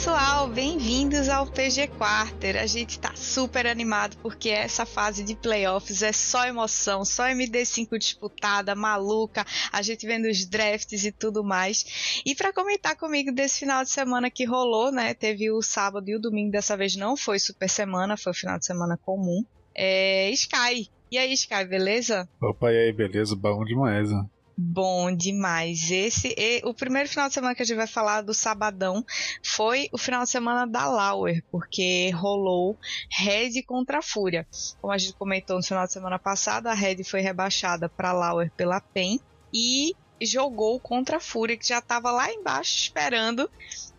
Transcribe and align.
pessoal, 0.00 0.48
bem-vindos 0.48 1.28
ao 1.28 1.46
PG 1.46 1.88
Quarter. 1.88 2.56
A 2.56 2.64
gente 2.64 2.98
tá 2.98 3.14
super 3.14 3.66
animado 3.66 4.16
porque 4.22 4.48
essa 4.48 4.86
fase 4.86 5.22
de 5.22 5.36
playoffs 5.36 6.02
é 6.02 6.10
só 6.10 6.46
emoção, 6.46 7.04
só 7.04 7.24
MD5 7.24 7.98
disputada, 7.98 8.74
maluca, 8.74 9.44
a 9.70 9.82
gente 9.82 10.06
vendo 10.06 10.26
os 10.26 10.46
drafts 10.46 11.04
e 11.04 11.12
tudo 11.12 11.44
mais. 11.44 12.22
E 12.24 12.34
para 12.34 12.50
comentar 12.50 12.96
comigo 12.96 13.30
desse 13.30 13.58
final 13.58 13.84
de 13.84 13.90
semana 13.90 14.30
que 14.30 14.46
rolou, 14.46 14.90
né? 14.90 15.12
Teve 15.12 15.50
o 15.50 15.60
sábado 15.60 16.08
e 16.08 16.16
o 16.16 16.18
domingo, 16.18 16.50
dessa 16.50 16.78
vez 16.78 16.96
não 16.96 17.14
foi 17.14 17.38
super 17.38 17.68
semana, 17.68 18.16
foi 18.16 18.32
o 18.32 18.34
final 18.34 18.58
de 18.58 18.64
semana 18.64 18.96
comum. 18.96 19.44
É 19.74 20.30
Sky. 20.30 20.90
E 21.12 21.18
aí, 21.18 21.34
Sky, 21.34 21.66
beleza? 21.68 22.26
Opa, 22.40 22.72
e 22.72 22.86
aí, 22.86 22.92
beleza? 22.94 23.36
Bom 23.36 23.62
demais, 23.66 24.10
né? 24.10 24.24
Bom 24.62 25.10
demais. 25.10 25.90
Esse, 25.90 26.34
e, 26.36 26.60
o 26.66 26.74
primeiro 26.74 27.08
final 27.08 27.28
de 27.28 27.34
semana 27.34 27.54
que 27.54 27.62
a 27.62 27.64
gente 27.64 27.78
vai 27.78 27.86
falar 27.86 28.20
do 28.20 28.34
sabadão 28.34 29.02
foi 29.42 29.88
o 29.90 29.96
final 29.96 30.22
de 30.22 30.28
semana 30.28 30.66
da 30.66 30.86
Lauer, 30.86 31.42
porque 31.50 32.10
rolou 32.10 32.78
Red 33.10 33.62
contra 33.62 34.02
Fúria. 34.02 34.46
Como 34.78 34.92
a 34.92 34.98
gente 34.98 35.14
comentou 35.14 35.56
no 35.56 35.62
final 35.62 35.86
de 35.86 35.94
semana 35.94 36.18
passado, 36.18 36.66
a 36.66 36.74
Red 36.74 37.02
foi 37.04 37.22
rebaixada 37.22 37.88
para 37.88 38.12
Lauer 38.12 38.52
pela 38.54 38.82
PEN 38.82 39.18
e 39.50 39.96
jogou 40.20 40.78
contra 40.78 41.16
a 41.16 41.20
Fúria, 41.20 41.56
que 41.56 41.66
já 41.66 41.78
estava 41.78 42.10
lá 42.10 42.30
embaixo 42.30 42.76
esperando 42.76 43.50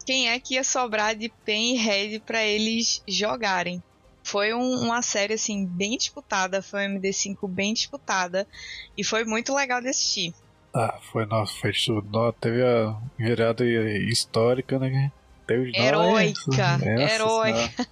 quem 0.05 0.29
é 0.29 0.39
que 0.39 0.53
ia 0.53 0.63
sobrar 0.63 1.15
de 1.15 1.27
PEN 1.43 1.73
e 1.73 1.77
Red 1.77 2.19
para 2.19 2.45
eles 2.45 3.01
jogarem. 3.07 3.81
Foi 4.23 4.53
um, 4.53 4.83
uma 4.83 5.01
série 5.01 5.33
assim 5.33 5.65
bem 5.65 5.97
disputada, 5.97 6.61
foi 6.61 6.85
uma 6.85 6.99
MD5 6.99 7.49
bem 7.49 7.73
disputada 7.73 8.47
e 8.95 9.03
foi 9.03 9.25
muito 9.25 9.55
legal 9.55 9.81
de 9.81 9.87
assistir. 9.87 10.35
Ah, 10.73 10.99
foi, 11.11 11.25
nossa, 11.25 11.53
foi 11.53 11.73
tudo. 11.73 12.33
Teve 12.33 12.63
a 12.63 12.97
virada 13.17 13.65
histórica, 13.65 14.79
né? 14.79 15.11
Teve, 15.45 15.71
heróica, 15.75 16.79
heróica. 16.85 17.87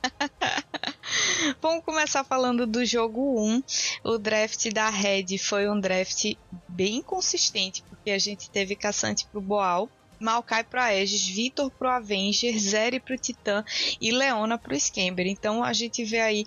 Vamos 1.61 1.83
começar 1.83 2.23
falando 2.23 2.65
do 2.65 2.85
jogo 2.85 3.41
1. 3.41 3.63
O 4.03 4.17
draft 4.17 4.71
da 4.71 4.89
Red 4.89 5.37
foi 5.39 5.69
um 5.69 5.79
draft 5.79 6.33
bem 6.67 7.01
consistente, 7.01 7.83
porque 7.89 8.11
a 8.11 8.19
gente 8.19 8.49
teve 8.49 8.75
Caçante 8.75 9.25
pro 9.27 9.41
Boal, 9.41 9.89
Maokai 10.19 10.63
pro 10.63 10.79
Aegis, 10.79 11.27
Vitor 11.27 11.71
pro 11.71 11.89
Avenger, 11.89 12.57
Zeri 12.57 12.99
pro 12.99 13.17
Titã 13.17 13.63
e 13.99 14.11
Leona 14.11 14.57
pro 14.57 14.79
Scamber. 14.79 15.27
Então 15.27 15.63
a 15.63 15.73
gente 15.73 16.03
vê 16.05 16.19
aí 16.19 16.45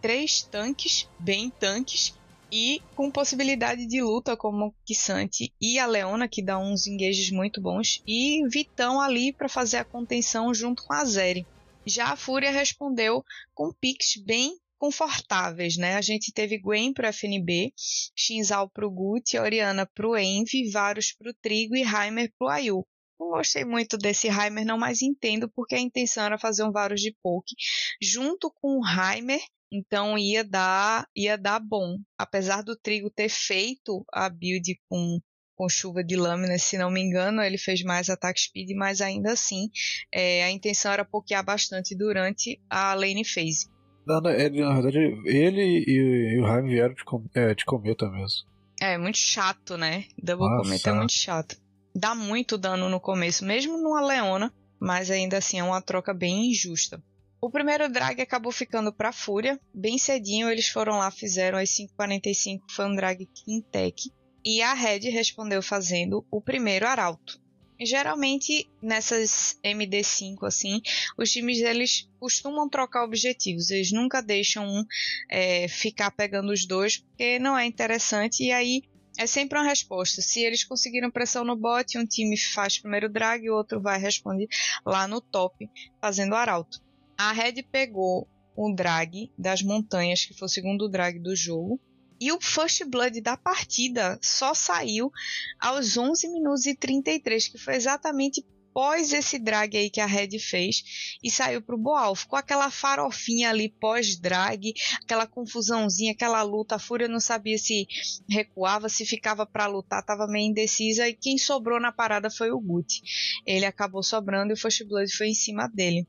três 0.00 0.42
tanques, 0.42 1.08
bem 1.18 1.48
tanques, 1.48 2.14
e 2.52 2.82
com 2.94 3.10
possibilidade 3.10 3.86
de 3.86 4.02
luta 4.02 4.36
como 4.36 4.74
Kissante 4.84 5.50
e 5.58 5.78
a 5.78 5.86
Leona, 5.86 6.28
que 6.28 6.44
dá 6.44 6.58
uns 6.58 6.86
engages 6.86 7.30
muito 7.30 7.62
bons, 7.62 8.02
e 8.06 8.46
Vitão 8.48 9.00
ali 9.00 9.32
para 9.32 9.48
fazer 9.48 9.78
a 9.78 9.84
contenção 9.84 10.52
junto 10.52 10.84
com 10.84 10.92
a 10.92 11.02
Zeri. 11.06 11.46
Já 11.86 12.12
a 12.12 12.16
Fúria 12.16 12.50
respondeu 12.50 13.24
com 13.54 13.72
picks 13.72 14.22
bem 14.22 14.54
confortáveis, 14.78 15.76
né? 15.76 15.96
A 15.96 16.02
gente 16.02 16.30
teve 16.30 16.58
Gwen 16.58 16.92
pro 16.92 17.06
FNB, 17.06 17.72
Shinzal 18.14 18.68
pro 18.68 18.90
Gut, 18.90 19.38
Oriana 19.38 19.86
pro 19.86 20.16
Envy, 20.16 20.70
Varus 20.70 21.12
pro 21.12 21.32
Trigo 21.32 21.74
e 21.74 21.82
Heimer 21.82 22.30
pro 22.38 22.48
Ayu. 22.48 22.86
Não 23.18 23.30
gostei 23.30 23.64
muito 23.64 23.96
desse 23.96 24.28
Heimer, 24.28 24.66
não, 24.66 24.76
mas 24.76 25.00
entendo 25.00 25.48
porque 25.54 25.74
a 25.76 25.80
intenção 25.80 26.24
era 26.24 26.38
fazer 26.38 26.64
um 26.64 26.72
Varus 26.72 27.00
de 27.00 27.16
poke 27.22 27.54
junto 28.00 28.52
com 28.60 28.78
o 28.78 28.82
Heimer 28.84 29.40
então 29.72 30.18
ia 30.18 30.44
dar, 30.44 31.08
ia 31.16 31.38
dar 31.38 31.58
bom. 31.58 31.96
Apesar 32.18 32.62
do 32.62 32.76
Trigo 32.76 33.10
ter 33.10 33.30
feito 33.30 34.04
a 34.12 34.28
build 34.28 34.78
com, 34.86 35.18
com 35.56 35.68
chuva 35.68 36.04
de 36.04 36.14
lâminas, 36.14 36.62
se 36.62 36.76
não 36.76 36.90
me 36.90 37.00
engano, 37.00 37.40
ele 37.40 37.56
fez 37.56 37.82
mais 37.82 38.10
ataque 38.10 38.40
speed, 38.40 38.76
mas 38.76 39.00
ainda 39.00 39.32
assim 39.32 39.70
é, 40.12 40.44
a 40.44 40.50
intenção 40.50 40.92
era 40.92 41.04
pokear 41.04 41.42
bastante 41.42 41.96
durante 41.96 42.60
a 42.68 42.92
lane 42.92 43.24
phase. 43.24 43.70
Não, 44.06 44.20
não, 44.20 44.30
ele, 44.30 44.60
na 44.60 44.74
verdade, 44.74 44.98
ele 45.24 45.84
e, 45.86 46.34
e 46.34 46.38
o 46.38 46.44
Raim 46.44 46.66
vieram 46.66 46.94
de, 46.94 47.04
com, 47.04 47.24
é, 47.34 47.54
de 47.54 47.64
cometa 47.64 48.10
mesmo. 48.10 48.46
É, 48.80 48.98
muito 48.98 49.18
chato, 49.18 49.76
né? 49.76 50.04
Double 50.22 50.48
Nossa. 50.48 50.62
cometa 50.64 50.90
é 50.90 50.92
muito 50.92 51.12
chato. 51.12 51.56
Dá 51.94 52.14
muito 52.14 52.58
dano 52.58 52.88
no 52.88 53.00
começo, 53.00 53.44
mesmo 53.44 53.78
numa 53.78 54.04
Leona, 54.04 54.52
mas 54.80 55.10
ainda 55.10 55.38
assim 55.38 55.60
é 55.60 55.64
uma 55.64 55.80
troca 55.80 56.12
bem 56.12 56.50
injusta. 56.50 57.00
O 57.44 57.50
primeiro 57.50 57.90
drag 57.90 58.20
acabou 58.20 58.52
ficando 58.52 58.92
para 58.92 59.10
Fúria. 59.10 59.58
Bem 59.74 59.98
cedinho 59.98 60.48
eles 60.48 60.68
foram 60.68 60.98
lá, 60.98 61.10
fizeram 61.10 61.58
as 61.58 61.70
5:45, 61.70 62.62
foi 62.70 62.86
um 62.86 62.94
drag 62.94 63.26
Quintec. 63.26 64.12
E 64.44 64.62
a 64.62 64.72
Red 64.74 65.10
respondeu 65.10 65.60
fazendo 65.60 66.24
o 66.30 66.40
primeiro 66.40 66.86
Arauto. 66.86 67.42
Geralmente 67.80 68.70
nessas 68.80 69.58
MD5 69.64 70.46
assim, 70.46 70.80
os 71.18 71.32
times 71.32 71.58
eles 71.58 72.08
costumam 72.20 72.68
trocar 72.68 73.02
objetivos. 73.02 73.70
Eles 73.70 73.90
nunca 73.90 74.22
deixam 74.22 74.64
um 74.64 74.84
é, 75.28 75.66
ficar 75.66 76.12
pegando 76.12 76.52
os 76.52 76.64
dois, 76.64 76.98
porque 76.98 77.40
não 77.40 77.58
é 77.58 77.66
interessante. 77.66 78.44
E 78.44 78.52
aí 78.52 78.82
é 79.18 79.26
sempre 79.26 79.58
uma 79.58 79.66
resposta. 79.66 80.22
Se 80.22 80.40
eles 80.40 80.62
conseguiram 80.62 81.10
pressão 81.10 81.42
no 81.44 81.56
bot, 81.56 81.98
um 81.98 82.06
time 82.06 82.38
faz 82.38 82.78
primeiro 82.78 83.08
drag 83.08 83.50
o 83.50 83.56
outro 83.56 83.80
vai 83.80 83.98
responder 83.98 84.46
lá 84.86 85.08
no 85.08 85.20
top, 85.20 85.68
fazendo 86.00 86.36
arauto. 86.36 86.80
A 87.16 87.32
Red 87.32 87.62
pegou 87.70 88.28
o 88.56 88.74
drag 88.74 89.30
das 89.38 89.62
montanhas, 89.62 90.24
que 90.24 90.34
foi 90.34 90.46
o 90.46 90.50
segundo 90.50 90.88
drag 90.88 91.18
do 91.18 91.34
jogo. 91.34 91.80
E 92.20 92.30
o 92.30 92.40
First 92.40 92.84
Blood 92.84 93.20
da 93.20 93.36
partida 93.36 94.18
só 94.22 94.54
saiu 94.54 95.10
aos 95.58 95.96
11 95.96 96.28
minutos 96.28 96.66
e 96.66 96.74
33, 96.74 97.48
que 97.48 97.58
foi 97.58 97.74
exatamente 97.74 98.44
pós 98.72 99.12
esse 99.12 99.38
drag 99.38 99.76
aí 99.76 99.90
que 99.90 100.00
a 100.00 100.06
Red 100.06 100.38
fez 100.38 101.18
e 101.22 101.30
saiu 101.30 101.60
pro 101.60 101.78
Boal. 101.78 102.14
Ficou 102.14 102.38
aquela 102.38 102.70
farofinha 102.70 103.50
ali 103.50 103.68
pós-drag, 103.68 104.72
aquela 105.02 105.26
confusãozinha, 105.26 106.12
aquela 106.12 106.42
luta. 106.42 106.76
A 106.76 106.78
Fúria 106.78 107.08
não 107.08 107.20
sabia 107.20 107.58
se 107.58 107.86
recuava, 108.28 108.88
se 108.88 109.04
ficava 109.04 109.44
para 109.44 109.66
lutar, 109.66 110.04
tava 110.04 110.26
meio 110.26 110.48
indecisa. 110.48 111.08
E 111.08 111.14
quem 111.14 111.36
sobrou 111.36 111.80
na 111.80 111.92
parada 111.92 112.30
foi 112.30 112.50
o 112.50 112.60
Guti. 112.60 113.02
Ele 113.46 113.64
acabou 113.64 114.02
sobrando 114.02 114.52
e 114.52 114.54
o 114.54 114.56
First 114.56 114.84
Blood 114.86 115.12
foi 115.12 115.28
em 115.28 115.34
cima 115.34 115.68
dele. 115.68 116.06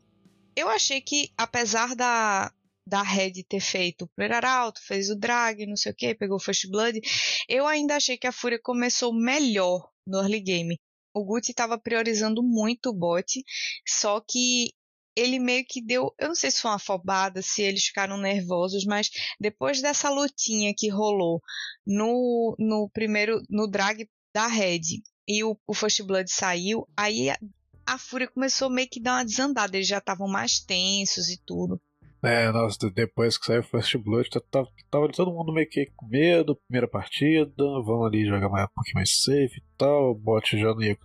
Eu 0.55 0.69
achei 0.69 1.01
que, 1.01 1.31
apesar 1.37 1.95
da, 1.95 2.51
da 2.85 3.01
Red 3.01 3.43
ter 3.43 3.59
feito 3.59 4.05
o 4.05 4.09
Prayer 4.15 4.45
Alto, 4.45 4.81
fez 4.81 5.09
o 5.09 5.15
drag, 5.15 5.65
não 5.65 5.75
sei 5.75 5.91
o 5.91 5.95
que, 5.95 6.15
pegou 6.15 6.37
o 6.37 6.39
First 6.39 6.69
Blood, 6.69 6.99
eu 7.47 7.65
ainda 7.65 7.95
achei 7.95 8.17
que 8.17 8.27
a 8.27 8.31
Fúria 8.31 8.59
começou 8.61 9.13
melhor 9.13 9.89
no 10.05 10.19
early 10.19 10.39
game. 10.39 10.79
O 11.13 11.23
Guti 11.23 11.51
estava 11.51 11.77
priorizando 11.77 12.41
muito 12.43 12.89
o 12.89 12.93
bot, 12.93 13.43
só 13.87 14.19
que 14.19 14.73
ele 15.15 15.39
meio 15.39 15.63
que 15.67 15.81
deu, 15.81 16.13
eu 16.19 16.29
não 16.29 16.35
sei 16.35 16.49
se 16.49 16.61
foi 16.61 16.71
uma 16.71 16.77
afobada, 16.77 17.41
se 17.41 17.61
eles 17.61 17.85
ficaram 17.85 18.17
nervosos, 18.17 18.83
mas 18.83 19.09
depois 19.39 19.81
dessa 19.81 20.09
lutinha 20.09 20.73
que 20.75 20.89
rolou 20.89 21.41
no, 21.85 22.55
no 22.57 22.89
primeiro, 22.89 23.41
no 23.49 23.67
drag 23.67 24.09
da 24.33 24.47
Red 24.47 24.81
e 25.27 25.43
o, 25.43 25.55
o 25.67 25.73
First 25.73 26.01
Blood 26.01 26.31
saiu, 26.31 26.87
aí 26.97 27.29
a 27.85 27.97
Fúria 27.97 28.27
começou 28.27 28.69
meio 28.69 28.89
que 28.89 29.01
dar 29.01 29.17
uma 29.17 29.25
desandada. 29.25 29.75
Eles 29.75 29.87
já 29.87 29.97
estavam 29.97 30.27
mais 30.27 30.59
tensos 30.59 31.29
e 31.29 31.37
tudo. 31.45 31.79
É, 32.23 32.49
nossa, 32.53 32.89
depois 32.89 33.37
que 33.37 33.45
saiu 33.45 33.59
o 33.59 33.63
First 33.63 33.97
Blood, 33.97 34.29
tava, 34.49 34.69
tava 34.89 35.09
todo 35.09 35.33
mundo 35.33 35.51
meio 35.51 35.67
que 35.67 35.87
com 35.93 36.07
medo, 36.07 36.55
primeira 36.67 36.87
partida, 36.87 37.53
vamos 37.57 38.07
ali 38.07 38.25
jogar 38.25 38.47
mais, 38.47 38.63
um 38.63 38.73
pouquinho 38.73 38.95
mais 38.95 39.21
safe 39.21 39.57
e 39.57 39.63
tal, 39.77 40.11
o 40.11 40.15
bot 40.15 40.57
já 40.57 40.73
não 40.73 40.81
ia, 40.81 40.97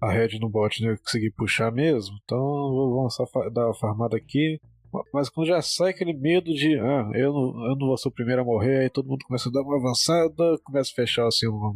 a 0.00 0.12
Red 0.12 0.38
no 0.38 0.48
bot 0.48 0.80
não 0.80 0.92
ia 0.92 0.98
conseguir 0.98 1.32
puxar 1.32 1.72
mesmo, 1.72 2.16
então 2.22 2.38
vamos 2.38 3.16
dar 3.52 3.66
uma 3.66 3.74
farmada 3.74 4.16
aqui, 4.16 4.60
mas 5.12 5.28
quando 5.28 5.48
já 5.48 5.60
sai 5.60 5.90
aquele 5.90 6.12
medo 6.12 6.54
de, 6.54 6.78
ah, 6.78 7.10
eu 7.14 7.32
não, 7.32 7.70
eu 7.70 7.76
não 7.76 7.88
vou 7.88 7.98
ser 7.98 8.08
o 8.08 8.12
primeiro 8.12 8.42
a 8.42 8.44
morrer, 8.44 8.82
aí 8.82 8.90
todo 8.90 9.08
mundo 9.08 9.24
começa 9.26 9.48
a 9.48 9.52
dar 9.52 9.62
uma 9.62 9.76
avançada, 9.76 10.56
começa 10.62 10.92
a 10.92 10.94
fechar 10.94 11.26
assim, 11.26 11.48
uma, 11.48 11.74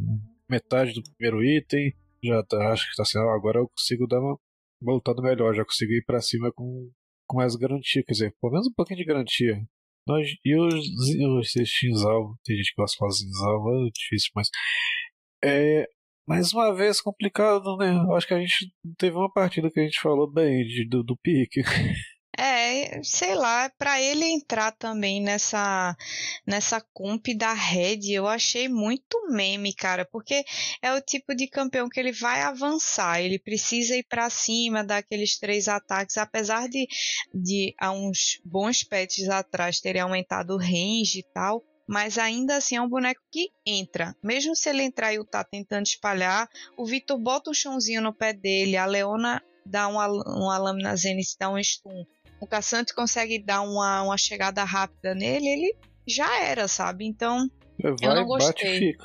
metade 0.49 0.93
do 0.93 1.03
primeiro 1.03 1.43
item, 1.43 1.93
já 2.23 2.41
tá, 2.43 2.71
acho 2.71 2.89
que 2.89 2.95
tá 2.95 3.03
assim, 3.03 3.19
ah, 3.19 3.35
agora 3.35 3.59
eu 3.59 3.67
consigo 3.67 4.07
dar 4.07 4.21
uma 4.21 4.37
voltando 4.85 5.21
melhor, 5.21 5.53
já 5.53 5.65
consegui 5.65 5.97
ir 5.97 6.05
pra 6.05 6.21
cima 6.21 6.51
com, 6.53 6.89
com 7.27 7.37
mais 7.37 7.55
garantia, 7.55 8.03
quer 8.03 8.13
dizer, 8.13 8.35
pelo 8.39 8.53
menos 8.53 8.67
um 8.67 8.73
pouquinho 8.73 8.99
de 8.99 9.05
garantia. 9.05 9.61
Nós, 10.07 10.29
e 10.45 10.55
os, 10.55 10.73
os 10.75 11.67
Shinzal, 11.67 12.35
tem 12.43 12.55
gente 12.55 12.73
que 12.73 12.81
gosta 12.81 12.93
de 12.93 12.99
falar 12.99 13.11
Shinzal, 13.11 13.87
é 13.87 13.89
difícil, 13.91 14.31
mas. 14.35 14.49
É, 15.43 15.87
mais 16.27 16.53
uma 16.53 16.73
vez 16.73 17.01
complicado, 17.01 17.75
né? 17.77 17.91
Eu 17.91 18.15
acho 18.15 18.27
que 18.27 18.33
a 18.33 18.39
gente 18.39 18.71
teve 18.97 19.15
uma 19.15 19.31
partida 19.31 19.69
que 19.69 19.79
a 19.79 19.83
gente 19.83 19.99
falou 19.99 20.31
bem 20.31 20.63
de, 20.65 20.87
do, 20.87 21.03
do 21.03 21.17
pique. 21.17 21.61
Sei 23.03 23.35
lá, 23.35 23.69
para 23.77 24.01
ele 24.01 24.25
entrar 24.25 24.71
também 24.71 25.21
nessa 25.21 25.95
nessa 26.45 26.81
comp 26.93 27.27
da 27.35 27.53
Red, 27.53 28.11
eu 28.11 28.27
achei 28.27 28.67
muito 28.67 29.27
meme, 29.29 29.73
cara, 29.73 30.05
porque 30.05 30.43
é 30.81 30.93
o 30.93 31.01
tipo 31.01 31.35
de 31.35 31.47
campeão 31.47 31.89
que 31.89 31.99
ele 31.99 32.11
vai 32.11 32.41
avançar, 32.41 33.21
ele 33.21 33.39
precisa 33.39 33.95
ir 33.95 34.03
para 34.03 34.29
cima, 34.29 34.83
dar 34.83 34.97
aqueles 34.97 35.37
três 35.37 35.67
ataques, 35.67 36.17
apesar 36.17 36.67
de, 36.67 36.87
de 37.33 37.73
há 37.79 37.91
uns 37.91 38.39
bons 38.43 38.83
patches 38.83 39.29
atrás 39.29 39.79
terem 39.79 40.01
aumentado 40.01 40.53
o 40.53 40.57
range 40.57 41.19
e 41.19 41.23
tal, 41.33 41.63
mas 41.87 42.17
ainda 42.17 42.57
assim 42.57 42.75
é 42.75 42.81
um 42.81 42.89
boneco 42.89 43.21
que 43.31 43.49
entra. 43.65 44.15
Mesmo 44.23 44.55
se 44.55 44.69
ele 44.69 44.83
entrar 44.83 45.13
e 45.13 45.19
o 45.19 45.25
tá 45.25 45.43
tentando 45.43 45.85
espalhar, 45.85 46.49
o 46.77 46.85
Vitor 46.85 47.17
bota 47.17 47.49
um 47.49 47.53
chãozinho 47.53 48.01
no 48.01 48.13
pé 48.13 48.33
dele, 48.33 48.77
a 48.77 48.85
Leona 48.85 49.41
dá 49.65 49.87
uma, 49.87 50.07
uma 50.07 50.57
lâmina 50.57 50.95
Zenith, 50.95 51.35
dá 51.39 51.49
um 51.49 51.61
stun. 51.61 52.05
O 52.39 52.47
Cassante 52.47 52.93
consegue 52.93 53.39
dar 53.39 53.61
uma, 53.61 54.03
uma 54.03 54.17
chegada 54.17 54.63
rápida 54.63 55.15
nele, 55.15 55.47
ele 55.47 55.75
já 56.07 56.43
era, 56.43 56.67
sabe? 56.67 57.05
Então, 57.05 57.49
Vai, 57.81 57.95
eu 58.01 58.15
não 58.15 58.25
gostei. 58.25 58.95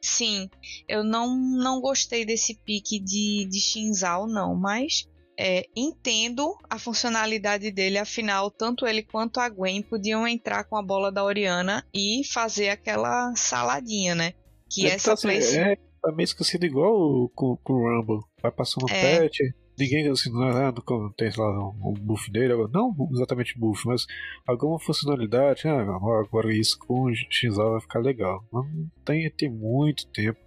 Sim, 0.00 0.48
eu 0.88 1.04
não, 1.04 1.36
não 1.36 1.80
gostei 1.80 2.24
desse 2.24 2.54
pique 2.54 2.98
de, 2.98 3.46
de 3.50 3.60
Shinzal, 3.60 4.26
não, 4.26 4.54
mas 4.54 5.08
é, 5.38 5.66
entendo 5.76 6.56
a 6.68 6.78
funcionalidade 6.78 7.70
dele, 7.70 7.98
afinal, 7.98 8.50
tanto 8.50 8.86
ele 8.86 9.02
quanto 9.02 9.38
a 9.38 9.48
Gwen 9.48 9.82
podiam 9.82 10.26
entrar 10.26 10.64
com 10.64 10.76
a 10.76 10.82
bola 10.82 11.12
da 11.12 11.22
Oriana 11.22 11.86
e 11.92 12.22
fazer 12.32 12.70
aquela 12.70 13.34
saladinha, 13.36 14.14
né? 14.14 14.32
Que 14.70 14.86
é 14.86 14.90
essa 14.90 15.14
tá, 15.14 15.22
place... 15.22 15.58
é, 15.58 15.76
tá 16.02 16.12
meio 16.12 16.24
esquecido 16.24 16.64
igual 16.64 17.28
com, 17.34 17.58
o 17.64 17.88
Rumble. 17.88 18.20
Vai 18.40 18.50
passando 18.50 18.90
é. 18.90 19.20
patch, 19.20 19.40
ninguém 19.78 20.08
assim, 20.08 20.30
não, 20.32 20.48
é, 20.48 20.72
tem 21.16 21.30
lá 21.36 21.68
um 21.68 21.94
buff 21.94 22.30
dele, 22.30 22.54
não 22.72 22.94
exatamente 23.12 23.58
buff, 23.58 23.86
mas 23.86 24.06
alguma 24.46 24.78
funcionalidade. 24.78 25.68
Ah, 25.68 25.80
agora 26.20 26.54
isso 26.54 26.78
com 26.78 27.12
Shinzal 27.30 27.72
vai 27.72 27.80
ficar 27.80 28.00
legal. 28.00 28.44
Mas 28.52 28.66
tem, 29.04 29.30
tem 29.30 29.50
muito 29.50 30.06
tempo. 30.08 30.38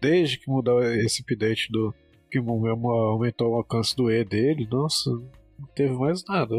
Desde 0.00 0.38
que 0.38 0.48
mudou 0.48 0.82
esse 0.82 1.22
update 1.22 1.70
do, 1.70 1.94
que 2.30 2.38
aumentou 2.38 3.52
o 3.52 3.56
alcance 3.56 3.94
do 3.96 4.10
E 4.10 4.24
dele, 4.24 4.66
nossa, 4.70 5.10
não 5.10 5.66
teve 5.74 5.94
mais 5.94 6.24
nada. 6.24 6.54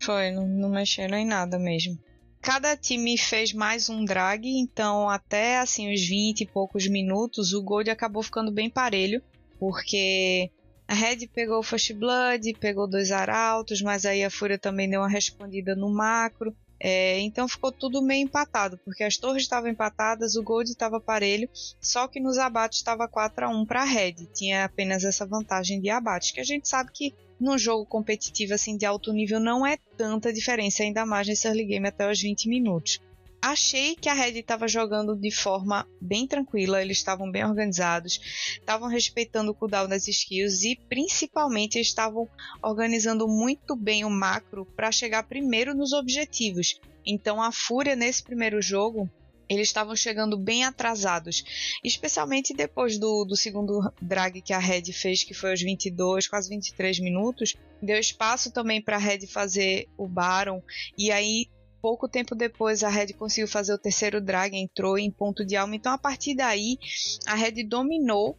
Foi, 0.00 0.30
não, 0.30 0.46
não 0.46 0.70
mexeram 0.70 1.18
em 1.18 1.26
nada 1.26 1.58
mesmo. 1.58 1.98
Cada 2.40 2.76
time 2.76 3.18
fez 3.18 3.52
mais 3.52 3.90
um 3.90 4.04
drag, 4.04 4.46
então 4.46 5.08
até 5.08 5.58
assim 5.58 5.92
os 5.92 6.00
20 6.06 6.42
e 6.42 6.46
poucos 6.46 6.86
minutos 6.88 7.52
o 7.52 7.62
Gold 7.62 7.90
acabou 7.90 8.22
ficando 8.22 8.52
bem 8.52 8.70
parelho, 8.70 9.20
porque 9.58 10.50
a 10.88 10.94
Red 10.94 11.26
pegou 11.28 11.58
o 11.58 11.62
First 11.62 11.92
Blood, 11.92 12.54
pegou 12.54 12.88
dois 12.88 13.12
arautos, 13.12 13.82
mas 13.82 14.06
aí 14.06 14.24
a 14.24 14.30
Fúria 14.30 14.58
também 14.58 14.88
deu 14.88 15.02
uma 15.02 15.08
respondida 15.08 15.76
no 15.76 15.90
macro. 15.90 16.56
É, 16.80 17.18
então 17.20 17.46
ficou 17.46 17.70
tudo 17.70 18.00
meio 18.00 18.24
empatado, 18.24 18.78
porque 18.78 19.04
as 19.04 19.18
torres 19.18 19.42
estavam 19.42 19.68
empatadas, 19.68 20.34
o 20.36 20.42
Gold 20.42 20.70
estava 20.70 21.00
parelho, 21.00 21.48
só 21.80 22.06
que 22.08 22.20
nos 22.20 22.38
abates 22.38 22.78
estava 22.78 23.06
4 23.06 23.46
a 23.46 23.48
1 23.48 23.66
para 23.66 23.82
a 23.82 23.84
Red. 23.84 24.14
Tinha 24.32 24.64
apenas 24.64 25.04
essa 25.04 25.26
vantagem 25.26 25.78
de 25.78 25.90
abates, 25.90 26.30
que 26.30 26.40
a 26.40 26.44
gente 26.44 26.66
sabe 26.66 26.90
que 26.92 27.14
num 27.38 27.58
jogo 27.58 27.84
competitivo 27.84 28.54
assim 28.54 28.76
de 28.76 28.86
alto 28.86 29.12
nível 29.12 29.38
não 29.38 29.66
é 29.66 29.76
tanta 29.96 30.32
diferença, 30.32 30.82
ainda 30.82 31.04
mais 31.04 31.26
nesse 31.26 31.46
early 31.46 31.64
game 31.64 31.86
até 31.86 32.10
os 32.10 32.20
20 32.20 32.48
minutos. 32.48 32.98
Achei 33.40 33.94
que 33.94 34.08
a 34.08 34.14
Red 34.14 34.38
estava 34.38 34.66
jogando 34.66 35.16
de 35.16 35.30
forma 35.30 35.88
bem 36.00 36.26
tranquila, 36.26 36.82
eles 36.82 36.98
estavam 36.98 37.30
bem 37.30 37.44
organizados, 37.44 38.20
estavam 38.58 38.88
respeitando 38.88 39.52
o 39.52 39.54
cooldown 39.54 39.86
das 39.86 40.08
skills 40.08 40.64
e 40.64 40.76
principalmente 40.88 41.78
estavam 41.78 42.28
organizando 42.60 43.28
muito 43.28 43.76
bem 43.76 44.04
o 44.04 44.10
macro 44.10 44.66
para 44.76 44.90
chegar 44.90 45.22
primeiro 45.22 45.72
nos 45.72 45.92
objetivos. 45.92 46.80
Então 47.06 47.40
a 47.40 47.52
Fúria 47.52 47.94
nesse 47.94 48.24
primeiro 48.24 48.60
jogo 48.60 49.08
eles 49.48 49.68
estavam 49.68 49.96
chegando 49.96 50.36
bem 50.36 50.64
atrasados, 50.64 51.42
especialmente 51.82 52.52
depois 52.52 52.98
do, 52.98 53.24
do 53.24 53.34
segundo 53.34 53.80
drag 54.00 54.42
que 54.42 54.52
a 54.52 54.58
Red 54.58 54.92
fez, 54.92 55.24
que 55.24 55.32
foi 55.32 55.50
aos 55.50 55.62
22, 55.62 56.28
quase 56.28 56.50
23 56.50 57.00
minutos. 57.00 57.56
Deu 57.80 57.98
espaço 57.98 58.52
também 58.52 58.82
para 58.82 58.96
a 58.96 59.00
Red 59.00 59.26
fazer 59.26 59.88
o 59.96 60.06
Baron, 60.06 60.62
e 60.98 61.10
aí 61.10 61.46
pouco 61.80 62.08
tempo 62.08 62.34
depois 62.34 62.82
a 62.82 62.88
Red 62.88 63.12
conseguiu 63.14 63.48
fazer 63.48 63.72
o 63.72 63.78
terceiro 63.78 64.20
drag, 64.20 64.54
entrou 64.54 64.98
em 64.98 65.10
ponto 65.10 65.44
de 65.44 65.56
alma. 65.56 65.76
Então 65.76 65.92
a 65.92 65.98
partir 65.98 66.34
daí 66.34 66.78
a 67.26 67.34
Red 67.34 67.64
dominou 67.64 68.36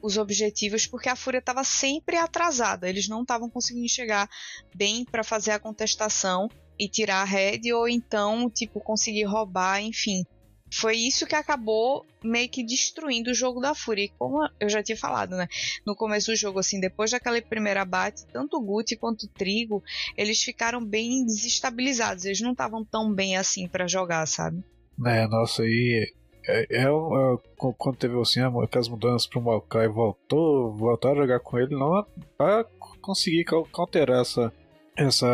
os 0.00 0.16
objetivos 0.16 0.86
porque 0.86 1.08
a 1.08 1.16
Fúria 1.16 1.38
estava 1.38 1.64
sempre 1.64 2.16
atrasada. 2.16 2.88
Eles 2.88 3.08
não 3.08 3.22
estavam 3.22 3.50
conseguindo 3.50 3.88
chegar 3.88 4.28
bem 4.74 5.04
para 5.04 5.24
fazer 5.24 5.50
a 5.50 5.58
contestação 5.58 6.48
e 6.78 6.88
tirar 6.88 7.22
a 7.22 7.24
Red 7.24 7.72
ou 7.72 7.88
então 7.88 8.48
tipo 8.48 8.80
conseguir 8.80 9.24
roubar, 9.24 9.82
enfim 9.82 10.24
foi 10.72 10.96
isso 10.96 11.26
que 11.26 11.34
acabou 11.34 12.04
meio 12.22 12.48
que 12.48 12.62
destruindo 12.62 13.30
o 13.30 13.34
jogo 13.34 13.60
da 13.60 13.74
Fúria. 13.74 14.04
E 14.04 14.08
como 14.08 14.48
eu 14.60 14.68
já 14.68 14.82
tinha 14.82 14.96
falado, 14.96 15.36
né? 15.36 15.48
No 15.86 15.96
começo 15.96 16.30
do 16.30 16.36
jogo, 16.36 16.58
assim, 16.58 16.80
depois 16.80 17.10
daquele 17.10 17.40
primeiro 17.40 17.80
abate, 17.80 18.26
tanto 18.32 18.56
o 18.56 18.62
Guti 18.62 18.96
quanto 18.96 19.24
o 19.24 19.28
Trigo, 19.28 19.82
eles 20.16 20.42
ficaram 20.42 20.84
bem 20.84 21.24
desestabilizados. 21.24 22.24
Eles 22.24 22.40
não 22.40 22.52
estavam 22.52 22.84
tão 22.84 23.12
bem 23.12 23.36
assim 23.36 23.66
para 23.68 23.86
jogar, 23.86 24.26
sabe? 24.26 24.62
É, 25.06 25.26
nossa, 25.26 25.62
aí. 25.62 26.12
É, 26.46 26.66
é, 26.70 26.82
é, 26.84 26.88
quando 27.56 27.96
teve 27.96 28.18
assim, 28.18 28.40
aquelas 28.40 28.88
mudanças 28.88 29.26
pro 29.26 29.42
Maokai 29.42 29.86
voltou, 29.86 30.74
voltar 30.74 31.12
a 31.12 31.16
jogar 31.16 31.40
com 31.40 31.58
ele, 31.58 31.76
não 31.76 32.06
para 32.38 32.64
conseguir 33.02 33.44
counterar 33.70 34.22
essa, 34.22 34.50
essa 34.96 35.26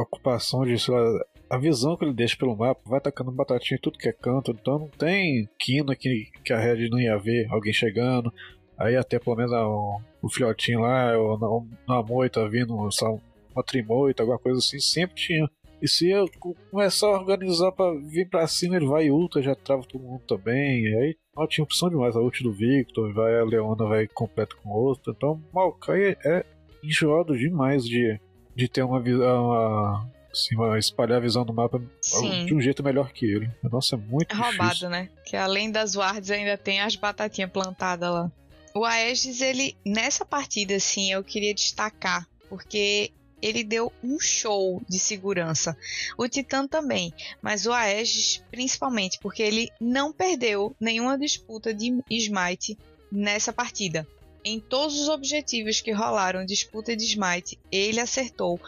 ocupação 0.00 0.64
de 0.64 0.76
lá, 0.88 1.24
a 1.52 1.58
visão 1.58 1.98
que 1.98 2.04
ele 2.06 2.14
deixa 2.14 2.34
pelo 2.34 2.56
mapa 2.56 2.80
vai 2.86 2.98
tacando 2.98 3.30
batatinha 3.30 3.76
em 3.76 3.80
tudo 3.80 3.98
que 3.98 4.08
é 4.08 4.12
canto, 4.12 4.52
então 4.52 4.78
não 4.78 4.88
tem 4.88 5.46
quina 5.58 5.94
que, 5.94 6.30
que 6.42 6.50
a 6.50 6.58
Red 6.58 6.88
não 6.88 6.98
ia 6.98 7.18
ver 7.18 7.46
alguém 7.50 7.74
chegando. 7.74 8.32
Aí 8.78 8.96
até 8.96 9.18
pelo 9.18 9.36
menos 9.36 9.52
o, 9.52 10.00
o 10.22 10.30
filhotinho 10.30 10.80
lá, 10.80 11.14
ou 11.18 11.38
na, 11.86 11.96
na 11.96 12.02
moita 12.02 12.48
vindo, 12.48 12.74
uma 12.74 13.62
trimoita, 13.62 14.22
alguma 14.22 14.38
coisa 14.38 14.60
assim, 14.60 14.78
sempre 14.78 15.14
tinha. 15.14 15.46
E 15.82 15.86
se 15.86 16.08
eu 16.08 16.26
começar 16.70 17.08
a 17.08 17.20
organizar 17.20 17.70
pra 17.70 17.92
vir 18.00 18.30
pra 18.30 18.46
cima, 18.46 18.76
ele 18.76 18.86
vai 18.86 19.10
ultra, 19.10 19.42
já 19.42 19.54
trava 19.54 19.82
todo 19.82 20.02
mundo 20.02 20.22
também. 20.26 20.84
E 20.84 20.96
aí 20.96 21.16
não 21.36 21.46
tinha 21.46 21.64
opção 21.64 21.90
demais. 21.90 22.16
A 22.16 22.20
ult 22.20 22.42
do 22.42 22.50
Victor, 22.50 23.12
vai 23.12 23.38
a 23.38 23.44
Leona 23.44 23.84
vai 23.84 24.06
completo 24.06 24.56
com 24.62 24.70
outro. 24.70 25.12
Então 25.14 25.38
Maokai 25.52 26.16
é 26.24 26.46
enjoado 26.82 27.36
demais 27.36 27.84
de, 27.84 28.18
de 28.56 28.68
ter 28.68 28.82
uma, 28.84 29.00
uma 29.00 30.08
assim, 30.32 30.56
espalhar 30.78 31.18
a 31.18 31.20
visão 31.20 31.44
do 31.44 31.52
mapa 31.52 31.80
Sim. 32.00 32.46
de 32.46 32.54
um 32.54 32.60
jeito 32.60 32.82
melhor 32.82 33.12
que 33.12 33.26
ele. 33.26 33.50
Nossa, 33.62 33.96
é 33.96 33.98
muito 33.98 34.32
é 34.32 34.34
roubado, 34.34 34.68
difícil. 34.70 34.90
né? 34.90 35.08
Que 35.24 35.36
além 35.36 35.70
das 35.70 35.94
wards 35.94 36.30
ainda 36.30 36.56
tem 36.56 36.80
as 36.80 36.96
batatinhas 36.96 37.50
plantadas 37.50 38.10
lá. 38.10 38.32
O 38.74 38.84
Aegis, 38.86 39.42
ele, 39.42 39.76
nessa 39.84 40.24
partida, 40.24 40.74
assim, 40.74 41.12
eu 41.12 41.22
queria 41.22 41.54
destacar, 41.54 42.26
porque 42.48 43.12
ele 43.42 43.62
deu 43.62 43.92
um 44.02 44.18
show 44.18 44.80
de 44.88 44.98
segurança. 44.98 45.76
O 46.16 46.26
Titã 46.28 46.66
também, 46.66 47.12
mas 47.42 47.66
o 47.66 47.72
Aegis 47.72 48.42
principalmente, 48.50 49.18
porque 49.20 49.42
ele 49.42 49.68
não 49.80 50.12
perdeu 50.12 50.74
nenhuma 50.80 51.18
disputa 51.18 51.74
de 51.74 52.02
Smite 52.08 52.78
nessa 53.10 53.52
partida. 53.52 54.06
Em 54.44 54.58
todos 54.58 54.98
os 54.98 55.08
objetivos 55.08 55.80
que 55.80 55.92
rolaram 55.92 56.46
disputa 56.46 56.96
de 56.96 57.04
Smite, 57.04 57.58
ele 57.70 58.00
acertou 58.00 58.58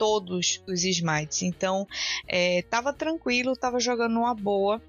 todos 0.00 0.62
os 0.66 0.82
smites. 0.82 1.42
Então, 1.42 1.86
é, 2.26 2.62
tava 2.62 2.90
tranquilo, 2.90 3.54
tava 3.54 3.78
jogando 3.78 4.18
uma 4.18 4.34
boa 4.34 4.80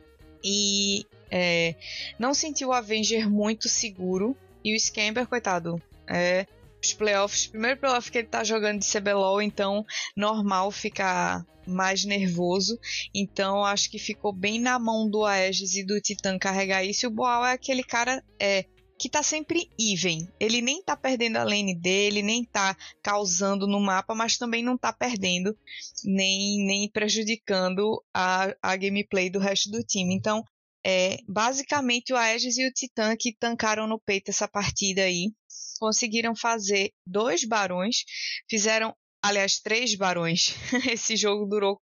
e 0.41 1.05
é, 1.29 1.75
não 2.17 2.33
sentiu 2.33 2.69
o 2.69 2.73
Avenger 2.73 3.29
muito 3.29 3.67
seguro. 3.67 4.37
E 4.63 4.73
o 4.73 4.79
Scamper, 4.79 5.27
coitado, 5.27 5.81
é, 6.07 6.47
os 6.81 6.93
playoffs, 6.93 7.47
primeiro 7.47 7.77
playoff 7.77 8.09
que 8.09 8.19
ele 8.19 8.27
tá 8.27 8.41
jogando 8.41 8.79
de 8.79 8.89
CBLOL, 8.89 9.41
então 9.41 9.85
normal 10.15 10.71
ficar 10.71 11.45
mais 11.67 12.05
nervoso. 12.05 12.79
Então 13.13 13.65
acho 13.65 13.91
que 13.91 13.99
ficou 13.99 14.31
bem 14.31 14.61
na 14.61 14.79
mão 14.79 15.09
do 15.09 15.25
Aegis 15.25 15.75
e 15.75 15.83
do 15.83 15.99
Titan 15.99 16.39
carregar 16.39 16.85
isso. 16.85 17.05
E 17.05 17.07
o 17.07 17.11
Boal 17.11 17.45
é 17.45 17.51
aquele 17.51 17.83
cara 17.83 18.23
é 18.39 18.65
que 19.01 19.09
tá 19.09 19.23
sempre 19.23 19.67
even. 19.79 20.27
Ele 20.39 20.61
nem 20.61 20.83
tá 20.83 20.95
perdendo 20.95 21.37
a 21.37 21.43
lane 21.43 21.73
dele, 21.73 22.21
nem 22.21 22.45
tá 22.45 22.77
causando 23.01 23.65
no 23.65 23.79
mapa, 23.79 24.13
mas 24.13 24.37
também 24.37 24.61
não 24.61 24.77
tá 24.77 24.93
perdendo, 24.93 25.57
nem, 26.05 26.63
nem 26.63 26.87
prejudicando 26.87 27.99
a, 28.13 28.55
a 28.61 28.75
gameplay 28.75 29.27
do 29.27 29.39
resto 29.39 29.71
do 29.71 29.83
time. 29.83 30.13
Então, 30.13 30.43
é, 30.85 31.17
basicamente 31.27 32.13
o 32.13 32.15
Aegis 32.15 32.59
e 32.59 32.67
o 32.67 32.71
Titã 32.71 33.15
que 33.17 33.35
tancaram 33.35 33.87
no 33.87 33.99
peito 33.99 34.29
essa 34.29 34.47
partida 34.47 35.01
aí, 35.01 35.33
conseguiram 35.79 36.35
fazer 36.35 36.91
dois 37.03 37.43
barões, 37.43 38.03
fizeram, 38.47 38.95
aliás, 39.19 39.59
três 39.59 39.95
barões. 39.95 40.53
Esse 40.93 41.15
jogo 41.15 41.47
durou 41.47 41.81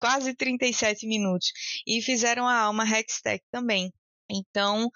quase 0.00 0.34
37 0.34 1.06
minutos 1.06 1.52
e 1.86 2.02
fizeram 2.02 2.44
a 2.44 2.58
alma 2.58 2.82
Hextech 2.82 3.44
também. 3.52 3.92
Então, 4.28 4.90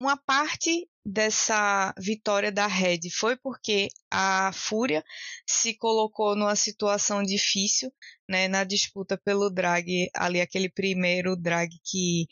uma 0.00 0.16
parte 0.16 0.88
dessa 1.04 1.94
vitória 1.98 2.50
da 2.50 2.66
Red 2.66 3.10
foi 3.12 3.36
porque 3.36 3.88
a 4.10 4.50
Fúria 4.52 5.04
se 5.46 5.74
colocou 5.74 6.34
numa 6.34 6.56
situação 6.56 7.22
difícil, 7.22 7.92
né, 8.28 8.48
na 8.48 8.64
disputa 8.64 9.18
pelo 9.18 9.50
drag, 9.50 10.08
ali 10.14 10.40
aquele 10.40 10.68
primeiro 10.68 11.36
drag 11.36 11.70
que, 11.84 12.26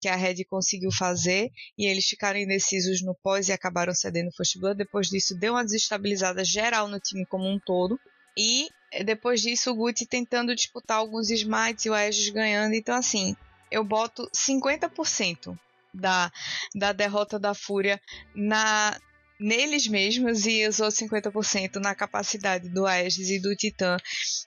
que 0.00 0.08
a 0.08 0.16
Red 0.16 0.44
conseguiu 0.44 0.90
fazer, 0.90 1.50
e 1.78 1.86
eles 1.86 2.06
ficaram 2.06 2.38
indecisos 2.38 3.00
no 3.02 3.14
pós 3.14 3.48
e 3.48 3.52
acabaram 3.52 3.94
cedendo 3.94 4.28
o 4.28 4.36
First 4.36 4.58
Blood. 4.58 4.76
Depois 4.76 5.08
disso, 5.08 5.38
deu 5.38 5.52
uma 5.52 5.64
desestabilizada 5.64 6.44
geral 6.44 6.88
no 6.88 6.98
time 6.98 7.24
como 7.26 7.48
um 7.48 7.60
todo. 7.60 7.98
E 8.36 8.68
depois 9.04 9.40
disso, 9.40 9.70
o 9.70 9.74
Guti 9.74 10.04
tentando 10.04 10.54
disputar 10.54 10.98
alguns 10.98 11.30
smites 11.30 11.86
e 11.86 11.90
o 11.90 11.94
Aegis 11.94 12.28
ganhando. 12.28 12.74
Então, 12.74 12.96
assim, 12.96 13.34
eu 13.70 13.84
boto 13.84 14.28
50% 14.34 15.56
da, 15.96 16.30
da 16.74 16.92
derrota 16.92 17.38
da 17.38 17.54
Fúria 17.54 18.00
na 18.34 18.96
neles 19.38 19.86
mesmos 19.86 20.46
e 20.46 20.64
outros 20.64 20.94
50% 20.94 21.76
na 21.76 21.94
capacidade 21.94 22.68
do 22.68 22.86
Aegis 22.86 23.28
e 23.28 23.40
do 23.40 23.54
Titã 23.54 23.96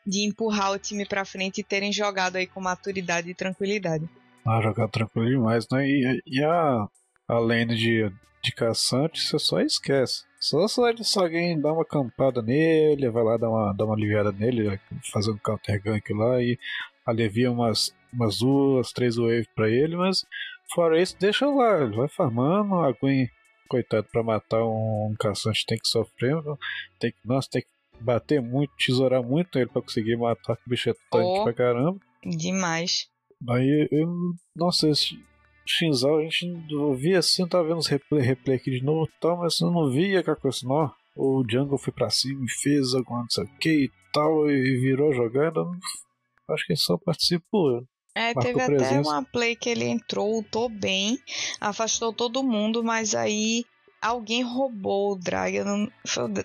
de 0.06 0.28
empurrar 0.28 0.72
o 0.72 0.80
time 0.80 1.06
para 1.06 1.26
frente 1.26 1.62
e 1.62 1.64
terem 1.64 1.94
jogado 1.94 2.38
aí 2.38 2.48
com 2.48 2.60
maturidade 2.60 3.30
e 3.30 3.36
tranquilidade. 3.36 4.10
Ah, 4.46 4.62
jogar 4.62 4.88
tranquilo 4.88 5.30
demais, 5.30 5.68
né? 5.72 5.88
E, 5.88 6.22
e 6.26 6.44
a, 6.44 6.88
a 7.28 7.40
lane 7.40 7.76
de, 7.76 8.12
de 8.42 8.52
caçante, 8.52 9.22
você 9.22 9.38
só 9.38 9.62
esquece. 9.62 10.24
Só, 10.40 10.66
só 10.68 11.20
alguém 11.20 11.60
dá 11.60 11.72
uma 11.74 11.86
campada 11.86 12.42
nele, 12.42 13.10
vai 13.10 13.24
lá 13.24 13.38
dar 13.38 13.50
uma, 13.50 13.74
dar 13.74 13.86
uma 13.86 13.94
aliviada 13.94 14.32
nele, 14.32 14.80
fazendo 15.12 15.40
counter 15.40 15.82
gank 15.82 16.14
lá 16.14 16.42
e 16.42 16.58
alivia 17.06 17.52
umas, 17.52 17.94
umas 18.12 18.38
duas, 18.40 18.92
três 18.94 19.18
waves 19.18 19.48
pra 19.54 19.70
ele, 19.70 19.98
mas 19.98 20.26
fora 20.74 21.02
isso, 21.02 21.18
deixa 21.20 21.48
lá, 21.48 21.84
ele 21.84 21.96
vai 21.96 22.08
farmando, 22.08 22.76
a 22.76 22.92
Gwen, 22.92 23.30
coitado, 23.70 24.08
pra 24.12 24.24
matar 24.24 24.64
um, 24.64 25.10
um 25.12 25.16
caçante 25.20 25.66
tem 25.66 25.78
que 25.78 25.88
sofrer, 25.88 26.36
tem 27.00 27.12
que, 27.12 27.18
nossa, 27.26 27.50
tem 27.52 27.62
que 27.62 28.04
bater 28.04 28.42
muito, 28.42 28.74
tesourar 28.78 29.22
muito 29.22 29.50
nele 29.56 29.70
pra 29.70 29.82
conseguir 29.82 30.18
matar, 30.18 30.56
que 30.56 30.64
o 30.66 30.70
bicho 30.70 30.90
é 30.90 30.94
tanque 31.12 31.40
oh, 31.40 31.44
pra 31.44 31.54
caramba. 31.54 32.00
Demais. 32.24 33.08
Aí, 33.50 33.88
eu, 33.92 34.08
nossa, 34.56 34.90
esse 34.90 35.18
Shinzal, 35.66 36.18
a 36.18 36.24
gente 36.24 36.48
via 36.98 37.20
assim, 37.20 37.48
tava 37.48 37.68
vendo 37.68 37.78
os 37.78 37.88
replay, 37.88 38.22
replay 38.22 38.58
aqui 38.58 38.72
de 38.72 38.84
novo 38.84 39.06
e 39.06 39.20
tal, 39.22 39.38
mas 39.38 39.60
eu 39.60 39.70
não 39.70 39.90
via 39.90 40.24
que 40.24 40.32
a 40.32 40.36
coisa, 40.36 40.60
não, 40.64 40.92
o 41.16 41.44
Jungle 41.48 41.78
foi 41.78 41.94
pra 41.94 42.10
cima 42.10 42.44
e 42.44 42.50
fez 42.50 42.94
alguma 42.96 43.26
coisa 43.28 43.50
que 43.60 43.86
e 43.86 43.92
tal, 44.12 44.50
e 44.50 44.80
virou 44.80 45.14
jogada, 45.14 45.62
acho 46.50 46.66
que 46.66 46.74
ele 46.74 46.80
só 46.80 46.98
participou. 46.98 47.84
É, 48.20 48.34
teve 48.34 48.62
até 48.62 49.00
uma 49.00 49.24
play 49.24 49.56
que 49.56 49.70
ele 49.70 49.86
entrou, 49.86 50.36
ultou 50.36 50.68
bem, 50.68 51.18
afastou 51.62 52.12
todo 52.12 52.44
mundo, 52.44 52.84
mas 52.84 53.16
aí 53.16 53.66
alguém 54.02 54.44
roubou 54.44 55.14
o 55.14 55.16
drag, 55.16 55.64
não, 55.64 55.90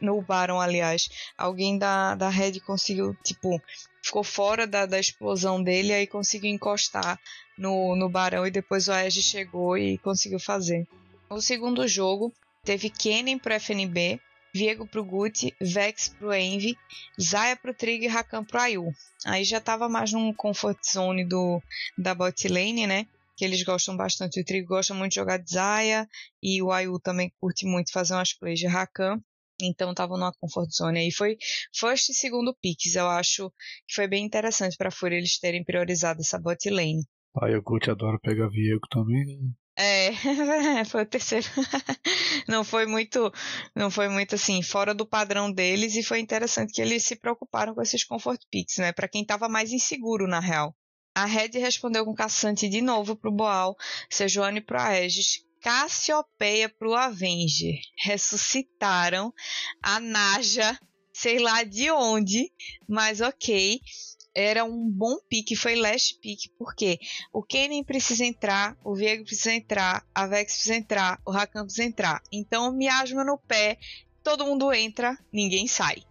no 0.00 0.22
Baron, 0.22 0.60
aliás. 0.60 1.08
Alguém 1.36 1.76
da, 1.76 2.14
da 2.14 2.28
Red 2.28 2.60
conseguiu, 2.60 3.12
tipo, 3.24 3.60
ficou 4.00 4.22
fora 4.22 4.68
da, 4.68 4.86
da 4.86 5.00
explosão 5.00 5.60
dele, 5.60 5.92
aí 5.92 6.06
conseguiu 6.06 6.48
encostar 6.48 7.18
no, 7.58 7.96
no 7.96 8.08
Barão 8.08 8.46
e 8.46 8.52
depois 8.52 8.86
o 8.86 8.92
Aegis 8.92 9.24
chegou 9.24 9.76
e 9.76 9.98
conseguiu 9.98 10.38
fazer. 10.38 10.86
O 11.28 11.40
segundo 11.40 11.88
jogo 11.88 12.32
teve 12.62 12.88
Kennen 12.88 13.36
pro 13.36 13.54
FNB, 13.54 14.20
Viego 14.54 14.86
pro 14.86 15.04
Guti, 15.04 15.52
Vex 15.60 16.08
pro 16.08 16.32
Envy, 16.32 16.76
Zaya 17.20 17.56
pro 17.56 17.74
Trig 17.74 18.04
e 18.04 18.06
Rakan 18.06 18.44
pro 18.44 18.60
Ayu. 18.60 18.92
Aí 19.26 19.42
já 19.42 19.60
tava 19.60 19.88
mais 19.88 20.12
num 20.12 20.32
comfort 20.32 20.78
zone 20.84 21.24
do, 21.24 21.60
da 21.98 22.14
bot 22.14 22.46
lane, 22.48 22.86
né? 22.86 23.06
Que 23.36 23.44
eles 23.44 23.64
gostam 23.64 23.96
bastante. 23.96 24.40
O 24.40 24.44
Trig 24.44 24.64
gosta 24.64 24.94
muito 24.94 25.10
de 25.10 25.16
jogar 25.16 25.38
de 25.38 25.50
Zaya 25.50 26.08
e 26.40 26.62
o 26.62 26.70
Ayu 26.70 27.00
também 27.00 27.32
curte 27.40 27.66
muito 27.66 27.90
fazer 27.90 28.14
umas 28.14 28.32
plays 28.32 28.60
de 28.60 28.68
Rakan. 28.68 29.20
Então 29.60 29.92
tava 29.92 30.16
numa 30.16 30.32
comfort 30.32 30.70
zone 30.70 31.00
aí. 31.00 31.10
Foi 31.10 31.36
first 31.74 32.10
e 32.10 32.14
segundo 32.14 32.56
picks. 32.62 32.94
Eu 32.94 33.08
acho 33.08 33.50
que 33.88 33.94
foi 33.94 34.06
bem 34.06 34.24
interessante 34.24 34.76
pra 34.76 34.90
Fúria 34.92 35.16
eles 35.16 35.38
terem 35.38 35.64
priorizado 35.64 36.20
essa 36.20 36.38
bot 36.38 36.70
lane. 36.70 37.02
Aí 37.42 37.56
o 37.56 37.62
Guti 37.62 37.90
adora 37.90 38.20
pegar 38.20 38.48
Viego 38.48 38.86
também. 38.88 39.52
É, 39.76 40.12
foi 40.86 41.02
o 41.02 41.06
terceiro. 41.06 41.46
não 42.48 42.62
foi 42.62 42.86
muito, 42.86 43.32
não 43.74 43.90
foi 43.90 44.08
muito 44.08 44.36
assim 44.36 44.62
fora 44.62 44.94
do 44.94 45.06
padrão 45.06 45.50
deles 45.50 45.96
e 45.96 46.02
foi 46.02 46.20
interessante 46.20 46.72
que 46.72 46.80
eles 46.80 47.04
se 47.04 47.16
preocuparam 47.16 47.74
com 47.74 47.82
esses 47.82 48.04
comfort 48.04 48.40
picks, 48.50 48.78
né? 48.78 48.92
Para 48.92 49.08
quem 49.08 49.22
estava 49.22 49.48
mais 49.48 49.72
inseguro 49.72 50.28
na 50.28 50.40
real. 50.40 50.76
A 51.14 51.26
Red 51.26 51.58
respondeu 51.58 52.04
com 52.04 52.14
Caçante 52.14 52.68
de 52.68 52.80
novo 52.80 53.16
pro 53.16 53.32
Boal, 53.32 53.76
Sejuani 54.10 54.60
pro 54.60 54.80
Aegis, 54.80 55.44
Cassiopeia 55.60 56.68
pro 56.68 56.94
Avenger. 56.94 57.78
Ressuscitaram 57.96 59.32
a 59.82 59.98
Naja, 60.00 60.78
sei 61.12 61.38
lá 61.38 61.62
de 61.62 61.90
onde, 61.90 62.52
mas 62.88 63.20
ok 63.20 63.80
era 64.34 64.64
um 64.64 64.90
bom 64.90 65.16
pique, 65.28 65.54
foi 65.54 65.76
last 65.76 66.18
pick, 66.20 66.50
porque 66.58 66.98
o 67.32 67.42
Kennen 67.42 67.84
precisa 67.84 68.24
entrar, 68.24 68.76
o 68.84 68.94
Viego 68.94 69.24
precisa 69.24 69.52
entrar, 69.52 70.04
a 70.14 70.26
Vex 70.26 70.54
precisa 70.54 70.74
entrar, 70.74 71.20
o 71.24 71.30
Rakan 71.30 71.64
precisa 71.64 71.84
entrar. 71.84 72.22
Então, 72.32 72.72
miasma 72.72 73.24
no 73.24 73.38
pé, 73.38 73.78
todo 74.22 74.44
mundo 74.44 74.72
entra, 74.72 75.16
ninguém 75.32 75.66
sai. 75.68 76.02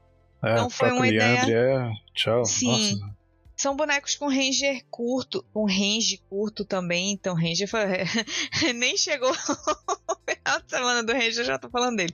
É, 0.43 0.53
então 0.53 0.69
foi 0.69 0.91
uma 0.91 1.07
ideia. 1.07 1.41
É... 1.49 1.91
Tchau. 2.13 2.45
Sim. 2.45 2.95
Nossa. 2.99 3.13
São 3.55 3.75
bonecos 3.75 4.15
com 4.15 4.27
ranger 4.27 4.83
curto, 4.89 5.45
com 5.53 5.65
range 5.65 6.17
curto 6.29 6.65
também, 6.65 7.11
então 7.11 7.35
ranger 7.35 7.67
foi... 7.67 7.79
nem 8.73 8.97
chegou 8.97 9.31
o 9.31 9.35
final 9.35 10.61
de 10.61 10.69
semana 10.69 11.03
do 11.03 11.13
ranger, 11.13 11.39
eu 11.39 11.45
já 11.45 11.59
tô 11.59 11.69
falando 11.69 11.97
dele. 11.97 12.13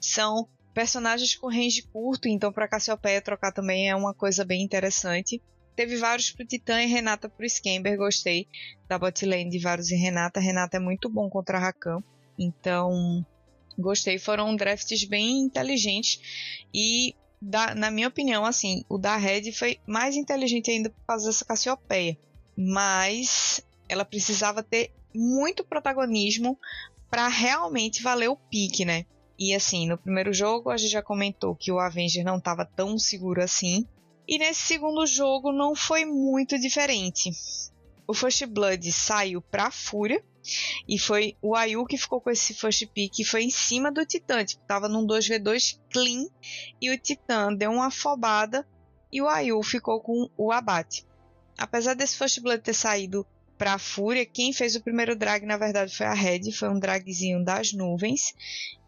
São 0.00 0.48
personagens 0.74 1.34
com 1.36 1.48
range 1.48 1.82
curto, 1.92 2.28
então 2.28 2.52
para 2.52 2.68
Cassiopeia 2.68 3.20
trocar 3.20 3.52
também 3.52 3.88
é 3.88 3.96
uma 3.96 4.14
coisa 4.14 4.44
bem 4.44 4.62
interessante. 4.62 5.42
Teve 5.76 5.96
vários 5.96 6.30
pro 6.30 6.46
Titã 6.46 6.82
e 6.82 6.86
Renata 6.86 7.28
pro 7.28 7.48
Scamber, 7.48 7.96
gostei 7.96 8.46
da 8.88 8.98
botlane 8.98 9.50
de 9.50 9.58
vários 9.58 9.90
e 9.90 9.96
Renata. 9.96 10.40
Renata 10.40 10.76
é 10.76 10.80
muito 10.80 11.08
bom 11.08 11.28
contra 11.30 11.58
Rakan, 11.58 12.02
então 12.38 13.24
gostei. 13.78 14.18
Foram 14.18 14.54
drafts 14.56 15.04
bem 15.04 15.40
inteligentes 15.40 16.66
e 16.74 17.14
da, 17.40 17.74
na 17.74 17.90
minha 17.90 18.08
opinião, 18.08 18.44
assim, 18.44 18.84
o 18.88 18.98
da 18.98 19.16
Red 19.16 19.52
foi 19.52 19.78
mais 19.86 20.14
inteligente 20.14 20.70
ainda 20.70 20.90
por 20.90 21.06
causa 21.06 21.26
dessa 21.26 21.44
Cassiopeia, 21.44 22.18
mas 22.56 23.64
ela 23.88 24.04
precisava 24.04 24.62
ter 24.62 24.92
muito 25.14 25.64
protagonismo 25.64 26.58
para 27.10 27.26
realmente 27.28 28.02
valer 28.02 28.28
o 28.28 28.36
pique, 28.36 28.84
né? 28.84 29.06
E 29.40 29.54
assim, 29.54 29.88
no 29.88 29.96
primeiro 29.96 30.34
jogo 30.34 30.68
a 30.68 30.76
gente 30.76 30.90
já 30.90 31.02
comentou 31.02 31.56
que 31.56 31.72
o 31.72 31.78
Avenger 31.78 32.22
não 32.22 32.36
estava 32.36 32.66
tão 32.66 32.98
seguro 32.98 33.42
assim. 33.42 33.86
E 34.28 34.38
nesse 34.38 34.60
segundo 34.60 35.06
jogo 35.06 35.50
não 35.50 35.74
foi 35.74 36.04
muito 36.04 36.58
diferente. 36.58 37.30
O 38.06 38.12
First 38.12 38.44
Blood 38.44 38.92
saiu 38.92 39.40
pra 39.40 39.70
Fúria. 39.70 40.22
E 40.86 40.98
foi 40.98 41.36
o 41.40 41.54
Ayu 41.54 41.86
que 41.86 41.96
ficou 41.96 42.20
com 42.20 42.30
esse 42.30 42.52
first 42.52 42.86
pick 42.88 43.18
e 43.18 43.24
foi 43.24 43.44
em 43.44 43.50
cima 43.50 43.90
do 43.90 44.04
Titã. 44.04 44.44
Tipo, 44.44 44.62
tava 44.66 44.88
num 44.88 45.06
2v2 45.06 45.78
clean. 45.90 46.26
E 46.80 46.90
o 46.90 46.98
Titã 46.98 47.54
deu 47.54 47.70
uma 47.70 47.86
afobada. 47.86 48.66
E 49.10 49.22
o 49.22 49.28
Ayu 49.28 49.62
ficou 49.62 50.00
com 50.00 50.28
o 50.36 50.52
abate. 50.52 51.06
Apesar 51.56 51.94
desse 51.94 52.16
First 52.16 52.40
Blood 52.40 52.62
ter 52.62 52.74
saído 52.74 53.26
para 53.60 53.74
a 53.74 53.78
Fúria, 53.78 54.24
quem 54.24 54.54
fez 54.54 54.74
o 54.74 54.82
primeiro 54.82 55.14
drag 55.14 55.44
na 55.44 55.58
verdade 55.58 55.94
foi 55.94 56.06
a 56.06 56.14
Red, 56.14 56.50
foi 56.50 56.70
um 56.70 56.78
dragzinho 56.78 57.44
das 57.44 57.74
nuvens. 57.74 58.32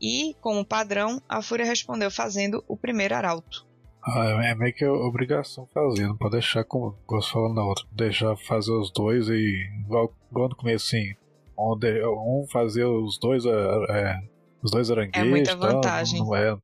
E, 0.00 0.34
como 0.40 0.64
padrão, 0.64 1.20
a 1.28 1.42
Fúria 1.42 1.66
respondeu 1.66 2.10
fazendo 2.10 2.64
o 2.66 2.74
primeiro 2.74 3.14
arauto. 3.14 3.66
Ah, 4.02 4.40
é 4.42 4.54
meio 4.54 4.72
que 4.72 4.86
obrigação 4.86 5.68
fazer, 5.74 6.08
não 6.08 6.16
pode 6.16 6.32
deixar 6.32 6.64
como 6.64 6.96
gosto 7.06 7.32
falando 7.32 7.54
na 7.54 7.64
outra, 7.64 7.84
deixar 7.92 8.34
fazer 8.34 8.72
os 8.72 8.90
dois 8.90 9.28
e 9.28 9.68
igual, 9.84 10.10
igual 10.30 10.48
no 10.48 10.56
começo 10.56 10.86
assim, 10.86 11.14
onde 11.54 12.02
um 12.06 12.46
fazer 12.50 12.84
os 12.86 13.18
dois 13.18 13.44
é, 13.44 13.50
é 13.50 14.20
os 14.62 14.70
dois 14.70 14.90
aranguejos. 14.90 15.28
É 15.28 15.30
muita 15.30 15.54
vantagem. 15.54 16.18
Tal, 16.18 16.28
não, 16.28 16.34
é, 16.34 16.58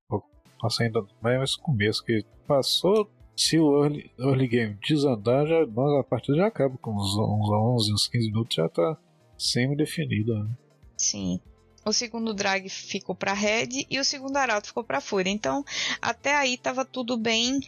ainda 0.80 1.04
não 1.22 1.30
é 1.30 1.44
esse 1.44 1.58
começo 1.58 2.02
que 2.02 2.24
passou 2.46 3.08
se 3.38 3.56
o 3.56 3.84
early, 3.84 4.10
early 4.18 4.48
game 4.48 4.76
desandar, 4.84 5.46
já, 5.46 5.62
a 5.62 6.02
partida 6.02 6.38
já 6.38 6.46
acaba 6.48 6.76
com 6.78 6.90
uns, 6.92 7.14
uns 7.16 7.48
11, 7.48 7.94
uns 7.94 8.08
15 8.08 8.26
minutos, 8.32 8.56
já 8.56 8.68
tá 8.68 8.98
semi-definida. 9.38 10.42
Né? 10.42 10.50
Sim. 10.96 11.40
O 11.86 11.92
segundo 11.92 12.34
drag 12.34 12.68
ficou 12.68 13.14
para 13.14 13.32
Red 13.32 13.86
e 13.88 14.00
o 14.00 14.04
segundo 14.04 14.36
arauto 14.36 14.66
ficou 14.66 14.82
para 14.82 15.00
Fúria. 15.00 15.30
Então, 15.30 15.64
até 16.02 16.34
aí 16.34 16.58
tava 16.58 16.84
tudo 16.84 17.16
bem 17.16 17.60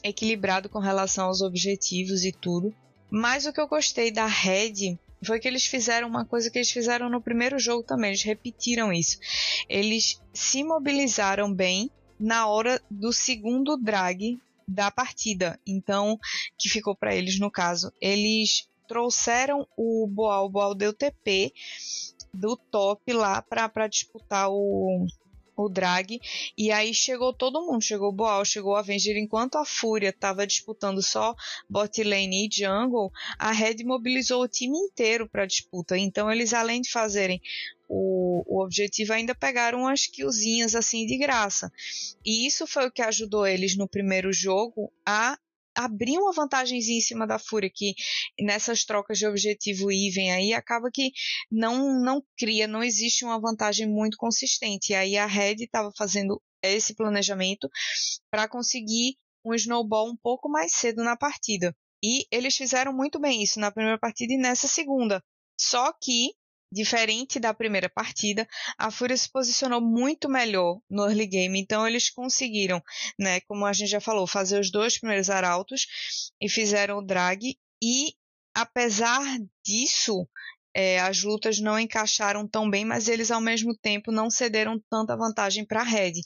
equilibrado 0.00 0.68
com 0.68 0.78
relação 0.78 1.26
aos 1.26 1.42
objetivos 1.42 2.24
e 2.24 2.30
tudo. 2.30 2.72
Mas 3.10 3.46
o 3.46 3.52
que 3.52 3.60
eu 3.60 3.66
gostei 3.66 4.12
da 4.12 4.26
Red 4.26 4.96
foi 5.24 5.40
que 5.40 5.48
eles 5.48 5.66
fizeram 5.66 6.06
uma 6.06 6.24
coisa 6.24 6.48
que 6.48 6.58
eles 6.58 6.70
fizeram 6.70 7.10
no 7.10 7.20
primeiro 7.20 7.58
jogo 7.58 7.82
também. 7.82 8.10
Eles 8.10 8.22
repetiram 8.22 8.92
isso. 8.92 9.18
Eles 9.68 10.22
se 10.32 10.62
mobilizaram 10.62 11.52
bem 11.52 11.90
na 12.18 12.46
hora 12.46 12.80
do 12.88 13.12
segundo 13.12 13.76
drag 13.76 14.38
da 14.66 14.90
partida. 14.90 15.58
Então, 15.66 16.18
que 16.58 16.68
ficou 16.68 16.94
para 16.94 17.14
eles 17.14 17.38
no 17.38 17.50
caso. 17.50 17.92
Eles 18.00 18.68
trouxeram 18.86 19.66
o 19.76 20.06
Boal, 20.06 20.46
o 20.46 20.50
Boal 20.50 20.74
deu 20.74 20.92
TP, 20.92 21.52
do 22.32 22.56
top 22.56 23.12
lá 23.12 23.42
para 23.42 23.86
disputar 23.88 24.48
o, 24.50 25.06
o 25.56 25.68
drag. 25.68 26.20
E 26.56 26.70
aí 26.70 26.92
chegou 26.92 27.32
todo 27.32 27.64
mundo, 27.64 27.82
chegou 27.82 28.08
o 28.08 28.12
Boal, 28.12 28.44
chegou 28.44 28.72
o 28.72 28.76
Avenger, 28.76 29.16
enquanto 29.16 29.56
a 29.56 29.64
Fúria 29.64 30.10
estava 30.10 30.46
disputando 30.46 31.02
só 31.02 31.34
bot 31.68 32.02
lane 32.02 32.46
e 32.46 32.48
jungle, 32.52 33.10
a 33.38 33.52
Red 33.52 33.82
mobilizou 33.84 34.42
o 34.42 34.48
time 34.48 34.76
inteiro 34.78 35.28
para 35.28 35.46
disputa. 35.46 35.96
Então 35.96 36.30
eles 36.30 36.52
além 36.52 36.80
de 36.80 36.90
fazerem 36.90 37.40
o, 37.88 38.42
o 38.46 38.62
objetivo 38.62 39.12
ainda 39.12 39.34
pegaram 39.34 39.80
umas 39.80 40.06
killzinhas 40.06 40.74
assim 40.74 41.06
de 41.06 41.16
graça. 41.18 41.70
E 42.24 42.46
isso 42.46 42.66
foi 42.66 42.86
o 42.86 42.90
que 42.90 43.02
ajudou 43.02 43.46
eles 43.46 43.76
no 43.76 43.88
primeiro 43.88 44.32
jogo 44.32 44.92
a 45.04 45.38
abrir 45.76 46.16
uma 46.18 46.32
vantagem 46.32 46.78
em 46.78 47.00
cima 47.00 47.26
da 47.26 47.38
Fúria, 47.38 47.70
que 47.72 47.94
nessas 48.40 48.84
trocas 48.84 49.18
de 49.18 49.26
objetivo 49.26 49.92
even 49.92 50.32
aí 50.32 50.54
acaba 50.54 50.90
que 50.90 51.12
não, 51.50 52.00
não 52.02 52.24
cria, 52.36 52.66
não 52.66 52.82
existe 52.82 53.24
uma 53.24 53.38
vantagem 53.38 53.86
muito 53.86 54.16
consistente. 54.16 54.92
E 54.92 54.94
aí 54.94 55.16
a 55.18 55.26
Red 55.26 55.56
estava 55.56 55.92
fazendo 55.96 56.40
esse 56.62 56.94
planejamento 56.94 57.68
para 58.30 58.48
conseguir 58.48 59.16
um 59.44 59.54
snowball 59.54 60.10
um 60.10 60.16
pouco 60.16 60.48
mais 60.48 60.72
cedo 60.72 61.04
na 61.04 61.16
partida. 61.16 61.76
E 62.02 62.26
eles 62.30 62.56
fizeram 62.56 62.92
muito 62.92 63.20
bem 63.20 63.42
isso 63.42 63.60
na 63.60 63.70
primeira 63.70 63.98
partida 63.98 64.32
e 64.32 64.38
nessa 64.38 64.66
segunda. 64.66 65.22
Só 65.58 65.92
que 65.92 66.32
Diferente 66.76 67.40
da 67.40 67.54
primeira 67.54 67.88
partida, 67.88 68.46
a 68.76 68.90
Fúria 68.90 69.16
se 69.16 69.32
posicionou 69.32 69.80
muito 69.80 70.28
melhor 70.28 70.78
no 70.90 71.06
early 71.06 71.26
game, 71.26 71.58
então 71.58 71.88
eles 71.88 72.10
conseguiram, 72.10 72.82
né, 73.18 73.40
como 73.48 73.64
a 73.64 73.72
gente 73.72 73.88
já 73.88 73.98
falou, 73.98 74.26
fazer 74.26 74.60
os 74.60 74.70
dois 74.70 74.98
primeiros 74.98 75.30
arautos 75.30 75.86
e 76.38 76.50
fizeram 76.50 76.98
o 76.98 77.02
drag 77.02 77.56
e 77.82 78.12
apesar 78.54 79.22
disso, 79.64 80.28
é, 80.74 81.00
as 81.00 81.22
lutas 81.22 81.58
não 81.58 81.78
encaixaram 81.78 82.46
tão 82.46 82.68
bem, 82.68 82.84
mas 82.84 83.08
eles 83.08 83.30
ao 83.30 83.40
mesmo 83.40 83.74
tempo 83.74 84.12
não 84.12 84.28
cederam 84.28 84.78
tanta 84.90 85.16
vantagem 85.16 85.64
para 85.64 85.80
a 85.80 85.84
Red. 85.84 86.20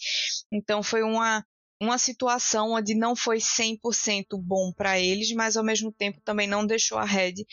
Então 0.52 0.82
foi 0.82 1.04
uma 1.04 1.46
uma 1.80 1.96
situação 1.96 2.72
onde 2.72 2.94
não 2.94 3.16
foi 3.16 3.38
100% 3.38 4.38
bom 4.38 4.72
para 4.76 5.00
eles, 5.00 5.32
mas 5.32 5.56
ao 5.56 5.64
mesmo 5.64 5.90
tempo 5.90 6.20
também 6.22 6.46
não 6.46 6.66
deixou 6.66 6.98
a 6.98 7.04
Red 7.04 7.46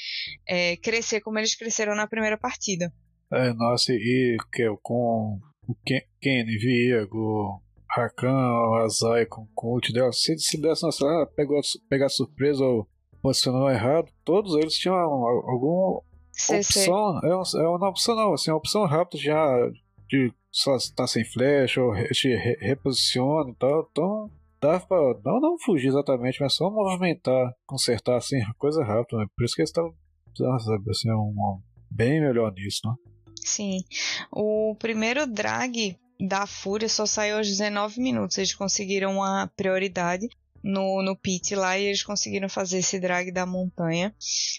é, 0.47 0.75
crescer 0.77 1.21
como 1.21 1.39
eles 1.39 1.55
cresceram 1.55 1.95
na 1.95 2.07
primeira 2.07 2.37
partida. 2.37 2.91
É, 3.31 3.53
nossa, 3.53 3.93
e 3.93 4.37
que, 4.51 4.67
com 4.81 5.39
o 5.67 5.75
Kenny, 6.21 6.57
Viego, 6.57 7.61
Rakan, 7.89 8.83
Azai 8.83 9.25
com, 9.25 9.47
o 9.55 9.73
ult 9.73 9.91
dela, 9.93 10.11
se, 10.11 10.37
se 10.37 10.59
desse, 10.59 10.83
nossa, 10.83 11.05
ah, 11.05 11.27
pegou, 11.35 11.59
pegar 11.89 12.09
surpresa 12.09 12.63
ou 12.63 12.87
posicionou 13.21 13.69
errado, 13.69 14.11
todos 14.23 14.55
eles 14.55 14.75
tinham 14.75 14.95
alguma 14.95 16.01
opção, 16.49 17.19
é, 17.23 17.29
é 17.29 17.67
uma 17.67 17.89
opção 17.89 18.15
não, 18.15 18.33
assim, 18.33 18.51
uma 18.51 18.57
opção 18.57 18.85
rápida 18.85 19.21
já 19.21 19.71
de 20.09 20.31
só 20.51 20.75
tá 20.95 21.05
sem 21.05 21.23
flecha 21.23 21.81
ou 21.81 21.93
te 22.11 22.35
reposiciona 22.59 23.51
e 23.51 23.55
tal. 23.55 23.89
Então 23.91 24.31
dá 24.61 24.79
pra 24.79 24.97
não, 25.23 25.39
não 25.39 25.59
fugir 25.59 25.87
exatamente, 25.87 26.41
mas 26.41 26.55
só 26.55 26.69
movimentar, 26.69 27.53
consertar 27.65 28.17
assim, 28.17 28.37
coisa 28.57 28.83
rápida. 28.83 29.21
Né? 29.21 29.25
Por 29.35 29.45
isso 29.45 29.55
que 29.55 29.61
eles 29.61 29.69
estavam 29.69 29.93
assim, 30.89 31.11
um, 31.11 31.61
bem 31.91 32.21
melhor 32.21 32.51
nisso, 32.53 32.81
né? 32.85 32.93
Sim. 33.43 33.79
O 34.31 34.75
primeiro 34.77 35.25
drag 35.25 35.97
da 36.19 36.45
Fúria 36.47 36.89
só 36.89 37.05
saiu 37.05 37.37
aos 37.37 37.47
19 37.47 38.01
minutos. 38.01 38.37
Eles 38.37 38.53
conseguiram 38.53 39.13
uma 39.13 39.47
prioridade 39.55 40.27
no, 40.63 41.01
no 41.01 41.15
pit 41.15 41.55
lá 41.55 41.77
e 41.77 41.85
eles 41.85 42.03
conseguiram 42.03 42.49
fazer 42.49 42.79
esse 42.79 42.99
drag 42.99 43.31
da 43.31 43.45
montanha. 43.45 44.13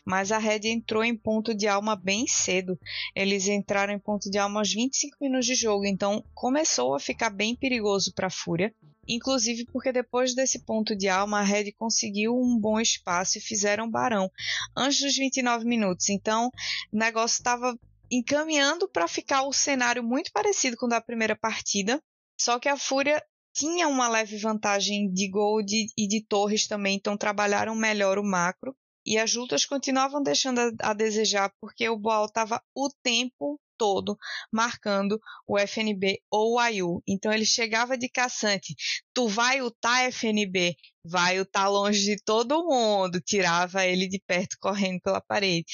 Mas 0.04 0.32
a 0.32 0.38
Red 0.38 0.60
entrou 0.64 1.04
em 1.04 1.16
ponto 1.16 1.54
de 1.54 1.66
alma 1.66 1.96
bem 1.96 2.26
cedo. 2.26 2.78
Eles 3.14 3.46
entraram 3.46 3.92
em 3.92 3.98
ponto 3.98 4.30
de 4.30 4.38
alma 4.38 4.60
aos 4.60 4.72
25 4.72 5.16
minutos 5.20 5.46
de 5.46 5.54
jogo, 5.54 5.84
então 5.84 6.24
começou 6.34 6.94
a 6.94 7.00
ficar 7.00 7.30
bem 7.30 7.54
perigoso 7.54 8.12
para 8.14 8.28
a 8.28 8.30
Fúria. 8.30 8.74
Inclusive 9.08 9.64
porque 9.72 9.90
depois 9.90 10.34
desse 10.34 10.58
ponto 10.60 10.94
de 10.94 11.08
alma, 11.08 11.40
a 11.40 11.42
Red 11.42 11.72
conseguiu 11.72 12.36
um 12.36 12.58
bom 12.58 12.78
espaço 12.78 13.38
e 13.38 13.40
fizeram 13.40 13.90
barão 13.90 14.30
antes 14.76 15.00
dos 15.00 15.16
29 15.16 15.64
minutos. 15.64 16.10
Então, 16.10 16.50
o 16.92 16.96
negócio 16.96 17.38
estava 17.38 17.78
encaminhando 18.10 18.88
para 18.88 19.08
ficar 19.08 19.42
o 19.42 19.52
cenário 19.52 20.02
muito 20.02 20.30
parecido 20.32 20.76
com 20.76 20.86
o 20.86 20.88
da 20.88 21.00
primeira 21.00 21.34
partida. 21.34 22.02
Só 22.38 22.58
que 22.58 22.68
a 22.68 22.76
Fúria 22.76 23.22
tinha 23.58 23.88
uma 23.88 24.06
leve 24.06 24.36
vantagem 24.36 25.10
de 25.12 25.28
gold 25.28 25.74
e 25.96 26.06
de 26.06 26.24
torres 26.24 26.68
também, 26.68 26.94
então 26.94 27.16
trabalharam 27.16 27.74
melhor 27.74 28.16
o 28.16 28.24
macro. 28.24 28.72
E 29.04 29.18
as 29.18 29.34
lutas 29.34 29.64
continuavam 29.64 30.22
deixando 30.22 30.60
a, 30.60 30.90
a 30.90 30.92
desejar, 30.92 31.50
porque 31.60 31.88
o 31.88 31.98
Boal 31.98 32.26
estava 32.26 32.62
o 32.72 32.88
tempo 33.02 33.58
todo 33.78 34.18
marcando 34.52 35.18
o 35.46 35.58
FNB 35.58 36.18
ou 36.30 36.54
o 36.54 36.58
AIU. 36.58 37.02
Então 37.06 37.32
ele 37.32 37.46
chegava 37.46 37.96
de 37.96 38.08
caçante, 38.08 38.74
tu 39.14 39.28
vai 39.28 39.62
ultar 39.62 40.08
FNB, 40.08 40.74
vai 41.04 41.38
ultar 41.38 41.70
longe 41.70 42.04
de 42.04 42.16
todo 42.22 42.64
mundo, 42.64 43.20
tirava 43.20 43.86
ele 43.86 44.08
de 44.08 44.20
perto 44.26 44.56
correndo 44.60 45.00
pela 45.00 45.20
parede. 45.20 45.66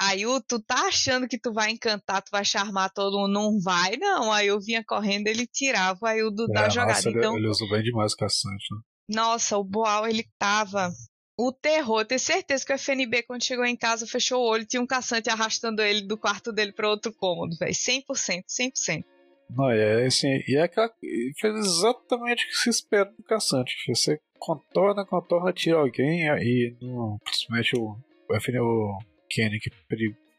AIU, 0.00 0.40
tu 0.46 0.62
tá 0.62 0.86
achando 0.86 1.26
que 1.26 1.40
tu 1.40 1.52
vai 1.52 1.70
encantar, 1.70 2.22
tu 2.22 2.30
vai 2.30 2.44
charmar 2.44 2.92
todo 2.92 3.18
mundo, 3.18 3.32
não 3.32 3.60
vai 3.60 3.96
não. 3.96 4.30
Aí 4.32 4.46
eu 4.46 4.60
vinha 4.60 4.84
correndo, 4.86 5.26
ele 5.26 5.46
tirava 5.46 5.98
o 6.02 6.06
AIU 6.06 6.30
do, 6.30 6.44
é, 6.44 6.52
da 6.52 6.68
jogada. 6.68 6.92
Nossa, 6.92 7.10
então, 7.10 7.32
ele, 7.32 7.44
ele 7.44 7.50
usou 7.50 7.68
bem 7.68 7.82
demais 7.82 8.12
o 8.12 8.16
caçante. 8.16 8.74
Né? 8.74 8.80
Nossa, 9.08 9.56
o 9.56 9.64
Boal 9.64 10.06
ele 10.06 10.24
tava 10.38 10.92
o 11.38 11.52
terror. 11.52 12.04
Tenho 12.04 12.18
certeza 12.18 12.66
que 12.66 12.72
o 12.72 12.74
FNB, 12.74 13.22
quando 13.22 13.44
chegou 13.44 13.64
em 13.64 13.76
casa, 13.76 14.06
fechou 14.06 14.42
o 14.42 14.48
olho 14.48 14.66
tinha 14.66 14.82
um 14.82 14.86
caçante 14.86 15.30
arrastando 15.30 15.80
ele 15.80 16.02
do 16.02 16.18
quarto 16.18 16.52
dele 16.52 16.72
para 16.72 16.90
outro 16.90 17.12
cômodo, 17.12 17.56
velho. 17.56 17.72
100%, 17.72 18.44
100%. 18.48 19.04
Não, 19.48 19.70
é 19.70 20.04
assim, 20.04 20.42
e 20.46 20.56
é 20.56 20.62
aquela, 20.62 20.92
fez 21.40 21.54
exatamente 21.54 22.44
o 22.44 22.48
que 22.48 22.56
se 22.56 22.70
espera 22.70 23.06
do 23.06 23.22
caçante. 23.22 23.74
Você 23.88 24.20
contorna, 24.38 25.06
contorna, 25.06 25.52
tira 25.52 25.78
alguém 25.78 26.26
e 26.26 26.76
no, 26.82 27.18
principalmente 27.24 27.78
o, 27.78 27.96
o 28.28 28.34
FNB, 28.34 28.60
o 28.60 28.98
Kenny, 29.30 29.58
que 29.58 29.70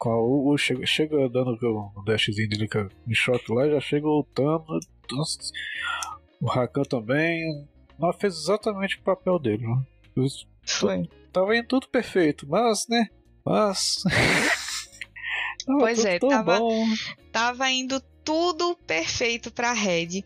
o, 0.06 0.52
o, 0.52 0.58
chega, 0.58 0.86
chega 0.86 1.30
dando 1.30 1.58
o 1.96 2.04
dashzinho 2.04 2.50
dele 2.50 2.70
em 3.08 3.14
choque 3.14 3.52
lá, 3.52 3.68
já 3.68 3.80
chega 3.80 4.06
lutando. 4.06 4.80
O 6.42 6.46
Rakan 6.46 6.84
também. 6.84 7.68
Não 7.98 8.14
fez 8.14 8.34
exatamente 8.34 8.98
o 8.98 9.02
papel 9.02 9.38
dele, 9.38 9.68
né? 9.68 9.84
Tava 11.32 11.56
indo 11.56 11.68
tudo 11.68 11.88
perfeito, 11.88 12.48
mas, 12.48 12.88
né? 12.88 13.08
Mas. 13.46 14.04
pois 15.66 16.04
é, 16.06 16.20
tava, 16.20 16.60
tava 17.32 17.70
indo 17.70 18.02
tudo 18.24 18.76
perfeito 18.88 19.52
pra 19.52 19.74
Red. 19.74 20.24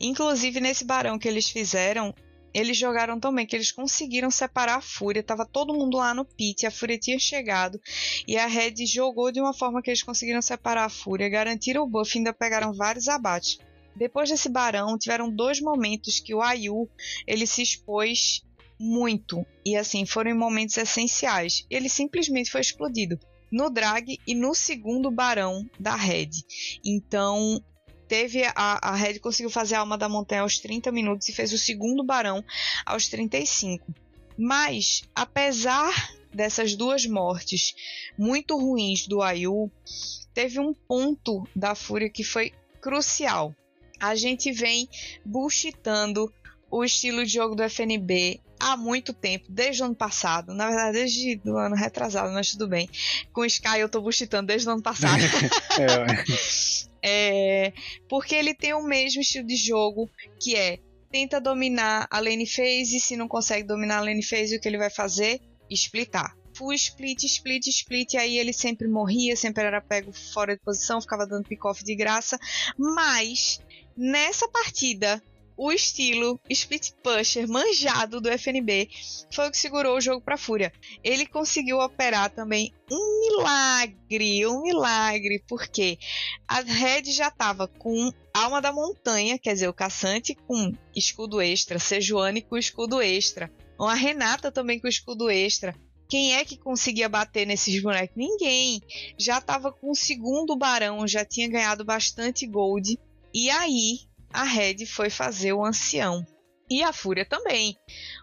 Inclusive, 0.00 0.60
nesse 0.60 0.84
barão 0.84 1.18
que 1.18 1.28
eles 1.28 1.48
fizeram, 1.48 2.14
eles 2.52 2.76
jogaram 2.76 3.20
tão 3.20 3.34
bem 3.34 3.46
que 3.46 3.54
eles 3.54 3.70
conseguiram 3.70 4.30
separar 4.30 4.76
a 4.76 4.80
Fúria. 4.80 5.22
Tava 5.22 5.44
todo 5.44 5.74
mundo 5.74 5.98
lá 5.98 6.14
no 6.14 6.24
pit, 6.24 6.66
a 6.66 6.70
Fúria 6.70 6.98
tinha 6.98 7.18
chegado. 7.18 7.78
E 8.26 8.36
a 8.38 8.46
Red 8.46 8.86
jogou 8.86 9.30
de 9.30 9.40
uma 9.40 9.52
forma 9.52 9.82
que 9.82 9.90
eles 9.90 10.02
conseguiram 10.02 10.40
separar 10.40 10.84
a 10.84 10.90
Fúria, 10.90 11.28
garantiram 11.28 11.82
o 11.82 11.86
buff 11.86 12.14
e 12.14 12.18
ainda 12.18 12.32
pegaram 12.32 12.72
vários 12.72 13.08
abates. 13.08 13.58
Depois 13.94 14.30
desse 14.30 14.48
barão, 14.48 14.98
tiveram 14.98 15.30
dois 15.30 15.60
momentos 15.60 16.20
que 16.20 16.34
o 16.34 16.42
Ayu 16.42 16.88
ele 17.26 17.46
se 17.46 17.62
expôs 17.62 18.42
muito. 18.78 19.44
E 19.64 19.76
assim, 19.76 20.04
foram 20.04 20.30
em 20.30 20.34
momentos 20.34 20.76
essenciais. 20.76 21.66
Ele 21.70 21.88
simplesmente 21.88 22.50
foi 22.50 22.60
explodido 22.60 23.18
no 23.50 23.70
drag 23.70 24.18
e 24.26 24.34
no 24.34 24.54
segundo 24.54 25.10
barão 25.10 25.68
da 25.78 25.94
Red. 25.94 26.30
Então, 26.84 27.62
teve 28.08 28.44
a, 28.44 28.52
a 28.82 28.94
Red 28.94 29.18
conseguiu 29.18 29.50
fazer 29.50 29.76
a 29.76 29.80
alma 29.80 29.98
da 29.98 30.08
montanha 30.08 30.42
aos 30.42 30.58
30 30.58 30.90
minutos 30.92 31.28
e 31.28 31.32
fez 31.32 31.52
o 31.52 31.58
segundo 31.58 32.04
barão 32.04 32.44
aos 32.84 33.08
35. 33.08 33.94
Mas, 34.38 35.02
apesar 35.14 36.10
dessas 36.32 36.74
duas 36.74 37.06
mortes 37.06 37.74
muito 38.18 38.56
ruins 38.58 39.06
do 39.06 39.22
Ayu, 39.22 39.70
teve 40.34 40.60
um 40.60 40.74
ponto 40.74 41.48
da 41.56 41.74
Fúria 41.74 42.10
que 42.10 42.22
foi 42.22 42.52
crucial. 42.80 43.54
A 43.98 44.14
gente 44.14 44.52
vem 44.52 44.86
bullshitando 45.24 46.30
o 46.70 46.84
estilo 46.84 47.24
de 47.24 47.32
jogo 47.32 47.54
do 47.54 47.62
FNB 47.62 48.40
há 48.58 48.76
muito 48.76 49.12
tempo, 49.12 49.46
desde 49.48 49.82
o 49.82 49.86
ano 49.86 49.94
passado. 49.94 50.54
Na 50.54 50.68
verdade, 50.68 50.92
desde 50.92 51.40
o 51.44 51.56
ano 51.56 51.76
retrasado, 51.76 52.32
mas 52.32 52.50
tudo 52.50 52.68
bem. 52.68 52.88
Com 53.32 53.42
o 53.42 53.46
Sky 53.46 53.80
eu 53.80 53.88
tô 53.88 54.00
buchitando 54.00 54.46
desde 54.46 54.68
o 54.68 54.72
ano 54.72 54.82
passado. 54.82 55.20
é, 57.02 57.72
porque 58.08 58.34
ele 58.34 58.54
tem 58.54 58.74
o 58.74 58.82
mesmo 58.82 59.20
estilo 59.20 59.46
de 59.46 59.56
jogo 59.56 60.10
que 60.40 60.56
é 60.56 60.78
tenta 61.10 61.40
dominar 61.40 62.06
a 62.10 62.18
lane 62.20 62.46
phase, 62.46 63.00
se 63.00 63.16
não 63.16 63.28
consegue 63.28 63.66
dominar 63.66 63.98
a 63.98 64.02
lane 64.02 64.22
phase, 64.22 64.56
o 64.56 64.60
que 64.60 64.68
ele 64.68 64.78
vai 64.78 64.90
fazer? 64.90 65.40
Splitar. 65.70 66.36
Full 66.54 66.72
split, 66.74 67.22
split, 67.24 67.66
split, 67.68 68.14
e 68.14 68.18
aí 68.18 68.38
ele 68.38 68.52
sempre 68.52 68.88
morria, 68.88 69.36
sempre 69.36 69.64
era 69.64 69.80
pego 69.80 70.12
fora 70.12 70.54
de 70.56 70.62
posição, 70.62 71.00
ficava 71.00 71.26
dando 71.26 71.48
pick-off 71.48 71.84
de 71.84 71.94
graça. 71.94 72.38
Mas 72.78 73.60
nessa 73.96 74.48
partida 74.48 75.22
o 75.56 75.72
estilo 75.72 76.38
split 76.50 76.92
pusher 77.02 77.48
manjado 77.48 78.20
do 78.20 78.28
FNB 78.28 78.88
foi 79.32 79.48
o 79.48 79.50
que 79.50 79.56
segurou 79.56 79.96
o 79.96 80.00
jogo 80.00 80.20
para 80.20 80.36
Fúria. 80.36 80.72
Ele 81.02 81.26
conseguiu 81.26 81.78
operar 81.78 82.30
também 82.30 82.72
um 82.90 83.20
milagre, 83.20 84.46
um 84.46 84.62
milagre, 84.62 85.42
porque 85.48 85.98
a 86.46 86.60
Red 86.60 87.04
já 87.12 87.28
estava 87.28 87.66
com 87.66 88.12
Alma 88.34 88.60
da 88.60 88.72
Montanha, 88.72 89.38
quer 89.38 89.54
dizer, 89.54 89.68
o 89.68 89.74
caçante 89.74 90.34
com 90.34 90.72
escudo 90.94 91.40
extra, 91.40 91.78
Sejuani 91.78 92.42
com 92.42 92.56
escudo 92.56 93.00
extra, 93.00 93.50
a 93.78 93.94
Renata 93.94 94.52
também 94.52 94.78
com 94.78 94.86
escudo 94.86 95.30
extra. 95.30 95.74
Quem 96.08 96.34
é 96.34 96.44
que 96.44 96.56
conseguia 96.56 97.08
bater 97.08 97.44
nesses 97.46 97.82
bonecos? 97.82 98.16
Ninguém. 98.16 98.80
Já 99.18 99.38
estava 99.38 99.72
com 99.72 99.90
o 99.90 99.96
segundo 99.96 100.56
barão, 100.56 101.06
já 101.06 101.24
tinha 101.24 101.48
ganhado 101.48 101.84
bastante 101.84 102.46
gold. 102.46 102.96
E 103.34 103.50
aí 103.50 104.06
a 104.36 104.42
Red 104.42 104.84
foi 104.84 105.08
fazer 105.08 105.54
o 105.54 105.64
ancião. 105.64 106.22
E 106.68 106.82
a 106.82 106.92
Fúria 106.92 107.24
também. 107.24 107.74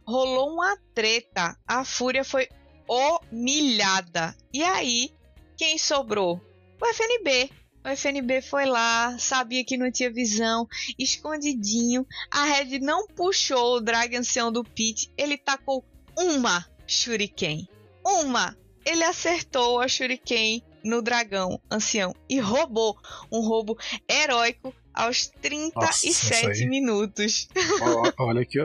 Rolou 0.05 0.53
uma 0.53 0.77
treta. 0.93 1.57
A 1.67 1.83
Fúria 1.83 2.23
foi 2.23 2.47
humilhada. 2.87 4.37
E 4.53 4.61
aí, 4.63 5.09
quem 5.57 5.75
sobrou? 5.79 6.39
O 6.79 6.85
FNB. 6.85 7.49
O 7.83 7.89
FNB 7.89 8.43
foi 8.43 8.65
lá, 8.65 9.17
sabia 9.17 9.65
que 9.65 9.75
não 9.75 9.91
tinha 9.91 10.13
visão, 10.13 10.67
escondidinho. 10.99 12.05
A 12.29 12.45
Red 12.45 12.79
não 12.79 13.07
puxou 13.07 13.77
o 13.77 13.81
Drag 13.81 14.15
Ancião 14.15 14.51
do 14.51 14.63
Pit, 14.63 15.11
ele 15.17 15.35
tacou 15.35 15.83
uma 16.15 16.65
Shuriken. 16.85 17.67
Uma! 18.05 18.55
Ele 18.85 19.03
acertou 19.03 19.79
a 19.79 19.87
Shuriken 19.87 20.63
no 20.83 21.01
dragão 21.01 21.59
ancião 21.71 22.13
e 22.29 22.39
roubou 22.39 22.97
um 23.31 23.39
roubo 23.39 23.77
heróico 24.09 24.73
aos 24.93 25.27
37 25.27 26.47
Nossa, 26.47 26.65
minutos. 26.67 27.47
Olha 28.19 28.41
aqui, 28.41 28.59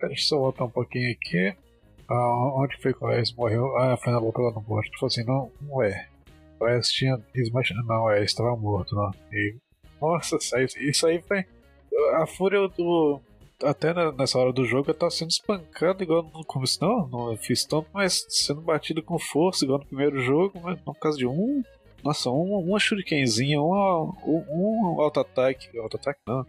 deixa 0.00 0.34
eu 0.34 0.40
voltar 0.40 0.64
um 0.64 0.70
pouquinho 0.70 1.12
aqui. 1.12 1.54
Ah, 2.08 2.60
onde 2.60 2.76
foi 2.80 2.92
que 2.92 3.02
o 3.02 3.06
Ares 3.06 3.32
morreu? 3.32 3.76
Ah, 3.76 3.96
foi 3.96 4.12
na 4.12 4.18
luta 4.18 4.40
lá 4.40 4.52
no 4.52 4.62
morto. 4.62 4.90
Tipo 4.90 5.06
assim, 5.06 5.24
não, 5.24 5.50
não 5.60 5.82
é. 5.82 6.08
O 6.60 6.64
Ares 6.64 6.88
tinha 6.88 7.18
desmanchado. 7.34 7.82
Não, 7.84 8.10
é, 8.10 8.22
estava 8.22 8.56
morto, 8.56 8.94
não. 8.94 9.10
E, 9.32 9.56
nossa, 10.00 10.36
isso 10.78 11.06
aí 11.06 11.22
foi. 11.22 11.44
A 12.14 12.26
fúria 12.26 12.68
do. 12.68 13.20
Até 13.62 13.92
nessa 14.12 14.38
hora 14.38 14.52
do 14.52 14.64
jogo 14.64 14.90
eu 14.90 14.94
tava 14.94 15.10
sendo 15.10 15.30
espancado 15.30 16.02
igual 16.02 16.22
no 16.22 16.44
começo. 16.44 16.78
Não, 16.80 17.08
não 17.08 17.36
fiz 17.36 17.64
tanto, 17.64 17.88
mas 17.92 18.26
sendo 18.28 18.60
batido 18.60 19.02
com 19.02 19.18
força, 19.18 19.64
igual 19.64 19.78
no 19.78 19.86
primeiro 19.86 20.20
jogo, 20.20 20.60
mas 20.62 20.78
no 20.84 20.94
caso 20.94 21.18
de 21.18 21.26
um, 21.26 21.62
nossa, 22.02 22.30
uma, 22.30 22.58
uma 22.58 22.78
shurikenzinha, 22.78 23.60
uma, 23.60 24.02
um, 24.24 24.44
um 24.50 25.00
auto-ataque, 25.00 25.78
auto-ataque 25.78 26.20
não, 26.26 26.44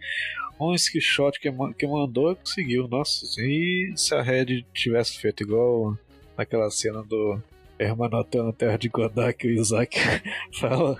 um 0.60 0.74
skill 0.74 1.00
shot 1.00 1.38
que, 1.38 1.50
que 1.78 1.86
mandou 1.86 2.34
conseguiu. 2.36 2.88
Nossa, 2.88 3.24
e 3.38 3.92
se 3.96 4.14
a 4.14 4.22
Red 4.22 4.64
tivesse 4.72 5.18
feito 5.18 5.42
igual 5.42 5.96
naquela 6.36 6.70
cena 6.70 7.02
do 7.02 7.40
Hermanotão 7.78 8.46
na 8.46 8.52
Terra 8.52 8.76
de 8.76 8.88
Godá 8.88 9.32
que 9.32 9.48
o 9.48 9.50
Isaac 9.50 9.98
fala 10.60 10.96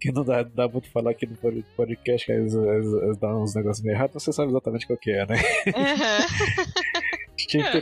que 0.00 0.10
não 0.12 0.24
dá, 0.24 0.42
dá 0.42 0.68
muito 0.68 0.90
falar 0.90 1.12
aqui 1.12 1.26
no 1.26 1.36
podcast, 1.76 2.26
que 2.26 2.32
às 2.32 2.52
vezes 2.52 3.18
dá 3.18 3.36
uns 3.36 3.54
negócios 3.54 3.84
meio 3.84 3.96
errados, 3.96 4.22
você 4.22 4.32
sabe 4.32 4.50
exatamente 4.50 4.86
qual 4.86 4.98
que 4.98 5.10
é, 5.10 5.26
né? 5.26 5.36
Uhum. 5.66 7.04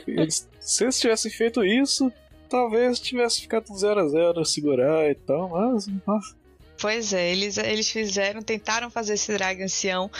eles, 0.20 0.48
se 0.60 0.84
eles 0.84 1.00
tivessem 1.00 1.30
feito 1.30 1.64
isso, 1.64 2.12
talvez 2.48 3.00
tivesse 3.00 3.40
ficado 3.40 3.74
0 3.74 4.00
a 4.00 4.08
0 4.08 4.44
segurar 4.44 5.10
e 5.10 5.14
tal, 5.14 5.48
mas. 5.48 5.86
Nossa. 6.06 6.36
Pois 6.78 7.12
é, 7.12 7.30
eles, 7.30 7.58
eles 7.58 7.90
fizeram, 7.90 8.42
tentaram 8.42 8.90
fazer 8.90 9.14
esse 9.14 9.32
drag 9.32 9.62
ancião. 9.62 10.10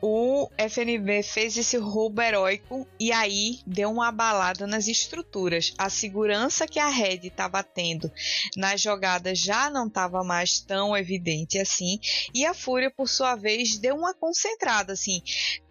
O 0.00 0.48
FNB 0.56 1.22
fez 1.24 1.56
esse 1.56 1.76
roubo 1.76 2.22
heróico 2.22 2.86
e 3.00 3.10
aí 3.10 3.58
deu 3.66 3.90
uma 3.90 4.08
abalada 4.08 4.66
nas 4.66 4.86
estruturas. 4.86 5.74
A 5.76 5.90
segurança 5.90 6.68
que 6.68 6.78
a 6.78 6.88
Red 6.88 7.20
estava 7.24 7.62
tendo 7.64 8.10
nas 8.56 8.80
jogadas 8.80 9.38
já 9.38 9.68
não 9.68 9.88
estava 9.88 10.22
mais 10.22 10.60
tão 10.60 10.96
evidente 10.96 11.58
assim. 11.58 11.98
E 12.32 12.46
a 12.46 12.54
Fúria, 12.54 12.90
por 12.90 13.08
sua 13.08 13.34
vez, 13.34 13.76
deu 13.76 13.96
uma 13.96 14.14
concentrada 14.14 14.92
assim. 14.92 15.20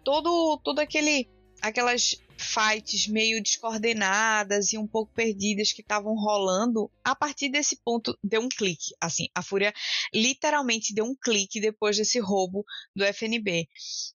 Todo, 0.04 0.60
todo 0.62 0.78
aquele 0.80 1.26
aquelas 1.60 2.16
fights 2.38 3.08
meio 3.08 3.42
descoordenadas 3.42 4.72
e 4.72 4.78
um 4.78 4.86
pouco 4.86 5.12
perdidas 5.12 5.72
que 5.72 5.82
estavam 5.82 6.14
rolando, 6.14 6.90
a 7.04 7.14
partir 7.14 7.48
desse 7.48 7.76
ponto 7.84 8.16
deu 8.22 8.40
um 8.40 8.48
clique. 8.48 8.94
Assim, 9.00 9.26
a 9.34 9.42
Fúria 9.42 9.72
literalmente 10.14 10.94
deu 10.94 11.04
um 11.04 11.16
clique 11.16 11.60
depois 11.60 11.96
desse 11.96 12.18
roubo 12.20 12.64
do 12.94 13.04
FNB. 13.04 13.68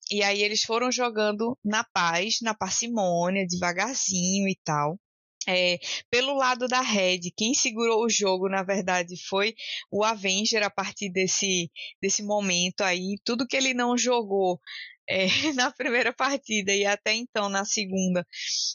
E 0.10 0.24
aí 0.24 0.42
eles 0.42 0.64
foram 0.64 0.92
jogando 0.92 1.58
na 1.64 1.84
paz, 1.84 2.40
na 2.42 2.54
parcimônia, 2.54 3.46
devagarzinho 3.46 4.48
e 4.48 4.58
tal. 4.64 4.98
É, 5.46 5.78
pelo 6.10 6.36
lado 6.36 6.68
da 6.68 6.80
Red, 6.80 7.20
quem 7.36 7.54
segurou 7.54 8.06
o 8.06 8.10
jogo, 8.10 8.48
na 8.48 8.64
verdade, 8.64 9.16
foi 9.28 9.54
o 9.92 10.04
Avenger 10.04 10.64
a 10.64 10.70
partir 10.70 11.10
desse, 11.10 11.70
desse 12.02 12.24
momento 12.24 12.82
aí. 12.82 13.18
Tudo 13.26 13.46
que 13.46 13.58
ele 13.58 13.74
não 13.74 13.98
jogou 13.98 14.60
é, 15.08 15.28
na 15.56 15.72
primeira 15.72 16.14
partida 16.14 16.74
e 16.74 16.86
até 16.86 17.14
então 17.14 17.50
na 17.50 17.66
segunda 17.66 18.26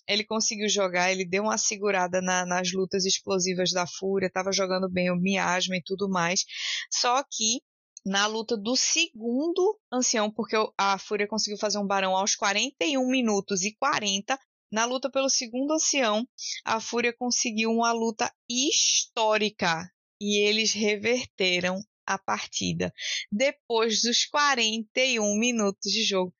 ele 0.06 0.24
conseguiu 0.24 0.68
jogar, 0.68 1.10
ele 1.10 1.24
deu 1.24 1.44
uma 1.44 1.58
segurada 1.58 2.20
na, 2.20 2.44
nas 2.44 2.72
lutas 2.72 3.04
explosivas 3.04 3.70
da 3.70 3.86
Fúria, 3.86 4.26
estava 4.26 4.52
jogando 4.52 4.88
bem 4.88 5.10
o 5.10 5.16
miasma 5.16 5.76
e 5.76 5.82
tudo 5.82 6.08
mais. 6.08 6.44
Só 6.90 7.22
que 7.22 7.60
na 8.04 8.26
luta 8.26 8.56
do 8.56 8.74
segundo 8.76 9.78
ancião, 9.92 10.30
porque 10.30 10.56
a 10.78 10.98
Fúria 10.98 11.26
conseguiu 11.26 11.58
fazer 11.58 11.78
um 11.78 11.86
barão 11.86 12.16
aos 12.16 12.34
41 12.34 13.06
minutos 13.06 13.62
e 13.62 13.74
40. 13.76 14.38
Na 14.70 14.84
luta 14.84 15.10
pelo 15.10 15.28
segundo 15.28 15.72
ancião, 15.72 16.26
a 16.64 16.80
Fúria 16.80 17.14
conseguiu 17.16 17.70
uma 17.70 17.92
luta 17.92 18.30
histórica 18.48 19.90
e 20.20 20.38
eles 20.46 20.72
reverteram 20.72 21.82
a 22.08 22.18
partida 22.18 22.92
depois 23.30 24.00
dos 24.00 24.24
41 24.24 25.38
minutos 25.38 25.92
de 25.92 26.02
jogo 26.04 26.32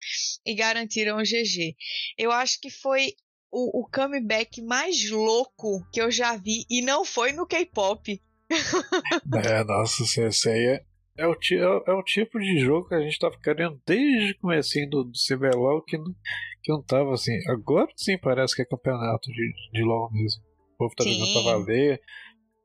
e 0.44 0.54
garantiram 0.54 1.18
o 1.18 1.22
GG. 1.22 1.76
Eu 2.16 2.32
acho 2.32 2.58
que 2.58 2.70
foi 2.70 3.12
o, 3.52 3.82
o 3.82 3.88
comeback 3.90 4.62
mais 4.62 5.10
louco 5.10 5.86
que 5.92 6.00
eu 6.00 6.10
já 6.10 6.36
vi 6.36 6.64
e 6.70 6.80
não 6.80 7.04
foi 7.04 7.32
no 7.32 7.46
K-pop. 7.46 8.20
é, 9.44 9.64
nossa, 9.64 10.02
esse 10.02 10.48
aí 10.48 10.64
é, 10.64 10.84
é, 11.18 11.26
o, 11.26 11.32
é, 11.32 11.90
é, 11.90 11.92
o 11.92 12.02
tipo 12.02 12.38
de 12.38 12.58
jogo 12.60 12.88
que 12.88 12.94
a 12.94 13.00
gente 13.00 13.18
tava 13.18 13.38
querendo 13.38 13.78
desde 13.86 14.32
o 14.32 14.38
começo 14.38 14.78
do, 14.88 15.04
do 15.04 15.12
CBLOL 15.12 15.82
que 15.82 15.98
não, 15.98 16.14
que 16.62 16.72
não 16.72 16.82
tava 16.82 17.12
assim. 17.12 17.38
Agora 17.46 17.88
sim 17.94 18.16
parece 18.16 18.56
que 18.56 18.62
é 18.62 18.64
campeonato 18.64 19.30
de, 19.30 19.52
de 19.72 19.82
LOL 19.82 20.10
mesmo. 20.12 20.42
O 20.74 20.78
povo 20.78 20.94
tá 20.94 21.04
jogando 21.04 21.32
pra 21.32 21.42
valer, 21.42 22.00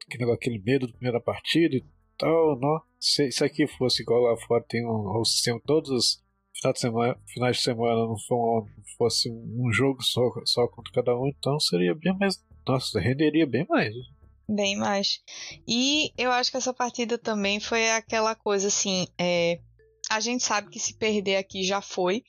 aquele, 0.07 0.31
aquele 0.31 0.59
medo 0.59 0.87
da 0.87 0.93
primeira 0.93 1.19
partida 1.19 1.75
e 1.75 1.83
tal, 2.17 2.59
não. 2.59 2.81
Se 2.99 3.27
isso 3.27 3.43
aqui 3.43 3.67
fosse 3.67 4.01
igual 4.01 4.21
lá 4.21 4.37
fora, 4.37 4.63
tem 4.67 4.85
um, 4.85 5.23
sistema, 5.25 5.59
todos 5.65 5.89
os 5.89 6.23
finais 6.55 6.73
de 6.75 6.79
semana, 6.79 7.19
finais 7.27 7.57
de 7.57 7.63
semana 7.63 8.07
não, 8.07 8.17
for, 8.17 8.65
fosse 8.97 9.29
um 9.29 9.71
jogo 9.71 10.01
só, 10.01 10.21
só 10.45 10.67
contra 10.67 10.93
cada 10.93 11.17
um, 11.17 11.27
então 11.27 11.59
seria 11.59 11.93
bem 11.93 12.17
mais. 12.17 12.41
Nossa, 12.67 12.99
renderia 12.99 13.45
bem 13.45 13.65
mais. 13.69 13.93
Bem 14.47 14.75
mais. 14.75 15.21
E 15.67 16.11
eu 16.17 16.31
acho 16.31 16.51
que 16.51 16.57
essa 16.57 16.73
partida 16.73 17.17
também 17.17 17.59
foi 17.59 17.89
aquela 17.91 18.35
coisa 18.35 18.67
assim. 18.67 19.07
É, 19.17 19.59
a 20.09 20.19
gente 20.19 20.43
sabe 20.43 20.69
que 20.69 20.79
se 20.79 20.93
perder 20.93 21.37
aqui 21.37 21.63
já 21.63 21.81
foi. 21.81 22.23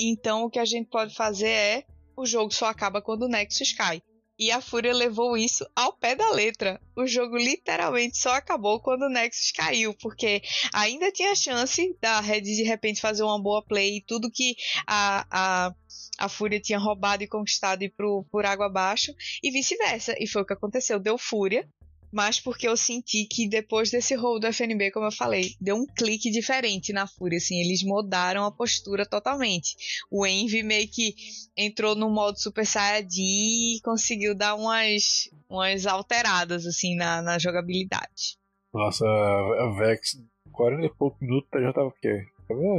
Então 0.00 0.44
o 0.44 0.50
que 0.50 0.58
a 0.58 0.64
gente 0.64 0.88
pode 0.88 1.14
fazer 1.14 1.48
é. 1.48 1.84
O 2.16 2.26
jogo 2.26 2.52
só 2.52 2.66
acaba 2.66 3.00
quando 3.00 3.22
o 3.22 3.28
Nexus 3.28 3.72
cai. 3.72 4.02
E 4.38 4.52
a 4.52 4.60
Fúria 4.60 4.94
levou 4.94 5.36
isso 5.36 5.68
ao 5.74 5.92
pé 5.92 6.14
da 6.14 6.30
letra. 6.30 6.80
O 6.94 7.06
jogo 7.06 7.36
literalmente 7.36 8.18
só 8.18 8.34
acabou 8.34 8.80
quando 8.80 9.02
o 9.02 9.08
Nexus 9.08 9.50
caiu, 9.50 9.92
porque 9.94 10.40
ainda 10.72 11.10
tinha 11.10 11.34
chance 11.34 11.96
da 12.00 12.20
Red 12.20 12.42
de 12.42 12.62
repente 12.62 13.00
fazer 13.00 13.24
uma 13.24 13.42
boa 13.42 13.64
play 13.64 13.96
e 13.96 14.04
tudo 14.04 14.30
que 14.30 14.54
a, 14.86 15.26
a, 15.30 15.74
a 16.18 16.28
Fúria 16.28 16.60
tinha 16.60 16.78
roubado 16.78 17.24
e 17.24 17.28
conquistado 17.28 17.84
pro, 17.96 18.24
por 18.30 18.46
água 18.46 18.66
abaixo, 18.66 19.12
e 19.42 19.50
vice-versa. 19.50 20.14
E 20.20 20.26
foi 20.28 20.42
o 20.42 20.46
que 20.46 20.52
aconteceu. 20.52 21.00
Deu 21.00 21.18
Fúria, 21.18 21.68
mas 22.12 22.40
porque 22.40 22.66
eu 22.66 22.76
senti 22.76 23.24
que 23.26 23.48
depois 23.48 23.90
desse 23.90 24.14
rol 24.14 24.40
do 24.40 24.46
FNB, 24.46 24.90
como 24.90 25.06
eu 25.06 25.12
falei, 25.12 25.54
deu 25.60 25.76
um 25.76 25.86
clique 25.86 26.30
diferente 26.30 26.92
na 26.92 27.06
Fúria, 27.06 27.36
assim, 27.36 27.60
eles 27.60 27.82
mudaram 27.82 28.44
a 28.44 28.52
postura 28.52 29.04
totalmente. 29.06 29.76
O 30.10 30.26
Envy 30.26 30.62
meio 30.62 30.88
que 30.88 31.14
entrou 31.56 31.94
no 31.94 32.10
modo 32.10 32.40
Super 32.40 32.66
Saiyajin 32.66 33.76
e 33.76 33.80
conseguiu 33.82 34.34
dar 34.34 34.54
umas, 34.54 35.30
umas 35.48 35.86
alteradas, 35.86 36.66
assim, 36.66 36.96
na, 36.96 37.22
na 37.22 37.38
jogabilidade. 37.38 38.38
Nossa, 38.72 39.04
a 39.06 39.74
Vex, 39.78 40.22
40 40.52 40.86
e 40.86 40.94
poucos 40.94 41.20
minutos, 41.20 41.48
já 41.60 41.72
tava 41.72 41.88
o 41.88 41.92
quê? 41.92 42.24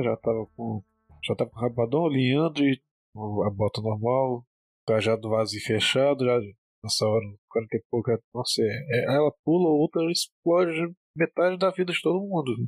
Já 0.04 0.16
tava 0.18 0.46
com. 0.56 0.84
Já 1.24 1.36
tava 1.36 1.50
com 1.52 1.58
o 1.58 1.62
rabadão, 1.62 2.06
Leandre, 2.06 2.82
a 3.46 3.50
bota 3.50 3.82
normal, 3.82 4.46
cajado 4.88 5.30
vazio 5.30 5.62
fechado, 5.62 6.26
já 6.26 6.40
nessa 6.84 7.06
hora, 7.06 7.26
40 7.50 7.78
e 7.78 7.84
pouco, 7.90 8.12
nossa, 8.34 8.62
é, 8.62 9.06
ela 9.16 9.32
pula, 9.44 9.70
outra 9.70 10.02
explode 10.12 10.94
metade 11.16 11.58
da 11.58 11.72
vida 11.72 11.92
de 11.92 12.02
todo 12.02 12.20
mundo. 12.20 12.68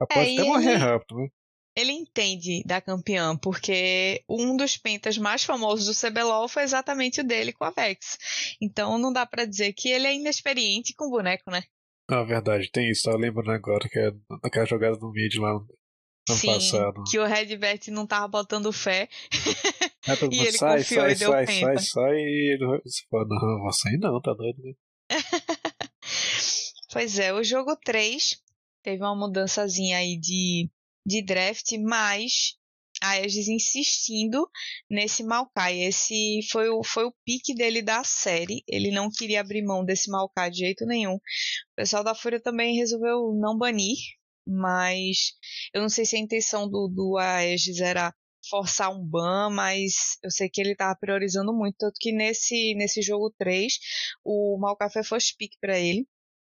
Ela 0.00 0.08
pode 0.08 0.30
é, 0.30 0.34
até 0.34 0.44
morrer 0.44 0.74
rápido, 0.74 1.16
né? 1.16 1.28
ele 1.76 1.92
entende 1.92 2.62
da 2.64 2.80
campeã, 2.80 3.36
porque 3.36 4.24
um 4.26 4.56
dos 4.56 4.78
pentas 4.78 5.18
mais 5.18 5.44
famosos 5.44 5.86
do 5.86 6.08
CBLOL 6.08 6.48
foi 6.48 6.62
exatamente 6.62 7.20
o 7.20 7.24
dele 7.24 7.52
com 7.52 7.64
a 7.64 7.70
Vex. 7.70 8.56
Então 8.60 8.96
não 8.96 9.12
dá 9.12 9.26
para 9.26 9.44
dizer 9.44 9.74
que 9.74 9.90
ele 9.90 10.06
é 10.06 10.14
inexperiente 10.14 10.94
com 10.94 11.10
boneco, 11.10 11.50
né? 11.50 11.62
Na 12.08 12.20
ah, 12.20 12.24
verdade, 12.24 12.70
tem 12.70 12.88
isso, 12.88 13.10
eu 13.10 13.18
lembro 13.18 13.50
agora 13.50 13.86
que 13.90 13.98
é 13.98 14.10
naquela 14.42 14.64
jogada 14.64 14.96
do 14.96 15.10
mid 15.10 15.34
lá 15.36 15.60
ano 16.28 16.38
Sim, 16.38 16.46
passado. 16.46 17.04
que 17.10 17.18
o 17.18 17.24
Redbert 17.24 17.80
não 17.88 18.06
tava 18.06 18.28
botando 18.28 18.72
fé. 18.72 19.08
É, 20.06 20.16
todo 20.16 20.32
e 20.34 20.40
ele 20.40 20.58
sai, 20.58 20.78
confiou 20.78 21.02
sai, 21.02 21.12
e 21.12 21.14
deu 21.14 21.30
sai, 21.30 21.46
penta. 21.46 21.66
sai, 21.66 21.78
sai, 21.78 22.16
e 22.16 22.54
ele 22.54 22.66
não, 22.66 23.62
você 23.62 23.88
aí 23.88 23.98
não, 23.98 24.20
tá 24.20 24.34
doido, 24.34 24.62
né? 24.62 24.72
Pois 26.92 27.18
é, 27.18 27.30
o 27.30 27.44
jogo 27.44 27.76
3 27.84 28.40
teve 28.82 29.02
uma 29.02 29.14
mudançazinha 29.14 29.98
aí 29.98 30.18
de, 30.18 30.70
de 31.04 31.22
draft, 31.22 31.72
mas 31.84 32.56
a 33.02 33.10
Aegis 33.10 33.48
insistindo 33.48 34.48
nesse 34.88 35.22
Maokai. 35.22 35.80
Esse 35.82 36.40
foi 36.50 36.70
o, 36.70 36.82
foi 36.82 37.04
o 37.04 37.14
pique 37.24 37.54
dele 37.54 37.82
da 37.82 38.02
série. 38.02 38.62
Ele 38.66 38.90
não 38.90 39.10
queria 39.10 39.40
abrir 39.40 39.62
mão 39.62 39.84
desse 39.84 40.10
Maokai 40.10 40.50
de 40.50 40.58
jeito 40.60 40.86
nenhum. 40.86 41.16
O 41.16 41.20
pessoal 41.76 42.02
da 42.02 42.14
Fúria 42.14 42.40
também 42.40 42.76
resolveu 42.76 43.34
não 43.34 43.58
banir, 43.58 43.98
mas 44.46 45.32
eu 45.74 45.80
não 45.82 45.88
sei 45.88 46.04
se 46.04 46.16
a 46.16 46.20
intenção 46.20 46.68
do, 46.68 46.88
do 46.88 47.16
Aegis 47.18 47.80
era 47.80 48.14
forçar 48.48 48.90
um 48.90 49.04
ban, 49.04 49.50
mas 49.50 50.18
eu 50.22 50.30
sei 50.30 50.48
que 50.48 50.60
ele 50.60 50.76
tava 50.76 50.96
priorizando 50.98 51.52
muito, 51.52 51.76
tanto 51.78 51.96
que 51.98 52.12
nesse, 52.12 52.74
nesse 52.74 53.02
jogo 53.02 53.34
3, 53.38 53.74
o 54.24 54.56
Maokai 54.58 54.88
foi 54.90 55.18
pick 55.38 55.52
para 55.60 55.78
ele. 55.78 56.06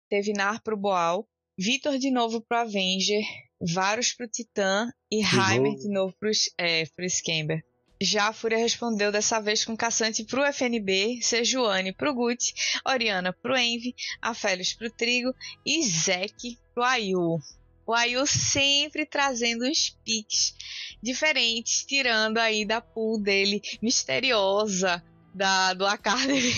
Teve 0.08 0.32
Nar 0.32 0.62
pro 0.62 0.76
Boal, 0.76 1.28
Vitor 1.58 1.98
de 1.98 2.10
novo 2.10 2.40
pro 2.40 2.58
Avenger, 2.58 3.22
Varus 3.60 4.14
pro 4.14 4.28
Titã 4.28 4.88
e 5.10 5.20
Heimer 5.20 5.74
de 5.74 5.88
novo 5.88 6.14
pro, 6.18 6.30
é, 6.56 6.86
pro 6.94 7.08
Scamber. 7.10 7.64
Já 8.00 8.28
a 8.28 8.32
Fúria 8.32 8.58
respondeu 8.58 9.10
dessa 9.10 9.40
vez 9.40 9.64
com 9.64 9.76
Caçante 9.76 10.24
pro 10.24 10.44
FNB, 10.44 11.18
Sejuani 11.20 11.92
pro 11.92 12.14
Gut, 12.14 12.54
Oriana 12.86 13.32
pro 13.32 13.56
Envy, 13.56 13.92
Afélios 14.22 14.72
pro 14.72 14.88
Trigo 14.88 15.34
e 15.66 15.82
Zek 15.82 16.56
pro 16.72 16.84
Ayu. 16.84 17.40
O 17.88 17.94
Ayu 17.94 18.26
sempre 18.26 19.06
trazendo 19.06 19.64
uns 19.64 19.98
piques 20.04 20.54
diferentes, 21.02 21.86
tirando 21.86 22.36
aí 22.36 22.66
da 22.66 22.82
pool 22.82 23.18
dele 23.18 23.62
misteriosa 23.80 25.02
da, 25.34 25.72
do 25.72 25.86
Academy. 25.86 26.52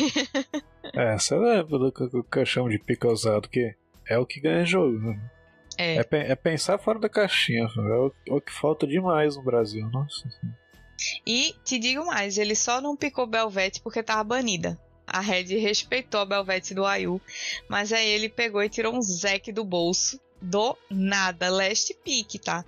É, 0.92 1.16
você 1.16 1.36
lembra 1.36 1.78
do 1.78 2.24
que 2.24 2.38
eu 2.38 2.44
chamo 2.44 2.68
de 2.68 2.80
pica 2.80 3.06
ousado, 3.06 3.48
que 3.48 3.72
é 4.08 4.18
o 4.18 4.26
que 4.26 4.40
ganha 4.40 4.64
jogo, 4.64 4.98
né? 4.98 5.30
É, 5.78 5.98
É, 5.98 6.32
é 6.32 6.34
pensar 6.34 6.78
fora 6.78 6.98
da 6.98 7.08
caixinha, 7.08 7.68
é 7.76 7.80
o, 7.80 8.12
é 8.26 8.32
o 8.32 8.40
que 8.40 8.52
falta 8.52 8.84
demais 8.84 9.36
no 9.36 9.44
Brasil, 9.44 9.88
nossa. 9.88 10.28
E 11.24 11.54
te 11.62 11.78
digo 11.78 12.04
mais, 12.06 12.38
ele 12.38 12.56
só 12.56 12.80
não 12.80 12.96
picou 12.96 13.24
Belvete 13.24 13.80
porque 13.80 14.02
tava 14.02 14.24
banida. 14.24 14.76
A 15.06 15.20
Red 15.20 15.56
respeitou 15.60 16.20
a 16.22 16.26
Belvete 16.26 16.74
do 16.74 16.84
Ayu, 16.84 17.20
mas 17.68 17.92
aí 17.92 18.08
ele 18.08 18.28
pegou 18.28 18.64
e 18.64 18.68
tirou 18.68 18.96
um 18.96 19.00
Zek 19.00 19.52
do 19.52 19.64
bolso. 19.64 20.18
Do 20.40 20.76
nada, 20.88 21.50
last 21.50 21.92
pick, 22.02 22.40
tá? 22.42 22.64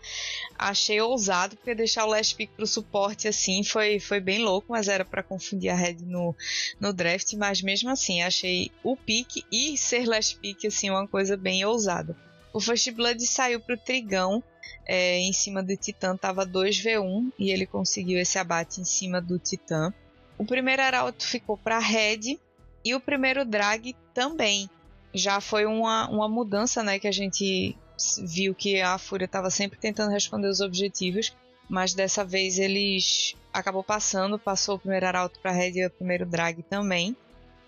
Achei 0.58 1.00
ousado, 1.00 1.56
porque 1.56 1.74
deixar 1.74 2.04
o 2.04 2.11
last 2.11 2.35
pick 2.35 2.50
pro 2.50 2.66
suporte 2.66 3.26
assim 3.26 3.64
foi, 3.64 3.98
foi 3.98 4.20
bem 4.20 4.40
louco, 4.40 4.68
mas 4.70 4.88
era 4.88 5.04
pra 5.04 5.22
confundir 5.22 5.70
a 5.70 5.74
Red 5.74 5.96
no, 6.02 6.37
no 6.78 6.92
draft. 6.92 7.32
Mas 7.35 7.62
mesmo 7.62 7.90
assim, 7.90 8.22
achei 8.22 8.70
o 8.82 8.96
pick 8.96 9.44
e 9.50 9.76
ser 9.76 10.06
last 10.06 10.37
pick 10.37 10.66
assim 10.66 10.90
uma 10.90 11.08
coisa 11.08 11.37
bem 11.37 11.64
ousada. 11.64 12.16
O 12.52 12.61
First 12.61 12.90
Blood 12.90 13.26
saiu 13.26 13.61
pro 13.61 13.78
Trigão, 13.78 14.42
é, 14.85 15.18
em 15.18 15.32
cima 15.32 15.62
do 15.62 15.76
Titã 15.76 16.16
tava 16.16 16.46
2v1 16.46 17.32
e 17.38 17.50
ele 17.50 17.66
conseguiu 17.66 18.18
esse 18.18 18.38
abate 18.38 18.80
em 18.80 18.85
cima 18.85 19.20
do 19.20 19.38
Titã. 19.38 19.92
O 20.37 20.44
primeiro 20.44 20.82
arauto 20.82 21.24
ficou 21.24 21.56
para 21.56 21.78
Red 21.78 22.38
e 22.85 22.94
o 22.94 23.00
primeiro 23.00 23.44
drag 23.44 23.94
também. 24.12 24.68
Já 25.14 25.40
foi 25.40 25.66
uma, 25.66 26.09
uma 26.09 26.29
mudança, 26.29 26.83
né, 26.83 26.98
que 26.98 27.09
a 27.09 27.12
gente 27.12 27.77
viu 28.25 28.55
que 28.55 28.81
a 28.81 28.98
Fúria 28.98 29.27
estava 29.27 29.51
sempre 29.51 29.79
tentando 29.79 30.11
responder 30.11 30.48
os 30.48 30.61
objetivos, 30.61 31.35
mas 31.68 31.94
dessa 31.94 32.25
vez 32.25 32.59
eles 32.59 33.37
acabou 33.53 33.85
passando, 33.85 34.38
passou 34.38 34.77
o 34.77 34.79
primeiro 34.79 35.07
arauto 35.07 35.38
para 35.40 35.53
Red 35.53 35.72
e 35.72 35.87
o 35.87 35.90
primeiro 35.90 36.27
drag 36.27 36.62
também. 36.62 37.16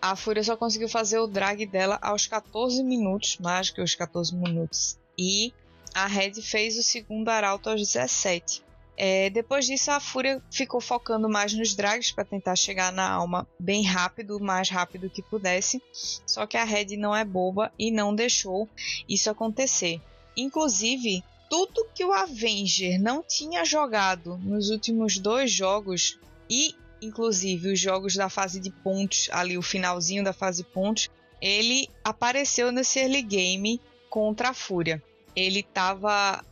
A 0.01 0.17
Fúria 0.17 0.43
só 0.43 0.57
conseguiu 0.57 0.89
fazer 0.89 1.19
o 1.19 1.27
drag 1.27 1.65
dela 1.67 1.99
aos 2.03 2.27
14 2.27 2.83
minutos, 2.83 3.39
mais 3.39 3.71
que 3.71 3.81
os 3.81 3.95
14 3.95 4.35
minutos. 4.35 4.99
E 5.17 5.53
a 5.95 6.07
Red 6.07 6.43
fez 6.43 6.77
o 6.77 6.83
segundo 6.83 7.29
arauto 7.29 7.71
aos 7.71 7.81
17. 7.81 8.63
É, 8.97 9.29
depois 9.31 9.67
disso, 9.67 9.91
a 9.91 9.99
Fúria 9.99 10.43
ficou 10.51 10.81
focando 10.81 11.29
mais 11.29 11.53
nos 11.53 11.75
drags 11.75 12.13
para 12.13 12.25
tentar 12.25 12.55
chegar 12.55 12.93
na 12.93 13.11
alma 13.11 13.47
bem 13.59 13.83
rápido, 13.83 14.39
mais 14.39 14.69
rápido 14.69 15.11
que 15.11 15.23
pudesse. 15.23 15.83
Só 16.27 16.47
que 16.47 16.57
a 16.57 16.65
Red 16.65 16.97
não 16.97 17.15
é 17.15 17.25
boba 17.25 17.73
e 17.79 17.91
não 17.91 18.15
deixou 18.15 18.69
isso 19.09 19.29
acontecer. 19.29 20.01
Inclusive, 20.37 21.25
tudo 21.51 21.89
que 21.95 22.05
o 22.05 22.13
Avenger 22.13 23.01
não 23.01 23.23
tinha 23.23 23.65
jogado 23.65 24.39
nos 24.39 24.71
últimos 24.71 25.19
dois 25.19 25.51
jogos 25.51 26.19
e 26.49 26.75
inclusive 27.03 27.73
os 27.73 27.79
jogos 27.79 28.15
da 28.15 28.29
fase 28.29 28.59
de 28.59 28.71
pontos, 28.71 29.29
ali 29.31 29.59
o 29.59 29.63
finalzinho 29.63 30.25
da 30.25 30.33
fase 30.33 30.63
de 30.63 30.69
pontos, 30.69 31.11
ele 31.41 31.89
apareceu 32.03 32.73
nesse 32.73 32.99
early 32.99 33.23
game 33.23 33.81
contra 34.09 34.51
a 34.51 34.55
Fúria. 34.55 35.03
Ele 35.37 35.61
estava 35.61 36.43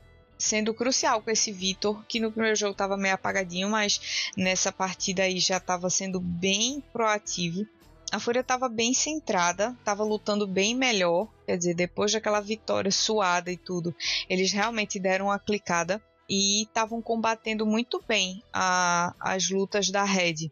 sendo 0.42 0.74
crucial 0.74 1.22
com 1.22 1.30
esse 1.30 1.52
Vitor, 1.52 2.04
que 2.08 2.18
no 2.18 2.32
primeiro 2.32 2.56
jogo 2.56 2.72
estava 2.72 2.96
meio 2.96 3.14
apagadinho, 3.14 3.68
mas 3.70 4.30
nessa 4.36 4.72
partida 4.72 5.22
aí 5.22 5.38
já 5.38 5.58
estava 5.58 5.88
sendo 5.88 6.18
bem 6.20 6.82
proativo. 6.92 7.64
A 8.10 8.18
Fúria 8.18 8.40
estava 8.40 8.68
bem 8.68 8.92
centrada, 8.92 9.74
estava 9.78 10.02
lutando 10.04 10.46
bem 10.46 10.74
melhor, 10.74 11.28
quer 11.46 11.56
dizer, 11.56 11.74
depois 11.74 12.12
daquela 12.12 12.40
vitória 12.40 12.90
suada 12.90 13.50
e 13.52 13.56
tudo, 13.56 13.94
eles 14.28 14.52
realmente 14.52 14.98
deram 14.98 15.26
uma 15.26 15.38
clicada 15.38 16.02
e 16.28 16.62
estavam 16.64 17.00
combatendo 17.00 17.64
muito 17.64 18.02
bem 18.06 18.42
a- 18.52 19.14
as 19.20 19.48
lutas 19.48 19.90
da 19.90 20.02
Red. 20.04 20.50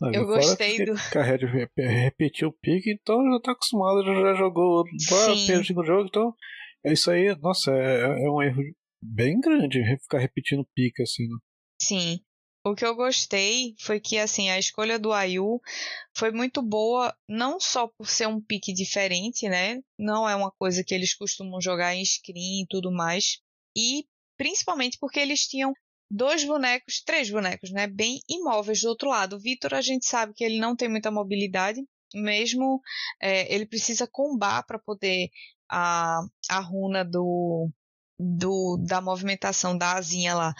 Não, 0.00 0.12
Eu 0.12 0.26
gostei 0.26 0.84
do- 0.84 0.92
a 0.92 1.22
Red 1.22 1.46
rep- 1.46 1.72
repetiu 1.78 2.48
o 2.48 2.52
pique, 2.52 2.92
então 2.92 3.16
já 3.32 3.40
tá 3.40 3.52
acostumado, 3.52 4.04
já, 4.04 4.14
já 4.14 4.34
jogou 4.34 4.84
Sim. 4.98 5.46
perde 5.46 5.74
no 5.74 5.84
jogo, 5.84 6.06
então 6.08 6.34
é 6.84 6.92
isso 6.92 7.10
aí, 7.10 7.34
nossa, 7.40 7.70
é, 7.72 8.24
é 8.24 8.30
um 8.30 8.40
erro 8.42 8.62
bem 9.02 9.40
grande 9.40 9.80
ficar 9.98 10.18
repetindo 10.18 10.68
pique 10.74 11.02
assim. 11.02 11.28
né? 11.28 11.36
Sim. 11.80 12.20
O 12.64 12.74
que 12.74 12.84
eu 12.84 12.94
gostei 12.94 13.74
foi 13.78 13.98
que 13.98 14.18
assim 14.18 14.50
a 14.50 14.58
escolha 14.58 14.98
do 14.98 15.12
Ayu 15.12 15.60
foi 16.14 16.30
muito 16.30 16.60
boa, 16.60 17.16
não 17.26 17.58
só 17.58 17.88
por 17.88 18.06
ser 18.06 18.28
um 18.28 18.40
pique 18.40 18.72
diferente, 18.74 19.48
né? 19.48 19.80
Não 19.98 20.28
é 20.28 20.36
uma 20.36 20.50
coisa 20.50 20.84
que 20.84 20.94
eles 20.94 21.14
costumam 21.14 21.60
jogar 21.60 21.94
em 21.94 22.04
screen 22.04 22.62
e 22.62 22.66
tudo 22.68 22.92
mais. 22.92 23.38
E 23.74 24.04
principalmente 24.36 24.98
porque 25.00 25.18
eles 25.18 25.48
tinham 25.48 25.72
dois 26.10 26.44
bonecos, 26.44 27.02
três 27.02 27.30
bonecos, 27.30 27.70
né? 27.70 27.86
Bem 27.86 28.20
imóveis 28.28 28.82
do 28.82 28.88
outro 28.88 29.08
lado. 29.08 29.36
O 29.36 29.40
Vitor 29.40 29.72
a 29.72 29.80
gente 29.80 30.04
sabe 30.04 30.34
que 30.34 30.44
ele 30.44 30.58
não 30.58 30.76
tem 30.76 30.88
muita 30.88 31.10
mobilidade, 31.10 31.80
mesmo 32.14 32.82
é, 33.22 33.52
ele 33.54 33.64
precisa 33.64 34.06
combar 34.06 34.64
para 34.66 34.78
poder 34.78 35.30
a, 35.70 36.20
a 36.50 36.60
runa 36.60 37.04
do, 37.04 37.70
do 38.22 38.76
da 38.86 39.00
movimentação 39.00 39.76
da 39.76 39.94
asinha 39.94 40.34
lá 40.34 40.54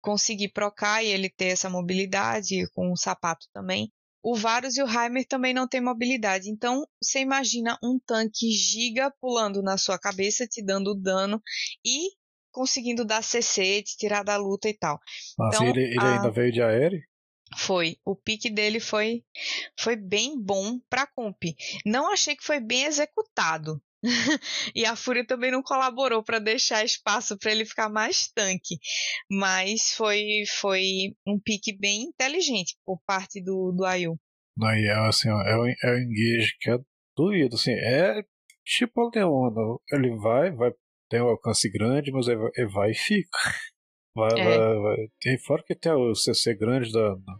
conseguir 0.00 0.48
procar 0.48 1.02
e 1.02 1.08
ele 1.08 1.30
ter 1.30 1.46
essa 1.46 1.70
mobilidade 1.70 2.68
com 2.72 2.92
o 2.92 2.96
sapato 2.96 3.46
também. 3.52 3.90
O 4.22 4.34
Varus 4.34 4.76
e 4.76 4.82
o 4.82 4.86
Heimer 4.88 5.24
também 5.26 5.54
não 5.54 5.68
têm 5.68 5.80
mobilidade. 5.80 6.50
Então, 6.50 6.84
você 7.00 7.20
imagina 7.20 7.78
um 7.82 7.98
tanque 8.04 8.50
giga 8.50 9.10
pulando 9.20 9.62
na 9.62 9.78
sua 9.78 9.98
cabeça, 9.98 10.46
te 10.46 10.60
dando 10.62 10.94
dano 10.94 11.40
e 11.84 12.08
conseguindo 12.50 13.04
dar 13.04 13.22
CC, 13.22 13.82
te 13.82 13.96
tirar 13.96 14.24
da 14.24 14.36
luta 14.36 14.68
e 14.68 14.74
tal. 14.74 14.98
Nossa, 15.38 15.56
Então, 15.58 15.68
ele, 15.68 15.82
ele 15.84 15.98
a- 16.00 16.16
ainda 16.16 16.30
veio 16.32 16.50
de 16.52 16.60
aéreo? 16.62 17.00
Foi. 17.56 17.96
O 18.04 18.16
pique 18.16 18.50
dele 18.50 18.80
foi, 18.80 19.22
foi 19.78 19.94
bem 19.94 20.36
bom 20.42 20.80
pra 20.90 21.06
comp. 21.06 21.44
Não 21.84 22.12
achei 22.12 22.34
que 22.34 22.42
foi 22.44 22.58
bem 22.58 22.82
executado. 22.84 23.80
e 24.74 24.84
a 24.84 24.94
Fúria 24.96 25.26
também 25.26 25.50
não 25.50 25.62
colaborou 25.62 26.22
pra 26.22 26.38
deixar 26.38 26.84
espaço 26.84 27.36
pra 27.38 27.50
ele 27.50 27.64
ficar 27.64 27.88
mais 27.88 28.28
tanque. 28.28 28.76
Mas 29.30 29.92
foi, 29.96 30.44
foi 30.60 30.82
um 31.26 31.38
pique 31.38 31.76
bem 31.76 32.02
inteligente 32.02 32.76
por 32.84 33.00
parte 33.06 33.42
do, 33.42 33.72
do 33.72 33.84
Ayu. 33.84 34.18
Não, 34.56 34.74
e 34.74 34.86
é 34.86 34.94
assim, 35.06 35.28
ó, 35.28 35.40
é 35.42 35.56
o, 35.58 35.66
é 35.66 35.92
o 35.92 35.98
engage 35.98 36.56
que 36.60 36.70
é 36.70 36.78
doído, 37.16 37.56
assim, 37.56 37.72
é 37.72 38.22
tipo 38.64 39.10
Leona, 39.14 39.78
ele 39.92 40.16
vai, 40.16 40.50
vai 40.50 40.72
tem 41.08 41.20
um 41.20 41.28
alcance 41.28 41.70
grande, 41.70 42.10
mas 42.10 42.26
ele 42.26 42.38
vai, 42.38 42.50
ele 42.56 42.68
vai 42.68 42.90
e 42.90 42.94
fica. 42.94 43.30
Vai, 44.16 44.32
É. 44.40 44.44
vai, 44.44 44.78
vai. 44.78 44.96
Tem 45.20 45.38
fora 45.40 45.62
que 45.62 45.74
tem 45.74 45.92
o 45.92 46.14
CC 46.14 46.54
grande 46.56 46.90
da, 46.90 47.10
da, 47.16 47.34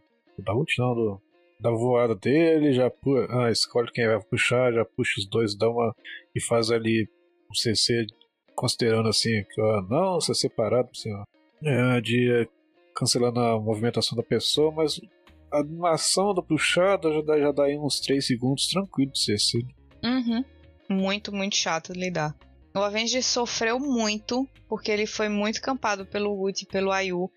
da 0.45 0.55
ult, 0.55 0.71
não, 0.79 0.95
do, 0.95 1.23
da 1.61 1.71
voada 1.71 2.14
dele, 2.14 2.73
já 2.73 2.90
pu 2.90 3.16
ah, 3.31 3.51
escolhe 3.51 3.90
quem 3.92 4.07
vai 4.07 4.21
puxar, 4.21 4.73
já 4.73 4.85
puxa 4.85 5.21
os 5.21 5.29
dois, 5.29 5.57
dá 5.57 5.69
uma 5.69 5.95
e 6.35 6.40
faz 6.40 6.71
ali 6.71 7.09
um 7.51 7.55
CC 7.55 8.07
considerando 8.55 9.09
assim, 9.09 9.45
que 9.51 9.61
ó, 9.61 9.83
não, 9.83 10.21
CC 10.21 10.49
parado, 10.49 10.88
assim, 10.90 11.12
ó. 11.12 11.25
é, 11.64 12.01
de 12.01 12.49
cancelando 12.95 13.40
a 13.40 13.61
movimentação 13.61 14.16
da 14.16 14.23
pessoa, 14.23 14.73
mas 14.73 14.99
a 15.53 15.59
animação 15.59 16.35
da 16.35 16.42
puxada 16.42 17.12
já 17.12 17.21
dá, 17.21 17.38
já 17.38 17.53
dá 17.53 17.64
aí 17.64 17.79
uns 17.79 18.01
3 18.01 18.27
segundos 18.27 18.66
tranquilo 18.69 19.12
de 19.12 19.35
assim. 19.35 19.61
Uhum. 20.03 20.45
Muito, 20.88 21.33
muito 21.33 21.57
chato 21.57 21.92
de 21.92 22.01
lidar. 22.01 22.35
O 22.75 22.79
Avenger 22.81 23.23
sofreu 23.23 23.79
muito, 23.79 24.47
porque 24.69 24.90
ele 24.90 25.07
foi 25.07 25.29
muito 25.29 25.62
campado 25.62 26.05
pelo 26.05 26.35
Wood 26.35 26.62
e 26.62 26.66
pelo 26.66 26.92
Ayu. 26.92 27.31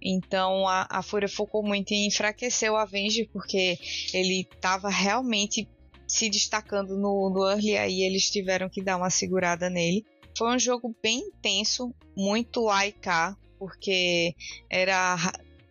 Então 0.00 0.66
a, 0.68 0.86
a 0.90 1.02
Fúria 1.02 1.28
focou 1.28 1.62
muito 1.62 1.92
em 1.92 2.06
enfraquecer 2.06 2.70
o 2.70 2.76
Avenger, 2.76 3.28
porque 3.32 3.78
ele 4.12 4.46
estava 4.52 4.88
realmente 4.88 5.68
se 6.06 6.30
destacando 6.30 6.96
no, 6.96 7.30
no 7.30 7.48
early, 7.48 7.76
aí 7.76 8.02
eles 8.02 8.30
tiveram 8.30 8.68
que 8.68 8.82
dar 8.82 8.96
uma 8.96 9.10
segurada 9.10 9.68
nele. 9.68 10.04
Foi 10.36 10.54
um 10.54 10.58
jogo 10.58 10.94
bem 11.02 11.18
intenso, 11.20 11.94
muito 12.16 12.68
AIK, 12.68 13.34
porque 13.58 14.34
era 14.70 15.16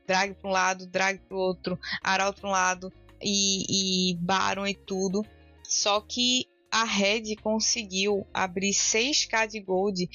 drag 0.07 0.33
para 0.33 0.49
um 0.49 0.51
lado, 0.51 0.87
drag 0.87 1.19
para 1.19 1.37
o 1.37 1.39
outro, 1.39 1.79
Arauto 2.03 2.41
para 2.41 2.49
um 2.49 2.53
lado 2.53 2.93
e, 3.21 4.11
e 4.11 4.15
Baron 4.17 4.67
e 4.67 4.73
tudo. 4.73 5.23
Só 5.63 6.01
que 6.01 6.47
a 6.75 6.83
Red 6.83 7.37
conseguiu 7.41 8.27
abrir 8.33 8.73
6k 8.73 9.47
de 9.47 9.61
gold 9.61 10.09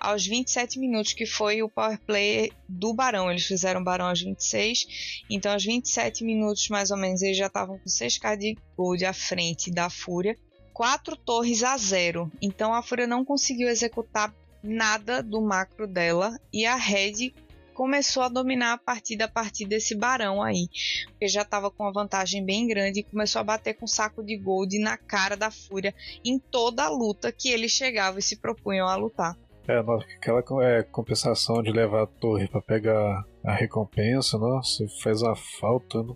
aos 0.00 0.26
27 0.26 0.78
minutos, 0.78 1.12
que 1.12 1.26
foi 1.26 1.62
o 1.62 1.68
power 1.68 2.00
play 2.06 2.50
do 2.66 2.94
Barão. 2.94 3.30
Eles 3.30 3.44
fizeram 3.44 3.84
Barão 3.84 4.06
aos 4.06 4.22
26, 4.22 5.24
então 5.28 5.52
aos 5.52 5.62
27 5.62 6.24
minutos 6.24 6.70
mais 6.70 6.90
ou 6.90 6.96
menos 6.96 7.20
eles 7.20 7.36
já 7.36 7.48
estavam 7.48 7.78
com 7.78 7.84
6k 7.84 8.34
de 8.34 8.56
gold 8.74 9.04
à 9.04 9.12
frente 9.12 9.70
da 9.70 9.90
Fúria. 9.90 10.34
4 10.72 11.18
torres 11.18 11.62
a 11.62 11.76
0. 11.76 12.32
Então 12.40 12.72
a 12.72 12.82
Fúria 12.82 13.06
não 13.06 13.22
conseguiu 13.22 13.68
executar 13.68 14.34
nada 14.62 15.22
do 15.22 15.42
macro 15.42 15.86
dela 15.86 16.34
e 16.50 16.64
a 16.64 16.76
Red 16.76 17.34
começou 17.76 18.22
a 18.22 18.28
dominar 18.28 18.72
a 18.72 18.78
partida 18.78 19.26
a 19.26 19.28
partir 19.28 19.66
desse 19.66 19.94
barão 19.94 20.42
aí. 20.42 20.66
Porque 21.10 21.28
já 21.28 21.42
estava 21.42 21.70
com 21.70 21.84
uma 21.84 21.92
vantagem 21.92 22.42
bem 22.42 22.66
grande 22.66 23.00
e 23.00 23.04
começou 23.04 23.40
a 23.40 23.44
bater 23.44 23.74
com 23.74 23.86
saco 23.86 24.24
de 24.24 24.34
gold 24.38 24.78
na 24.78 24.96
cara 24.96 25.36
da 25.36 25.50
Fúria 25.50 25.94
em 26.24 26.38
toda 26.38 26.84
a 26.84 26.88
luta 26.88 27.30
que 27.30 27.50
eles 27.50 27.70
chegavam 27.70 28.18
e 28.18 28.22
se 28.22 28.36
propunham 28.36 28.88
a 28.88 28.96
lutar. 28.96 29.36
É, 29.68 29.78
aquela 30.16 30.42
é, 30.64 30.82
compensação 30.84 31.62
de 31.62 31.70
levar 31.70 32.04
a 32.04 32.06
torre 32.06 32.48
para 32.48 32.62
pegar 32.62 33.26
a 33.44 33.52
recompensa, 33.52 34.38
nossa, 34.38 34.86
faz 35.02 35.20
uma 35.20 35.36
falta. 35.36 36.02
Né? 36.02 36.14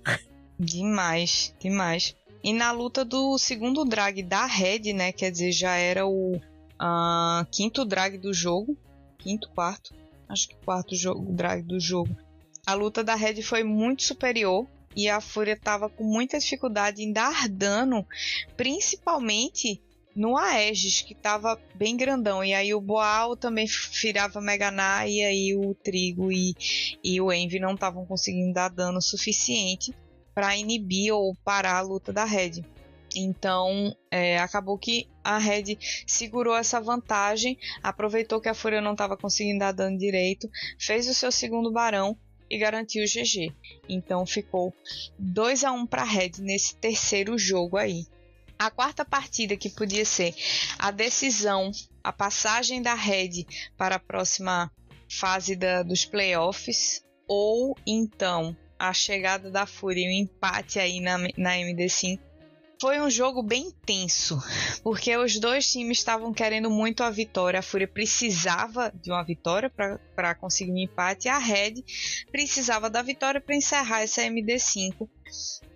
Demais, 0.58 1.54
demais. 1.60 2.16
E 2.42 2.54
na 2.54 2.72
luta 2.72 3.04
do 3.04 3.36
segundo 3.36 3.84
drag 3.84 4.22
da 4.22 4.46
Red, 4.46 4.94
né? 4.94 5.12
Quer 5.12 5.30
dizer, 5.30 5.52
já 5.52 5.76
era 5.76 6.06
o 6.06 6.36
uh, 6.36 7.44
quinto 7.52 7.84
drag 7.84 8.16
do 8.16 8.32
jogo. 8.32 8.78
Quinto, 9.18 9.50
quarto 9.50 9.92
acho 10.30 10.48
que 10.48 10.56
quarto 10.64 10.94
jogo, 10.94 11.32
drag 11.32 11.62
do 11.62 11.80
jogo. 11.80 12.16
A 12.66 12.74
luta 12.74 13.02
da 13.02 13.14
Red 13.14 13.42
foi 13.42 13.64
muito 13.64 14.02
superior 14.02 14.66
e 14.94 15.08
a 15.08 15.20
Fúria 15.20 15.54
estava 15.54 15.88
com 15.88 16.04
muita 16.04 16.38
dificuldade 16.38 17.02
em 17.02 17.12
dar 17.12 17.48
dano, 17.48 18.06
principalmente 18.56 19.82
no 20.14 20.36
Aegis, 20.36 21.00
que 21.00 21.12
estava 21.12 21.58
bem 21.74 21.96
grandão. 21.96 22.44
E 22.44 22.52
aí 22.52 22.74
o 22.74 22.80
Boal 22.80 23.36
também 23.36 23.66
virava 24.00 24.40
Meganá 24.40 25.06
e 25.06 25.22
aí 25.22 25.56
o 25.56 25.74
Trigo 25.74 26.30
e, 26.30 26.54
e 27.02 27.20
o 27.20 27.32
Envy 27.32 27.58
não 27.58 27.74
estavam 27.74 28.04
conseguindo 28.04 28.52
dar 28.52 28.68
dano 28.68 29.00
suficiente 29.00 29.94
para 30.34 30.56
inibir 30.56 31.12
ou 31.12 31.34
parar 31.44 31.78
a 31.78 31.82
luta 31.82 32.12
da 32.12 32.24
Red. 32.24 32.62
Então, 33.14 33.94
é, 34.10 34.38
acabou 34.38 34.78
que 34.78 35.08
a 35.24 35.38
Red 35.38 35.76
segurou 36.06 36.56
essa 36.56 36.80
vantagem, 36.80 37.58
aproveitou 37.82 38.40
que 38.40 38.48
a 38.48 38.54
Fúria 38.54 38.80
não 38.80 38.92
estava 38.92 39.16
conseguindo 39.16 39.58
dar 39.58 39.72
dano 39.72 39.98
direito, 39.98 40.48
fez 40.78 41.08
o 41.08 41.14
seu 41.14 41.32
segundo 41.32 41.72
barão 41.72 42.16
e 42.48 42.58
garantiu 42.58 43.04
o 43.04 43.06
GG. 43.06 43.52
Então, 43.88 44.24
ficou 44.24 44.74
2 45.18 45.64
a 45.64 45.72
1 45.72 45.86
para 45.86 46.02
a 46.02 46.06
Red 46.06 46.32
nesse 46.38 46.76
terceiro 46.76 47.36
jogo 47.38 47.76
aí. 47.76 48.06
A 48.58 48.70
quarta 48.70 49.04
partida, 49.04 49.56
que 49.56 49.70
podia 49.70 50.04
ser 50.04 50.34
a 50.78 50.90
decisão, 50.90 51.70
a 52.04 52.12
passagem 52.12 52.82
da 52.82 52.94
Red 52.94 53.46
para 53.76 53.96
a 53.96 54.00
próxima 54.00 54.70
fase 55.08 55.56
da, 55.56 55.82
dos 55.82 56.04
playoffs, 56.04 57.02
ou 57.26 57.74
então 57.86 58.56
a 58.78 58.92
chegada 58.92 59.50
da 59.50 59.66
Fúria 59.66 60.04
e 60.04 60.08
o 60.08 60.10
um 60.10 60.22
empate 60.24 60.78
aí 60.78 61.00
na, 61.00 61.18
na 61.36 61.56
MD5 61.56 62.29
foi 62.80 62.98
um 62.98 63.10
jogo 63.10 63.42
bem 63.42 63.70
tenso, 63.84 64.42
porque 64.82 65.14
os 65.14 65.38
dois 65.38 65.70
times 65.70 65.98
estavam 65.98 66.32
querendo 66.32 66.70
muito 66.70 67.02
a 67.02 67.10
vitória. 67.10 67.60
A 67.60 67.62
Fúria 67.62 67.86
precisava 67.86 68.90
de 69.02 69.10
uma 69.10 69.22
vitória 69.22 69.70
para 69.70 70.34
conseguir 70.34 70.72
um 70.72 70.78
empate, 70.78 71.28
e 71.28 71.30
a 71.30 71.36
Red 71.36 71.84
precisava 72.32 72.88
da 72.88 73.02
vitória 73.02 73.38
para 73.38 73.54
encerrar 73.54 74.00
essa 74.00 74.22
MD5 74.22 75.06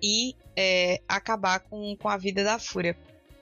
e 0.02 0.34
é, 0.56 1.00
acabar 1.06 1.60
com, 1.60 1.94
com 1.96 2.08
a 2.08 2.16
vida 2.16 2.42
da 2.42 2.58
Fúria. 2.58 2.96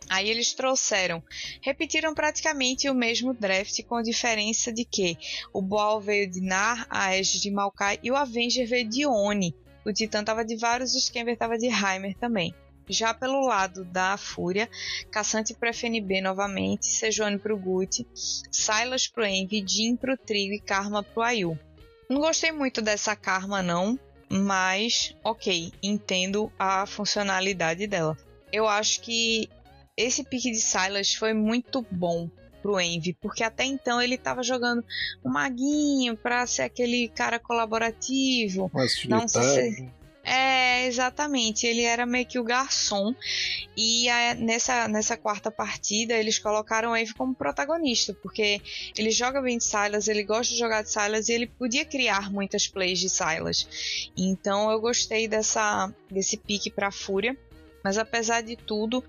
Aí 0.08 0.28
eles 0.28 0.52
trouxeram, 0.52 1.22
repetiram 1.60 2.12
praticamente 2.12 2.90
o 2.90 2.94
mesmo 2.94 3.32
draft, 3.32 3.80
com 3.84 3.94
a 3.94 4.02
diferença 4.02 4.72
de 4.72 4.84
que 4.84 5.16
o 5.52 5.62
Boal 5.62 6.00
veio 6.00 6.28
de 6.28 6.40
Nar, 6.40 6.84
a 6.90 7.06
Aegis 7.06 7.40
de 7.40 7.50
Maokai 7.50 8.00
e 8.02 8.10
o 8.10 8.16
Avenger 8.16 8.68
veio 8.68 8.88
de 8.88 9.06
Oni. 9.06 9.54
O 9.86 9.92
Titã 9.92 10.20
estava 10.20 10.44
de 10.44 10.56
vários, 10.56 10.94
o 10.94 11.00
Scamber 11.00 11.34
estava 11.34 11.56
de 11.56 11.66
Heimer 11.66 12.16
também. 12.18 12.52
Já 12.88 13.14
pelo 13.14 13.46
lado 13.46 13.84
da 13.84 14.16
Fúria, 14.16 14.68
Caçante 15.10 15.54
pro 15.54 15.68
FNB 15.68 16.20
novamente, 16.20 16.86
Sejuani 16.86 17.38
pro 17.38 17.56
Gucci, 17.56 18.06
Silas 18.14 19.06
pro 19.06 19.24
Envy, 19.24 19.64
Jin 19.66 19.96
pro 19.96 20.16
Trigo 20.16 20.54
e 20.54 20.60
Karma 20.60 21.02
pro 21.02 21.22
Ayu. 21.22 21.58
Não 22.08 22.20
gostei 22.20 22.52
muito 22.52 22.82
dessa 22.82 23.16
Karma 23.16 23.62
não, 23.62 23.98
mas 24.28 25.14
ok, 25.22 25.72
entendo 25.82 26.52
a 26.58 26.86
funcionalidade 26.86 27.86
dela. 27.86 28.16
Eu 28.52 28.68
acho 28.68 29.00
que 29.00 29.48
esse 29.96 30.24
pique 30.24 30.50
de 30.50 30.60
Silas 30.60 31.14
foi 31.14 31.32
muito 31.32 31.86
bom 31.90 32.30
pro 32.62 32.80
Envy, 32.80 33.12
porque 33.14 33.42
até 33.42 33.64
então 33.64 34.00
ele 34.00 34.16
tava 34.16 34.42
jogando 34.42 34.84
um 35.24 35.30
maguinho 35.30 36.16
para 36.16 36.46
ser 36.46 36.62
aquele 36.62 37.08
cara 37.08 37.38
colaborativo, 37.38 38.70
não 39.08 39.26
se, 39.26 39.90
é, 40.24 40.86
exatamente. 40.86 41.66
Ele 41.66 41.82
era 41.82 42.06
meio 42.06 42.26
que 42.26 42.38
o 42.38 42.44
garçom. 42.44 43.14
E 43.76 44.08
a, 44.08 44.34
nessa, 44.34 44.86
nessa 44.88 45.16
quarta 45.16 45.50
partida, 45.50 46.14
eles 46.14 46.38
colocaram 46.38 46.94
Eve 46.94 47.14
como 47.14 47.34
protagonista, 47.34 48.14
porque 48.14 48.60
ele 48.96 49.10
joga 49.10 49.40
bem 49.40 49.58
de 49.58 49.64
Silas, 49.64 50.08
ele 50.08 50.22
gosta 50.22 50.52
de 50.52 50.58
jogar 50.58 50.82
de 50.82 50.90
Silas 50.90 51.28
e 51.28 51.32
ele 51.32 51.46
podia 51.46 51.84
criar 51.84 52.30
muitas 52.30 52.68
plays 52.68 52.98
de 52.98 53.08
Silas. 53.08 54.10
Então 54.16 54.70
eu 54.70 54.80
gostei 54.80 55.26
dessa, 55.26 55.92
desse 56.10 56.36
pique 56.36 56.70
pra 56.70 56.92
Fúria. 56.92 57.36
Mas 57.82 57.98
apesar 57.98 58.42
de 58.42 58.54
tudo, 58.54 59.02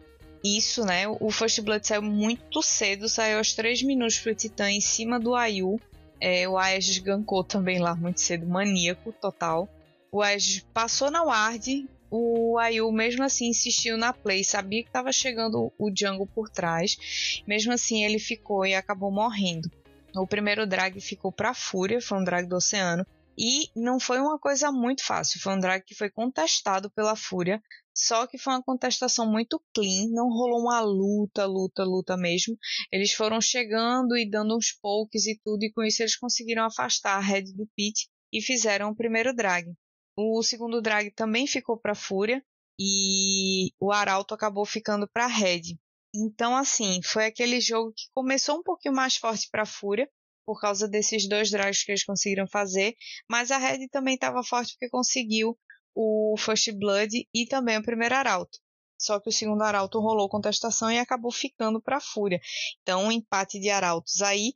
isso, 0.43 0.83
né? 0.83 1.07
O 1.07 1.29
First 1.29 1.61
Blood 1.61 1.87
saiu 1.87 2.01
muito 2.01 2.61
cedo, 2.63 3.07
saiu 3.07 3.37
aos 3.37 3.53
3 3.53 3.83
minutos 3.83 4.19
pro 4.19 4.33
Titã 4.33 4.69
em 4.69 4.81
cima 4.81 5.19
do 5.19 5.35
Ayu. 5.35 5.79
É, 6.19 6.47
o 6.47 6.57
Aegis 6.57 6.97
gankou 6.97 7.43
também 7.43 7.79
lá 7.79 7.95
muito 7.95 8.19
cedo, 8.19 8.47
maníaco 8.47 9.13
total. 9.13 9.69
O 10.13 10.21
Ash 10.21 10.63
passou 10.71 11.09
na 11.09 11.23
ward, 11.23 11.89
o 12.11 12.59
Ayu 12.59 12.91
mesmo 12.91 13.23
assim 13.23 13.47
insistiu 13.47 13.97
na 13.97 14.13
play, 14.13 14.43
sabia 14.43 14.83
que 14.83 14.89
estava 14.89 15.11
chegando 15.11 15.73
o 15.75 15.91
Jungle 15.91 16.27
por 16.27 16.51
trás, 16.51 17.41
mesmo 17.47 17.73
assim 17.73 18.05
ele 18.05 18.19
ficou 18.19 18.63
e 18.63 18.75
acabou 18.75 19.11
morrendo. 19.11 19.71
O 20.15 20.27
primeiro 20.27 20.67
drag 20.67 21.01
ficou 21.01 21.31
para 21.31 21.55
Fúria, 21.55 21.99
foi 21.99 22.19
um 22.19 22.23
drag 22.23 22.47
do 22.47 22.57
oceano, 22.57 23.03
e 23.35 23.71
não 23.75 23.99
foi 23.99 24.19
uma 24.19 24.37
coisa 24.37 24.71
muito 24.71 25.03
fácil, 25.03 25.41
foi 25.41 25.55
um 25.55 25.59
drag 25.59 25.83
que 25.83 25.95
foi 25.95 26.11
contestado 26.11 26.91
pela 26.91 27.15
Fúria, 27.15 27.59
só 27.91 28.27
que 28.27 28.37
foi 28.37 28.53
uma 28.53 28.61
contestação 28.61 29.25
muito 29.25 29.59
clean, 29.73 30.09
não 30.11 30.29
rolou 30.29 30.61
uma 30.61 30.79
luta, 30.79 31.47
luta, 31.47 31.83
luta 31.83 32.15
mesmo. 32.15 32.55
Eles 32.91 33.13
foram 33.13 33.41
chegando 33.41 34.15
e 34.15 34.29
dando 34.29 34.55
uns 34.55 34.71
pokes 34.79 35.25
e 35.25 35.39
tudo, 35.43 35.63
e 35.63 35.71
com 35.71 35.81
isso 35.81 36.03
eles 36.03 36.15
conseguiram 36.15 36.65
afastar 36.65 37.17
a 37.17 37.19
Red 37.19 37.45
do 37.55 37.67
pit 37.75 38.07
e 38.31 38.43
fizeram 38.43 38.91
o 38.91 38.95
primeiro 38.95 39.33
drag. 39.33 39.73
O 40.15 40.43
segundo 40.43 40.81
drag 40.81 41.11
também 41.11 41.47
ficou 41.47 41.77
para 41.77 41.95
Fúria 41.95 42.43
e 42.79 43.71
o 43.79 43.91
Arauto 43.91 44.33
acabou 44.33 44.65
ficando 44.65 45.07
para 45.07 45.27
Red. 45.27 45.77
Então, 46.15 46.55
assim, 46.55 47.01
foi 47.03 47.25
aquele 47.25 47.59
jogo 47.59 47.91
que 47.95 48.05
começou 48.13 48.59
um 48.59 48.63
pouquinho 48.63 48.93
mais 48.93 49.15
forte 49.15 49.49
para 49.49 49.65
Fúria, 49.65 50.07
por 50.45 50.59
causa 50.59 50.87
desses 50.87 51.27
dois 51.27 51.49
drags 51.49 51.83
que 51.83 51.91
eles 51.91 52.03
conseguiram 52.03 52.47
fazer, 52.47 52.95
mas 53.29 53.49
a 53.49 53.57
Red 53.57 53.87
também 53.89 54.13
estava 54.13 54.43
forte 54.43 54.73
porque 54.73 54.89
conseguiu 54.89 55.57
o 55.95 56.35
First 56.37 56.71
Blood 56.73 57.27
e 57.33 57.47
também 57.47 57.77
o 57.77 57.83
primeiro 57.83 58.15
Arauto. 58.15 58.59
Só 58.99 59.19
que 59.19 59.29
o 59.29 59.33
segundo 59.33 59.63
Arauto 59.63 59.99
rolou 59.99 60.29
contestação 60.29 60.91
e 60.91 60.99
acabou 60.99 61.31
ficando 61.31 61.81
para 61.81 61.99
Fúria. 61.99 62.39
Então, 62.81 63.05
um 63.05 63.11
empate 63.11 63.59
de 63.59 63.69
Arautos 63.69 64.21
aí, 64.21 64.53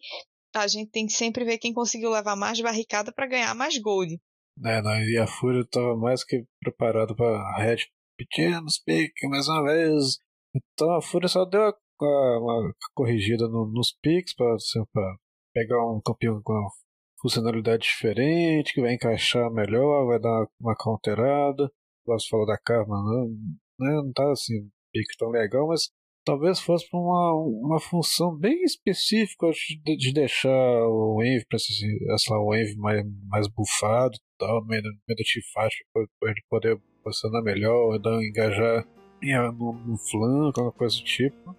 a 0.55 0.67
gente 0.67 0.89
tem 0.91 1.05
que 1.05 1.13
sempre 1.13 1.43
ver 1.43 1.57
quem 1.57 1.73
conseguiu 1.73 2.09
levar 2.09 2.35
mais 2.35 2.59
barricada 2.61 3.11
para 3.11 3.27
ganhar 3.27 3.53
mais 3.55 3.77
gold. 3.77 4.19
É, 4.65 4.81
não, 4.81 4.99
e 5.03 5.17
a 5.17 5.27
Fúria 5.27 5.61
estava 5.61 5.95
mais 5.95 6.23
que 6.23 6.45
preparado 6.59 7.15
para 7.15 7.57
Red 7.57 7.77
pedir 8.17 8.59
nos 8.61 8.79
piques 8.79 9.29
mais 9.29 9.47
uma 9.47 9.63
vez. 9.63 10.19
Então 10.55 10.95
a 10.95 11.01
Fúria 11.01 11.27
só 11.27 11.45
deu 11.45 11.73
uma, 12.01 12.39
uma 12.39 12.73
corrigida 12.95 13.47
no, 13.47 13.67
nos 13.67 13.95
piques 14.01 14.33
para 14.35 14.55
pegar 15.53 15.85
um 15.85 16.01
campeão 16.01 16.41
com 16.43 16.53
funcionalidade 17.21 17.83
diferente, 17.83 18.73
que 18.73 18.81
vai 18.81 18.93
encaixar 18.93 19.51
melhor, 19.51 20.07
vai 20.07 20.19
dar 20.19 20.47
uma 20.59 20.75
counterada. 20.75 21.71
Você 22.05 22.27
falou 22.29 22.45
da 22.45 22.57
Karma, 22.57 22.95
né? 22.95 23.93
não 24.01 24.11
tá 24.13 24.31
assim, 24.31 24.69
pique 24.91 25.17
tão 25.17 25.29
legal, 25.29 25.67
mas 25.67 25.89
talvez 26.27 26.59
fosse 26.59 26.89
para 26.89 26.99
uma, 26.99 27.33
uma 27.33 27.79
função 27.79 28.35
bem 28.35 28.61
específica 28.63 29.47
de, 29.85 29.95
de 29.95 30.11
deixar 30.11 30.49
o 30.49 31.23
Envy 31.23 31.45
para 31.47 31.55
essa 32.13 32.35
Envy 32.35 32.75
mais, 32.75 33.05
mais 33.29 33.47
bufado 33.47 34.17
tal, 34.37 34.61
no 34.61 34.67
meio, 34.67 34.83
meio 34.83 35.15
teamfight, 35.15 35.85
para 35.93 36.31
ele 36.31 36.41
poder 36.49 36.77
posicionar 37.01 37.41
melhor, 37.41 37.97
dar, 37.97 38.21
engajar 38.21 38.85
no, 39.57 39.71
no 39.71 39.97
flanco, 39.97 40.59
alguma 40.59 40.73
coisa 40.73 40.97
do 40.97 41.03
tipo. 41.03 41.55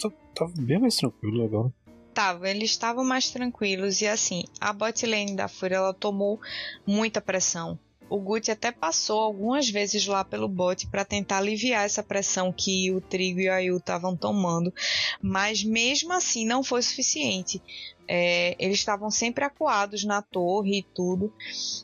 Tá, 0.00 0.10
tava 0.34 0.52
bem 0.58 0.80
mais 0.80 0.96
tranquilo 0.96 1.44
agora. 1.44 1.72
Tava, 2.12 2.50
eles 2.50 2.70
estavam 2.70 3.04
mais 3.04 3.30
tranquilos 3.30 4.00
e 4.00 4.08
assim, 4.08 4.42
a 4.60 4.72
bot 4.72 5.06
lane 5.06 5.36
da 5.36 5.46
Fúria 5.46 5.76
ela 5.76 5.94
tomou 5.94 6.40
muita 6.84 7.20
pressão. 7.20 7.78
O 8.08 8.18
Gucci 8.18 8.50
até 8.50 8.72
passou 8.72 9.20
algumas 9.20 9.68
vezes 9.68 10.06
lá 10.06 10.24
pelo 10.24 10.48
bot 10.48 10.86
para 10.88 11.04
tentar 11.04 11.38
aliviar 11.38 11.84
essa 11.84 12.02
pressão 12.02 12.52
que 12.52 12.90
o 12.90 13.00
Trigo 13.00 13.40
e 13.40 13.48
a 13.48 13.56
Ayu 13.56 13.76
estavam 13.76 14.16
tomando, 14.16 14.72
mas 15.20 15.62
mesmo 15.62 16.12
assim 16.12 16.46
não 16.46 16.62
foi 16.62 16.82
suficiente. 16.82 17.62
É, 18.10 18.56
eles 18.58 18.78
estavam 18.78 19.10
sempre 19.10 19.44
acuados 19.44 20.04
na 20.04 20.22
torre 20.22 20.78
e 20.78 20.82
tudo. 20.82 21.32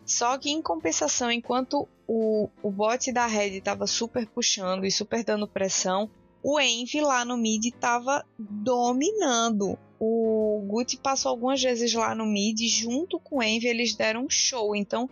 Só 0.07 0.39
que 0.39 0.51
em 0.51 0.63
compensação, 0.63 1.31
enquanto 1.31 1.87
o, 2.09 2.49
o 2.63 2.71
bot 2.71 3.13
da 3.13 3.27
Red 3.27 3.59
estava 3.59 3.87
super 3.87 4.27
puxando 4.27 4.87
e 4.87 4.91
super 4.91 5.23
dando 5.23 5.47
pressão, 5.47 6.11
o 6.45 6.61
Envy 6.61 7.01
lá 7.01 7.25
no 7.25 7.37
mid 7.37 7.65
estava 7.65 8.25
dominando 8.39 9.79
o 10.07 10.63
Guti 10.67 10.99
passou 10.99 11.31
algumas 11.31 11.63
vezes 11.63 11.95
lá 11.95 12.15
no 12.15 12.27
mid, 12.27 12.61
junto 12.69 13.19
com 13.19 13.39
o 13.39 13.43
Envy 13.43 13.69
eles 13.69 13.95
deram 13.95 14.25
um 14.25 14.31
show. 14.31 14.77
Então, 14.77 15.09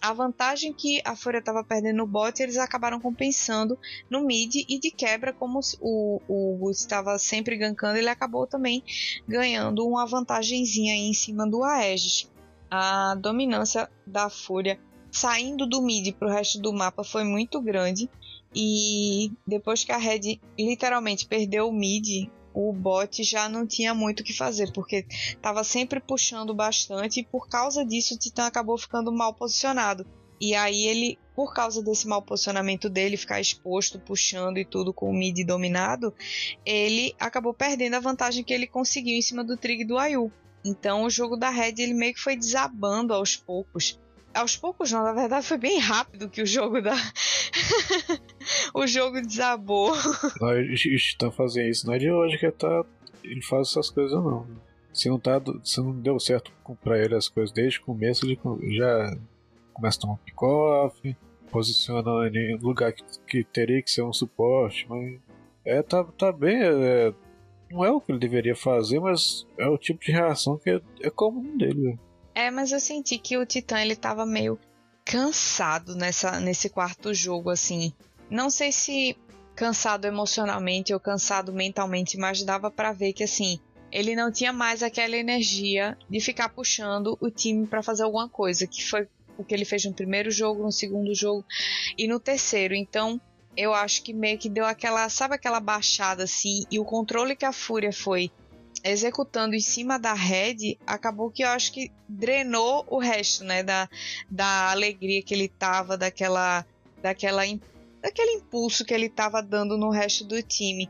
a 0.00 0.12
vantagem 0.12 0.72
que 0.72 1.02
a 1.04 1.16
Fúria 1.16 1.38
estava 1.38 1.64
perdendo 1.64 1.96
no 1.96 2.06
bot, 2.06 2.40
eles 2.40 2.56
acabaram 2.56 3.00
compensando 3.00 3.76
no 4.08 4.24
mid 4.24 4.54
e 4.68 4.78
de 4.78 4.90
quebra, 4.92 5.32
como 5.32 5.58
o, 5.80 6.20
o 6.28 6.56
Guti 6.58 6.78
estava 6.78 7.18
sempre 7.18 7.56
gankando, 7.56 7.98
ele 7.98 8.08
acabou 8.08 8.46
também 8.46 8.84
ganhando 9.26 9.84
uma 9.84 10.06
vantagenzinha 10.06 10.94
em 10.94 11.12
cima 11.12 11.44
do 11.44 11.64
Aegis. 11.64 12.30
A 12.70 13.16
dominância 13.16 13.90
da 14.06 14.30
Fúria 14.30 14.78
saindo 15.10 15.66
do 15.66 15.82
mid 15.82 16.14
para 16.14 16.28
o 16.28 16.30
resto 16.30 16.60
do 16.60 16.72
mapa 16.72 17.02
foi 17.02 17.24
muito 17.24 17.60
grande. 17.60 18.08
E 18.54 19.32
depois 19.46 19.84
que 19.84 19.92
a 19.92 19.96
Red 19.96 20.40
literalmente 20.58 21.26
perdeu 21.26 21.68
o 21.68 21.72
mid, 21.72 22.28
o 22.52 22.72
bot 22.72 23.22
já 23.22 23.48
não 23.48 23.66
tinha 23.66 23.94
muito 23.94 24.20
o 24.20 24.24
que 24.24 24.32
fazer, 24.32 24.72
porque 24.72 25.06
estava 25.08 25.62
sempre 25.62 26.00
puxando 26.00 26.54
bastante 26.54 27.20
e 27.20 27.24
por 27.24 27.48
causa 27.48 27.84
disso 27.84 28.14
o 28.14 28.18
Titã 28.18 28.46
acabou 28.46 28.76
ficando 28.76 29.12
mal 29.12 29.32
posicionado. 29.34 30.04
E 30.40 30.54
aí 30.54 30.86
ele, 30.86 31.18
por 31.36 31.52
causa 31.52 31.82
desse 31.82 32.08
mau 32.08 32.22
posicionamento 32.22 32.88
dele, 32.88 33.18
ficar 33.18 33.40
exposto, 33.40 34.00
puxando 34.00 34.56
e 34.56 34.64
tudo 34.64 34.92
com 34.92 35.10
o 35.10 35.12
mid 35.12 35.44
dominado, 35.44 36.14
ele 36.64 37.14
acabou 37.20 37.52
perdendo 37.52 37.94
a 37.94 38.00
vantagem 38.00 38.42
que 38.42 38.54
ele 38.54 38.66
conseguiu 38.66 39.16
em 39.16 39.22
cima 39.22 39.44
do 39.44 39.56
Trig 39.56 39.84
do 39.84 39.98
Ayu. 39.98 40.32
Então 40.64 41.04
o 41.04 41.10
jogo 41.10 41.36
da 41.36 41.50
Red 41.50 41.74
ele 41.78 41.94
meio 41.94 42.14
que 42.14 42.20
foi 42.20 42.36
desabando 42.36 43.12
aos 43.12 43.36
poucos 43.36 43.98
aos 44.34 44.56
poucos 44.56 44.92
não, 44.92 45.02
na 45.02 45.12
verdade 45.12 45.46
foi 45.46 45.58
bem 45.58 45.78
rápido 45.78 46.28
que 46.28 46.42
o 46.42 46.46
jogo 46.46 46.80
da 46.80 46.94
o 48.74 48.86
jogo 48.86 49.20
desabou. 49.20 49.92
Nós 50.40 50.84
estamos 50.84 51.34
fazendo 51.34 51.68
isso, 51.68 51.86
não 51.86 51.94
é 51.94 51.98
de 51.98 52.10
hoje 52.10 52.38
que 52.38 52.50
tá 52.50 52.84
ele 53.24 53.42
faz 53.42 53.68
essas 53.68 53.90
coisas 53.90 54.12
não. 54.12 54.46
Se 54.92 55.08
não 55.08 55.18
tá, 55.18 55.40
se 55.62 55.80
não 55.80 55.92
deu 55.92 56.18
certo 56.18 56.50
para 56.82 56.98
ele 56.98 57.14
as 57.14 57.28
coisas 57.28 57.52
desde 57.52 57.78
o 57.78 57.84
começo, 57.84 58.26
ele 58.26 58.38
já 58.76 59.16
começa 59.72 59.98
a 59.98 60.00
tomar 60.00 60.16
pick-off, 60.18 61.16
posiciona 61.50 62.28
em 62.28 62.56
lugar 62.56 62.92
que, 62.92 63.04
que, 63.26 63.44
teria 63.44 63.82
que 63.82 63.90
ser 63.90 64.02
um 64.02 64.12
suporte, 64.12 64.86
mas 64.88 65.20
é 65.64 65.82
tá, 65.82 66.02
tá 66.04 66.32
bem, 66.32 66.60
é, 66.60 67.14
não 67.70 67.84
é 67.84 67.90
o 67.90 68.00
que 68.00 68.10
ele 68.10 68.18
deveria 68.18 68.56
fazer, 68.56 68.98
mas 68.98 69.46
é 69.56 69.68
o 69.68 69.78
tipo 69.78 70.04
de 70.04 70.10
reação 70.10 70.58
que 70.58 70.70
é, 70.70 70.80
é 71.02 71.10
comum 71.10 71.56
dele. 71.56 71.98
É, 72.40 72.50
mas 72.50 72.72
eu 72.72 72.80
senti 72.80 73.18
que 73.18 73.36
o 73.36 73.44
Titã 73.44 73.82
ele 73.82 73.94
tava 73.94 74.24
meio 74.24 74.58
cansado 75.04 75.94
nessa, 75.94 76.40
nesse 76.40 76.70
quarto 76.70 77.12
jogo, 77.12 77.50
assim. 77.50 77.92
Não 78.30 78.48
sei 78.48 78.72
se 78.72 79.14
cansado 79.54 80.06
emocionalmente 80.06 80.94
ou 80.94 80.98
cansado 80.98 81.52
mentalmente, 81.52 82.16
mas 82.16 82.42
dava 82.42 82.70
para 82.70 82.92
ver 82.92 83.12
que, 83.12 83.24
assim, 83.24 83.60
ele 83.92 84.16
não 84.16 84.32
tinha 84.32 84.54
mais 84.54 84.82
aquela 84.82 85.18
energia 85.18 85.98
de 86.08 86.18
ficar 86.18 86.48
puxando 86.48 87.18
o 87.20 87.30
time 87.30 87.66
para 87.66 87.82
fazer 87.82 88.04
alguma 88.04 88.26
coisa, 88.26 88.66
que 88.66 88.88
foi 88.88 89.06
o 89.36 89.44
que 89.44 89.54
ele 89.54 89.66
fez 89.66 89.84
no 89.84 89.92
primeiro 89.92 90.30
jogo, 90.30 90.62
no 90.62 90.72
segundo 90.72 91.14
jogo 91.14 91.44
e 91.98 92.08
no 92.08 92.18
terceiro. 92.18 92.74
Então, 92.74 93.20
eu 93.54 93.74
acho 93.74 94.02
que 94.02 94.14
meio 94.14 94.38
que 94.38 94.48
deu 94.48 94.64
aquela, 94.64 95.06
sabe 95.10 95.34
aquela 95.34 95.60
baixada 95.60 96.24
assim, 96.24 96.64
e 96.70 96.78
o 96.78 96.86
controle 96.86 97.36
que 97.36 97.44
a 97.44 97.52
Fúria 97.52 97.92
foi 97.92 98.30
executando 98.82 99.54
em 99.54 99.60
cima 99.60 99.98
da 99.98 100.14
Red, 100.14 100.78
acabou 100.86 101.30
que 101.30 101.42
eu 101.42 101.48
acho 101.48 101.72
que 101.72 101.90
drenou 102.08 102.84
o 102.88 102.98
resto, 102.98 103.44
né, 103.44 103.62
da, 103.62 103.88
da 104.30 104.70
alegria 104.70 105.22
que 105.22 105.34
ele 105.34 105.48
tava, 105.48 105.96
daquela 105.96 106.64
daquela 107.02 107.42
daquele 108.00 108.32
impulso 108.32 108.84
que 108.84 108.94
ele 108.94 109.08
tava 109.08 109.42
dando 109.42 109.76
no 109.76 109.90
resto 109.90 110.24
do 110.24 110.42
time. 110.42 110.88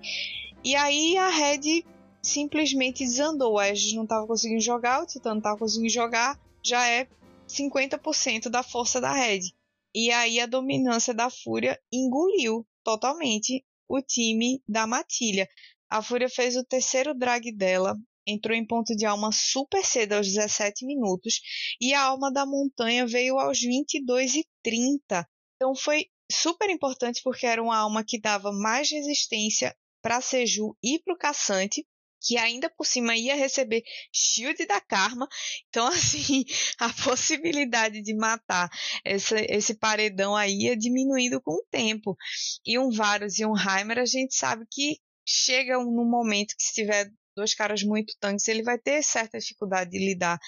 E 0.63 0.77
aí 0.77 1.17
a 1.17 1.29
Red 1.29 1.85
simplesmente 2.23 3.05
desandou. 3.05 3.55
O 3.55 3.59
Aegis 3.59 3.93
não 3.95 4.07
tava 4.07 4.27
conseguindo 4.27 4.61
jogar, 4.61 5.03
o 5.03 5.07
Titã 5.07 5.35
não 5.35 5.41
tava 5.41 5.59
conseguindo 5.59 5.93
jogar, 5.93 6.39
já 6.63 6.87
é 6.87 7.09
50% 7.49 8.49
da 8.49 8.63
força 8.63 9.01
da 9.01 9.13
Red. 9.13 9.53
E 9.95 10.11
aí 10.13 10.39
a 10.39 10.47
dominância 10.47 11.13
da 11.13 11.31
Fúria 11.31 11.81
engoliu 11.93 12.67
totalmente 12.85 13.65
o 13.89 14.01
time 14.01 14.63
da 14.69 14.87
Matilha. 14.87 15.49
A 15.91 16.01
Fúria 16.03 16.29
fez 16.29 16.57
o 16.57 16.65
terceiro 16.65 17.13
drag 17.13 17.51
dela, 17.51 17.97
entrou 18.25 18.57
em 18.57 18.65
ponto 18.65 18.95
de 18.95 19.05
alma 19.05 19.31
super 19.33 19.85
cedo 19.85 20.13
aos 20.13 20.27
17 20.27 20.87
minutos 20.87 21.41
e 21.81 21.93
a 21.93 22.03
alma 22.03 22.33
da 22.33 22.47
montanha 22.47 23.07
veio 23.07 23.39
aos 23.39 23.61
22 23.61 24.37
e 24.37 24.47
30. 24.63 25.29
Então 25.57 25.75
foi 25.75 26.07
super 26.31 26.71
importante 26.71 27.21
porque 27.25 27.45
era 27.45 27.63
uma 27.63 27.77
alma 27.77 28.05
que 28.05 28.21
dava 28.21 28.53
mais 28.53 28.91
resistência 28.91 29.77
para 30.01 30.21
Seju 30.21 30.77
e 30.83 30.99
para 31.01 31.13
o 31.13 31.19
caçante, 31.19 31.85
que 32.23 32.37
ainda 32.39 32.71
por 32.71 32.87
cima 32.87 33.17
ia 33.17 33.35
receber 33.35 33.83
shield 34.15 34.65
da 34.67 34.81
Karma. 34.81 35.27
Então, 35.69 35.87
assim, 35.89 36.45
a 36.79 36.89
possibilidade 37.05 38.01
de 38.01 38.15
matar 38.15 38.71
essa, 39.05 39.37
esse 39.41 39.75
paredão 39.75 40.37
aí 40.37 40.67
ia 40.67 40.77
diminuindo 40.77 41.41
com 41.41 41.53
o 41.53 41.67
tempo. 41.71 42.17
E 42.65 42.79
um 42.79 42.91
Varus 42.91 43.39
e 43.39 43.45
um 43.45 43.55
Heimer, 43.57 43.99
a 43.99 44.07
gente 44.07 44.35
sabe 44.35 44.65
que 44.71 44.99
chega 45.31 45.79
num 45.79 46.09
momento 46.09 46.55
que 46.57 46.63
se 46.65 46.75
tiver 46.75 47.11
dois 47.37 47.55
caras 47.55 47.83
muito 47.83 48.15
tanques, 48.19 48.49
ele 48.49 48.63
vai 48.63 48.79
ter 48.79 49.03
certa 49.03 49.39
dificuldade 49.39 49.91
de 49.91 49.99
lidar 49.99 50.39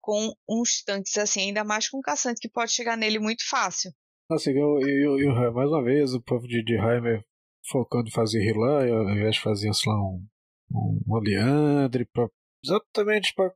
com 0.00 0.32
uns 0.48 0.82
tanques 0.82 1.16
assim, 1.18 1.42
ainda 1.42 1.62
mais 1.62 1.88
com 1.88 1.98
um 1.98 2.02
caçante 2.02 2.40
que 2.40 2.48
pode 2.48 2.72
chegar 2.72 2.96
nele 2.96 3.18
muito 3.18 3.48
fácil. 3.48 3.92
Assim, 4.30 4.50
eu, 4.52 4.80
eu, 4.80 5.18
eu, 5.18 5.52
mais 5.52 5.68
uma 5.68 5.84
vez, 5.84 6.14
o 6.14 6.22
povo 6.22 6.48
de, 6.48 6.64
de 6.64 6.74
Heimer 6.74 7.22
focando 7.68 8.08
em 8.08 8.12
fazer 8.12 8.40
Rilan, 8.40 8.88
ao 8.88 9.10
invés 9.10 9.36
de 9.36 9.42
fazer 9.42 9.72
sei 9.74 9.92
lá, 9.92 9.98
um, 10.00 10.26
um, 10.72 11.00
um 11.06 11.18
Leandre, 11.18 12.06
pra, 12.06 12.26
exatamente 12.64 13.34
para 13.34 13.52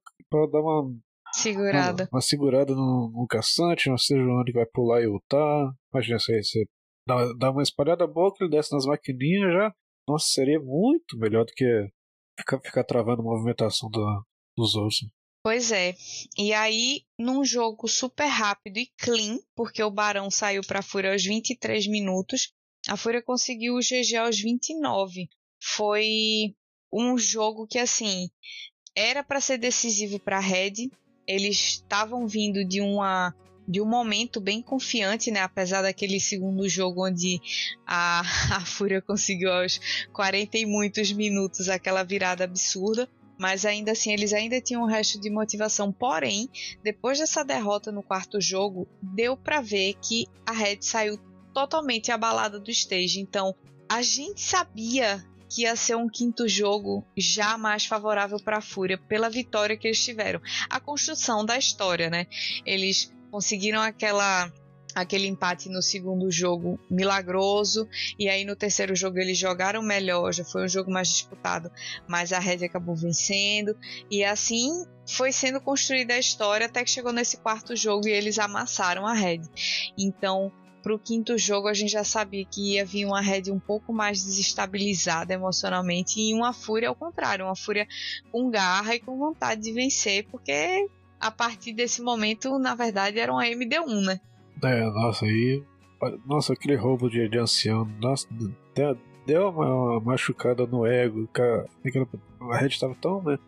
dar 0.52 0.60
uma 0.60 0.94
segurada, 1.32 2.04
uma, 2.04 2.18
uma 2.18 2.20
segurada 2.20 2.74
no, 2.74 3.10
no 3.10 3.26
caçante, 3.26 3.88
não 3.88 3.98
seja 3.98 4.22
onde 4.22 4.52
vai 4.52 4.66
pular 4.66 5.00
e 5.02 5.06
lutar. 5.06 5.72
Imagina 5.92 6.18
se 6.20 6.42
você 6.42 6.64
dá, 7.08 7.32
dá 7.38 7.50
uma 7.50 7.62
espalhada 7.62 8.06
boa 8.06 8.32
que 8.32 8.44
ele 8.44 8.50
desce 8.50 8.72
nas 8.72 8.84
maquininhas 8.84 9.52
já 9.52 9.74
nossa, 10.08 10.26
seria 10.28 10.60
muito 10.60 11.18
melhor 11.18 11.44
do 11.44 11.52
que 11.52 11.90
ficar, 12.38 12.60
ficar 12.60 12.84
travando 12.84 13.22
a 13.22 13.24
movimentação 13.24 13.90
do, 13.90 14.24
dos 14.56 14.74
outros. 14.74 15.06
Pois 15.42 15.70
é. 15.70 15.94
E 16.36 16.52
aí, 16.52 17.02
num 17.18 17.44
jogo 17.44 17.86
super 17.86 18.26
rápido 18.26 18.78
e 18.78 18.90
clean, 18.98 19.38
porque 19.54 19.82
o 19.82 19.90
Barão 19.90 20.28
saiu 20.30 20.60
para 20.66 20.80
a 20.80 20.82
Fúria 20.82 21.12
aos 21.12 21.24
23 21.24 21.86
minutos, 21.86 22.52
a 22.88 22.96
Fúria 22.96 23.22
conseguiu 23.22 23.74
o 23.74 23.80
GG 23.80 24.16
aos 24.16 24.40
29. 24.40 25.28
Foi 25.62 26.54
um 26.92 27.16
jogo 27.16 27.66
que, 27.66 27.78
assim, 27.78 28.28
era 28.94 29.22
para 29.22 29.40
ser 29.40 29.58
decisivo 29.58 30.18
para 30.18 30.38
a 30.38 30.40
Red. 30.40 30.90
Eles 31.26 31.56
estavam 31.56 32.26
vindo 32.26 32.64
de 32.64 32.80
uma 32.80 33.32
de 33.66 33.80
um 33.80 33.86
momento 33.86 34.40
bem 34.40 34.62
confiante, 34.62 35.30
né? 35.30 35.40
Apesar 35.40 35.82
daquele 35.82 36.20
segundo 36.20 36.68
jogo 36.68 37.06
onde 37.06 37.40
a, 37.86 38.20
a 38.56 38.60
Fúria 38.64 39.02
conseguiu 39.02 39.52
aos 39.52 39.80
40 40.12 40.58
e 40.58 40.66
muitos 40.66 41.12
minutos 41.12 41.68
aquela 41.68 42.02
virada 42.02 42.44
absurda. 42.44 43.08
Mas 43.38 43.66
ainda 43.66 43.92
assim, 43.92 44.12
eles 44.12 44.32
ainda 44.32 44.60
tinham 44.60 44.82
um 44.82 44.86
resto 44.86 45.20
de 45.20 45.28
motivação. 45.28 45.92
Porém, 45.92 46.48
depois 46.82 47.18
dessa 47.18 47.44
derrota 47.44 47.92
no 47.92 48.02
quarto 48.02 48.40
jogo, 48.40 48.88
deu 49.02 49.36
para 49.36 49.60
ver 49.60 49.94
que 50.00 50.26
a 50.46 50.52
Red 50.52 50.78
saiu 50.80 51.18
totalmente 51.52 52.10
abalada 52.10 52.58
do 52.58 52.70
stage. 52.70 53.20
Então, 53.20 53.54
a 53.88 54.00
gente 54.00 54.40
sabia 54.40 55.22
que 55.48 55.62
ia 55.62 55.76
ser 55.76 55.96
um 55.96 56.08
quinto 56.08 56.48
jogo 56.48 57.04
já 57.16 57.56
mais 57.56 57.86
favorável 57.86 58.38
para 58.38 58.58
a 58.58 58.62
Fúria 58.62 58.98
pela 58.98 59.30
vitória 59.30 59.76
que 59.76 59.86
eles 59.86 60.04
tiveram. 60.04 60.40
A 60.68 60.80
construção 60.80 61.44
da 61.44 61.56
história, 61.56 62.10
né? 62.10 62.26
Eles 62.64 63.12
conseguiram 63.36 63.82
aquela 63.82 64.50
aquele 64.94 65.26
empate 65.26 65.68
no 65.68 65.82
segundo 65.82 66.30
jogo 66.30 66.80
milagroso 66.90 67.86
e 68.18 68.30
aí 68.30 68.46
no 68.46 68.56
terceiro 68.56 68.96
jogo 68.96 69.18
eles 69.18 69.36
jogaram 69.36 69.82
melhor, 69.82 70.32
já 70.32 70.42
foi 70.42 70.64
um 70.64 70.68
jogo 70.68 70.90
mais 70.90 71.08
disputado, 71.08 71.70
mas 72.08 72.32
a 72.32 72.38
Red 72.38 72.64
acabou 72.64 72.96
vencendo 72.96 73.76
e 74.10 74.24
assim 74.24 74.86
foi 75.06 75.32
sendo 75.32 75.60
construída 75.60 76.14
a 76.14 76.18
história 76.18 76.64
até 76.64 76.82
que 76.82 76.88
chegou 76.88 77.12
nesse 77.12 77.36
quarto 77.36 77.76
jogo 77.76 78.08
e 78.08 78.10
eles 78.10 78.38
amassaram 78.38 79.06
a 79.06 79.12
Red. 79.12 79.42
Então 79.98 80.50
para 80.82 80.94
o 80.94 80.98
quinto 80.98 81.36
jogo 81.36 81.68
a 81.68 81.74
gente 81.74 81.92
já 81.92 82.04
sabia 82.04 82.46
que 82.46 82.72
ia 82.72 82.86
vir 82.86 83.04
uma 83.04 83.20
Red 83.20 83.50
um 83.50 83.60
pouco 83.60 83.92
mais 83.92 84.24
desestabilizada 84.24 85.34
emocionalmente 85.34 86.18
e 86.18 86.32
uma 86.32 86.54
Fúria 86.54 86.88
ao 86.88 86.94
contrário, 86.94 87.44
uma 87.44 87.54
Fúria 87.54 87.86
com 88.32 88.48
garra 88.48 88.94
e 88.94 89.00
com 89.00 89.18
vontade 89.18 89.60
de 89.60 89.72
vencer, 89.72 90.26
porque 90.30 90.88
a 91.26 91.30
partir 91.30 91.72
desse 91.72 92.00
momento, 92.00 92.58
na 92.58 92.74
verdade, 92.74 93.18
era 93.18 93.32
uma 93.32 93.44
MD1, 93.44 94.04
né? 94.04 94.20
É, 94.62 94.84
nossa, 94.84 95.26
aí. 95.26 95.62
Nossa, 96.24 96.52
aquele 96.52 96.76
roubo 96.76 97.08
de, 97.08 97.28
de 97.28 97.38
ancião, 97.38 97.88
nossa, 98.00 98.28
deu, 98.74 98.98
deu 99.26 99.48
uma, 99.48 100.00
machucada 100.00 100.66
no 100.66 100.86
ego. 100.86 101.26
Cara, 101.32 101.66
a 102.40 102.56
Red 102.58 102.78
tava 102.78 102.94
tão, 103.00 103.22
né? 103.22 103.38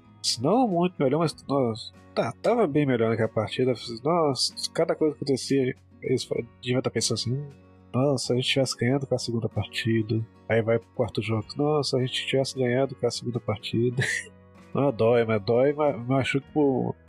Não 0.40 0.66
muito 0.66 0.94
melhor, 0.98 1.18
mas 1.18 1.36
nossa, 1.46 1.92
tá, 2.14 2.32
tava 2.42 2.66
bem 2.66 2.84
melhor 2.84 3.10
naquela 3.10 3.28
partida. 3.28 3.74
Nossa, 4.02 4.54
cada 4.72 4.94
coisa 4.94 5.14
que 5.14 5.22
acontecia, 5.22 5.76
eles 6.02 6.28
deviam 6.62 6.78
estar 6.78 6.90
pensando 6.90 7.14
assim: 7.14 7.46
nossa, 7.92 8.32
a 8.32 8.36
gente 8.36 8.48
tivesse 8.48 8.76
ganhado 8.76 9.06
com 9.06 9.14
a 9.14 9.18
segunda 9.18 9.48
partida. 9.48 10.26
Aí 10.48 10.62
vai 10.62 10.78
pro 10.78 10.88
quarto 10.94 11.22
jogo: 11.22 11.46
nossa, 11.56 11.98
a 11.98 12.00
gente 12.00 12.26
tivesse 12.26 12.58
ganhado 12.58 12.94
com 12.94 13.06
a 13.06 13.10
segunda 13.10 13.38
partida. 13.38 14.02
Não, 14.74 14.92
dói, 14.92 15.24
mas 15.24 15.42
dói, 15.42 15.72
mas 15.72 15.96
machuca 16.06 16.46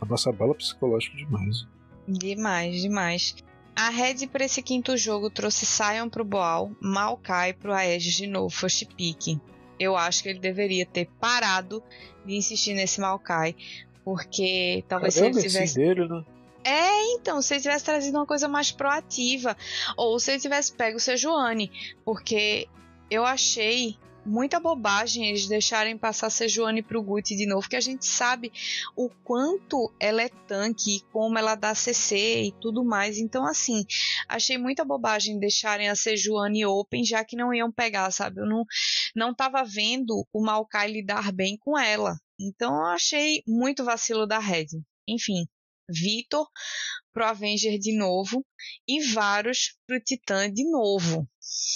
a 0.00 0.06
nossa 0.06 0.32
bola 0.32 0.54
psicológica 0.54 1.16
demais. 1.16 1.66
Demais, 2.08 2.80
demais. 2.80 3.34
A 3.76 3.88
Red 3.88 4.26
para 4.26 4.44
esse 4.44 4.62
quinto 4.62 4.96
jogo 4.96 5.30
trouxe 5.30 5.64
Sion 5.64 6.08
pro 6.08 6.24
Boal, 6.24 6.70
Maokai 6.80 7.52
pro 7.52 7.72
Aegis 7.72 8.14
de 8.14 8.26
novo, 8.26 8.50
first 8.50 8.86
pick. 8.94 9.38
Eu 9.78 9.96
acho 9.96 10.22
que 10.22 10.28
ele 10.28 10.38
deveria 10.38 10.84
ter 10.84 11.08
parado 11.18 11.82
de 12.26 12.34
insistir 12.34 12.74
nesse 12.74 13.00
Maokai, 13.00 13.56
porque 14.04 14.84
talvez 14.88 15.14
Caramba, 15.14 15.34
se 15.34 15.40
ele 15.40 15.48
tivesse. 15.48 15.74
Dele, 15.76 16.08
né? 16.08 16.24
É, 16.62 17.14
então, 17.14 17.40
se 17.40 17.54
ele 17.54 17.62
tivesse 17.62 17.84
trazido 17.84 18.18
uma 18.18 18.26
coisa 18.26 18.46
mais 18.46 18.70
proativa, 18.70 19.56
ou 19.96 20.18
se 20.18 20.32
ele 20.32 20.40
tivesse 20.40 20.72
pego 20.72 20.98
o 20.98 21.00
Sejuani, 21.00 21.72
porque 22.04 22.68
eu 23.10 23.24
achei 23.24 23.96
muita 24.24 24.60
bobagem 24.60 25.28
eles 25.28 25.46
deixarem 25.46 25.96
passar 25.96 26.30
Sejuani 26.30 26.82
pro 26.82 27.02
Guti 27.02 27.36
de 27.36 27.46
novo, 27.46 27.68
que 27.68 27.76
a 27.76 27.80
gente 27.80 28.04
sabe 28.06 28.52
o 28.96 29.08
quanto 29.24 29.92
ela 29.98 30.22
é 30.22 30.28
tanque 30.28 31.02
como 31.12 31.38
ela 31.38 31.54
dá 31.54 31.74
CC 31.74 32.44
e 32.44 32.52
tudo 32.60 32.84
mais. 32.84 33.18
Então, 33.18 33.46
assim, 33.46 33.84
achei 34.28 34.58
muita 34.58 34.84
bobagem 34.84 35.38
deixarem 35.38 35.88
a 35.88 35.96
Sejuani 35.96 36.64
open, 36.66 37.04
já 37.04 37.24
que 37.24 37.36
não 37.36 37.52
iam 37.52 37.72
pegar, 37.72 38.10
sabe? 38.10 38.40
Eu 38.40 38.46
não, 38.46 38.64
não 39.14 39.34
tava 39.34 39.64
vendo 39.64 40.26
o 40.32 40.42
Maokai 40.42 40.90
lidar 40.90 41.32
bem 41.32 41.56
com 41.58 41.78
ela. 41.78 42.16
Então, 42.38 42.74
eu 42.74 42.86
achei 42.86 43.42
muito 43.46 43.84
vacilo 43.84 44.26
da 44.26 44.38
Red. 44.38 44.68
Enfim, 45.08 45.46
Vitor 45.88 46.46
pro 47.12 47.24
Avenger 47.24 47.78
de 47.78 47.96
novo 47.96 48.46
e 48.86 49.02
Varus 49.12 49.76
pro 49.86 50.00
Titã 50.00 50.50
de 50.50 50.68
novo. 50.70 51.28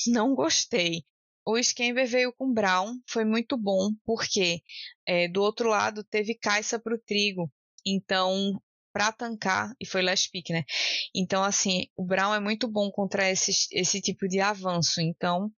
Não 0.07 0.35
gostei. 0.35 1.03
O 1.47 1.59
Skember 1.59 2.07
veio 2.07 2.33
com 2.33 2.53
Brown, 2.53 2.99
foi 3.07 3.25
muito 3.25 3.57
bom, 3.57 3.91
porque 4.05 4.63
é, 5.07 5.29
do 5.29 5.43
outro 5.43 5.69
lado 5.69 6.03
teve 6.03 6.35
Caixa 6.35 6.79
pro 6.79 6.99
Trigo. 6.99 7.53
Então, 7.87 8.59
para 8.95 9.13
tancar, 9.13 9.75
e 9.81 9.85
foi 9.85 10.03
last 10.03 10.31
pick, 10.31 10.51
né? 10.51 10.65
Então, 11.15 11.43
assim, 11.43 11.89
o 11.97 12.05
Brown 12.05 12.33
é 12.33 12.41
muito 12.41 12.69
bom 12.69 12.91
contra 12.91 13.29
esse, 13.29 13.51
esse 13.73 14.01
tipo 14.01 14.29
de 14.29 14.39
avanço. 14.39 15.01
Então, 15.01 15.51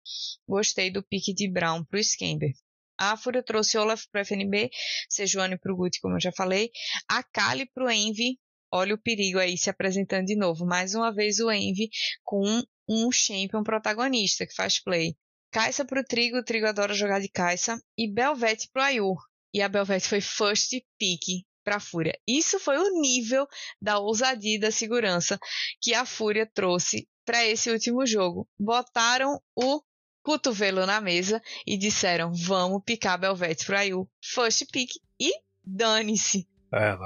gostei 0.49 0.91
do 0.91 1.03
pick 1.03 1.35
de 1.35 1.51
Brown 1.51 1.85
pro 1.85 1.99
Skember. 1.99 2.53
A 2.97 3.17
Fúria 3.17 3.43
trouxe 3.43 3.77
Olaf 3.77 4.05
pro 4.11 4.21
FNB, 4.21 4.71
Sejuani 5.11 5.59
pro 5.59 5.77
Guti, 5.77 6.01
como 6.01 6.15
eu 6.15 6.21
já 6.21 6.31
falei. 6.33 6.71
A 7.09 7.23
Kali 7.25 7.67
pro 7.75 7.91
Envy. 7.91 8.39
Olha 8.73 8.95
o 8.95 8.99
perigo 8.99 9.39
aí 9.39 9.59
se 9.59 9.69
apresentando 9.69 10.27
de 10.27 10.37
novo. 10.37 10.65
Mais 10.65 10.95
uma 10.95 11.13
vez 11.13 11.41
o 11.41 11.51
Envy 11.51 11.91
com 12.23 12.63
um 12.89 13.11
champion 13.11 13.63
protagonista 13.63 14.47
que 14.47 14.55
faz 14.55 14.81
play. 14.81 15.17
Caixa 15.55 15.85
pro 15.85 16.03
Trigo, 16.03 16.39
o 16.39 16.43
Trigo 16.43 16.67
adora 16.67 16.93
jogar 16.93 17.21
de 17.21 17.29
Caixa. 17.29 17.79
E 17.97 18.13
Belvete 18.13 18.69
pro 18.73 18.83
Ayur. 18.83 19.17
E 19.55 19.63
a 19.63 19.69
Belvete 19.69 20.09
foi 20.09 20.21
first 20.21 20.73
pick 20.99 21.45
para 21.63 21.77
a 21.77 21.81
Fúria. 21.81 22.19
Isso 22.27 22.59
foi 22.59 22.77
o 22.77 23.01
nível 23.01 23.47
da 23.81 24.01
ousadia 24.01 24.57
e 24.57 24.59
da 24.59 24.73
segurança 24.73 25.39
que 25.81 25.95
a 25.95 26.05
Fúria 26.05 26.45
trouxe 26.53 27.07
para 27.25 27.47
esse 27.47 27.71
último 27.71 28.05
jogo. 28.05 28.49
Botaram 28.59 29.41
o 29.55 29.81
cotovelo 30.25 30.85
na 30.87 31.01
mesa 31.01 31.41
e 31.65 31.79
disseram: 31.79 32.33
vamos 32.35 32.83
picar 32.85 33.17
Belvete 33.17 33.65
pro 33.65 33.79
Ayur. 33.79 34.09
First 34.25 34.67
pick 34.73 34.91
e 35.21 35.31
dane-se. 35.65 36.49
É, 36.73 36.97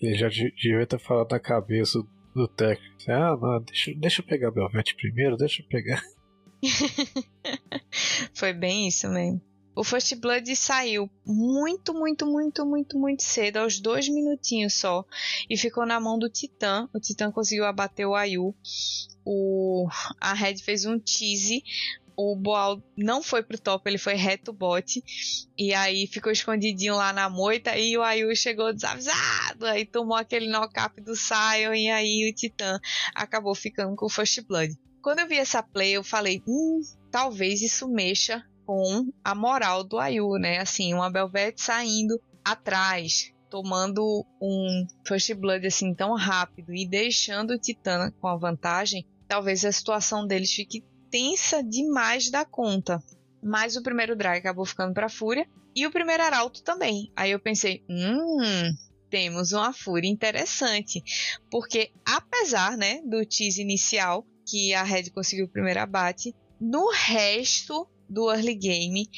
ele 0.00 0.14
já 0.14 0.30
devia 0.30 0.86
ter 0.86 0.98
falado 0.98 1.30
na 1.30 1.38
cabeça 1.38 1.98
do 2.34 2.48
técnico. 2.48 2.96
Ah, 3.08 3.36
não, 3.36 3.62
deixa, 3.62 3.92
deixa 3.94 4.22
eu 4.22 4.26
pegar 4.26 4.50
Belvete 4.50 4.96
primeiro, 4.96 5.36
deixa 5.36 5.60
eu 5.60 5.68
pegar. 5.68 6.02
Foi 8.34 8.52
bem 8.52 8.88
isso 8.88 9.08
mesmo. 9.08 9.40
O 9.76 9.82
First 9.82 10.14
Blood 10.16 10.54
saiu 10.54 11.10
muito, 11.26 11.92
muito, 11.92 12.24
muito, 12.24 12.64
muito, 12.64 12.96
muito 12.96 13.22
cedo, 13.24 13.56
aos 13.56 13.80
dois 13.80 14.08
minutinhos 14.08 14.74
só, 14.74 15.04
e 15.50 15.56
ficou 15.56 15.84
na 15.84 15.98
mão 15.98 16.16
do 16.16 16.28
Titã. 16.28 16.88
O 16.94 17.00
Titã 17.00 17.32
conseguiu 17.32 17.64
abater 17.64 18.06
o 18.06 18.14
Ayu. 18.14 18.54
O... 19.24 19.88
A 20.20 20.32
Red 20.32 20.58
fez 20.58 20.84
um 20.84 20.96
tease. 20.96 21.64
O 22.16 22.36
Boal 22.36 22.80
não 22.96 23.20
foi 23.20 23.42
pro 23.42 23.58
top, 23.58 23.90
ele 23.90 23.98
foi 23.98 24.14
reto 24.14 24.52
bot. 24.52 25.02
E 25.58 25.74
aí 25.74 26.06
ficou 26.06 26.30
escondidinho 26.30 26.94
lá 26.94 27.12
na 27.12 27.28
moita. 27.28 27.76
E 27.76 27.98
o 27.98 28.02
Ayu 28.02 28.34
chegou 28.36 28.72
desavisado. 28.72 29.66
Aí 29.66 29.84
tomou 29.84 30.16
aquele 30.16 30.46
knock-up 30.46 31.00
do 31.00 31.16
Sion. 31.16 31.74
E 31.74 31.90
aí 31.90 32.30
o 32.30 32.34
Titã 32.34 32.78
acabou 33.12 33.56
ficando 33.56 33.96
com 33.96 34.06
o 34.06 34.10
First 34.10 34.40
Blood. 34.46 34.78
Quando 35.04 35.18
eu 35.18 35.28
vi 35.28 35.36
essa 35.36 35.62
play, 35.62 35.92
eu 35.92 36.02
falei, 36.02 36.42
hum, 36.48 36.80
talvez 37.10 37.60
isso 37.60 37.86
mexa 37.86 38.42
com 38.64 39.12
a 39.22 39.34
moral 39.34 39.84
do 39.84 39.98
Ayu, 39.98 40.38
né? 40.38 40.60
Assim, 40.60 40.94
uma 40.94 41.10
Belvete 41.10 41.60
saindo 41.60 42.18
atrás, 42.42 43.30
tomando 43.50 44.24
um 44.40 44.86
First 45.06 45.34
Blood 45.34 45.66
assim 45.66 45.94
tão 45.94 46.14
rápido 46.14 46.74
e 46.74 46.88
deixando 46.88 47.50
o 47.50 47.58
Titã 47.58 48.10
com 48.18 48.28
a 48.28 48.36
vantagem, 48.38 49.06
talvez 49.28 49.62
a 49.66 49.72
situação 49.72 50.26
deles 50.26 50.54
fique 50.54 50.82
tensa 51.10 51.62
demais 51.62 52.30
da 52.30 52.46
conta. 52.46 52.98
Mas 53.42 53.76
o 53.76 53.82
primeiro 53.82 54.16
drag 54.16 54.38
acabou 54.38 54.64
ficando 54.64 54.94
para 54.94 55.10
Fúria 55.10 55.46
e 55.76 55.86
o 55.86 55.90
primeiro 55.90 56.22
Arauto 56.22 56.62
também. 56.62 57.12
Aí 57.14 57.30
eu 57.30 57.38
pensei, 57.38 57.84
hum, 57.90 58.72
temos 59.10 59.52
uma 59.52 59.74
Fúria 59.74 60.08
interessante, 60.08 61.02
porque 61.50 61.90
apesar, 62.06 62.78
né, 62.78 63.02
do 63.04 63.22
tease 63.26 63.60
inicial, 63.60 64.26
que 64.46 64.74
a 64.74 64.82
Red 64.82 65.10
conseguiu 65.10 65.46
o 65.46 65.48
primeiro 65.50 65.80
abate. 65.80 66.34
No 66.60 66.90
resto 66.90 67.88
do 68.08 68.30
early 68.30 68.54
game, 68.54 69.08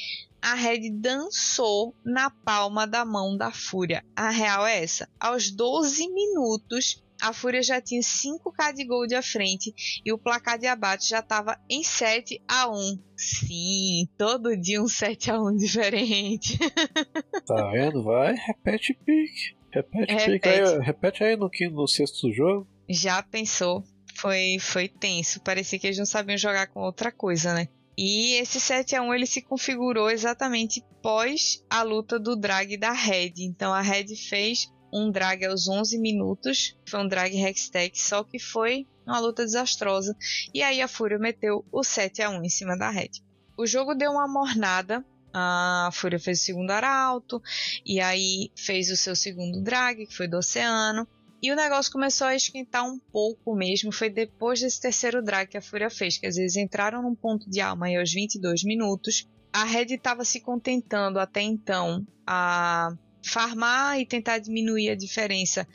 a 0.40 0.54
Red 0.54 0.90
dançou 0.90 1.94
na 2.04 2.30
palma 2.30 2.86
da 2.86 3.04
mão 3.04 3.36
da 3.36 3.50
Fúria. 3.50 4.04
A 4.14 4.30
real 4.30 4.66
é 4.66 4.82
essa. 4.82 5.08
Aos 5.18 5.50
12 5.50 6.08
minutos, 6.08 7.02
a 7.20 7.32
Fúria 7.32 7.62
já 7.62 7.80
tinha 7.80 8.00
5k 8.00 8.74
de 8.74 8.84
gold 8.84 9.14
à 9.14 9.22
frente 9.22 9.74
e 10.04 10.12
o 10.12 10.18
placar 10.18 10.58
de 10.58 10.66
abate 10.66 11.08
já 11.08 11.20
estava 11.20 11.58
em 11.68 11.82
7 11.82 12.40
a 12.46 12.70
1. 12.70 12.98
Sim, 13.16 14.08
todo 14.18 14.56
dia 14.56 14.82
um 14.82 14.88
7 14.88 15.30
a 15.30 15.40
1 15.40 15.56
diferente. 15.56 16.58
Tá 17.46 17.70
vendo? 17.70 18.02
Vai, 18.02 18.34
repete 18.34 18.92
pique. 18.92 19.56
Repete, 19.70 20.12
repete. 20.12 20.40
pique. 20.40 20.48
Aí, 20.48 20.78
repete 20.80 21.24
aí 21.24 21.36
no, 21.36 21.48
no 21.70 21.86
sexto 21.86 22.32
jogo. 22.32 22.66
Já 22.88 23.22
pensou? 23.22 23.84
Foi, 24.16 24.58
foi 24.60 24.88
tenso. 24.88 25.40
Parecia 25.40 25.78
que 25.78 25.86
eles 25.86 25.98
não 25.98 26.06
sabiam 26.06 26.38
jogar 26.38 26.68
com 26.68 26.80
outra 26.80 27.12
coisa, 27.12 27.54
né? 27.54 27.68
E 27.98 28.34
esse 28.34 28.60
7 28.60 28.94
a 28.94 29.02
1 29.02 29.14
ele 29.14 29.26
se 29.26 29.40
configurou 29.40 30.10
exatamente 30.10 30.84
pós 31.02 31.64
a 31.70 31.82
luta 31.82 32.18
do 32.18 32.36
drag 32.36 32.76
da 32.76 32.92
Red. 32.92 33.34
Então 33.38 33.72
a 33.72 33.80
Red 33.80 34.14
fez 34.16 34.70
um 34.92 35.10
drag 35.10 35.44
aos 35.46 35.66
11 35.68 35.98
minutos, 35.98 36.76
foi 36.86 37.00
um 37.00 37.08
drag 37.08 37.34
Hextech, 37.34 38.00
só 38.00 38.22
que 38.22 38.38
foi 38.38 38.86
uma 39.06 39.18
luta 39.18 39.44
desastrosa. 39.44 40.16
E 40.52 40.62
aí 40.62 40.82
a 40.82 40.88
Fúria 40.88 41.18
meteu 41.18 41.64
o 41.72 41.82
7 41.82 42.22
a 42.22 42.30
1 42.30 42.44
em 42.44 42.48
cima 42.48 42.76
da 42.76 42.90
Red. 42.90 43.22
O 43.56 43.66
jogo 43.66 43.94
deu 43.94 44.10
uma 44.10 44.28
mornada. 44.28 45.04
A 45.32 45.90
Fúria 45.92 46.18
fez 46.18 46.40
o 46.40 46.44
segundo 46.44 46.70
arauto, 46.70 47.42
e 47.84 48.00
aí 48.00 48.50
fez 48.56 48.90
o 48.90 48.96
seu 48.96 49.14
segundo 49.14 49.60
drag, 49.60 50.06
que 50.06 50.14
foi 50.14 50.26
do 50.26 50.38
Oceano. 50.38 51.06
E 51.42 51.52
o 51.52 51.56
negócio 51.56 51.92
começou 51.92 52.26
a 52.26 52.34
esquentar 52.34 52.84
um 52.84 52.98
pouco 52.98 53.54
mesmo. 53.54 53.92
Foi 53.92 54.08
depois 54.08 54.60
desse 54.60 54.80
terceiro 54.80 55.22
drag 55.22 55.48
que 55.48 55.58
a 55.58 55.62
Fúria 55.62 55.90
fez. 55.90 56.18
Que 56.18 56.26
às 56.26 56.36
vezes 56.36 56.56
entraram 56.56 57.02
num 57.02 57.14
ponto 57.14 57.48
de 57.48 57.60
alma 57.60 57.86
aí 57.86 57.96
aos 57.96 58.12
22 58.12 58.64
minutos. 58.64 59.28
a 59.52 59.64
Red 59.64 59.94
estava 59.94 60.24
se 60.24 60.40
contentando 60.40 61.18
até 61.18 61.40
então 61.40 62.06
a 62.26 62.94
farmar 63.24 63.98
e 63.98 64.06
tentar 64.06 64.38
diminuir 64.38 64.90
a 64.90 64.96
diferença 64.96 65.66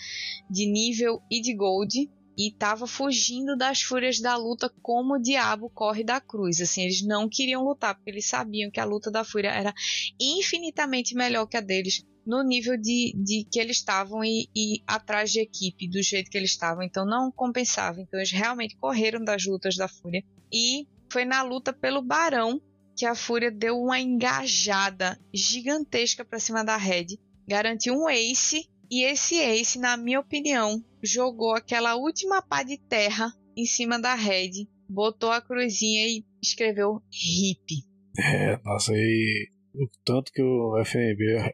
de 0.49 0.65
nível 0.65 1.21
e 1.29 1.41
de 1.41 1.53
gold 1.53 2.09
e 2.37 2.47
estava 2.47 2.87
fugindo 2.87 3.57
das 3.57 3.81
fúrias 3.81 4.19
da 4.19 4.35
luta 4.35 4.71
como 4.81 5.15
o 5.15 5.21
diabo 5.21 5.69
corre 5.69 6.03
da 6.03 6.19
cruz. 6.19 6.61
Assim, 6.61 6.83
eles 6.83 7.01
não 7.01 7.27
queriam 7.29 7.63
lutar 7.63 7.95
porque 7.95 8.09
eles 8.09 8.27
sabiam 8.27 8.71
que 8.71 8.79
a 8.79 8.85
luta 8.85 9.11
da 9.11 9.23
fúria 9.23 9.49
era 9.49 9.73
infinitamente 10.19 11.13
melhor 11.13 11.45
que 11.45 11.57
a 11.57 11.61
deles 11.61 12.05
no 12.25 12.43
nível 12.43 12.77
de, 12.77 13.13
de 13.15 13.47
que 13.51 13.59
eles 13.59 13.77
estavam 13.77 14.23
e, 14.23 14.47
e 14.55 14.81
atrás 14.85 15.31
de 15.31 15.39
equipe 15.39 15.89
do 15.89 16.01
jeito 16.01 16.29
que 16.29 16.37
eles 16.37 16.51
estavam. 16.51 16.83
Então 16.83 17.05
não 17.05 17.31
compensava. 17.31 17.99
Então 17.99 18.19
eles 18.19 18.31
realmente 18.31 18.77
correram 18.77 19.23
das 19.23 19.45
lutas 19.45 19.75
da 19.75 19.87
fúria 19.87 20.23
e 20.51 20.87
foi 21.11 21.25
na 21.25 21.41
luta 21.43 21.73
pelo 21.73 22.01
Barão 22.01 22.61
que 22.95 23.05
a 23.05 23.15
Fúria 23.15 23.49
deu 23.49 23.79
uma 23.79 23.99
engajada 23.99 25.19
gigantesca 25.33 26.23
para 26.23 26.39
cima 26.39 26.63
da 26.63 26.77
Red, 26.77 27.17
garantiu 27.47 27.95
um 27.95 28.09
ace 28.09 28.69
e 28.91 29.03
esse 29.03 29.35
ace, 29.39 29.79
na 29.79 29.97
minha 29.97 30.19
opinião, 30.19 30.83
jogou 31.01 31.55
aquela 31.55 31.95
última 31.95 32.41
pá 32.41 32.61
de 32.61 32.77
terra 32.77 33.33
em 33.57 33.65
cima 33.65 33.99
da 33.99 34.13
Red, 34.13 34.67
botou 34.87 35.31
a 35.31 35.41
cruzinha 35.41 36.07
e 36.07 36.25
escreveu 36.43 37.01
RIP. 37.11 37.85
É, 38.19 38.61
nossa, 38.63 38.91
aí 38.91 39.49
o 39.73 39.87
tanto 40.03 40.31
que 40.33 40.41
o 40.41 40.77
FNB 40.83 41.53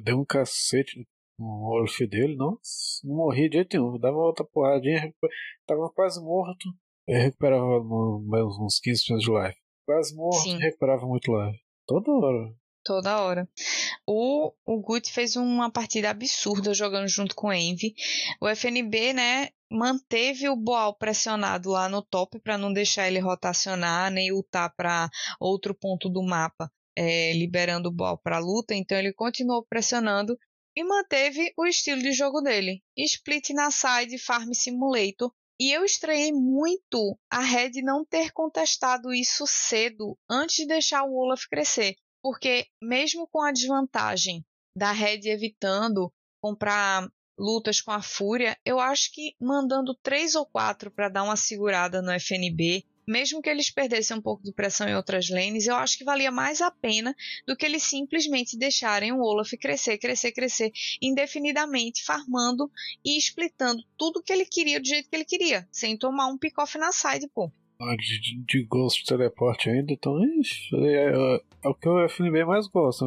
deu 0.00 0.18
um 0.18 0.24
cacete 0.24 1.06
no 1.38 1.60
Wolf 1.60 1.98
dele, 2.00 2.36
não, 2.36 2.58
não 3.04 3.16
morria 3.16 3.48
de 3.48 3.56
jeito 3.56 3.78
nenhum, 3.78 3.98
dava 3.98 4.16
outra 4.16 4.44
porradinha, 4.44 5.12
tava 5.66 5.88
quase 5.94 6.20
morto, 6.20 6.68
recuperava 7.06 7.82
mais 8.26 8.44
uns 8.58 8.80
15% 8.84 9.18
de 9.18 9.30
life. 9.30 9.58
Quase 9.86 10.14
morto, 10.14 10.42
Sim. 10.42 10.58
recuperava 10.58 11.06
muito 11.06 11.32
life. 11.32 11.60
Toda 11.86 12.10
hora. 12.10 12.54
Toda 12.84 13.20
hora. 13.20 13.48
O, 14.06 14.52
o 14.64 14.80
Guti 14.80 15.12
fez 15.12 15.36
uma 15.36 15.70
partida 15.70 16.10
absurda 16.10 16.72
jogando 16.74 17.08
junto 17.08 17.34
com 17.34 17.48
o 17.48 17.52
Envy. 17.52 17.94
O 18.40 18.48
FNB, 18.48 19.12
né, 19.12 19.48
manteve 19.70 20.48
o 20.48 20.56
Boal 20.56 20.94
pressionado 20.94 21.70
lá 21.70 21.88
no 21.88 22.02
top 22.02 22.38
para 22.40 22.56
não 22.56 22.72
deixar 22.72 23.06
ele 23.06 23.18
rotacionar 23.18 24.10
nem 24.10 24.32
ultar 24.32 24.72
para 24.74 25.10
outro 25.38 25.74
ponto 25.74 26.08
do 26.08 26.22
mapa, 26.22 26.70
é, 26.98 27.32
liberando 27.32 27.88
o 27.88 27.92
Boal 27.92 28.18
para 28.18 28.40
luta. 28.40 28.74
Então 28.74 28.98
ele 28.98 29.12
continuou 29.12 29.64
pressionando 29.64 30.36
e 30.76 30.82
manteve 30.82 31.52
o 31.56 31.64
estilo 31.64 32.02
de 32.02 32.12
jogo 32.12 32.40
dele. 32.40 32.82
Split 32.96 33.50
na 33.50 33.70
side, 33.70 34.18
Farm 34.18 34.52
Simulator. 34.52 35.32
E 35.60 35.72
eu 35.72 35.84
estranhei 35.84 36.32
muito 36.32 37.16
a 37.30 37.40
Red 37.40 37.82
não 37.82 38.04
ter 38.04 38.32
contestado 38.32 39.12
isso 39.12 39.44
cedo, 39.46 40.16
antes 40.28 40.56
de 40.56 40.66
deixar 40.66 41.04
o 41.04 41.14
Olaf 41.14 41.44
crescer. 41.48 41.94
Porque 42.20 42.66
mesmo 42.82 43.28
com 43.28 43.42
a 43.42 43.52
desvantagem 43.52 44.44
da 44.76 44.90
Red 44.90 45.20
evitando 45.26 46.12
comprar 46.40 47.08
lutas 47.38 47.80
com 47.80 47.92
a 47.92 48.02
Fúria, 48.02 48.56
eu 48.64 48.80
acho 48.80 49.12
que 49.12 49.34
mandando 49.40 49.94
três 50.02 50.34
ou 50.34 50.44
quatro 50.44 50.90
para 50.90 51.08
dar 51.08 51.22
uma 51.22 51.36
segurada 51.36 52.02
no 52.02 52.10
FNB, 52.10 52.84
mesmo 53.08 53.40
que 53.40 53.48
eles 53.48 53.70
perdessem 53.70 54.18
um 54.18 54.20
pouco 54.20 54.42
de 54.42 54.52
pressão 54.52 54.86
em 54.86 54.94
outras 54.94 55.30
lanes, 55.30 55.66
eu 55.66 55.74
acho 55.76 55.96
que 55.96 56.04
valia 56.04 56.30
mais 56.30 56.60
a 56.60 56.70
pena 56.70 57.14
do 57.46 57.56
que 57.56 57.64
eles 57.64 57.82
simplesmente 57.82 58.56
deixarem 58.58 59.12
o 59.12 59.20
Olaf 59.20 59.50
crescer, 59.58 59.96
crescer, 59.96 60.32
crescer 60.32 60.70
indefinidamente, 61.00 62.04
farmando 62.04 62.70
e 63.04 63.16
splitando 63.16 63.82
tudo 63.96 64.22
que 64.22 64.32
ele 64.32 64.44
queria 64.44 64.78
do 64.78 64.86
jeito 64.86 65.08
que 65.08 65.16
ele 65.16 65.24
queria, 65.24 65.66
sem 65.72 65.96
tomar 65.96 66.26
um 66.26 66.36
pick-off 66.36 66.76
na 66.76 66.92
side, 66.92 67.26
pô. 67.34 67.50
Ah, 67.80 67.96
de, 67.96 68.44
de 68.44 68.64
Ghost 68.64 69.04
Teleporte 69.04 69.70
ainda, 69.70 69.92
então 69.92 70.18
é, 70.20 70.86
é, 70.86 71.40
é, 71.64 71.68
o 71.68 71.74
que 71.74 71.88
o 71.88 72.08
FNB 72.08 72.44
mais 72.44 72.66
gosta. 72.66 73.06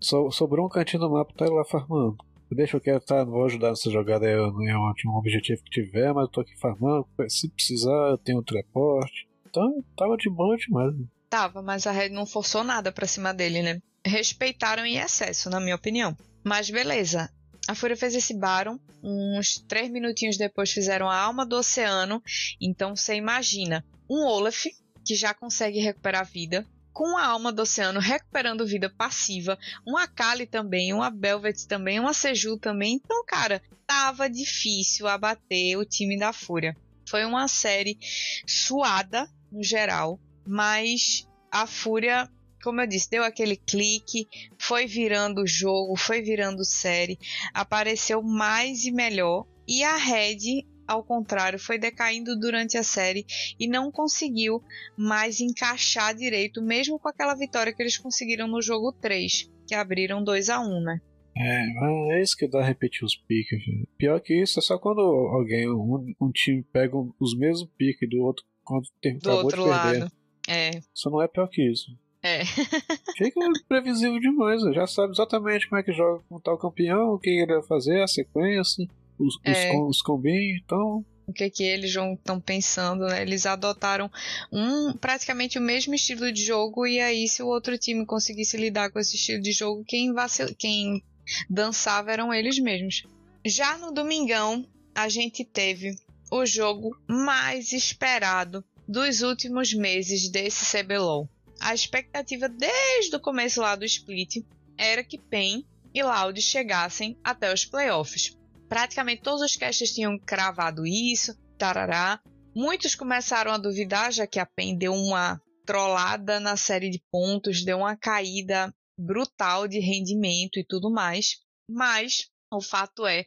So, 0.00 0.30
sobrou 0.32 0.66
um 0.66 0.68
cantinho 0.68 1.02
do 1.02 1.10
mapa, 1.10 1.32
tá 1.36 1.44
lá 1.44 1.64
farmando. 1.64 2.16
Deixa 2.54 2.80
eu 2.84 3.00
tá, 3.00 3.24
vou 3.24 3.44
ajudar 3.44 3.70
nessa 3.70 3.90
jogada 3.90 4.26
é 4.28 4.36
um 4.40 5.16
objetivo 5.16 5.62
que 5.64 5.82
tiver, 5.82 6.12
mas 6.12 6.24
eu 6.24 6.30
tô 6.30 6.40
aqui 6.40 6.58
farmando. 6.58 7.06
Se 7.28 7.48
precisar, 7.50 8.10
eu 8.10 8.18
tenho 8.18 8.38
o 8.38 8.44
teleporte. 8.44 9.28
Então, 9.48 9.84
tava 9.96 10.16
de 10.16 10.30
boa 10.30 10.56
demais. 10.56 10.94
Tava, 11.28 11.62
mas 11.62 11.86
a 11.86 11.92
Red 11.92 12.10
não 12.10 12.26
forçou 12.26 12.62
nada 12.62 12.92
pra 12.92 13.06
cima 13.06 13.32
dele, 13.32 13.62
né? 13.62 13.80
Respeitaram 14.04 14.84
em 14.84 14.98
excesso, 14.98 15.48
na 15.48 15.60
minha 15.60 15.76
opinião. 15.76 16.16
Mas 16.44 16.68
beleza, 16.68 17.30
a 17.68 17.74
Fúria 17.74 17.96
fez 17.96 18.14
esse 18.14 18.34
Baron, 18.34 18.78
uns 19.02 19.58
três 19.68 19.90
minutinhos 19.90 20.36
depois 20.36 20.72
fizeram 20.72 21.08
a 21.08 21.16
Alma 21.16 21.46
do 21.46 21.56
Oceano, 21.56 22.22
então 22.60 22.96
você 22.96 23.14
imagina 23.14 23.84
um 24.10 24.26
Olaf, 24.26 24.64
que 25.04 25.14
já 25.14 25.32
consegue 25.32 25.78
recuperar 25.78 26.26
vida, 26.26 26.66
com 26.92 27.16
a 27.16 27.26
Alma 27.26 27.52
do 27.52 27.62
Oceano 27.62 28.00
recuperando 28.00 28.66
vida 28.66 28.90
passiva, 28.90 29.58
um 29.86 29.96
Akali 29.96 30.46
também, 30.46 30.92
uma 30.92 31.10
Belvet 31.10 31.66
também, 31.66 31.98
uma 31.98 32.12
Seju 32.12 32.58
também, 32.58 32.94
então 32.94 33.24
cara, 33.24 33.62
tava 33.86 34.28
difícil 34.28 35.08
abater 35.08 35.76
o 35.78 35.84
time 35.84 36.18
da 36.18 36.32
Fúria. 36.32 36.76
Foi 37.08 37.24
uma 37.24 37.48
série 37.48 37.98
suada 38.46 39.28
no 39.50 39.62
geral, 39.62 40.20
mas 40.46 41.26
a 41.50 41.66
Fúria 41.66 42.30
como 42.62 42.80
eu 42.80 42.86
disse, 42.86 43.10
deu 43.10 43.24
aquele 43.24 43.56
clique, 43.56 44.28
foi 44.56 44.86
virando 44.86 45.44
jogo, 45.44 45.96
foi 45.96 46.22
virando 46.22 46.64
série, 46.64 47.18
apareceu 47.52 48.22
mais 48.22 48.84
e 48.84 48.92
melhor. 48.92 49.44
E 49.66 49.82
a 49.82 49.96
Red, 49.96 50.64
ao 50.92 51.04
contrário, 51.04 51.58
foi 51.58 51.78
decaindo 51.78 52.38
durante 52.38 52.76
a 52.76 52.82
série 52.82 53.24
e 53.58 53.66
não 53.66 53.90
conseguiu 53.90 54.62
mais 54.96 55.40
encaixar 55.40 56.14
direito, 56.14 56.62
mesmo 56.62 56.98
com 56.98 57.08
aquela 57.08 57.34
vitória 57.34 57.72
que 57.72 57.82
eles 57.82 57.98
conseguiram 57.98 58.46
no 58.46 58.62
jogo 58.62 58.92
3, 58.92 59.50
que 59.66 59.74
abriram 59.74 60.22
2 60.22 60.48
a 60.48 60.60
1 60.60 60.80
né? 60.82 61.00
É, 61.34 62.16
é 62.16 62.22
isso 62.22 62.36
que 62.36 62.46
dá 62.46 62.62
repetir 62.62 63.04
os 63.04 63.16
piques. 63.16 63.58
Pior 63.96 64.20
que 64.20 64.34
isso 64.34 64.58
é 64.58 64.62
só 64.62 64.78
quando 64.78 65.00
alguém, 65.00 65.68
um, 65.68 66.14
um 66.20 66.30
time 66.30 66.62
pega 66.62 66.94
os 67.18 67.36
mesmos 67.36 67.70
piques 67.76 68.08
do 68.08 68.18
outro 68.18 68.44
quando 68.62 68.86
tem, 69.00 69.18
do 69.18 69.30
outro 69.30 69.62
de 69.62 69.68
perder. 69.68 70.00
lado. 70.00 70.12
É. 70.48 70.70
Isso 70.94 71.10
não 71.10 71.22
é 71.22 71.28
pior 71.28 71.48
que 71.48 71.62
isso. 71.62 71.90
É. 72.22 72.44
Fica 73.16 73.40
previsível 73.66 74.20
demais, 74.20 74.62
já 74.74 74.86
sabe 74.86 75.12
exatamente 75.12 75.68
como 75.68 75.80
é 75.80 75.82
que 75.82 75.92
joga 75.92 76.22
com 76.28 76.38
tal 76.38 76.56
campeão, 76.56 77.14
o 77.14 77.18
que 77.18 77.30
ele 77.30 77.54
vai 77.54 77.62
fazer, 77.64 78.00
a 78.00 78.06
sequência, 78.06 78.86
os, 79.18 79.38
é. 79.44 79.74
os, 79.76 79.96
os 79.96 80.02
combinhos, 80.02 80.60
então 80.64 81.04
o 81.26 81.32
que 81.32 81.48
que 81.48 81.62
eles 81.62 81.94
estão 81.94 82.40
pensando, 82.40 83.06
né? 83.06 83.22
Eles 83.22 83.46
adotaram 83.46 84.10
um 84.50 84.92
praticamente 84.92 85.56
o 85.56 85.62
mesmo 85.62 85.94
estilo 85.94 86.32
de 86.32 86.44
jogo 86.44 86.86
e 86.86 87.00
aí 87.00 87.28
se 87.28 87.42
o 87.42 87.46
outro 87.46 87.78
time 87.78 88.04
conseguisse 88.04 88.56
lidar 88.56 88.90
com 88.90 88.98
esse 88.98 89.14
estilo 89.14 89.40
de 89.40 89.52
jogo, 89.52 89.84
quem 89.86 90.12
vacil... 90.12 90.52
quem 90.58 91.02
dançava 91.48 92.12
eram 92.12 92.34
eles 92.34 92.58
mesmos. 92.58 93.04
Já 93.46 93.78
no 93.78 93.92
domingão, 93.92 94.66
a 94.94 95.08
gente 95.08 95.44
teve 95.44 95.94
o 96.30 96.44
jogo 96.44 96.90
mais 97.06 97.72
esperado 97.72 98.64
dos 98.86 99.22
últimos 99.22 99.72
meses 99.72 100.28
desse 100.28 100.64
CBLOL 100.76 101.28
a 101.62 101.72
expectativa 101.72 102.48
desde 102.48 103.14
o 103.14 103.20
começo 103.20 103.60
lá 103.60 103.76
do 103.76 103.84
split 103.84 104.44
era 104.76 105.04
que 105.04 105.16
PEN 105.16 105.64
e 105.94 106.02
Loud 106.02 106.40
chegassem 106.42 107.16
até 107.22 107.52
os 107.54 107.64
playoffs. 107.64 108.36
Praticamente 108.72 109.20
todos 109.20 109.42
os 109.42 109.54
casters 109.54 109.92
tinham 109.92 110.18
cravado 110.18 110.86
isso, 110.86 111.38
tarará. 111.58 112.18
Muitos 112.56 112.94
começaram 112.94 113.52
a 113.52 113.58
duvidar, 113.58 114.10
já 114.10 114.26
que 114.26 114.38
a 114.38 114.46
PEN 114.46 114.78
deu 114.78 114.94
uma 114.94 115.38
trollada 115.66 116.40
na 116.40 116.56
série 116.56 116.88
de 116.88 116.98
pontos, 117.10 117.62
deu 117.66 117.80
uma 117.80 117.94
caída 117.98 118.74
brutal 118.98 119.68
de 119.68 119.78
rendimento 119.78 120.58
e 120.58 120.64
tudo 120.64 120.90
mais. 120.90 121.36
Mas 121.68 122.30
o 122.50 122.62
fato 122.62 123.06
é 123.06 123.26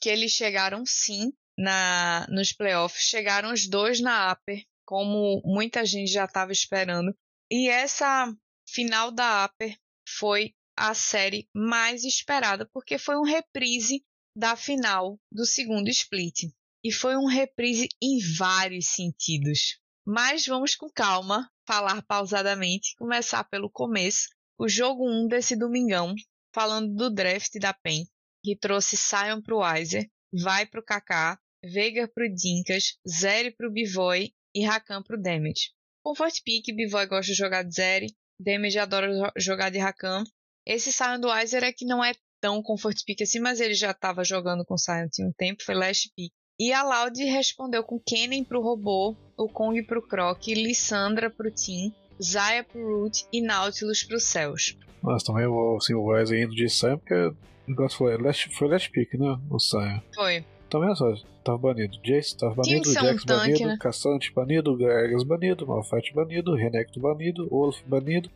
que 0.00 0.08
eles 0.08 0.32
chegaram 0.32 0.86
sim 0.86 1.34
na, 1.58 2.26
nos 2.30 2.54
playoffs, 2.54 3.02
chegaram 3.02 3.52
os 3.52 3.68
dois 3.68 4.00
na 4.00 4.32
Upper, 4.32 4.64
como 4.86 5.42
muita 5.44 5.84
gente 5.84 6.10
já 6.10 6.24
estava 6.24 6.50
esperando. 6.50 7.14
E 7.50 7.68
essa 7.68 8.34
final 8.66 9.10
da 9.10 9.44
Upper 9.44 9.76
foi 10.08 10.54
a 10.74 10.94
série 10.94 11.46
mais 11.54 12.04
esperada, 12.04 12.66
porque 12.72 12.96
foi 12.96 13.18
um 13.18 13.22
reprise 13.22 14.02
da 14.38 14.54
final 14.54 15.18
do 15.32 15.44
segundo 15.44 15.88
split. 15.88 16.44
E 16.84 16.92
foi 16.92 17.16
um 17.16 17.26
reprise 17.26 17.88
em 18.00 18.20
vários 18.36 18.86
sentidos. 18.86 19.80
Mas 20.06 20.46
vamos 20.46 20.76
com 20.76 20.88
calma, 20.88 21.50
falar 21.66 22.02
pausadamente, 22.02 22.94
começar 22.96 23.42
pelo 23.42 23.68
começo. 23.68 24.28
O 24.56 24.68
jogo 24.68 25.04
1 25.04 25.26
desse 25.26 25.56
domingão, 25.56 26.14
falando 26.54 26.94
do 26.94 27.10
draft 27.10 27.58
da 27.58 27.74
PEN, 27.74 28.06
que 28.44 28.56
trouxe 28.56 28.96
Sion 28.96 29.42
pro 29.42 29.58
Weiser, 29.58 30.08
Vai 30.32 30.66
pro 30.66 30.84
Kaká, 30.84 31.36
Veiga 31.64 32.06
pro 32.06 32.32
Dinkas, 32.32 32.96
Zeri 33.08 33.50
pro 33.50 33.72
Bivoy 33.72 34.32
e 34.54 34.64
Rakan 34.64 35.02
pro 35.02 35.20
Damage. 35.20 35.72
Comfort 36.04 36.42
Pick, 36.44 36.72
Bivoy 36.76 37.06
gosta 37.06 37.32
de 37.32 37.38
jogar 37.38 37.64
de 37.64 37.74
Zeri, 37.74 38.16
Damage 38.38 38.78
adora 38.78 39.32
jogar 39.36 39.70
de 39.70 39.78
Rakan. 39.78 40.22
Esse 40.64 40.92
Sion 40.92 41.18
do 41.18 41.28
Weiser 41.28 41.64
é 41.64 41.72
que 41.72 41.84
não 41.84 42.04
é 42.04 42.12
tão 42.40 42.62
Comfort 42.62 42.98
Pick 43.04 43.22
assim, 43.22 43.40
mas 43.40 43.60
ele 43.60 43.74
já 43.74 43.90
estava 43.90 44.24
jogando 44.24 44.64
com 44.64 44.76
tinha 45.10 45.28
um 45.28 45.32
tempo, 45.32 45.62
foi 45.64 45.74
Last 45.74 46.10
Pick. 46.16 46.32
E 46.60 46.72
a 46.72 46.82
Loud 46.82 47.22
respondeu 47.24 47.84
com 47.84 48.00
Kennen 48.00 48.42
pro 48.42 48.60
robô, 48.60 49.14
o 49.36 49.48
Kong 49.48 49.80
pro 49.84 50.02
Croc, 50.02 50.44
Lissandra 50.48 51.30
pro 51.30 51.50
Tim, 51.52 51.92
Zaya 52.20 52.64
pro 52.64 53.02
Root 53.02 53.26
e 53.32 53.40
Nautilus 53.40 54.02
pros 54.02 54.24
céus. 54.24 54.76
Mas 55.00 55.22
também 55.22 55.44
assim, 55.76 55.94
o 55.94 56.06
Wesley 56.06 56.42
indo 56.42 56.54
de 56.54 56.68
Sam, 56.68 56.98
porque 56.98 57.14
o 57.14 57.36
negócio 57.68 57.98
foi 57.98 58.16
last, 58.16 58.48
foi 58.50 58.68
last 58.68 58.90
pick, 58.90 59.14
né? 59.14 59.38
O 59.48 59.60
Sam. 59.60 60.02
Foi. 60.14 60.44
Também 60.68 60.94
só, 60.96 61.14
tava 61.44 61.58
banido. 61.58 61.96
Jace 62.02 62.36
tava 62.36 62.56
banido, 62.56 62.92
Jax 62.92 63.22
um 63.22 63.26
tanque, 63.26 63.26
banido, 63.26 63.66
né? 63.66 63.76
Caçante 63.80 64.32
banido, 64.34 64.76
Gragas 64.76 65.22
banido, 65.22 65.66
Malphite 65.66 66.12
banido, 66.12 66.54
Renekton 66.54 67.00
banido, 67.00 67.48
Olaf 67.50 67.80
banido. 67.86 68.30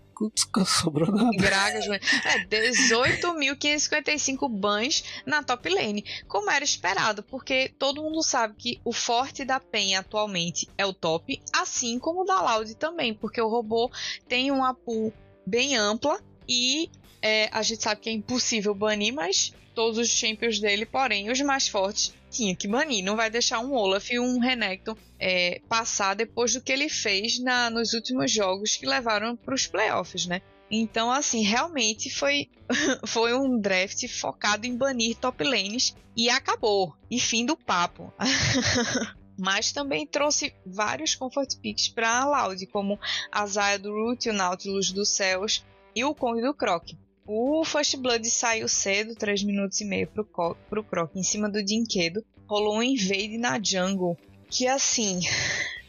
Não 0.56 0.64
sobrou 0.64 1.10
nada. 1.10 1.36
Banido. 1.36 1.94
É, 1.94 2.46
18.555 2.46 4.48
bans 4.48 5.02
na 5.26 5.42
top 5.42 5.68
lane. 5.68 6.04
Como 6.28 6.50
era 6.50 6.64
esperado, 6.64 7.22
porque 7.22 7.74
todo 7.78 8.02
mundo 8.02 8.22
sabe 8.22 8.54
que 8.56 8.80
o 8.84 8.92
forte 8.92 9.44
da 9.44 9.58
PEN 9.58 9.96
atualmente 9.96 10.68
é 10.76 10.86
o 10.86 10.92
top, 10.92 11.40
assim 11.52 11.98
como 11.98 12.22
o 12.22 12.24
da 12.24 12.40
Loud 12.40 12.74
também, 12.76 13.14
porque 13.14 13.40
o 13.40 13.48
robô 13.48 13.90
tem 14.28 14.50
uma 14.50 14.74
pool 14.74 15.12
bem 15.46 15.76
ampla 15.76 16.20
e 16.48 16.90
é, 17.20 17.48
a 17.52 17.62
gente 17.62 17.82
sabe 17.82 18.00
que 18.00 18.10
é 18.10 18.12
impossível 18.12 18.74
banir, 18.74 19.14
mas 19.14 19.52
todos 19.74 19.98
os 19.98 20.08
champions 20.08 20.58
dele, 20.58 20.84
porém 20.84 21.30
os 21.30 21.40
mais 21.40 21.68
fortes 21.68 22.14
tinha 22.30 22.56
que 22.56 22.66
banir. 22.66 23.04
Não 23.04 23.16
vai 23.16 23.30
deixar 23.30 23.60
um 23.60 23.72
Olaf 23.72 24.10
e 24.10 24.18
um 24.18 24.38
Renekton 24.38 24.96
é, 25.24 25.60
passar 25.68 26.14
depois 26.14 26.52
do 26.52 26.60
que 26.60 26.72
ele 26.72 26.88
fez 26.88 27.38
na, 27.38 27.70
nos 27.70 27.92
últimos 27.92 28.32
jogos 28.32 28.74
que 28.74 28.84
levaram 28.84 29.36
para 29.36 29.54
os 29.54 29.68
playoffs, 29.68 30.26
né? 30.26 30.42
Então, 30.68 31.12
assim, 31.12 31.42
realmente 31.42 32.10
foi, 32.10 32.48
foi 33.06 33.32
um 33.32 33.60
draft 33.60 34.08
focado 34.08 34.66
em 34.66 34.76
banir 34.76 35.16
top 35.16 35.44
lanes 35.44 35.94
e 36.16 36.28
acabou. 36.28 36.96
E 37.08 37.20
fim 37.20 37.46
do 37.46 37.56
papo. 37.56 38.12
Mas 39.38 39.70
também 39.70 40.06
trouxe 40.06 40.52
vários 40.66 41.14
comfort 41.14 41.56
picks 41.60 41.88
para 41.88 42.20
a 42.20 42.24
Loud, 42.24 42.66
como 42.66 42.98
a 43.30 43.46
Zaya 43.46 43.78
do 43.78 43.92
Root, 43.92 44.28
o 44.28 44.32
Nautilus 44.32 44.90
dos 44.90 45.10
Céus 45.10 45.64
e 45.94 46.04
o 46.04 46.14
Kong 46.14 46.40
do 46.40 46.52
Croc. 46.52 46.90
O 47.26 47.64
First 47.64 47.96
Blood 47.96 48.28
saiu 48.28 48.68
cedo, 48.68 49.14
3 49.14 49.44
minutos 49.44 49.80
e 49.80 49.84
meio 49.84 50.08
pro, 50.08 50.24
pro 50.68 50.84
Croc, 50.84 51.14
em 51.14 51.22
cima 51.22 51.48
do 51.48 51.62
Dinquedo. 51.62 52.24
Rolou 52.48 52.78
um 52.78 52.82
invade 52.82 53.38
na 53.38 53.62
jungle, 53.62 54.18
que 54.52 54.68
assim, 54.68 55.20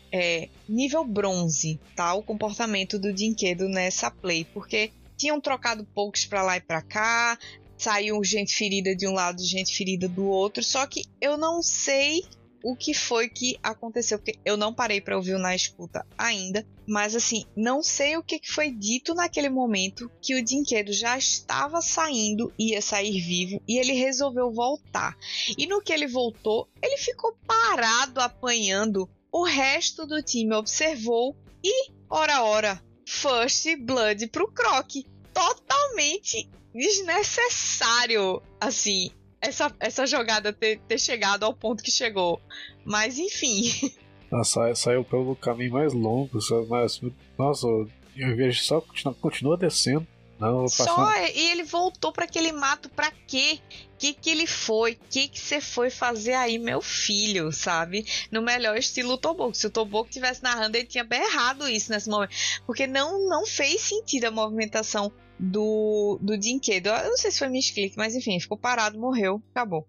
é 0.09 0.47
nível 0.69 1.03
bronze, 1.03 1.77
tá? 1.97 2.13
O 2.13 2.23
comportamento 2.23 2.97
do 2.97 3.11
Dinquedo 3.11 3.67
nessa 3.67 4.09
play, 4.09 4.45
porque 4.45 4.89
tinham 5.17 5.41
trocado 5.41 5.83
poucos 5.93 6.25
para 6.25 6.41
lá 6.41 6.55
e 6.55 6.61
para 6.61 6.81
cá, 6.81 7.37
saiu 7.77 8.23
gente 8.23 8.55
ferida 8.55 8.95
de 8.95 9.05
um 9.05 9.11
lado, 9.11 9.43
gente 9.43 9.75
ferida 9.75 10.07
do 10.07 10.25
outro, 10.25 10.63
só 10.63 10.87
que 10.87 11.03
eu 11.19 11.37
não 11.37 11.61
sei 11.61 12.23
o 12.63 12.75
que 12.75 12.93
foi 12.93 13.27
que 13.27 13.59
aconteceu, 13.61 14.17
porque 14.17 14.39
eu 14.45 14.55
não 14.55 14.73
parei 14.73 15.01
para 15.01 15.17
ouvir 15.17 15.37
na 15.37 15.53
escuta 15.53 16.07
ainda, 16.17 16.65
mas 16.87 17.13
assim, 17.13 17.45
não 17.55 17.83
sei 17.83 18.15
o 18.15 18.23
que 18.23 18.39
foi 18.43 18.71
dito 18.71 19.13
naquele 19.13 19.49
momento 19.49 20.09
que 20.21 20.33
o 20.35 20.43
Dinquedo 20.43 20.93
já 20.93 21.17
estava 21.17 21.81
saindo, 21.81 22.53
ia 22.57 22.81
sair 22.81 23.19
vivo 23.19 23.61
e 23.67 23.77
ele 23.77 23.91
resolveu 23.91 24.49
voltar. 24.51 25.17
E 25.57 25.67
no 25.67 25.81
que 25.81 25.91
ele 25.91 26.07
voltou, 26.07 26.69
ele 26.81 26.97
ficou 26.97 27.37
parado 27.45 28.21
apanhando. 28.21 29.09
O 29.31 29.43
resto 29.43 30.05
do 30.05 30.21
time 30.23 30.55
observou 30.55 31.35
e, 31.61 31.91
ora 32.09 32.43
ora, 32.43 32.81
First 33.05 33.75
Blood 33.81 34.27
pro 34.27 34.51
Croc. 34.51 34.89
Totalmente 35.33 36.49
desnecessário. 36.73 38.41
Assim, 38.59 39.11
essa, 39.43 39.71
essa 39.79 40.07
jogada 40.07 40.53
ter, 40.53 40.79
ter 40.87 40.99
chegado 40.99 41.43
ao 41.43 41.53
ponto 41.53 41.83
que 41.83 41.91
chegou. 41.91 42.41
Mas 42.85 43.19
enfim. 43.19 43.91
Nossa, 44.31 44.73
saiu 44.73 45.03
pelo 45.03 45.35
caminho 45.35 45.73
mais 45.73 45.93
longo, 45.93 46.39
mas, 46.67 46.99
nossa, 47.37 47.67
eu 48.15 48.35
vejo 48.35 48.63
só 48.63 48.81
continua, 48.81 49.13
continua 49.13 49.57
descendo. 49.57 50.07
Não, 50.39 50.67
só 50.67 51.13
e 51.33 51.51
ele 51.51 51.63
voltou 51.63 52.11
para 52.11 52.25
aquele 52.25 52.51
mato 52.51 52.89
para 52.89 53.11
quê? 53.27 53.59
Que 53.97 54.13
que 54.13 54.29
ele 54.29 54.47
foi? 54.47 54.99
Que 55.09 55.27
que 55.27 55.39
você 55.39 55.61
foi 55.61 55.89
fazer 55.89 56.33
aí, 56.33 56.57
meu 56.57 56.81
filho, 56.81 57.51
sabe? 57.51 58.05
No 58.29 58.41
melhor 58.41 58.75
estilo 58.75 59.17
Toboco. 59.17 59.55
Se 59.55 59.67
o 59.67 59.69
Toboco 59.69 60.09
tivesse 60.09 60.43
narrando, 60.43 60.75
ele 60.75 60.87
tinha 60.87 61.03
berrado 61.03 61.69
isso 61.69 61.91
nesse 61.91 62.09
momento, 62.09 62.35
porque 62.65 62.85
não 62.87 63.29
não 63.29 63.45
fez 63.45 63.79
sentido 63.81 64.25
a 64.25 64.31
movimentação 64.31 65.13
do, 65.39 66.19
do 66.21 66.37
Dinquedo. 66.37 66.89
Eu 66.89 67.09
não 67.09 67.17
sei 67.17 67.31
se 67.31 67.39
foi 67.39 67.49
misclick, 67.49 67.95
mas 67.97 68.15
enfim, 68.15 68.39
ficou 68.39 68.57
parado, 68.57 68.99
morreu, 68.99 69.41
acabou. 69.51 69.87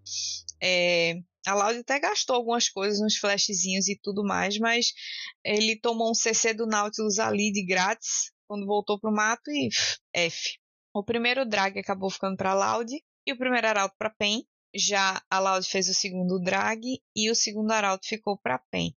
É, 0.62 1.16
a 1.47 1.55
Laude 1.55 1.80
até 1.80 2.01
gastou 2.01 2.36
algumas 2.36 2.68
coisas, 2.68 3.01
uns 3.01 3.16
flashzinhos 3.16 3.88
e 3.88 3.99
tudo 4.03 4.24
mais, 4.24 4.59
mas 4.59 4.92
ele 5.45 5.78
tomou 5.78 6.11
um 6.11 6.14
CC 6.14 6.55
do 6.55 6.66
Nautilus 6.66 7.18
ali 7.18 7.53
de 7.53 7.64
grátis 7.64 8.32
quando 8.49 8.66
voltou 8.66 8.99
pro 8.99 9.12
mato 9.12 9.51
e 9.51 9.68
F. 10.14 10.59
O 10.95 11.05
primeiro 11.05 11.45
drag 11.45 11.78
acabou 11.78 12.09
ficando 12.09 12.36
para 12.36 12.55
Laude 12.55 13.03
e 13.26 13.32
o 13.32 13.38
primeiro 13.38 13.66
arauto 13.66 13.95
para 13.99 14.11
Pen. 14.11 14.47
Já 14.74 15.22
a 15.30 15.38
Laude 15.38 15.68
fez 15.68 15.88
o 15.88 15.95
segundo 15.95 16.40
drag 16.40 16.80
e 17.14 17.30
o 17.30 17.34
segundo 17.34 17.70
arauto 17.70 18.07
ficou 18.07 18.38
para 18.38 18.59
Pen. 18.70 18.95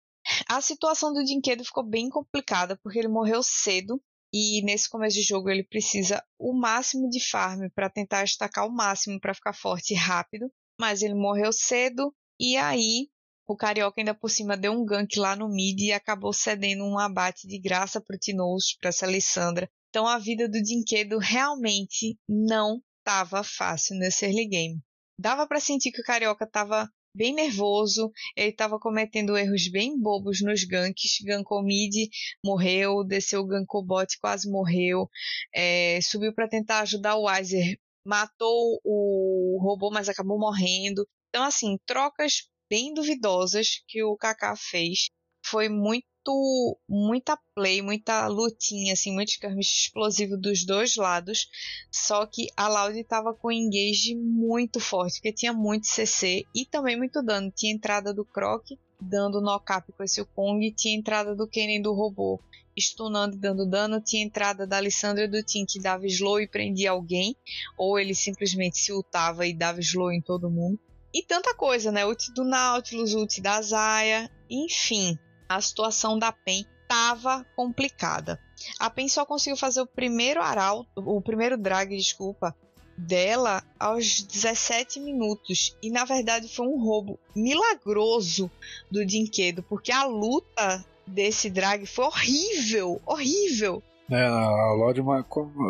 A 0.48 0.62
situação 0.62 1.14
do 1.14 1.24
Dinquedo 1.24 1.64
ficou 1.64 1.84
bem 1.84 2.10
complicada 2.10 2.78
porque 2.82 3.00
ele 3.00 3.08
morreu 3.08 3.42
cedo 3.44 4.02
e 4.38 4.62
nesse 4.64 4.90
começo 4.90 5.16
de 5.16 5.22
jogo 5.22 5.50
ele 5.50 5.64
precisa 5.64 6.22
o 6.38 6.52
máximo 6.52 7.10
de 7.10 7.26
farm 7.26 7.70
para 7.74 7.90
tentar 7.90 8.22
estacar 8.26 8.68
o 8.68 8.70
máximo 8.70 9.18
para 9.18 9.34
ficar 9.34 9.54
forte 9.54 9.94
e 9.94 9.98
rápido, 9.98 10.52
mas 10.78 11.02
ele 11.02 11.14
morreu 11.14 11.54
cedo 11.54 12.14
e 12.38 12.58
aí 12.58 13.08
o 13.48 13.56
Carioca 13.56 14.02
ainda 14.02 14.14
por 14.14 14.30
cima 14.30 14.58
deu 14.58 14.74
um 14.74 14.84
gank 14.84 15.18
lá 15.18 15.38
no 15.38 15.48
mid 15.48 15.80
e 15.80 15.94
acabou 15.94 16.34
cedendo 16.34 16.84
um 16.84 17.00
abate 17.00 17.48
de 17.48 17.58
graça 17.58 18.02
para 18.02 18.14
o 18.14 18.20
Tinous, 18.20 18.76
para 18.78 18.90
essa 18.90 19.06
Alessandra. 19.06 19.70
Então 19.88 20.06
a 20.06 20.18
vida 20.18 20.50
do 20.50 20.62
Dinquedo 20.62 21.18
realmente 21.18 22.20
não 22.28 22.82
estava 23.00 23.42
fácil 23.42 23.98
nesse 23.98 24.26
early 24.26 24.48
game. 24.50 24.82
Dava 25.18 25.48
para 25.48 25.62
sentir 25.62 25.94
que 25.94 26.02
o 26.02 26.04
Carioca 26.04 26.44
estava 26.44 26.92
bem 27.16 27.34
nervoso, 27.34 28.12
ele 28.36 28.50
estava 28.50 28.78
cometendo 28.80 29.38
erros 29.38 29.68
bem 29.70 30.00
bobos 30.00 30.42
nos 30.42 30.64
ganks, 30.64 31.20
gankou 31.24 31.64
mid, 31.64 32.10
morreu, 32.44 33.04
desceu 33.04 33.46
gankou 33.46 33.84
bot, 33.84 34.18
quase 34.20 34.50
morreu, 34.50 35.10
é, 35.54 36.00
subiu 36.02 36.34
para 36.34 36.48
tentar 36.48 36.82
ajudar 36.82 37.16
o 37.16 37.26
Weiser, 37.26 37.80
matou 38.06 38.80
o 38.84 39.60
robô, 39.62 39.90
mas 39.92 40.10
acabou 40.10 40.38
morrendo. 40.38 41.08
Então, 41.30 41.44
assim, 41.44 41.78
trocas 41.86 42.48
bem 42.70 42.94
duvidosas 42.94 43.84
que 43.88 44.04
o 44.04 44.16
Kaká 44.16 44.56
fez. 44.56 45.10
Foi 45.46 45.70
muito 45.70 46.06
muito, 46.26 46.80
muita 46.90 47.38
play, 47.54 47.82
muita 47.82 48.28
lutinha, 48.28 48.94
assim, 48.94 49.14
muito 49.14 49.30
skirmish 49.30 49.86
explosivo 49.86 50.38
dos 50.38 50.66
dois 50.66 50.96
lados. 50.96 51.48
Só 51.92 52.26
que 52.26 52.48
a 52.58 52.68
Loud 52.68 53.00
estava 53.00 53.34
com 53.34 53.52
engage 53.52 54.16
muito 54.16 54.80
forte, 54.80 55.16
porque 55.16 55.34
tinha 55.34 55.54
muito 55.54 55.88
CC 55.88 56.44
e 56.54 56.66
também 56.66 56.98
muito 56.98 57.22
dano. 57.22 57.52
Tinha 57.56 57.74
entrada 57.74 58.14
do 58.14 58.26
Croc 58.26 58.66
dando 59.00 59.42
knock-up 59.42 59.92
com 59.92 60.04
esse 60.04 60.24
Kong, 60.26 60.72
tinha 60.72 60.98
entrada 60.98 61.36
do 61.36 61.48
Kennen 61.48 61.82
do 61.82 61.94
robô 61.94 62.40
stunando 62.78 63.38
e 63.38 63.40
dando 63.40 63.66
dano, 63.66 64.02
tinha 64.02 64.22
entrada 64.22 64.68
da 64.68 64.76
Alessandra 64.76 65.30
do 65.30 65.42
Team 65.42 65.66
que 65.66 65.80
dava 65.80 66.06
slow 66.08 66.42
e 66.42 66.48
prendia 66.48 66.92
alguém, 66.92 67.34
ou 67.78 67.98
ele 67.98 68.14
simplesmente 68.14 68.78
se 68.78 68.92
ultava 68.92 69.48
e 69.48 69.54
dava 69.54 69.80
slow 69.80 70.12
em 70.12 70.22
todo 70.22 70.50
mundo. 70.50 70.78
E 71.14 71.24
tanta 71.24 71.56
coisa, 71.56 71.90
né? 71.90 72.06
Ult 72.06 72.34
do 72.34 72.44
Nautilus, 72.44 73.14
ult 73.14 73.40
da 73.40 73.62
Zaya, 73.62 74.30
enfim 74.50 75.18
a 75.48 75.62
situação 75.62 76.18
da 76.18 76.32
PEN 76.32 76.66
estava 76.84 77.46
complicada. 77.56 78.40
A 78.80 78.90
PEN 78.90 79.08
só 79.08 79.26
conseguiu 79.26 79.58
fazer 79.58 79.82
o 79.82 79.88
primeiro 79.88 80.42
aral, 80.42 80.86
o 80.96 81.22
primeiro 81.22 81.58
drag, 81.58 81.96
desculpa, 81.96 82.56
dela 82.98 83.64
aos 83.80 84.22
17 84.22 85.00
minutos. 85.00 85.76
E 85.82 85.90
na 85.90 86.06
verdade 86.06 86.48
foi 86.48 86.68
um 86.68 86.80
roubo 86.80 87.20
milagroso 87.36 88.50
do 88.90 89.06
Dinquedo, 89.06 89.64
porque 89.64 89.92
a 89.92 90.06
luta 90.06 90.84
desse 91.06 91.50
drag 91.50 91.86
foi 91.86 92.06
horrível, 92.06 93.02
horrível. 93.06 93.84
É, 94.10 94.24
a 94.24 94.74
Lodma 94.74 95.24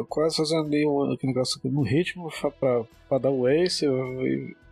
quase 0.10 0.36
fazendo 0.36 0.68
ali 0.68 0.86
um 0.86 1.16
negócio 1.24 1.60
no 1.64 1.82
ritmo 1.82 2.30
pra, 2.60 2.84
pra 3.08 3.18
dar 3.18 3.32
o 3.32 3.48
ace, 3.48 3.86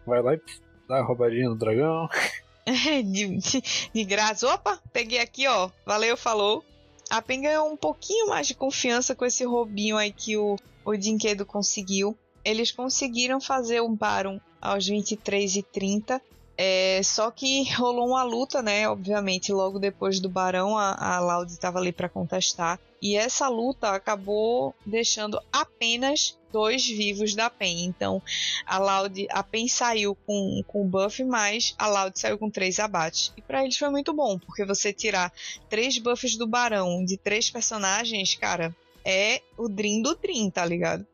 vai 0.06 0.22
lá 0.22 0.36
e 0.36 0.42
dá 0.88 0.98
a 0.98 1.04
roubadinha 1.04 1.50
no 1.50 1.56
dragão. 1.56 2.08
de, 3.04 3.38
de, 3.38 3.64
de 3.94 4.04
graça. 4.04 4.48
Opa, 4.54 4.80
peguei 4.92 5.20
aqui, 5.20 5.48
ó. 5.48 5.70
Valeu, 5.86 6.16
falou. 6.16 6.64
A 7.10 7.22
PEN 7.22 7.42
ganhou 7.42 7.72
um 7.72 7.78
pouquinho 7.78 8.28
mais 8.30 8.48
de 8.48 8.56
confiança 8.56 9.14
com 9.14 9.26
esse 9.26 9.44
roubinho 9.44 9.98
aí 9.98 10.12
que 10.12 10.38
o, 10.38 10.56
o 10.84 10.96
Dinquedo 10.96 11.46
conseguiu. 11.46 12.18
Eles 12.44 12.72
conseguiram 12.72 13.40
fazer 13.40 13.82
um 13.82 13.96
Baron 13.96 14.40
aos 14.62 14.88
23 14.88 15.58
e 15.58 15.64
30. 15.64 16.22
É, 16.58 17.02
só 17.04 17.32
que 17.32 17.64
rolou 17.74 18.08
uma 18.08 18.24
luta, 18.24 18.62
né? 18.62 18.88
Obviamente, 18.88 19.52
logo 19.52 19.80
depois 19.80 20.20
do 20.20 20.30
Barão, 20.30 20.78
a, 20.78 21.16
a 21.16 21.20
Loud 21.20 21.52
estava 21.52 21.80
ali 21.80 21.92
para 21.92 22.10
contestar. 22.10 22.80
E 23.02 23.18
essa 23.18 23.50
luta 23.50 23.90
acabou 23.90 24.74
deixando 24.86 25.42
apenas 25.52 26.38
dois 26.54 26.88
vivos 26.88 27.36
da 27.36 27.50
PEN. 27.50 27.86
Então 27.86 28.22
a 28.66 28.78
Loud, 28.78 29.28
a 29.30 29.44
PEN 29.44 29.68
saiu 29.68 30.16
com, 30.26 30.64
com 30.66 30.84
o 30.84 30.88
buff, 30.88 31.22
mas 31.24 31.76
a 31.78 31.88
Loud 31.88 32.18
saiu 32.18 32.38
com 32.38 32.50
três 32.50 32.80
abates. 32.80 33.34
E 33.36 33.42
para 33.42 33.64
eles 33.64 33.78
foi 33.78 33.90
muito 33.90 34.14
bom, 34.14 34.40
porque 34.40 34.64
você 34.64 34.94
tirar 34.94 35.34
três 35.70 35.98
buffs 35.98 36.38
do 36.38 36.48
Barão 36.48 37.04
de 37.04 37.18
três 37.18 37.50
personagens, 37.50 38.36
cara, 38.36 38.74
é 39.04 39.42
o 39.58 39.68
Dream 39.68 40.02
do 40.02 40.16
Dream, 40.16 40.50
tá 40.50 40.64
ligado? 40.64 41.06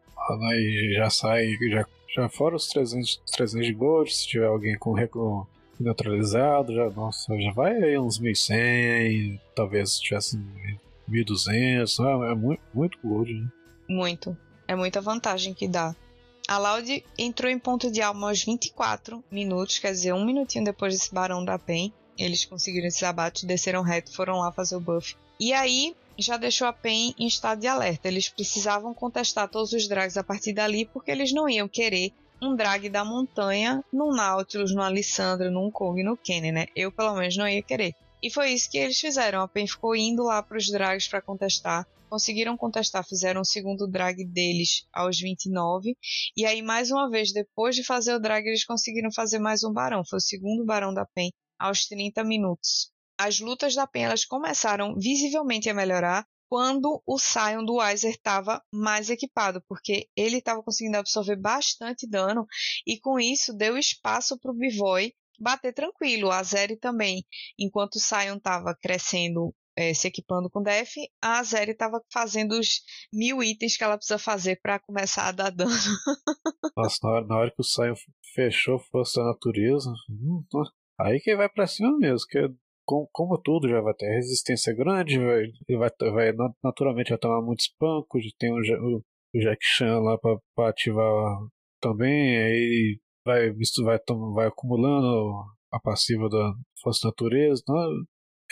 Aí 0.44 0.94
já 0.96 1.10
sai, 1.10 1.48
já, 1.72 1.86
já 2.16 2.30
fora 2.30 2.56
os 2.56 2.68
300, 2.68 3.22
300 3.36 3.68
de 3.68 3.74
gold, 3.74 4.14
se 4.14 4.28
tiver 4.28 4.48
alguém 4.48 4.78
com 4.78 4.94
recurso 4.94 5.48
neutralizado, 5.80 6.74
já, 6.74 6.90
nossa, 6.90 7.40
já 7.40 7.52
vai 7.54 7.72
aí 7.72 7.98
uns 7.98 8.20
1100, 8.20 9.40
talvez 9.56 9.98
tivesse 10.00 10.38
1200, 11.08 12.00
ah, 12.02 12.30
é 12.32 12.36
muito, 12.36 12.62
muito 12.74 13.00
gold, 13.04 13.34
né? 13.34 13.48
Muito. 13.88 14.38
É 14.68 14.76
muita 14.76 15.02
vantagem 15.02 15.54
que 15.54 15.68
dá. 15.68 15.96
A 16.48 16.58
Loud 16.58 17.04
entrou 17.18 17.50
em 17.50 17.58
ponto 17.58 17.92
de 17.92 18.02
alma 18.02 18.30
aos 18.30 18.44
24 18.44 19.24
minutos, 19.32 19.80
quer 19.80 19.92
dizer, 19.92 20.14
um 20.14 20.26
minutinho 20.26 20.66
depois 20.66 20.94
desse 20.94 21.14
Barão 21.14 21.46
da 21.46 21.58
PEN. 21.58 21.94
Eles 22.18 22.44
conseguiram 22.44 22.88
esse 22.88 23.06
abate, 23.06 23.46
desceram 23.46 23.82
reto, 23.82 24.14
foram 24.14 24.40
lá 24.40 24.52
fazer 24.52 24.76
o 24.76 24.80
buff. 24.80 25.16
E 25.40 25.54
aí, 25.54 25.96
já 26.22 26.38
deixou 26.38 26.68
a 26.68 26.74
PEN 26.74 27.14
em 27.18 27.28
estado 27.28 27.62
de 27.62 27.68
alerta. 27.68 28.08
Eles 28.08 28.30
precisavam 28.30 28.94
contestar 28.94 29.50
todos 29.50 29.74
os 29.74 29.88
drags 29.88 30.18
a 30.18 30.24
partir 30.24 30.54
dali, 30.54 30.86
porque 30.86 31.12
eles 31.12 31.32
não 31.32 31.48
iam 31.48 31.68
querer 31.68 32.12
um 32.42 32.56
drag 32.56 32.90
da 32.90 33.04
montanha 33.04 33.84
no 33.92 34.16
Nautilus, 34.16 34.74
no 34.74 34.82
Alessandro, 34.82 35.52
no 35.52 35.72
Kong 35.72 36.00
e 36.00 36.04
no 36.04 36.18
Kenny, 36.18 36.52
né? 36.52 36.68
Eu, 36.76 36.92
pelo 36.92 37.16
menos, 37.16 37.36
não 37.36 37.48
ia 37.48 37.62
querer. 37.62 37.94
E 38.22 38.32
foi 38.32 38.52
isso 38.52 38.70
que 38.70 38.78
eles 38.78 39.00
fizeram. 39.00 39.42
A 39.42 39.48
PEN 39.48 39.68
ficou 39.68 39.96
indo 39.96 40.24
lá 40.24 40.44
para 40.44 40.58
os 40.58 40.70
drags 40.70 41.08
para 41.08 41.22
contestar. 41.22 41.88
Conseguiram 42.10 42.58
contestar, 42.58 43.08
fizeram 43.08 43.42
o 43.42 43.46
segundo 43.46 43.88
drag 43.88 44.26
deles 44.26 44.88
aos 44.92 45.20
29. 45.20 45.96
E 46.36 46.46
aí, 46.46 46.62
mais 46.62 46.90
uma 46.92 47.10
vez, 47.10 47.32
depois 47.32 47.76
de 47.76 47.84
fazer 47.84 48.14
o 48.16 48.20
drag, 48.20 48.48
eles 48.48 48.66
conseguiram 48.66 49.12
fazer 49.12 49.40
mais 49.40 49.64
um 49.64 49.72
barão. 49.72 50.04
Foi 50.04 50.18
o 50.18 50.22
segundo 50.22 50.66
barão 50.66 50.94
da 50.94 51.06
PEN 51.06 51.30
aos 51.58 51.86
30 51.86 52.24
minutos. 52.24 52.92
As 53.20 53.42
lutas 53.42 53.76
da 53.76 53.86
PEN 53.86 54.06
elas 54.06 54.24
começaram 54.24 54.96
visivelmente 54.96 55.70
a 55.70 55.74
melhorar 55.74 56.26
quando 56.48 57.04
o 57.06 57.20
Sion 57.20 57.66
do 57.66 57.76
Weiser 57.76 58.12
estava 58.12 58.64
mais 58.74 59.10
equipado, 59.10 59.62
porque 59.68 60.08
ele 60.16 60.38
estava 60.38 60.64
conseguindo 60.64 60.98
absorver 60.98 61.36
bastante 61.36 62.08
dano 62.10 62.46
e 62.88 62.98
com 62.98 63.20
isso 63.20 63.54
deu 63.54 63.78
espaço 63.78 64.40
para 64.40 64.52
o 64.52 64.56
Bivoy 64.56 65.14
bater 65.38 65.74
tranquilo. 65.74 66.32
A 66.32 66.42
Zeri 66.44 66.78
também, 66.78 67.26
enquanto 67.58 67.96
o 67.96 68.00
Sion 68.00 68.38
estava 68.38 68.74
crescendo, 68.74 69.54
é, 69.76 69.94
se 69.94 70.08
equipando 70.08 70.50
com 70.50 70.64
Def, 70.64 70.96
a 71.22 71.44
Zeri 71.44 71.72
estava 71.72 72.02
fazendo 72.12 72.58
os 72.58 72.82
mil 73.14 73.44
itens 73.44 73.76
que 73.76 73.84
ela 73.84 73.98
precisa 73.98 74.18
fazer 74.18 74.60
para 74.62 74.80
começar 74.80 75.28
a 75.28 75.32
dar 75.34 75.52
dano. 75.52 75.70
Nossa, 76.76 76.98
na 77.04 77.10
hora, 77.10 77.28
na 77.28 77.38
hora 77.38 77.52
que 77.52 77.62
o 77.62 77.64
Sion 77.64 77.94
fechou 78.34 78.80
força 78.80 79.20
da 79.20 79.28
natureza, 79.28 79.92
hum, 80.10 80.44
aí 81.00 81.20
que 81.20 81.36
vai 81.36 81.50
para 81.50 81.68
cima 81.68 81.96
mesmo, 81.98 82.26
que 82.28 82.40
como, 82.90 83.08
como, 83.12 83.38
tudo 83.38 83.70
já 83.70 83.82
vai 83.82 83.94
ter 83.94 84.08
resistência 84.08 84.74
grande, 84.74 85.20
vai, 85.20 85.52
vai, 85.78 85.92
vai 86.12 86.48
naturalmente 86.64 87.10
vai 87.10 87.20
tomar 87.20 87.40
muitos 87.40 87.68
pancos, 87.78 88.34
tem 88.40 88.52
o, 88.52 88.56
o, 88.56 88.98
o 89.36 89.40
Jack 89.40 89.60
Chan 89.62 90.00
lá 90.00 90.18
para 90.18 90.70
ativar 90.70 91.38
também, 91.80 92.40
aí 92.40 93.00
vai, 93.24 93.50
isso 93.60 93.84
vai, 93.84 94.00
vai 94.34 94.48
acumulando 94.48 95.46
a 95.72 95.80
passiva 95.80 96.28
da 96.30 96.52
força 96.82 97.08
natureza. 97.08 97.62
Então, 97.62 97.76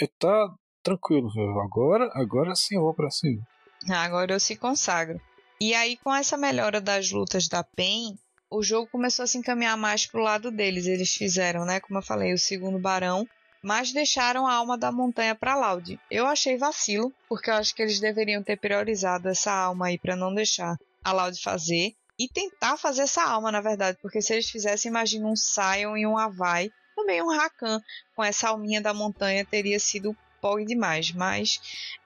é, 0.01 0.07
tá 0.19 0.53
tranquilo. 0.83 1.29
Agora, 1.63 2.07
agora 2.13 2.53
sim 2.53 2.75
eu 2.75 2.81
vou 2.81 2.93
pra 2.93 3.09
cima. 3.09 3.41
Agora 3.89 4.33
eu 4.33 4.39
se 4.39 4.55
consagro. 4.55 5.19
E 5.59 5.73
aí, 5.73 5.97
com 5.97 6.13
essa 6.13 6.37
melhora 6.37 6.79
das 6.79 7.11
lutas 7.11 7.47
da 7.47 7.63
PEN, 7.63 8.15
o 8.51 8.61
jogo 8.61 8.87
começou 8.91 9.23
a 9.23 9.27
se 9.27 9.39
encaminhar 9.39 9.75
mais 9.75 10.05
pro 10.05 10.21
lado 10.21 10.51
deles. 10.51 10.85
Eles 10.85 11.15
fizeram, 11.15 11.65
né, 11.65 11.79
como 11.79 11.97
eu 11.97 12.03
falei, 12.03 12.33
o 12.33 12.37
segundo 12.37 12.79
barão, 12.79 13.27
mas 13.67 13.91
deixaram 13.91 14.47
a 14.47 14.53
alma 14.53 14.77
da 14.77 14.93
montanha 14.93 15.35
para 15.35 15.57
Loud. 15.57 15.99
Eu 16.09 16.25
achei 16.25 16.55
vacilo, 16.55 17.13
porque 17.27 17.49
eu 17.49 17.55
acho 17.55 17.75
que 17.75 17.81
eles 17.81 17.99
deveriam 17.99 18.41
ter 18.41 18.55
priorizado 18.55 19.27
essa 19.27 19.51
alma 19.51 19.87
aí 19.87 19.99
para 19.99 20.15
não 20.15 20.33
deixar 20.33 20.77
a 21.03 21.11
Loud 21.11 21.37
fazer 21.41 21.93
e 22.17 22.29
tentar 22.29 22.77
fazer 22.77 23.01
essa 23.01 23.21
alma, 23.21 23.51
na 23.51 23.59
verdade, 23.59 23.97
porque 24.01 24.21
se 24.21 24.31
eles 24.31 24.49
fizessem, 24.49 24.89
imagina 24.89 25.27
um 25.27 25.35
Sion 25.35 25.97
e 25.97 26.07
um 26.07 26.17
Avai, 26.17 26.71
também 26.95 27.21
um 27.21 27.27
Rakan 27.27 27.81
com 28.15 28.23
essa 28.23 28.47
alminha 28.47 28.79
da 28.79 28.93
montanha 28.93 29.43
teria 29.43 29.81
sido 29.81 30.15
pog 30.39 30.63
demais, 30.63 31.11
mas 31.11 31.59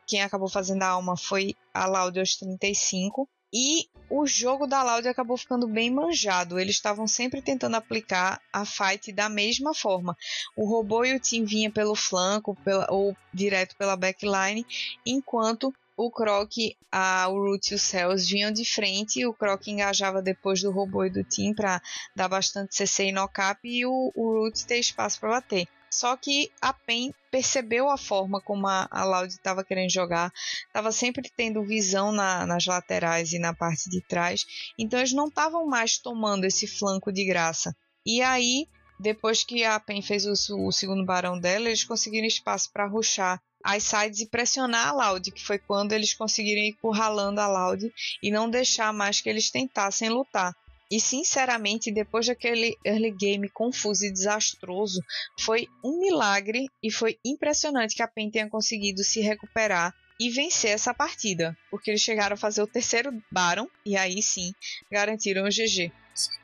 quem 0.07 0.23
acabou 0.23 0.49
fazendo 0.49 0.81
a 0.81 0.87
alma 0.87 1.15
foi 1.15 1.53
a 1.71 1.85
Laude 1.85 2.19
aos 2.19 2.37
35 2.37 3.29
e 3.53 3.87
o 4.09 4.25
jogo 4.25 4.67
da 4.67 4.83
Loud 4.83 5.07
acabou 5.07 5.37
ficando 5.37 5.67
bem 5.67 5.89
manjado. 5.89 6.59
Eles 6.59 6.75
estavam 6.75 7.07
sempre 7.07 7.41
tentando 7.41 7.75
aplicar 7.75 8.41
a 8.51 8.65
fight 8.65 9.11
da 9.11 9.29
mesma 9.29 9.73
forma. 9.73 10.17
O 10.55 10.65
robô 10.65 11.05
e 11.05 11.15
o 11.15 11.19
Tim 11.19 11.45
vinha 11.45 11.71
pelo 11.71 11.95
flanco 11.95 12.55
pela, 12.63 12.87
ou 12.89 13.15
direto 13.33 13.75
pela 13.77 13.95
backline, 13.95 14.65
enquanto 15.05 15.73
o 15.95 16.09
Croc, 16.09 16.51
a, 16.91 17.27
o 17.29 17.37
Root 17.37 17.71
e 17.71 17.75
o 17.75 17.79
Cells 17.79 18.29
vinham 18.29 18.51
de 18.51 18.65
frente, 18.65 19.25
o 19.25 19.33
Croc 19.33 19.67
engajava 19.67 20.21
depois 20.21 20.61
do 20.61 20.71
robô 20.71 21.05
e 21.05 21.09
do 21.09 21.23
Team 21.23 21.53
para 21.53 21.81
dar 22.15 22.27
bastante 22.27 22.75
CC 22.75 23.05
e 23.05 23.11
knock-up 23.11 23.59
e 23.63 23.85
o, 23.85 24.11
o 24.15 24.39
Root 24.39 24.65
ter 24.65 24.79
espaço 24.79 25.19
para 25.19 25.29
bater. 25.29 25.67
Só 25.93 26.15
que 26.15 26.49
a 26.61 26.71
PEN 26.71 27.13
percebeu 27.29 27.89
a 27.89 27.97
forma 27.97 28.39
como 28.41 28.65
a, 28.67 28.87
a 28.89 29.03
Loud 29.03 29.31
estava 29.33 29.63
querendo 29.63 29.91
jogar, 29.91 30.31
estava 30.65 30.91
sempre 30.91 31.29
tendo 31.35 31.65
visão 31.65 32.11
na, 32.11 32.45
nas 32.45 32.65
laterais 32.65 33.33
e 33.33 33.39
na 33.39 33.53
parte 33.53 33.89
de 33.89 34.01
trás, 34.01 34.45
então 34.79 34.99
eles 34.99 35.11
não 35.11 35.27
estavam 35.27 35.67
mais 35.67 35.97
tomando 35.97 36.45
esse 36.45 36.65
flanco 36.65 37.11
de 37.11 37.25
graça. 37.25 37.75
E 38.05 38.21
aí, 38.21 38.67
depois 38.99 39.43
que 39.43 39.63
a 39.65 39.79
PEN 39.79 40.01
fez 40.01 40.25
o, 40.25 40.67
o 40.67 40.71
segundo 40.71 41.05
barão 41.05 41.37
dela, 41.37 41.67
eles 41.67 41.83
conseguiram 41.83 42.27
espaço 42.27 42.71
para 42.71 42.87
ruxar 42.87 43.41
as 43.63 43.83
sides 43.83 44.21
e 44.21 44.25
pressionar 44.25 44.87
a 44.87 44.91
Loud, 44.91 45.31
que 45.31 45.43
foi 45.43 45.59
quando 45.59 45.93
eles 45.93 46.13
conseguiram 46.13 46.61
ir 46.61 46.69
encurralando 46.69 47.39
a 47.41 47.47
Loud 47.47 47.91
e 48.21 48.31
não 48.31 48.49
deixar 48.49 48.91
mais 48.93 49.21
que 49.21 49.29
eles 49.29 49.51
tentassem 49.51 50.09
lutar. 50.09 50.55
E 50.91 50.99
sinceramente, 50.99 51.89
depois 51.89 52.27
daquele 52.27 52.75
early 52.85 53.11
game 53.11 53.49
confuso 53.49 54.05
e 54.05 54.11
desastroso, 54.11 55.01
foi 55.39 55.67
um 55.83 55.99
milagre 55.99 56.67
e 56.83 56.91
foi 56.91 57.17
impressionante 57.25 57.95
que 57.95 58.03
a 58.03 58.07
PEN 58.07 58.29
tenha 58.29 58.49
conseguido 58.49 59.01
se 59.01 59.21
recuperar 59.21 59.95
e 60.19 60.29
vencer 60.29 60.71
essa 60.71 60.93
partida, 60.93 61.57
porque 61.71 61.89
eles 61.89 62.01
chegaram 62.01 62.33
a 62.33 62.37
fazer 62.37 62.61
o 62.61 62.67
terceiro 62.67 63.11
Baron 63.31 63.67
e 63.85 63.95
aí 63.95 64.21
sim 64.21 64.53
garantiram 64.91 65.45
o 65.45 65.49
GG. 65.49 65.91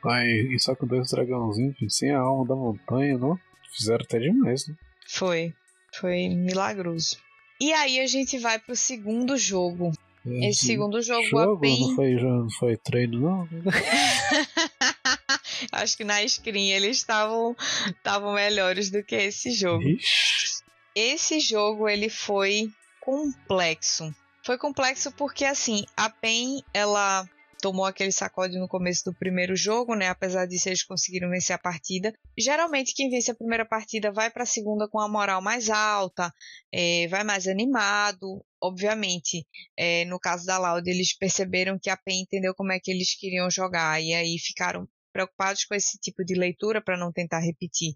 Ai, 0.04 0.26
e 0.26 0.58
só 0.58 0.74
com 0.74 0.86
dois 0.86 1.10
dragãozinhos, 1.10 1.76
sem 1.90 2.10
a 2.10 2.18
alma 2.18 2.46
da 2.46 2.56
montanha, 2.56 3.18
não? 3.18 3.38
Fizeram 3.76 4.02
até 4.02 4.18
demais, 4.18 4.66
né? 4.66 4.74
Foi. 5.06 5.54
Foi 6.00 6.28
milagroso. 6.28 7.18
E 7.60 7.72
aí 7.72 8.00
a 8.00 8.06
gente 8.06 8.38
vai 8.38 8.58
pro 8.58 8.74
segundo 8.74 9.36
jogo. 9.36 9.92
É, 10.30 10.48
Esse 10.48 10.66
segundo 10.66 11.00
jogo, 11.00 11.26
jogo 11.26 11.54
a 11.54 11.60
PEN... 11.60 11.80
não 11.80 11.94
foi, 11.94 12.14
não 12.14 12.50
foi 12.50 12.76
treino, 12.76 13.20
não? 13.20 13.48
Acho 15.72 15.96
que 15.96 16.04
na 16.04 16.26
screen 16.26 16.70
eles 16.70 16.98
estavam 16.98 17.56
estavam 17.86 18.34
melhores 18.34 18.90
do 18.90 19.02
que 19.02 19.14
esse 19.14 19.52
jogo. 19.52 19.82
Ixi. 19.82 20.62
Esse 20.94 21.40
jogo 21.40 21.88
ele 21.88 22.08
foi 22.08 22.70
complexo. 23.00 24.14
Foi 24.44 24.58
complexo 24.58 25.12
porque 25.12 25.44
assim, 25.44 25.84
a 25.96 26.10
PEN 26.10 26.62
ela 26.72 27.28
tomou 27.60 27.84
aquele 27.84 28.12
sacode 28.12 28.58
no 28.58 28.68
começo 28.68 29.04
do 29.04 29.14
primeiro 29.14 29.56
jogo, 29.56 29.94
né? 29.94 30.08
Apesar 30.08 30.46
disso, 30.46 30.68
eles 30.68 30.82
conseguiram 30.82 31.30
vencer 31.30 31.54
a 31.54 31.58
partida. 31.58 32.12
Geralmente, 32.38 32.94
quem 32.94 33.10
vence 33.10 33.30
a 33.30 33.34
primeira 33.34 33.64
partida 33.64 34.12
vai 34.12 34.30
para 34.30 34.44
a 34.44 34.46
segunda 34.46 34.88
com 34.88 35.00
a 35.00 35.08
moral 35.08 35.42
mais 35.42 35.68
alta, 35.68 36.32
é, 36.72 37.06
vai 37.08 37.24
mais 37.24 37.46
animado. 37.46 38.44
Obviamente, 38.60 39.46
é, 39.76 40.04
no 40.04 40.18
caso 40.18 40.46
da 40.46 40.58
Loud, 40.58 40.88
eles 40.88 41.16
perceberam 41.16 41.78
que 41.80 41.90
a 41.90 41.96
PEN 41.96 42.22
entendeu 42.22 42.54
como 42.54 42.72
é 42.72 42.80
que 42.80 42.90
eles 42.90 43.14
queriam 43.18 43.50
jogar 43.50 44.00
e 44.02 44.14
aí 44.14 44.38
ficaram 44.38 44.88
preocupados 45.12 45.64
com 45.64 45.74
esse 45.74 45.98
tipo 45.98 46.24
de 46.24 46.34
leitura 46.34 46.80
para 46.80 46.96
não 46.96 47.12
tentar 47.12 47.40
repetir 47.40 47.94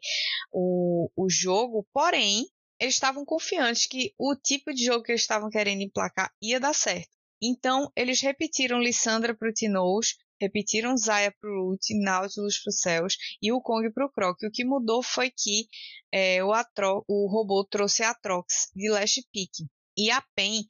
o, 0.53 1.11
o 1.17 1.29
jogo. 1.29 1.87
Porém, 1.93 2.47
eles 2.81 2.95
estavam 2.95 3.25
confiantes 3.25 3.87
que 3.87 4.13
o 4.19 4.35
tipo 4.35 4.75
de 4.75 4.85
jogo 4.85 5.05
que 5.05 5.13
eles 5.13 5.21
estavam 5.21 5.49
querendo 5.49 5.83
emplacar 5.83 6.33
ia 6.43 6.59
dar 6.59 6.75
certo. 6.75 7.22
Então, 7.43 7.91
eles 7.97 8.21
repetiram 8.21 8.81
Lissandra 8.81 9.35
para 9.35 9.49
o 9.49 9.53
Tinous, 9.53 10.17
repetiram 10.41 10.97
Zaya 10.97 11.35
para 11.41 11.51
o 11.51 11.71
Root, 11.71 11.93
Nautilus 12.01 12.59
para 12.59 12.71
o 12.71 12.73
Céus 12.73 13.17
e 13.43 13.51
o 13.51 13.61
Kong 13.61 13.91
para 13.91 14.07
o 14.07 14.11
Croc. 14.11 14.41
O 14.45 14.51
que 14.51 14.65
mudou 14.65 15.03
foi 15.03 15.29
que 15.29 15.67
é, 16.13 16.43
o, 16.45 16.53
Atro 16.53 17.05
o 17.09 17.27
robô 17.27 17.65
trouxe 17.65 18.05
a 18.05 18.11
Atrox 18.11 18.71
de 18.77 18.89
Last 18.89 19.27
Peak. 19.33 19.67
E 19.97 20.11
a 20.11 20.23
PEN 20.35 20.67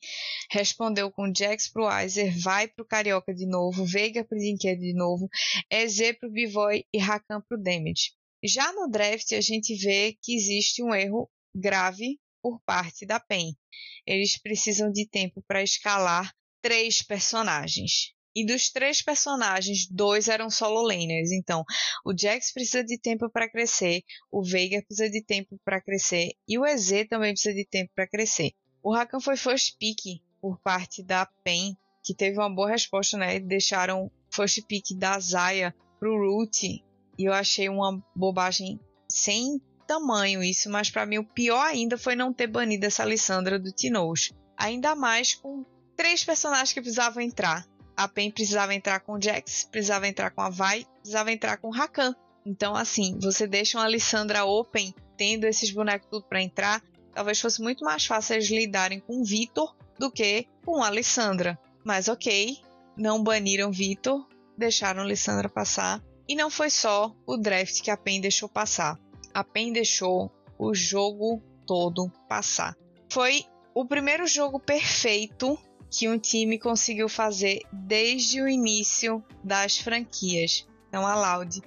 respondeu 0.51 1.11
com 1.11 1.33
Jax 1.33 1.69
pro 1.69 1.87
Weiser, 1.87 2.37
vai 2.41 2.67
pro 2.67 2.87
Carioca 2.87 3.33
de 3.33 3.47
novo, 3.47 3.85
Veiga 3.85 4.25
pro 4.25 4.39
Dinquedo 4.39 4.81
de 4.81 4.95
novo, 4.95 5.29
EZ 5.71 6.19
pro 6.19 6.31
Bivoy 6.31 6.85
e 6.93 6.99
Rakan 6.99 7.41
pro 7.43 7.63
Damage. 7.63 8.15
Já 8.43 8.73
no 8.73 8.91
draft 8.91 9.33
a 9.33 9.41
gente 9.41 9.77
vê 9.77 10.17
que 10.21 10.35
existe 10.35 10.83
um 10.83 10.93
erro 10.93 11.31
grave 11.55 12.19
por 12.43 12.61
parte 12.63 13.07
da 13.07 13.21
PEN. 13.21 13.57
Eles 14.05 14.37
precisam 14.37 14.91
de 14.91 15.07
tempo 15.07 15.41
para 15.47 15.63
escalar 15.63 16.35
três 16.63 17.03
personagens. 17.03 18.15
E 18.35 18.47
dos 18.47 18.71
três 18.71 19.03
personagens, 19.03 19.87
dois 19.91 20.29
eram 20.29 20.49
solo 20.49 20.81
laners. 20.81 21.31
Então, 21.33 21.65
o 22.03 22.17
Jax 22.17 22.51
precisa 22.53 22.83
de 22.83 22.99
tempo 22.99 23.29
para 23.29 23.51
crescer, 23.51 24.03
o 24.31 24.43
Veiga 24.43 24.83
precisa 24.83 25.11
de 25.11 25.23
tempo 25.23 25.61
para 25.63 25.83
crescer 25.83 26.31
e 26.49 26.59
o 26.59 26.65
EZ 26.65 27.07
também 27.11 27.33
precisa 27.35 27.55
de 27.55 27.67
tempo 27.67 27.91
para 27.95 28.09
crescer. 28.09 28.53
O 28.83 28.95
Rakan 28.95 29.21
foi 29.21 29.37
first 29.37 29.77
pick 29.79 30.23
por 30.41 30.59
parte 30.61 31.03
da 31.03 31.27
PEN, 31.45 31.77
que 32.03 32.15
teve 32.15 32.39
uma 32.39 32.53
boa 32.53 32.71
resposta, 32.71 33.19
né? 33.19 33.39
Deixaram 33.39 34.11
first 34.31 34.63
pick 34.67 34.97
da 34.97 35.21
Zaya 35.21 35.75
pro 36.01 36.17
Root 36.17 36.83
e 37.19 37.25
eu 37.25 37.33
achei 37.33 37.69
uma 37.69 38.03
bobagem 38.17 38.81
sem 39.09 39.61
tamanho 39.87 40.43
isso, 40.43 40.71
mas 40.71 40.91
para 40.91 41.05
mim 41.05 41.19
o 41.19 41.25
pior 41.25 41.67
ainda 41.67 41.99
foi 41.99 42.17
não 42.17 42.33
ter 42.33 42.47
banido 42.47 42.87
essa 42.87 43.03
Alessandra 43.03 43.59
do 43.59 43.71
Tinoz. 43.71 44.33
Ainda 44.57 44.95
mais 44.95 45.35
com 45.35 45.65
três 46.03 46.25
personagens 46.25 46.73
que 46.73 46.81
precisavam 46.81 47.23
entrar. 47.23 47.65
A 47.97 48.09
Pen 48.09 48.29
precisava 48.29 48.75
entrar 48.75 48.99
com 48.99 49.13
o 49.13 49.23
Jax, 49.23 49.69
precisava 49.71 50.09
entrar 50.09 50.33
com 50.33 50.41
a 50.41 50.51
Vai, 50.51 50.85
precisava 50.97 51.31
entrar 51.31 51.59
com 51.59 51.69
o 51.69 51.71
Rakan. 51.71 52.13
Então, 52.45 52.75
assim, 52.75 53.17
você 53.23 53.47
deixa 53.47 53.79
uma 53.79 53.85
Alessandra 53.85 54.45
open, 54.45 54.93
tendo 55.17 55.45
esses 55.45 55.71
bonecos 55.71 56.09
tudo 56.11 56.27
para 56.27 56.43
entrar, 56.43 56.83
talvez 57.15 57.41
fosse 57.41 57.63
muito 57.63 57.85
mais 57.85 58.05
fácil 58.05 58.35
eles 58.35 58.51
lidarem 58.51 58.99
com 58.99 59.21
o 59.21 59.25
Vitor 59.25 59.77
do 59.97 60.11
que 60.11 60.49
com 60.65 60.83
a 60.83 60.89
Alessandra. 60.89 61.57
Mas 61.85 62.09
ok, 62.09 62.59
não 62.97 63.23
baniram 63.23 63.71
Vitor, 63.71 64.27
deixaram 64.59 65.03
a 65.03 65.05
Alessandra 65.05 65.49
passar. 65.49 66.03
E 66.27 66.35
não 66.35 66.51
foi 66.51 66.69
só 66.69 67.15
o 67.25 67.37
draft 67.37 67.81
que 67.81 67.93
a 67.93 67.97
PEN 67.97 68.21
deixou 68.21 68.49
passar. 68.49 68.99
A 69.33 69.45
PEN 69.45 69.73
deixou 69.73 70.33
o 70.59 70.75
jogo 70.75 71.41
todo 71.65 72.11
passar. 72.29 72.77
Foi 73.09 73.45
o 73.73 73.85
primeiro 73.87 74.27
jogo 74.27 74.59
perfeito 74.59 75.57
que 75.93 76.09
um 76.09 76.19
time 76.19 76.59
conseguiu 76.59 77.07
fazer 77.09 77.61
desde 77.71 78.41
o 78.41 78.49
início 78.49 79.23
das 79.45 79.77
franquias. 79.77 80.67
Então 80.89 81.07
a 81.07 81.15
Loud 81.15 81.61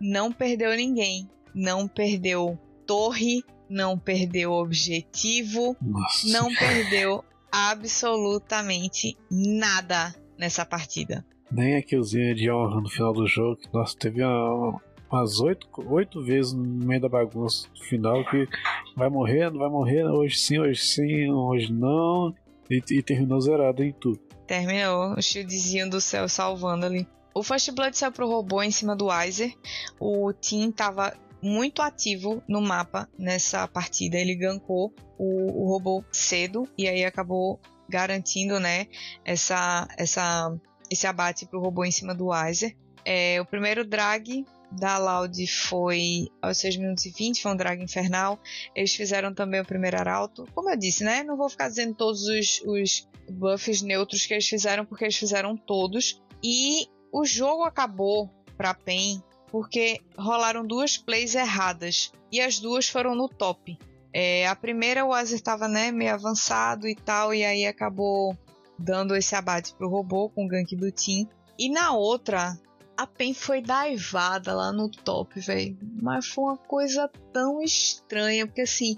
não 0.00 0.32
perdeu 0.32 0.74
ninguém, 0.74 1.28
não 1.54 1.86
perdeu 1.86 2.58
torre, 2.86 3.44
não 3.68 3.98
perdeu 3.98 4.52
objetivo, 4.52 5.76
Nossa. 5.80 6.26
não 6.28 6.52
perdeu 6.54 7.22
absolutamente 7.52 9.16
nada 9.30 10.14
nessa 10.38 10.64
partida. 10.64 11.24
Nem 11.50 11.76
a 11.76 11.82
killzinha 11.82 12.34
de 12.34 12.50
honra 12.50 12.80
no 12.80 12.88
final 12.88 13.12
do 13.12 13.26
jogo. 13.26 13.60
Nossa, 13.72 13.96
teve 13.96 14.22
uma, 14.22 14.80
umas 15.10 15.38
oito, 15.40 15.68
oito 15.88 16.22
vezes 16.22 16.52
no 16.52 16.64
meio 16.64 17.00
da 17.00 17.08
bagunça 17.08 17.68
final 17.88 18.24
que 18.24 18.48
vai 18.96 19.08
morrer, 19.08 19.50
não 19.50 19.58
vai 19.58 19.68
morrer, 19.68 20.04
hoje 20.04 20.36
sim, 20.38 20.58
hoje 20.58 20.80
sim, 20.80 21.30
hoje 21.30 21.72
não. 21.72 22.34
E, 22.70 22.82
e 22.90 23.02
terminou 23.02 23.40
zerado 23.40 23.82
em 23.82 23.92
tudo. 23.92 24.20
Terminou, 24.46 25.14
o 25.14 25.22
shieldzinho 25.22 25.90
do 25.90 26.00
céu 26.00 26.28
salvando 26.28 26.86
ali. 26.86 27.06
O 27.34 27.42
First 27.42 27.70
Blood 27.72 27.96
saiu 27.96 28.12
pro 28.12 28.28
robô 28.28 28.62
em 28.62 28.70
cima 28.70 28.96
do 28.96 29.06
Weiser. 29.06 29.52
O 30.00 30.32
Team 30.32 30.72
tava 30.72 31.12
muito 31.42 31.82
ativo 31.82 32.42
no 32.48 32.60
mapa 32.60 33.08
nessa 33.18 33.68
partida. 33.68 34.16
Ele 34.16 34.34
gankou 34.34 34.92
o, 35.18 35.64
o 35.64 35.68
robô 35.68 36.02
cedo 36.10 36.68
e 36.78 36.88
aí 36.88 37.04
acabou 37.04 37.60
garantindo, 37.88 38.58
né, 38.58 38.86
essa, 39.24 39.86
essa, 39.96 40.52
esse 40.90 41.06
abate 41.06 41.46
pro 41.46 41.60
robô 41.60 41.84
em 41.84 41.90
cima 41.90 42.14
do 42.14 42.28
Weiser. 42.28 42.76
É, 43.04 43.40
o 43.40 43.44
primeiro 43.44 43.84
drag 43.84 44.44
da 44.70 44.98
Loud 44.98 45.46
foi 45.46 46.28
aos 46.42 46.58
6 46.58 46.76
minutos 46.76 47.06
e 47.06 47.10
20, 47.10 47.42
foi 47.42 47.52
um 47.52 47.56
drag 47.56 47.82
infernal. 47.82 48.38
Eles 48.74 48.94
fizeram 48.94 49.32
também 49.32 49.60
o 49.60 49.64
primeiro 49.64 49.98
arauto. 49.98 50.46
Como 50.54 50.70
eu 50.70 50.76
disse, 50.76 51.04
né? 51.04 51.22
Não 51.22 51.36
vou 51.36 51.48
ficar 51.48 51.68
dizendo 51.68 51.94
todos 51.94 52.22
os, 52.26 52.62
os 52.66 53.08
buffs 53.30 53.82
neutros 53.82 54.26
que 54.26 54.34
eles 54.34 54.48
fizeram, 54.48 54.84
porque 54.84 55.04
eles 55.04 55.16
fizeram 55.16 55.56
todos. 55.56 56.22
E 56.42 56.86
o 57.12 57.24
jogo 57.24 57.64
acabou 57.64 58.30
para 58.56 58.74
PEN 58.74 59.22
porque 59.50 60.00
rolaram 60.18 60.66
duas 60.66 60.96
plays 60.96 61.34
erradas. 61.34 62.12
E 62.30 62.40
as 62.40 62.58
duas 62.58 62.88
foram 62.88 63.14
no 63.14 63.28
top. 63.28 63.78
É, 64.12 64.46
a 64.46 64.56
primeira 64.56 65.04
o 65.04 65.12
Azer 65.12 65.36
estava 65.36 65.68
né, 65.68 65.92
meio 65.92 66.14
avançado 66.14 66.88
e 66.88 66.94
tal, 66.94 67.34
e 67.34 67.44
aí 67.44 67.66
acabou 67.66 68.36
dando 68.78 69.14
esse 69.14 69.34
abate 69.34 69.74
pro 69.74 69.88
robô 69.88 70.28
com 70.30 70.44
o 70.44 70.48
gank 70.48 70.74
do 70.74 70.90
Team. 70.90 71.28
E 71.58 71.70
na 71.70 71.92
outra, 71.92 72.58
a 72.96 73.06
Pen 73.06 73.34
foi 73.34 73.60
daivada 73.60 74.54
lá 74.54 74.72
no 74.72 74.88
top, 74.88 75.38
velho. 75.38 75.76
Mas 76.00 76.26
foi 76.26 76.44
uma 76.44 76.56
coisa 76.56 77.10
tão 77.32 77.60
estranha, 77.60 78.46
porque 78.46 78.62
assim, 78.62 78.96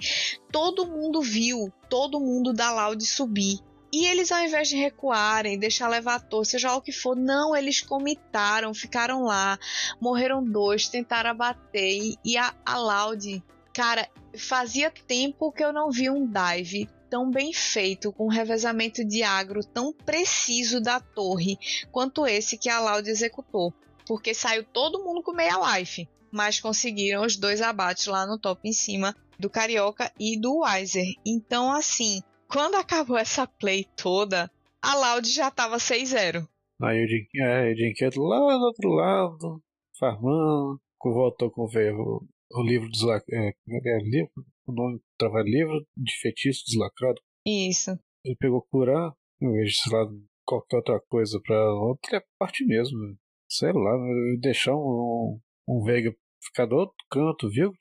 todo 0.53 0.87
mundo 0.87 1.21
viu, 1.21 1.73
todo 1.89 2.21
mundo 2.21 2.53
da 2.53 2.73
Loud 2.73 3.05
subir. 3.05 3.59
E 3.93 4.07
eles, 4.07 4.31
ao 4.31 4.41
invés 4.41 4.69
de 4.69 4.77
recuarem, 4.77 5.59
deixar 5.59 5.89
levar 5.89 6.17
a 6.17 6.21
torre, 6.21 6.45
seja 6.45 6.75
o 6.75 6.83
que 6.83 6.93
for, 6.93 7.17
não, 7.17 7.57
eles 7.57 7.81
comitaram, 7.81 8.75
ficaram 8.75 9.23
lá, 9.23 9.59
morreram 10.01 10.45
dois, 10.45 10.89
tentaram 10.89 11.31
abater. 11.31 12.15
E, 12.25 12.37
a, 12.37 12.55
a 12.67 12.79
Loud, 12.79 13.43
cara, 13.73 14.07
fazia 14.37 14.91
tempo 14.91 15.51
que 15.51 15.65
eu 15.65 15.73
não 15.73 15.91
vi 15.91 16.11
um 16.11 16.27
dive 16.27 16.89
tão 17.09 17.31
bem 17.31 17.55
feito, 17.55 18.13
com 18.13 18.27
um 18.27 18.31
revezamento 18.31 19.03
de 19.03 19.23
agro 19.23 19.65
tão 19.65 19.95
preciso 19.95 20.79
da 20.79 21.01
torre, 21.01 21.59
quanto 21.91 22.27
esse 22.27 22.59
que 22.59 22.69
a 22.69 22.79
Loud 22.79 23.09
executou 23.09 23.73
porque 24.09 24.33
saiu 24.33 24.65
todo 24.65 25.05
mundo 25.05 25.23
com 25.23 25.35
meia 25.35 25.79
life, 25.79 26.09
mas 26.33 26.59
conseguiram 26.59 27.27
os 27.27 27.37
dois 27.37 27.61
abates 27.61 28.07
lá 28.07 28.27
no 28.27 28.41
top 28.41 28.67
em 28.67 28.73
cima 28.73 29.15
do 29.39 29.51
Carioca 29.51 30.11
e 30.19 30.41
do 30.41 30.63
Weiser. 30.63 31.05
Então, 31.27 31.71
assim, 31.71 32.23
quando 32.49 32.75
acabou 32.81 33.19
essa 33.19 33.47
play 33.47 33.87
toda, 33.95 34.51
a 34.81 34.95
Loud 34.95 35.31
já 35.31 35.51
tava 35.51 35.77
6-0. 35.77 36.49
Aí 36.81 37.05
o 37.05 37.09
Jim, 37.09 37.27
é, 37.43 37.73
lá 38.17 38.57
do 38.57 38.65
outro 38.65 38.89
lado, 38.91 39.63
farmando, 39.99 40.81
voltou 41.05 41.51
com 41.51 41.63
o, 41.63 42.25
o 42.53 42.63
livro 42.63 42.89
deslacrado. 42.91 43.45
É, 43.45 43.49
é, 43.49 43.99
livro, 44.05 44.31
o 44.67 44.73
nome 44.73 45.01
trabalho 45.19 45.49
livro 45.49 45.87
de 45.97 46.13
feitiço 46.21 46.65
deslacrado. 46.67 47.21
Isso. 47.45 47.91
Ele 48.25 48.37
pegou 48.37 48.67
curar, 48.71 49.13
vez 49.41 49.73
de, 49.73 49.81
sei 49.81 49.93
lá, 49.93 50.07
qualquer 50.47 50.77
outra 50.77 51.01
coisa 51.09 51.41
pra 51.45 51.75
outra 51.75 52.25
parte 52.39 52.65
mesmo 52.65 53.19
sei 53.49 53.73
lá, 53.73 53.97
deixar 54.41 54.75
um, 54.75 55.41
um 55.69 55.83
Veiga 55.83 56.15
ficar 56.45 56.67
do 56.67 56.77
outro 56.77 56.97
canto, 57.11 57.49
viu? 57.49 57.73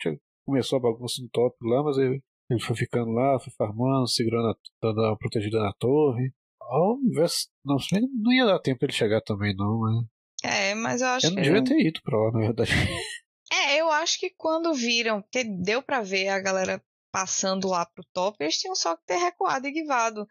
Começou 0.46 0.78
a 0.78 0.82
bagunça 0.82 1.22
no 1.22 1.30
top 1.30 1.56
lá, 1.62 1.84
mas 1.84 1.98
ele, 1.98 2.22
ele 2.50 2.62
foi 2.62 2.76
ficando 2.76 3.12
lá, 3.12 3.40
foi 3.40 3.52
farmando, 3.58 4.08
segurando, 4.08 4.50
a, 4.50 4.56
dando 4.82 5.02
uma 5.02 5.18
protegida 5.18 5.60
na 5.60 5.74
torre. 5.74 6.32
Ao 6.62 6.98
invés, 6.98 7.48
não, 7.64 7.78
não 8.22 8.32
ia 8.32 8.46
dar 8.46 8.60
tempo 8.60 8.84
ele 8.84 8.94
chegar 8.94 9.22
também, 9.22 9.56
não, 9.56 9.82
né? 9.82 10.04
É, 10.44 10.76
mas 10.76 11.02
eu 11.02 11.08
acho 11.08 11.28
eu 11.28 11.30
não 11.32 11.38
que. 11.38 11.44
devia 11.44 11.64
ter 11.64 11.80
ido 11.80 12.00
pra 12.04 12.18
lá, 12.18 12.32
na 12.32 12.40
verdade. 12.40 12.72
É, 13.50 13.80
eu 13.80 13.90
acho 13.90 14.20
que 14.20 14.30
quando 14.38 14.74
viram, 14.74 15.24
que 15.32 15.42
deu 15.46 15.82
para 15.82 16.02
ver 16.02 16.28
a 16.28 16.38
galera 16.38 16.84
passando 17.18 17.68
lá 17.68 17.84
pro 17.84 18.06
top, 18.14 18.38
eles 18.40 18.60
tinham 18.60 18.76
só 18.76 18.96
que 18.96 19.04
ter 19.08 19.18
recuado 19.18 19.68
e 19.68 19.72
guivado. 19.72 20.28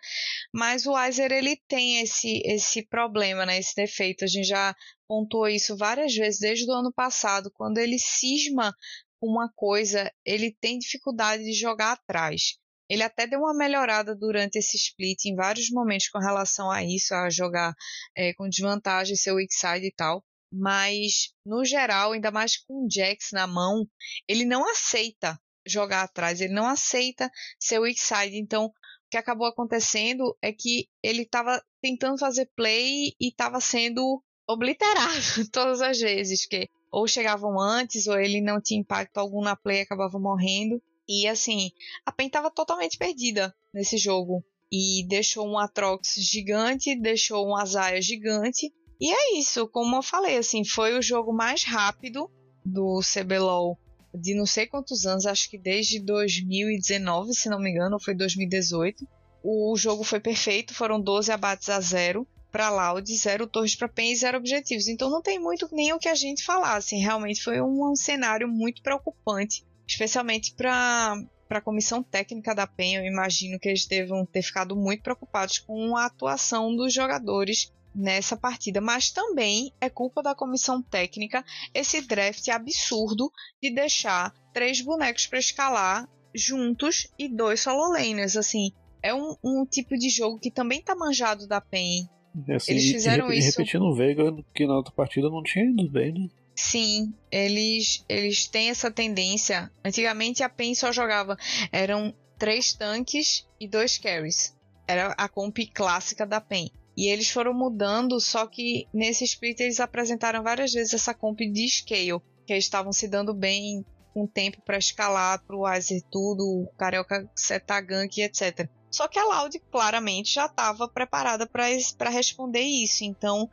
Mas 0.55 0.87
o 0.87 0.93
Weiser, 0.93 1.33
ele 1.33 1.61
tem 1.67 2.01
esse, 2.01 2.41
esse 2.45 2.87
problema, 2.87 3.45
né, 3.45 3.59
esse 3.59 3.75
defeito. 3.75 4.25
A 4.25 4.29
gente 4.29 4.47
já 4.47 4.73
pontuou 5.09 5.49
isso 5.49 5.77
várias 5.77 6.15
vezes 6.15 6.39
desde 6.39 6.71
o 6.71 6.73
ano 6.73 6.93
passado. 6.93 7.51
Quando 7.53 7.79
ele 7.79 7.99
cisma 7.99 8.73
uma 9.21 9.51
coisa, 9.57 10.13
ele 10.25 10.57
tem 10.61 10.79
dificuldade 10.79 11.43
de 11.43 11.55
jogar 11.55 11.95
atrás. 11.95 12.57
Ele 12.89 13.03
até 13.03 13.27
deu 13.27 13.41
uma 13.41 13.53
melhorada 13.53 14.15
durante 14.15 14.61
esse 14.61 14.77
split 14.77 15.25
em 15.25 15.35
vários 15.35 15.69
momentos 15.73 16.09
com 16.09 16.21
relação 16.21 16.71
a 16.71 16.85
isso, 16.85 17.13
a 17.17 17.29
jogar 17.29 17.75
é, 18.17 18.33
com 18.35 18.49
desvantagem, 18.49 19.17
seu 19.17 19.35
weak 19.35 19.53
side 19.53 19.89
e 19.89 19.93
tal. 19.93 20.25
Mas, 20.53 21.33
no 21.45 21.65
geral, 21.65 22.13
ainda 22.13 22.31
mais 22.31 22.57
com 22.57 22.87
o 22.87 22.89
Jax 22.89 23.31
na 23.33 23.49
mão, 23.49 23.85
ele 24.29 24.45
não 24.45 24.71
aceita 24.71 25.37
jogar 25.67 26.03
atrás, 26.03 26.41
ele 26.41 26.55
não 26.55 26.67
aceita 26.67 27.31
ser 27.59 27.79
weak 27.79 27.99
side. 27.99 28.39
Então, 28.39 28.67
o 28.67 28.73
que 29.11 29.17
acabou 29.17 29.47
acontecendo 29.47 30.37
é 30.41 30.53
que 30.53 30.89
ele 31.03 31.23
estava 31.23 31.63
tentando 31.81 32.19
fazer 32.19 32.47
play 32.57 33.13
e 33.21 33.29
estava 33.29 33.61
sendo 33.61 34.23
obliterado 34.49 35.11
todas 35.53 35.81
as 35.81 35.99
vezes, 35.99 36.47
que 36.47 36.69
ou 36.91 37.07
chegavam 37.07 37.61
antes 37.61 38.07
ou 38.07 38.19
ele 38.19 38.41
não 38.41 38.61
tinha 38.61 38.81
impacto 38.81 39.19
algum 39.19 39.43
na 39.43 39.57
play 39.57 39.81
acabava 39.81 40.19
morrendo. 40.19 40.81
E 41.09 41.27
assim, 41.29 41.71
a 42.05 42.11
PEN 42.11 42.27
estava 42.27 42.51
totalmente 42.51 42.99
perdida 42.99 43.55
nesse 43.73 43.97
jogo. 43.97 44.45
E 44.73 45.07
deixou 45.07 45.47
um 45.47 45.59
Atrox 45.59 46.15
gigante, 46.17 47.01
deixou 47.01 47.47
um 47.47 47.57
Azaia 47.57 48.03
gigante. 48.03 48.73
E 49.01 49.13
é 49.13 49.39
isso, 49.39 49.69
como 49.69 49.95
eu 49.97 50.03
falei, 50.03 50.37
assim, 50.37 50.65
foi 50.65 50.99
o 50.99 51.03
jogo 51.03 51.33
mais 51.33 51.63
rápido 51.63 52.29
do 52.65 53.01
CBLOL 53.01 53.79
de 54.17 54.35
não 54.35 54.47
sei 54.47 54.67
quantos 54.67 55.07
anos, 55.07 55.27
acho 55.27 55.51
que 55.51 55.59
desde 55.59 56.01
2019, 56.01 57.35
se 57.35 57.49
não 57.49 57.59
me 57.59 57.71
engano, 57.71 57.95
ou 57.95 58.03
foi 58.03 58.15
2018. 58.15 59.07
O 59.43 59.77
jogo 59.77 60.03
foi 60.03 60.19
perfeito, 60.19 60.75
foram 60.75 61.01
12 61.01 61.31
abates 61.31 61.69
a 61.69 61.81
zero 61.81 62.27
para 62.51 62.71
Loud, 62.71 63.15
zero 63.15 63.47
torres 63.47 63.77
para 63.77 63.89
PEN 63.89 64.13
e 64.13 64.17
zero 64.17 64.39
objetivos. 64.39 64.89
Então 64.89 65.11
não 65.11 65.23
tem 65.23 65.39
muito 65.39 65.69
nem 65.73 65.93
o 65.93 65.99
que 65.99 66.09
a 66.09 66.15
gente 66.15 66.43
falar, 66.43 66.77
assim, 66.77 66.99
realmente 66.99 67.43
foi 67.43 67.61
um, 67.61 67.93
um 67.93 67.95
cenário 67.95 68.49
muito 68.49 68.83
preocupante, 68.83 69.65
especialmente 69.87 70.55
para 70.55 71.23
para 71.49 71.59
a 71.59 71.63
comissão 71.63 72.03
técnica 72.03 72.53
da 72.53 72.67
PEN, 72.67 72.97
eu 72.97 73.05
imagino 73.05 73.57
que 73.59 73.69
eles 73.69 73.87
devam 73.87 74.27
ter 74.27 74.43
ficado 74.43 74.75
muito 74.75 75.03
preocupados 75.03 75.61
com 75.61 75.97
a 75.97 76.07
atuação 76.07 76.75
dos 76.75 76.93
jogadores 76.93 77.73
nessa 77.97 78.37
partida, 78.37 78.81
mas 78.81 79.11
também 79.11 79.73
é 79.81 79.89
culpa 79.89 80.23
da 80.23 80.35
comissão 80.35 80.83
técnica 80.83 81.43
esse 81.73 82.03
draft 82.03 82.47
absurdo 82.49 83.33
de 83.63 83.75
deixar 83.75 84.35
três 84.53 84.83
bonecos 84.83 85.27
para 85.27 85.39
escalar 85.39 86.09
juntos 86.35 87.09
e 87.19 87.29
dois 87.29 87.61
solo 87.61 87.93
laners, 87.93 88.37
assim, 88.37 88.71
é 89.03 89.15
um, 89.15 89.35
um, 89.43 89.65
tipo 89.65 89.97
de 89.97 90.11
jogo 90.11 90.39
que 90.39 90.51
também 90.51 90.83
tá 90.83 90.95
manjado 90.95 91.47
da 91.47 91.61
PEN. 91.61 92.07
Assim, 92.55 92.73
eles 92.73 92.91
fizeram 92.91 93.33
e, 93.33 93.37
e 93.37 93.39
isso. 93.39 93.59
repetindo 93.59 93.87
o 93.87 93.95
Veiga, 93.95 94.25
que 94.55 94.67
na 94.67 94.77
outra 94.77 94.93
partida 94.93 95.31
não 95.31 95.43
tinha 95.43 95.65
ido 95.65 95.89
bem, 95.91 96.13
né? 96.13 96.29
Sim, 96.55 97.15
eles, 97.31 98.05
eles 98.09 98.47
têm 98.47 98.69
essa 98.69 98.91
tendência. 98.91 99.71
Antigamente 99.85 100.43
a 100.43 100.49
PEN 100.49 100.75
só 100.75 100.91
jogava. 100.93 101.37
Eram 101.71 102.15
três 102.39 102.73
tanques 102.73 103.47
e 103.61 103.69
dois 103.69 103.99
carries. 103.99 104.55
Era 104.87 105.13
a 105.13 105.29
comp 105.29 105.59
clássica 105.73 106.27
da 106.27 106.41
PEN. 106.41 106.71
E 106.97 107.09
eles 107.09 107.31
foram 107.31 107.53
mudando, 107.53 108.19
só 108.19 108.47
que 108.47 108.87
nesse 108.93 109.25
split 109.25 109.61
eles 109.61 109.81
apresentaram 109.81 110.43
várias 110.43 110.73
vezes 110.73 110.95
essa 110.95 111.13
comp 111.13 111.41
de 111.41 111.69
scale, 111.69 112.21
que 112.47 112.53
eles 112.53 112.65
estavam 112.65 112.93
se 112.93 113.07
dando 113.07 113.35
bem 113.35 113.85
com 114.15 114.27
tempo 114.27 114.63
para 114.65 114.79
escalar 114.79 115.45
pro 115.45 115.61
Weiser 115.61 116.01
tudo, 116.11 116.43
o 116.43 116.67
Carioca 116.79 117.31
setar 117.37 117.85
gank, 117.85 118.19
etc. 118.19 118.67
Só 118.91 119.07
que 119.09 119.19
a 119.19 119.25
Loud 119.27 119.61
claramente 119.71 120.33
já 120.33 120.47
estava 120.47 120.89
preparada 120.89 121.47
para 121.47 122.09
responder 122.09 122.63
isso. 122.63 123.05
Então, 123.05 123.47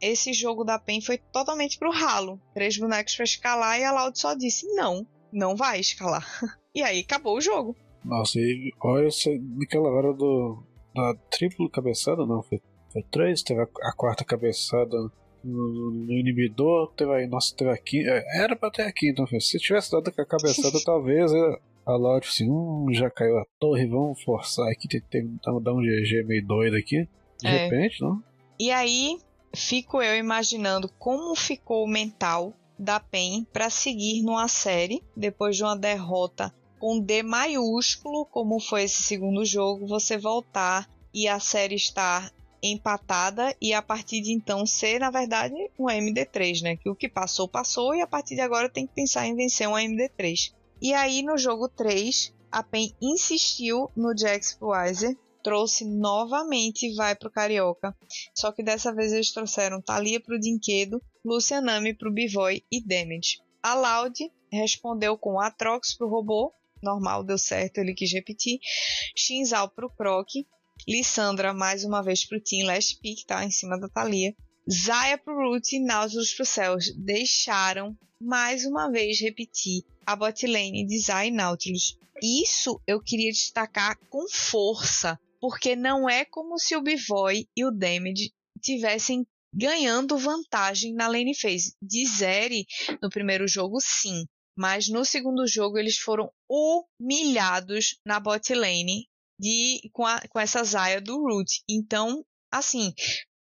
esse 0.00 0.32
jogo 0.32 0.64
da 0.64 0.76
PEN 0.76 1.00
foi 1.00 1.18
totalmente 1.18 1.78
pro 1.78 1.92
ralo. 1.92 2.40
Três 2.52 2.76
bonecos 2.76 3.14
para 3.14 3.24
escalar 3.24 3.78
e 3.78 3.84
a 3.84 3.92
Loud 3.92 4.18
só 4.18 4.34
disse: 4.34 4.66
não, 4.74 5.06
não 5.32 5.54
vai 5.54 5.78
escalar. 5.78 6.26
e 6.74 6.82
aí 6.82 6.98
acabou 6.98 7.36
o 7.36 7.40
jogo. 7.40 7.76
Nossa, 8.04 8.40
e 8.40 8.72
olha 8.80 9.08
naquela 9.56 9.88
hora 9.88 10.12
do, 10.12 10.64
da 10.92 11.14
triplo 11.30 11.70
cabeçada, 11.70 12.26
não, 12.26 12.42
foi 12.42 12.60
foi 12.98 13.02
três, 13.10 13.42
teve 13.42 13.60
a, 13.60 13.68
a 13.82 13.92
quarta 13.92 14.24
cabeçada 14.24 14.96
no, 15.44 15.90
no, 15.90 16.12
inibidor, 16.12 16.92
teve 16.96 17.12
aí, 17.12 17.26
nossa, 17.26 17.54
teve 17.56 17.70
a 17.70 17.78
quinta. 17.78 18.10
É, 18.10 18.42
era 18.42 18.56
pra 18.56 18.70
ter 18.70 18.82
a 18.82 18.92
quinta, 18.92 19.24
se 19.40 19.58
tivesse 19.58 19.90
dado 19.90 20.12
com 20.12 20.20
a 20.20 20.26
cabeçada, 20.26 20.78
talvez 20.84 21.32
a 21.86 21.96
Laut 21.96 22.28
assim, 22.28 22.50
hum, 22.50 22.86
já 22.92 23.08
caiu 23.10 23.38
a 23.38 23.46
torre, 23.58 23.86
vamos 23.86 24.22
forçar 24.22 24.68
aqui, 24.70 24.88
tentar 24.88 25.58
dar 25.60 25.72
um 25.72 25.80
GG 25.80 26.24
meio 26.26 26.46
doido 26.46 26.76
aqui. 26.76 27.08
De 27.40 27.46
é. 27.46 27.68
repente, 27.68 28.02
não? 28.02 28.22
E 28.58 28.70
aí, 28.70 29.18
fico 29.54 30.02
eu 30.02 30.16
imaginando 30.16 30.88
como 30.98 31.34
ficou 31.36 31.84
o 31.84 31.88
mental 31.88 32.52
da 32.78 33.00
PEN 33.00 33.46
para 33.52 33.70
seguir 33.70 34.22
numa 34.22 34.48
série 34.48 35.02
depois 35.16 35.56
de 35.56 35.62
uma 35.62 35.76
derrota 35.76 36.52
com 36.78 37.00
D 37.00 37.22
maiúsculo, 37.22 38.26
como 38.26 38.60
foi 38.60 38.84
esse 38.84 39.02
segundo 39.02 39.44
jogo, 39.44 39.86
você 39.86 40.16
voltar 40.16 40.88
e 41.12 41.26
a 41.26 41.40
série 41.40 41.74
estar 41.74 42.30
empatada 42.62 43.54
e 43.60 43.72
a 43.72 43.82
partir 43.82 44.20
de 44.20 44.32
então 44.32 44.66
ser, 44.66 44.98
na 44.98 45.10
verdade, 45.10 45.54
um 45.78 45.86
MD3, 45.86 46.62
né? 46.62 46.76
Que 46.76 46.88
o 46.88 46.96
que 46.96 47.08
passou, 47.08 47.48
passou 47.48 47.94
e 47.94 48.00
a 48.00 48.06
partir 48.06 48.34
de 48.34 48.40
agora 48.40 48.68
tem 48.68 48.86
que 48.86 48.94
pensar 48.94 49.26
em 49.26 49.34
vencer 49.34 49.68
um 49.68 49.72
MD3. 49.72 50.52
E 50.80 50.92
aí 50.94 51.22
no 51.22 51.36
jogo 51.36 51.68
3, 51.68 52.32
a 52.50 52.62
PEN 52.62 52.94
insistiu 53.00 53.90
no 53.96 54.16
Jax 54.16 54.56
Weiser, 54.60 55.16
trouxe 55.42 55.84
novamente 55.84 56.94
vai 56.94 57.14
pro 57.14 57.30
Carioca. 57.30 57.96
Só 58.34 58.52
que 58.52 58.62
dessa 58.62 58.92
vez 58.92 59.12
eles 59.12 59.32
trouxeram 59.32 59.82
Thalia 59.82 60.20
pro 60.20 60.38
Dinquedo, 60.38 61.02
Lucianami 61.24 61.94
pro 61.94 62.12
Bivoy 62.12 62.62
e 62.70 62.80
Damage. 62.80 63.40
A 63.62 63.74
Loud 63.74 64.30
respondeu 64.52 65.16
com 65.16 65.40
Atrox 65.40 65.94
pro 65.94 66.08
robô, 66.08 66.52
normal, 66.82 67.24
deu 67.24 67.38
certo, 67.38 67.78
ele 67.78 67.94
quis 67.94 68.12
repetir. 68.12 68.58
Shinzal 69.16 69.68
pro 69.70 69.90
Croc 69.90 70.28
Lissandra 70.86 71.52
mais 71.52 71.84
uma 71.84 72.02
vez 72.02 72.24
pro 72.24 72.40
Team 72.40 72.66
Last 72.66 72.98
Pick, 73.00 73.24
tá? 73.26 73.44
Em 73.44 73.50
cima 73.50 73.78
da 73.78 73.88
Thalia. 73.88 74.34
Zaya 74.70 75.16
pro 75.16 75.34
Root 75.34 75.74
e 75.74 75.80
Nautilus 75.80 76.34
pro 76.34 76.44
Céus. 76.44 76.92
Deixaram 76.96 77.96
mais 78.20 78.64
uma 78.64 78.90
vez 78.90 79.20
repetir 79.20 79.82
a 80.04 80.14
botlane 80.14 80.86
de 80.86 80.98
Zaya 80.98 81.28
e 81.28 81.30
Nautilus. 81.30 81.98
Isso 82.22 82.80
eu 82.86 83.00
queria 83.00 83.30
destacar 83.30 83.98
com 84.10 84.28
força, 84.28 85.18
porque 85.40 85.76
não 85.76 86.08
é 86.08 86.24
como 86.24 86.58
se 86.58 86.76
o 86.76 86.82
Bivoy 86.82 87.46
e 87.56 87.64
o 87.64 87.70
Damage 87.70 88.32
tivessem 88.60 89.26
ganhando 89.54 90.18
vantagem 90.18 90.94
na 90.94 91.06
lane 91.06 91.34
phase. 91.34 91.74
De 91.80 92.04
Zeri 92.06 92.66
no 93.02 93.08
primeiro 93.08 93.46
jogo, 93.46 93.78
sim. 93.80 94.26
Mas 94.56 94.88
no 94.88 95.04
segundo 95.04 95.46
jogo 95.46 95.78
eles 95.78 95.96
foram 95.96 96.30
humilhados 96.48 97.98
na 98.04 98.18
bot 98.18 98.52
lane 98.52 99.08
de 99.38 99.88
com, 99.92 100.04
a, 100.04 100.20
com 100.28 100.40
essa 100.40 100.62
zaia 100.64 101.00
do 101.00 101.16
Root. 101.20 101.62
Então, 101.68 102.24
assim, 102.50 102.92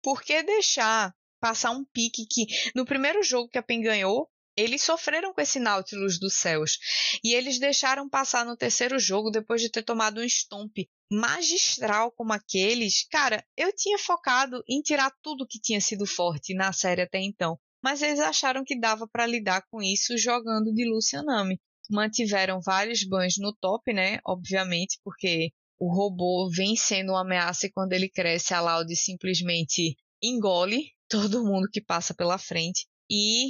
por 0.01 0.21
que 0.21 0.41
deixar 0.43 1.13
passar 1.39 1.71
um 1.71 1.83
pique 1.83 2.25
que 2.29 2.45
no 2.75 2.85
primeiro 2.85 3.23
jogo 3.23 3.49
que 3.49 3.57
a 3.57 3.63
PEN 3.63 3.81
ganhou, 3.81 4.29
eles 4.55 4.83
sofreram 4.83 5.33
com 5.33 5.41
esse 5.41 5.59
Nautilus 5.59 6.19
dos 6.19 6.35
céus. 6.35 6.77
E 7.23 7.33
eles 7.33 7.59
deixaram 7.59 8.09
passar 8.09 8.45
no 8.45 8.55
terceiro 8.55 8.99
jogo 8.99 9.31
depois 9.31 9.61
de 9.61 9.69
ter 9.69 9.83
tomado 9.83 10.21
um 10.21 10.23
stomp 10.23 10.77
magistral 11.11 12.11
como 12.11 12.33
aqueles. 12.33 13.07
Cara, 13.09 13.43
eu 13.57 13.73
tinha 13.75 13.97
focado 13.97 14.63
em 14.69 14.81
tirar 14.81 15.11
tudo 15.21 15.47
que 15.47 15.59
tinha 15.59 15.81
sido 15.81 16.05
forte 16.05 16.53
na 16.53 16.71
série 16.71 17.01
até 17.01 17.19
então. 17.19 17.57
Mas 17.83 18.01
eles 18.01 18.19
acharam 18.19 18.63
que 18.63 18.79
dava 18.79 19.07
para 19.07 19.25
lidar 19.25 19.63
com 19.71 19.81
isso 19.81 20.17
jogando 20.17 20.71
de 20.73 20.87
Lucianami. 20.87 21.59
Mantiveram 21.89 22.61
vários 22.61 23.03
bans 23.03 23.35
no 23.37 23.53
top, 23.59 23.91
né? 23.91 24.19
Obviamente, 24.25 24.99
porque 25.03 25.51
o 25.81 25.91
robô 25.91 26.47
vem 26.47 26.75
sendo 26.75 27.13
uma 27.13 27.21
ameaça 27.21 27.65
e 27.65 27.71
quando 27.71 27.93
ele 27.93 28.07
cresce, 28.07 28.53
a 28.53 28.61
Loud 28.61 28.95
simplesmente 28.95 29.97
engole 30.21 30.91
todo 31.09 31.43
mundo 31.43 31.67
que 31.71 31.81
passa 31.81 32.13
pela 32.13 32.37
frente. 32.37 32.85
E 33.09 33.47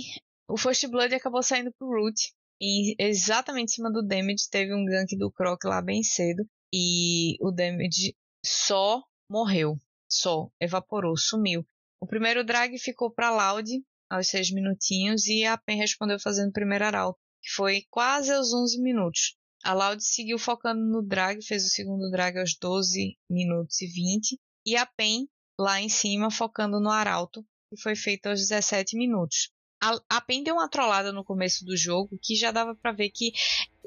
o 0.49 0.55
First 0.55 0.87
Blood 0.87 1.13
acabou 1.13 1.43
saindo 1.43 1.73
pro 1.77 1.89
Root. 1.89 2.31
E 2.61 2.95
exatamente 2.97 3.71
em 3.71 3.75
cima 3.75 3.91
do 3.91 4.01
Damage 4.01 4.49
teve 4.49 4.73
um 4.73 4.85
gank 4.85 5.13
do 5.17 5.29
Croc 5.29 5.61
lá 5.65 5.81
bem 5.81 6.03
cedo. 6.03 6.47
E 6.73 7.35
o 7.41 7.51
Damage 7.51 8.15
só 8.45 9.03
morreu. 9.29 9.77
Só. 10.09 10.49
Evaporou, 10.57 11.17
sumiu. 11.17 11.67
O 11.99 12.07
primeiro 12.07 12.45
drag 12.45 12.77
ficou 12.79 13.11
pra 13.11 13.29
Loud 13.29 13.69
aos 14.09 14.27
6 14.27 14.53
minutinhos 14.53 15.27
e 15.27 15.43
a 15.43 15.57
Pen 15.57 15.77
respondeu 15.77 16.17
fazendo 16.17 16.47
o 16.47 16.53
primeiro 16.53 16.85
arauto, 16.85 17.19
que 17.41 17.51
foi 17.51 17.83
quase 17.89 18.31
aos 18.31 18.53
11 18.53 18.81
minutos. 18.81 19.35
A 19.63 19.73
Loud 19.73 20.03
seguiu 20.03 20.39
focando 20.39 20.81
no 20.81 21.01
drag, 21.01 21.41
fez 21.43 21.65
o 21.65 21.69
segundo 21.69 22.09
drag 22.09 22.39
aos 22.39 22.55
12 22.55 23.17
minutos 23.29 23.81
e 23.81 23.87
20. 23.87 24.39
E 24.65 24.75
a 24.75 24.85
PEN 24.85 25.27
lá 25.59 25.79
em 25.79 25.89
cima 25.89 26.31
focando 26.31 26.79
no 26.79 26.89
arauto, 26.89 27.45
que 27.69 27.81
foi 27.81 27.95
feito 27.95 28.27
aos 28.27 28.39
17 28.39 28.97
minutos. 28.97 29.51
A, 29.83 29.99
a 30.09 30.21
PEN 30.21 30.43
deu 30.43 30.55
uma 30.55 30.69
trollada 30.69 31.11
no 31.11 31.23
começo 31.23 31.65
do 31.65 31.75
jogo 31.75 32.19
que 32.21 32.35
já 32.35 32.51
dava 32.51 32.75
para 32.75 32.91
ver 32.91 33.09
que 33.09 33.33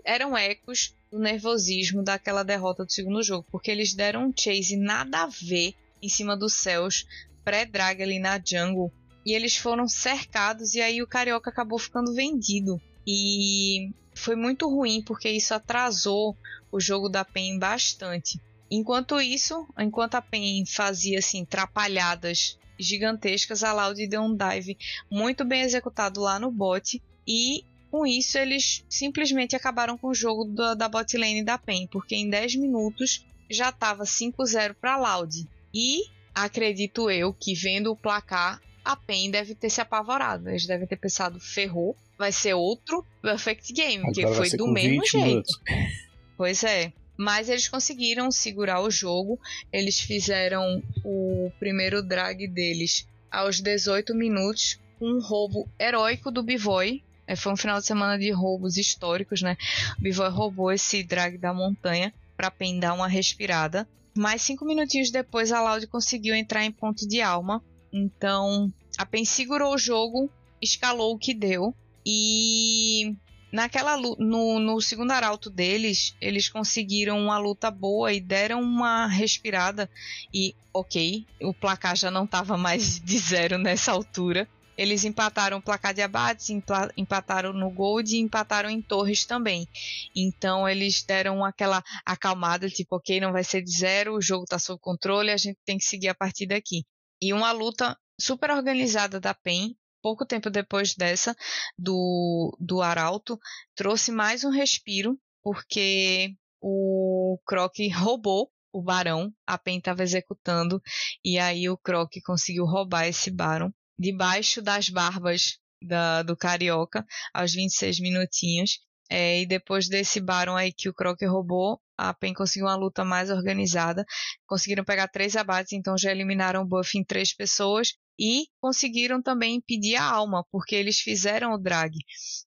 eram 0.05 0.37
ecos 0.37 0.95
do 1.11 1.19
nervosismo 1.19 2.03
daquela 2.03 2.43
derrota 2.43 2.85
do 2.85 2.93
segundo 2.93 3.23
jogo, 3.23 3.47
porque 3.51 3.71
eles 3.71 3.95
deram 3.95 4.27
um 4.27 4.33
chase 4.37 4.77
nada 4.77 5.23
a 5.23 5.27
ver 5.27 5.75
em 6.03 6.09
cima 6.09 6.37
dos 6.37 6.55
céus, 6.55 7.07
pré-drag 7.45 8.03
ali 8.03 8.19
na 8.19 8.39
jungle, 8.39 8.93
e 9.25 9.33
eles 9.33 9.57
foram 9.57 9.89
cercados 9.89 10.75
e 10.75 10.81
aí 10.81 11.03
o 11.03 11.07
Carioca 11.07 11.49
acabou 11.51 11.79
ficando 11.79 12.13
vendido. 12.13 12.81
E 13.07 13.91
foi 14.15 14.37
muito 14.37 14.69
ruim 14.69 15.03
porque 15.03 15.29
isso 15.29 15.55
atrasou 15.55 16.37
o 16.71 16.81
jogo 16.81 17.09
da 17.09 17.25
PEN 17.25 17.59
bastante. 17.59 18.41
Enquanto 18.71 19.21
isso, 19.21 19.67
enquanto 19.79 20.17
a 20.17 20.23
PEN 20.23 20.65
fazia 20.67 21.19
assim 21.19 21.45
trapalhadas 21.45 22.59
gigantescas, 22.79 23.63
a 23.63 23.73
Loud 23.73 24.07
deu 24.07 24.23
um 24.23 24.37
dive 24.37 24.77
muito 25.11 25.45
bem 25.45 25.63
executado 25.63 26.21
lá 26.21 26.39
no 26.39 26.51
bot 26.51 27.01
e 27.27 27.65
com 27.91 28.05
isso 28.05 28.37
eles 28.39 28.85
simplesmente 28.89 29.55
acabaram 29.55 29.97
com 29.97 30.09
o 30.09 30.15
jogo 30.15 30.45
da, 30.47 30.75
da 30.75 30.89
bot 30.89 31.17
lane 31.17 31.45
da 31.45 31.57
PEN, 31.57 31.87
porque 31.87 32.17
em 32.17 32.29
10 32.29 32.57
minutos 32.57 33.25
já 33.49 33.69
estava 33.69 34.03
5-0 34.03 34.75
para 34.81 34.97
Loud. 34.97 35.49
E 35.73 36.03
acredito 36.35 37.09
eu 37.09 37.33
que 37.33 37.55
vendo 37.55 37.93
o 37.93 37.97
placar, 37.97 38.61
a 38.85 38.95
PEN 38.97 39.31
deve 39.31 39.55
ter 39.55 39.71
se 39.71 39.81
apavorado. 39.81 40.49
Eles 40.49 40.67
devem 40.67 40.87
ter 40.87 40.97
pensado, 40.97 41.41
ferrou, 41.41 41.97
vai 42.19 42.31
ser 42.31 42.55
outro 42.55 43.05
Perfect 43.23 43.73
Game, 43.73 44.13
que 44.13 44.27
foi 44.29 44.51
do 44.51 44.69
mesmo 44.69 45.05
jeito. 45.07 45.27
Minutos. 45.27 45.61
Pois 46.37 46.65
é. 46.65 46.93
Mas 47.17 47.49
eles 47.49 47.69
conseguiram 47.69 48.29
segurar 48.33 48.81
o 48.81 48.91
jogo. 48.91 49.39
Eles 49.73 50.01
fizeram 50.01 50.83
o 51.05 51.49
primeiro 51.61 52.03
drag 52.03 52.49
deles 52.49 53.07
aos 53.31 53.61
18 53.61 54.13
minutos, 54.17 54.81
um 55.01 55.21
roubo 55.21 55.69
heróico 55.79 56.33
do 56.33 56.43
Bivoy. 56.43 57.05
É, 57.25 57.37
foi 57.37 57.53
um 57.53 57.57
final 57.57 57.79
de 57.79 57.87
semana 57.87 58.19
de 58.19 58.33
roubos 58.33 58.77
históricos, 58.77 59.43
né? 59.43 59.57
O 59.97 60.03
Bivoy 60.03 60.29
roubou 60.29 60.73
esse 60.73 61.05
drag 61.05 61.39
da 61.39 61.55
montanha 61.55 62.13
para 62.37 62.51
pendar 62.51 62.95
uma 62.95 63.07
respirada. 63.07 63.89
Mas 64.17 64.43
cinco 64.43 64.65
minutinhos 64.65 65.11
depois 65.11 65.51
a 65.53 65.63
Loud 65.63 65.87
conseguiu 65.87 66.35
entrar 66.35 66.65
em 66.65 66.73
ponto 66.73 67.07
de 67.07 67.21
alma. 67.21 67.63
Então 67.95 68.73
a 68.99 69.07
PEN 69.07 69.25
segurou 69.25 69.73
o 69.73 69.79
jogo, 69.79 70.29
escalou 70.61 71.15
o 71.15 71.19
que 71.19 71.33
deu 71.33 71.75
e 72.05 73.17
Naquela 73.55 73.97
no, 73.97 74.59
no 74.59 74.81
segundo 74.81 75.13
arauto 75.13 75.49
deles, 75.49 76.17
eles 76.21 76.49
conseguiram 76.49 77.17
uma 77.21 77.39
luta 77.39 77.71
boa 77.71 78.13
e 78.13 78.21
deram 78.21 78.61
uma 78.61 79.07
respirada. 79.07 79.89
E, 80.35 80.57
ok, 80.73 81.25
o 81.41 81.55
placar 81.55 81.95
já 81.95 82.11
não 82.11 82.25
estava 82.25 82.57
mais 82.57 82.99
de 82.99 83.17
zero 83.17 83.57
nessa 83.57 83.93
altura. 83.93 84.49
Eles 84.77 85.05
empataram 85.05 85.59
o 85.59 85.63
placar 85.63 85.95
de 85.95 86.03
abates, 86.03 86.49
empataram 86.97 87.53
no 87.53 87.71
Gold 87.71 88.17
e 88.17 88.19
empataram 88.19 88.69
em 88.69 88.83
Torres 88.83 89.25
também. 89.25 89.69
Então 90.17 90.69
eles 90.69 91.05
deram 91.05 91.45
aquela 91.45 91.81
acalmada, 92.05 92.69
tipo, 92.69 92.97
ok, 92.97 93.21
não 93.21 93.31
vai 93.31 93.45
ser 93.45 93.63
de 93.63 93.71
zero, 93.71 94.17
o 94.17 94.21
jogo 94.21 94.43
está 94.43 94.59
sob 94.59 94.81
controle, 94.81 95.31
a 95.31 95.37
gente 95.37 95.61
tem 95.65 95.79
que 95.79 95.85
seguir 95.85 96.09
a 96.09 96.15
partir 96.15 96.47
daqui. 96.47 96.85
E 97.25 97.33
uma 97.33 97.53
luta 97.53 97.99
super 98.21 98.51
organizada 98.51 99.19
da 99.19 99.33
PEN, 99.33 99.75
pouco 100.03 100.27
tempo 100.27 100.51
depois 100.51 100.95
dessa, 100.95 101.35
do, 101.79 102.55
do 102.61 102.83
Arauto, 102.83 103.39
trouxe 103.75 104.13
mais 104.13 104.45
um 104.45 104.51
respiro, 104.51 105.19
porque 105.43 106.37
o 106.61 107.39
Croc 107.47 107.77
roubou 107.95 108.53
o 108.71 108.83
Barão, 108.83 109.33
a 109.47 109.57
PEN 109.57 109.79
estava 109.79 110.03
executando, 110.03 110.83
e 111.25 111.39
aí 111.39 111.67
o 111.71 111.79
Croc 111.79 112.13
conseguiu 112.27 112.67
roubar 112.67 113.07
esse 113.07 113.31
Barão 113.31 113.73
debaixo 113.99 114.61
das 114.61 114.91
barbas 114.91 115.59
da, 115.83 116.23
do 116.23 116.37
Carioca, 116.37 117.07
aos 117.33 117.55
26 117.55 118.01
minutinhos. 118.01 118.81
É, 119.09 119.41
e 119.41 119.47
depois 119.47 119.89
desse 119.89 120.21
Baron 120.21 120.57
aí 120.57 120.75
que 120.75 120.91
o 120.91 120.95
Croc 120.95 121.19
roubou, 121.23 121.81
a 121.97 122.13
PEN 122.15 122.35
conseguiu 122.35 122.67
uma 122.67 122.77
luta 122.77 123.05
mais 123.05 123.31
organizada. 123.31 124.05
Conseguiram 124.47 124.85
pegar 124.85 125.09
três 125.09 125.37
abates, 125.37 125.73
então 125.73 125.97
já 125.97 126.11
eliminaram 126.11 126.63
o 126.63 126.67
buff 126.67 126.97
em 126.99 127.05
três 127.05 127.35
pessoas. 127.35 127.93
E 128.19 128.47
conseguiram 128.61 129.21
também 129.21 129.57
impedir 129.57 129.97
a 129.97 130.05
alma, 130.05 130.45
porque 130.51 130.75
eles 130.75 131.01
fizeram 131.01 131.53
o 131.53 131.59
drag. 131.59 131.93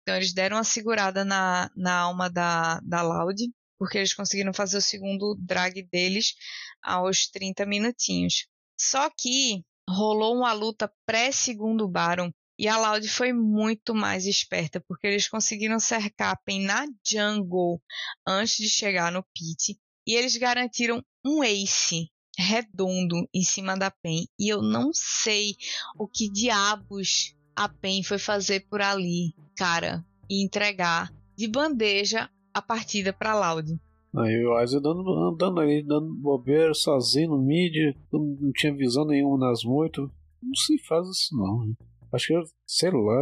Então 0.02 0.16
eles 0.16 0.34
deram 0.34 0.58
uma 0.58 0.64
segurada 0.64 1.26
na, 1.26 1.70
na 1.76 2.00
alma 2.00 2.30
da, 2.30 2.80
da 2.82 3.02
Loud, 3.02 3.42
porque 3.80 3.98
eles 3.98 4.14
conseguiram 4.14 4.54
fazer 4.54 4.78
o 4.78 4.82
segundo 4.82 5.36
drag 5.40 5.82
deles 5.92 6.36
aos 6.84 7.28
30 7.28 7.66
minutinhos. 7.66 8.48
Só 8.80 9.10
que 9.10 9.64
rolou 9.90 10.36
uma 10.36 10.54
luta 10.54 10.92
pré-segundo 11.06 11.88
Baron 11.88 12.32
e 12.58 12.68
a 12.68 12.78
Loud 12.78 13.08
foi 13.10 13.34
muito 13.34 13.94
mais 13.94 14.26
esperta, 14.26 14.84
porque 14.88 15.08
eles 15.08 15.28
conseguiram 15.28 15.80
cercar 15.80 16.34
a 16.34 16.36
Pen 16.38 16.62
na 16.62 16.86
jungle 17.06 17.82
antes 18.26 18.58
de 18.58 18.70
chegar 18.70 19.12
no 19.12 19.24
pit. 19.34 19.78
E 20.08 20.14
eles 20.14 20.38
garantiram 20.38 21.04
um 21.26 21.44
ace 21.44 22.10
redondo 22.38 23.28
em 23.34 23.44
cima 23.44 23.76
da 23.76 23.92
Pen. 23.92 24.28
E 24.40 24.52
eu 24.52 24.62
não 24.62 24.92
sei 24.94 25.56
o 25.98 26.08
que 26.08 26.30
diabos 26.30 27.36
a 27.56 27.68
Pen 27.68 28.04
foi 28.04 28.18
fazer 28.18 28.68
por 28.70 28.82
ali, 28.82 29.34
cara, 29.58 30.06
e 30.30 30.44
entregar 30.44 31.12
de 31.36 31.48
bandeja 31.48 32.30
a 32.54 32.62
partida 32.62 33.12
para 33.12 33.38
Loud. 33.38 33.78
Aí 34.18 34.46
o 34.46 34.62
Isaac 34.62 34.82
dando, 34.82 35.10
andando 35.12 35.60
aí, 35.60 35.84
dando 35.84 36.14
bobeira 36.16 36.74
sozinho 36.74 37.32
no 37.32 37.38
mid, 37.38 37.74
não 38.12 38.52
tinha 38.54 38.74
visão 38.74 39.06
nenhuma 39.06 39.38
nas 39.38 39.64
moitas. 39.64 40.10
Não 40.42 40.56
se 40.56 40.78
faz 40.86 41.06
isso 41.10 41.36
não. 41.36 41.66
Né? 41.66 41.74
Acho 42.16 42.28
que, 42.28 42.44
sei 42.66 42.92
lá, 42.92 43.22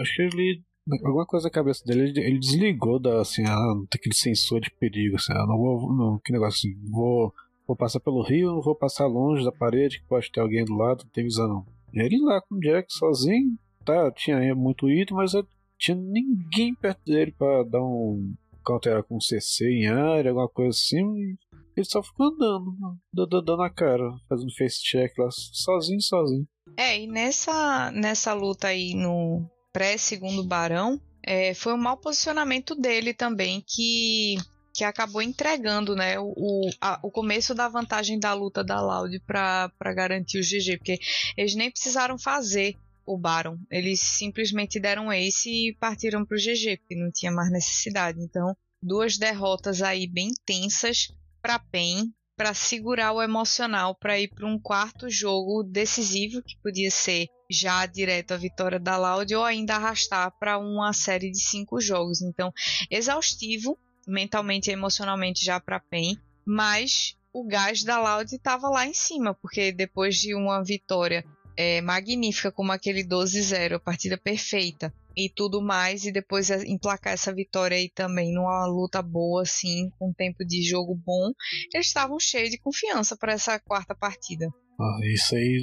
acho 0.00 0.16
que 0.16 0.22
ele. 0.22 0.62
Alguma 1.04 1.26
coisa 1.26 1.44
na 1.44 1.52
cabeça 1.52 1.84
dele, 1.84 2.10
ele, 2.10 2.20
ele 2.20 2.38
desligou 2.38 2.98
da, 2.98 3.20
assim, 3.20 3.44
ah, 3.44 3.74
daquele 3.92 4.14
sensor 4.14 4.60
de 4.60 4.70
perigo, 4.70 5.16
assim, 5.16 5.32
ah, 5.32 5.46
não 5.46 5.56
vou, 5.56 5.92
não, 5.94 6.18
que 6.18 6.32
negócio 6.32 6.68
assim, 6.68 6.90
vou, 6.90 7.32
vou 7.66 7.76
passar 7.76 8.00
pelo 8.00 8.22
rio, 8.22 8.60
vou 8.60 8.74
passar 8.74 9.06
longe 9.06 9.44
da 9.44 9.52
parede, 9.52 10.00
que 10.00 10.06
pode 10.06 10.32
ter 10.32 10.40
alguém 10.40 10.64
do 10.64 10.74
lado, 10.74 11.04
não 11.04 11.10
tem 11.12 11.24
visão 11.24 11.46
não. 11.46 11.66
Ele 11.92 12.18
lá 12.20 12.40
com 12.40 12.56
o 12.56 12.58
Jack 12.58 12.92
sozinho, 12.92 13.56
tá, 13.84 14.10
tinha 14.10 14.54
muito 14.54 14.90
item, 14.90 15.16
mas 15.16 15.32
tinha 15.78 15.96
ninguém 15.96 16.74
perto 16.74 17.04
dele 17.04 17.32
para 17.38 17.62
dar 17.64 17.82
um, 17.82 18.34
counterar 18.64 19.02
com 19.02 19.20
CC 19.20 19.66
em 19.66 19.86
área, 19.86 20.30
alguma 20.30 20.48
coisa 20.48 20.70
assim. 20.70 21.36
Ele 21.76 21.84
só 21.84 22.02
ficou 22.02 22.26
andando, 22.26 22.76
dando 23.14 23.62
a 23.62 23.70
cara, 23.70 24.12
fazendo 24.28 24.54
face 24.56 24.82
check 24.82 25.16
lá, 25.18 25.28
sozinho, 25.30 26.00
sozinho. 26.00 26.46
É, 26.76 26.98
e 26.98 27.06
nessa, 27.06 27.90
nessa 27.92 28.32
luta 28.32 28.68
aí 28.68 28.94
no 28.94 29.48
pré-segundo 29.72 30.44
Barão, 30.44 31.00
é, 31.22 31.54
foi 31.54 31.74
um 31.74 31.78
mau 31.78 31.96
posicionamento 31.96 32.74
dele 32.74 33.12
também 33.12 33.62
que, 33.66 34.36
que 34.74 34.84
acabou 34.84 35.20
entregando 35.20 35.94
né, 35.94 36.18
o, 36.18 36.70
a, 36.80 36.98
o 37.02 37.10
começo 37.10 37.54
da 37.54 37.68
vantagem 37.68 38.18
da 38.18 38.32
luta 38.32 38.64
da 38.64 38.80
Loud 38.80 39.20
para 39.26 39.70
garantir 39.94 40.38
o 40.38 40.42
GG, 40.42 40.78
porque 40.78 40.98
eles 41.36 41.54
nem 41.54 41.70
precisaram 41.70 42.18
fazer 42.18 42.76
o 43.04 43.18
Baron. 43.18 43.58
Eles 43.70 44.00
simplesmente 44.00 44.80
deram 44.80 45.12
ace 45.12 45.68
e 45.68 45.74
partiram 45.74 46.24
para 46.24 46.36
o 46.36 46.40
GG, 46.40 46.78
porque 46.78 46.96
não 46.96 47.10
tinha 47.10 47.32
mais 47.32 47.50
necessidade. 47.50 48.20
Então, 48.20 48.56
duas 48.82 49.18
derrotas 49.18 49.82
aí 49.82 50.06
bem 50.06 50.30
tensas 50.44 51.12
para 51.42 51.58
PEN, 51.58 52.12
para 52.40 52.54
segurar 52.54 53.12
o 53.12 53.20
emocional 53.20 53.94
para 53.94 54.18
ir 54.18 54.28
para 54.28 54.46
um 54.46 54.58
quarto 54.58 55.10
jogo 55.10 55.62
decisivo, 55.62 56.42
que 56.42 56.56
podia 56.62 56.90
ser 56.90 57.26
já 57.50 57.84
direto 57.84 58.32
a 58.32 58.38
vitória 58.38 58.80
da 58.80 58.96
Loud 58.96 59.34
ou 59.34 59.44
ainda 59.44 59.74
arrastar 59.74 60.32
para 60.40 60.56
uma 60.56 60.90
série 60.94 61.30
de 61.30 61.38
cinco 61.38 61.78
jogos. 61.82 62.22
Então, 62.22 62.50
exaustivo 62.90 63.78
mentalmente 64.08 64.70
e 64.70 64.72
emocionalmente 64.72 65.44
já 65.44 65.60
para 65.60 65.80
PEN, 65.80 66.16
mas 66.42 67.14
o 67.30 67.46
gás 67.46 67.84
da 67.84 68.00
Loud 68.00 68.34
estava 68.34 68.70
lá 68.70 68.86
em 68.86 68.94
cima, 68.94 69.34
porque 69.34 69.70
depois 69.70 70.16
de 70.16 70.34
uma 70.34 70.64
vitória 70.64 71.22
é, 71.54 71.82
magnífica, 71.82 72.50
como 72.50 72.72
aquele 72.72 73.04
12-0, 73.04 73.74
a 73.74 73.80
partida 73.80 74.16
perfeita 74.16 74.90
e 75.16 75.28
tudo 75.28 75.60
mais, 75.60 76.04
e 76.04 76.12
depois 76.12 76.50
emplacar 76.50 77.12
essa 77.12 77.34
vitória 77.34 77.76
aí 77.76 77.88
também 77.88 78.32
numa 78.32 78.66
luta 78.66 79.02
boa, 79.02 79.42
assim, 79.42 79.90
com 79.98 80.12
tempo 80.12 80.44
de 80.44 80.62
jogo 80.62 80.94
bom, 80.94 81.32
eles 81.72 81.86
estavam 81.86 82.18
cheios 82.18 82.50
de 82.50 82.58
confiança 82.58 83.16
para 83.16 83.32
essa 83.32 83.58
quarta 83.58 83.94
partida. 83.94 84.48
Ah, 84.80 84.98
isso 85.12 85.34
aí, 85.34 85.60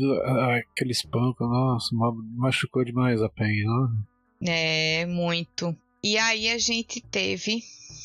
aquele 0.71 0.91
espanco, 0.91 1.43
nossa, 1.45 1.89
machucou 2.35 2.85
demais 2.85 3.21
a 3.21 3.29
Pen, 3.29 3.63
não? 3.63 3.89
É, 4.47 5.05
muito. 5.07 5.75
E 6.03 6.17
aí 6.17 6.49
a 6.49 6.57
gente 6.59 7.01
teve 7.01 7.63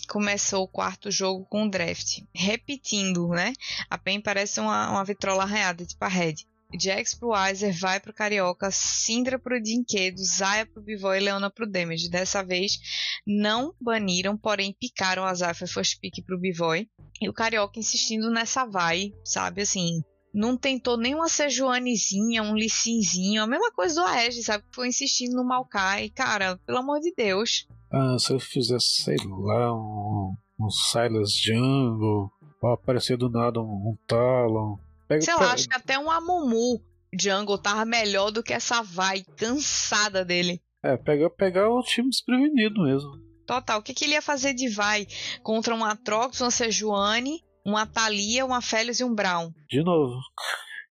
começou 0.08 0.64
o 0.64 0.68
quarto 0.68 1.10
jogo 1.10 1.46
com 1.46 1.64
o 1.64 1.70
draft. 1.70 2.22
Repetindo, 2.34 3.28
né? 3.28 3.52
A 3.88 3.96
PEN 3.96 4.20
parece 4.20 4.60
uma, 4.60 4.90
uma 4.90 5.04
vitrola 5.04 5.42
arranhada, 5.44 5.84
tipo 5.84 6.04
a 6.04 6.08
Red. 6.08 6.34
Jax 6.78 7.14
pro 7.14 7.30
Weiser, 7.30 7.78
vai 7.78 8.00
pro 8.00 8.14
Carioca, 8.14 8.70
Sindra 8.70 9.38
pro 9.38 9.60
Dinquedo, 9.60 10.18
Zaya 10.18 10.66
pro 10.66 10.82
Bivó 10.82 11.14
e 11.14 11.20
Leona 11.20 11.50
pro 11.50 11.70
Damage. 11.70 12.10
Dessa 12.10 12.42
vez 12.42 12.78
não 13.26 13.74
baniram, 13.80 14.36
porém 14.36 14.76
picaram 14.78 15.24
a 15.24 15.34
Zaya 15.34 15.54
foi 15.54 15.66
first 15.66 16.00
pick 16.00 16.24
pro 16.24 16.38
Bivoy. 16.38 16.88
E 17.20 17.28
o 17.28 17.32
Carioca 17.32 17.78
insistindo 17.78 18.30
nessa 18.30 18.64
vai, 18.64 19.12
sabe 19.24 19.62
assim. 19.62 20.02
Não 20.34 20.56
tentou 20.56 20.96
nem 20.96 21.14
uma 21.14 21.28
Sejuanezinha, 21.28 22.42
um 22.42 22.54
Licinzinho, 22.54 23.42
a 23.42 23.46
mesma 23.46 23.70
coisa 23.72 24.00
do 24.00 24.06
Aege, 24.06 24.42
sabe? 24.42 24.64
Foi 24.74 24.88
insistindo 24.88 25.36
no 25.36 25.44
Maokai. 25.44 26.08
Cara, 26.08 26.58
pelo 26.64 26.78
amor 26.78 27.00
de 27.00 27.12
Deus. 27.14 27.68
Ah, 27.90 28.16
se 28.18 28.32
eu 28.32 28.40
fizesse, 28.40 29.02
sei 29.02 29.16
lá, 29.28 29.74
um, 29.74 30.34
um 30.58 30.70
Silas 30.70 31.32
Jungle, 31.32 32.30
aparecer 32.62 33.18
do 33.18 33.28
nada 33.28 33.60
um, 33.60 33.90
um 33.90 33.98
Talon 34.06 34.78
Pega, 35.12 35.22
Sei 35.22 35.34
lá, 35.34 35.52
acho 35.52 35.68
que 35.68 35.76
até 35.76 35.98
um 35.98 36.10
Amumu 36.10 36.82
Jungle 37.18 37.58
tava 37.58 37.84
melhor 37.84 38.30
do 38.30 38.42
que 38.42 38.54
essa 38.54 38.82
vai 38.82 39.22
cansada 39.36 40.24
dele. 40.24 40.62
É, 40.82 40.96
pegar, 40.96 41.28
pegar 41.30 41.68
o 41.68 41.82
time 41.82 42.08
desprevenido 42.08 42.82
mesmo. 42.82 43.10
Total. 43.46 43.78
O 43.78 43.82
que, 43.82 43.92
que 43.92 44.04
ele 44.04 44.14
ia 44.14 44.22
fazer 44.22 44.54
de 44.54 44.68
vai 44.68 45.06
contra 45.42 45.74
um 45.74 45.84
Atrox, 45.84 46.40
uma 46.40 46.50
Sejuani, 46.50 47.42
uma 47.64 47.86
Thalia, 47.86 48.46
uma 48.46 48.62
Félix 48.62 49.00
e 49.00 49.04
um 49.04 49.14
Brown? 49.14 49.52
De 49.68 49.82
novo. 49.82 50.18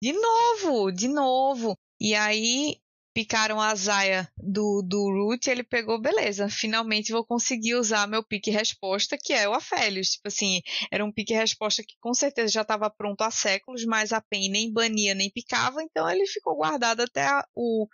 De 0.00 0.12
novo, 0.12 0.92
de 0.92 1.08
novo. 1.08 1.76
E 2.00 2.14
aí 2.14 2.76
picaram 3.14 3.60
a 3.60 3.74
Zaya 3.76 4.28
do, 4.36 4.82
do 4.82 4.98
Root, 5.10 5.48
ele 5.48 5.62
pegou, 5.62 6.00
beleza, 6.00 6.48
finalmente 6.48 7.12
vou 7.12 7.24
conseguir 7.24 7.76
usar 7.76 8.08
meu 8.08 8.24
pique 8.24 8.50
resposta, 8.50 9.16
que 9.16 9.32
é 9.32 9.48
o 9.48 9.54
Afélios. 9.54 10.10
Tipo 10.10 10.28
assim, 10.28 10.60
era 10.90 11.04
um 11.04 11.12
pique 11.12 11.32
resposta 11.32 11.82
que 11.82 11.94
com 12.00 12.12
certeza 12.12 12.52
já 12.52 12.62
estava 12.62 12.90
pronto 12.90 13.22
há 13.22 13.30
séculos, 13.30 13.84
mas 13.84 14.12
a 14.12 14.20
PEN 14.20 14.50
nem 14.50 14.72
bania 14.72 15.14
nem 15.14 15.30
picava, 15.30 15.82
então 15.82 16.10
ele 16.10 16.26
ficou 16.26 16.56
guardado 16.56 17.02
até 17.02 17.24
a, 17.24 17.46
o, 17.54 17.86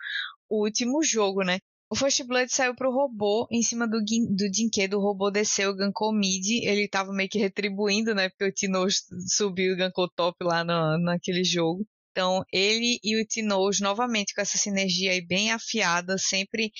o 0.49 0.63
último 0.65 1.03
jogo, 1.03 1.43
né? 1.43 1.59
O 1.91 1.95
First 1.95 2.23
Blood 2.23 2.51
saiu 2.51 2.73
pro 2.73 2.89
robô 2.91 3.47
em 3.51 3.61
cima 3.61 3.85
do, 3.85 3.99
do 3.99 4.49
Dinquedo, 4.49 4.97
o 4.97 5.01
robô 5.01 5.29
desceu, 5.29 5.75
gankou 5.75 6.13
mid, 6.13 6.63
ele 6.63 6.87
tava 6.87 7.11
meio 7.11 7.29
que 7.29 7.37
retribuindo, 7.37 8.15
né, 8.15 8.29
porque 8.29 8.45
o 8.45 8.51
Tino 8.51 8.87
subiu 9.27 9.73
e 9.73 9.75
gankou 9.75 10.09
top 10.09 10.37
lá 10.41 10.63
no, 10.63 10.97
naquele 10.97 11.43
jogo. 11.43 11.85
Então, 12.11 12.43
ele 12.51 12.99
e 13.01 13.21
o 13.21 13.25
Tinoz, 13.25 13.79
novamente 13.79 14.33
com 14.33 14.41
essa 14.41 14.57
sinergia 14.57 15.11
aí 15.11 15.25
bem 15.25 15.51
afiada, 15.51 16.17
sempre 16.17 16.71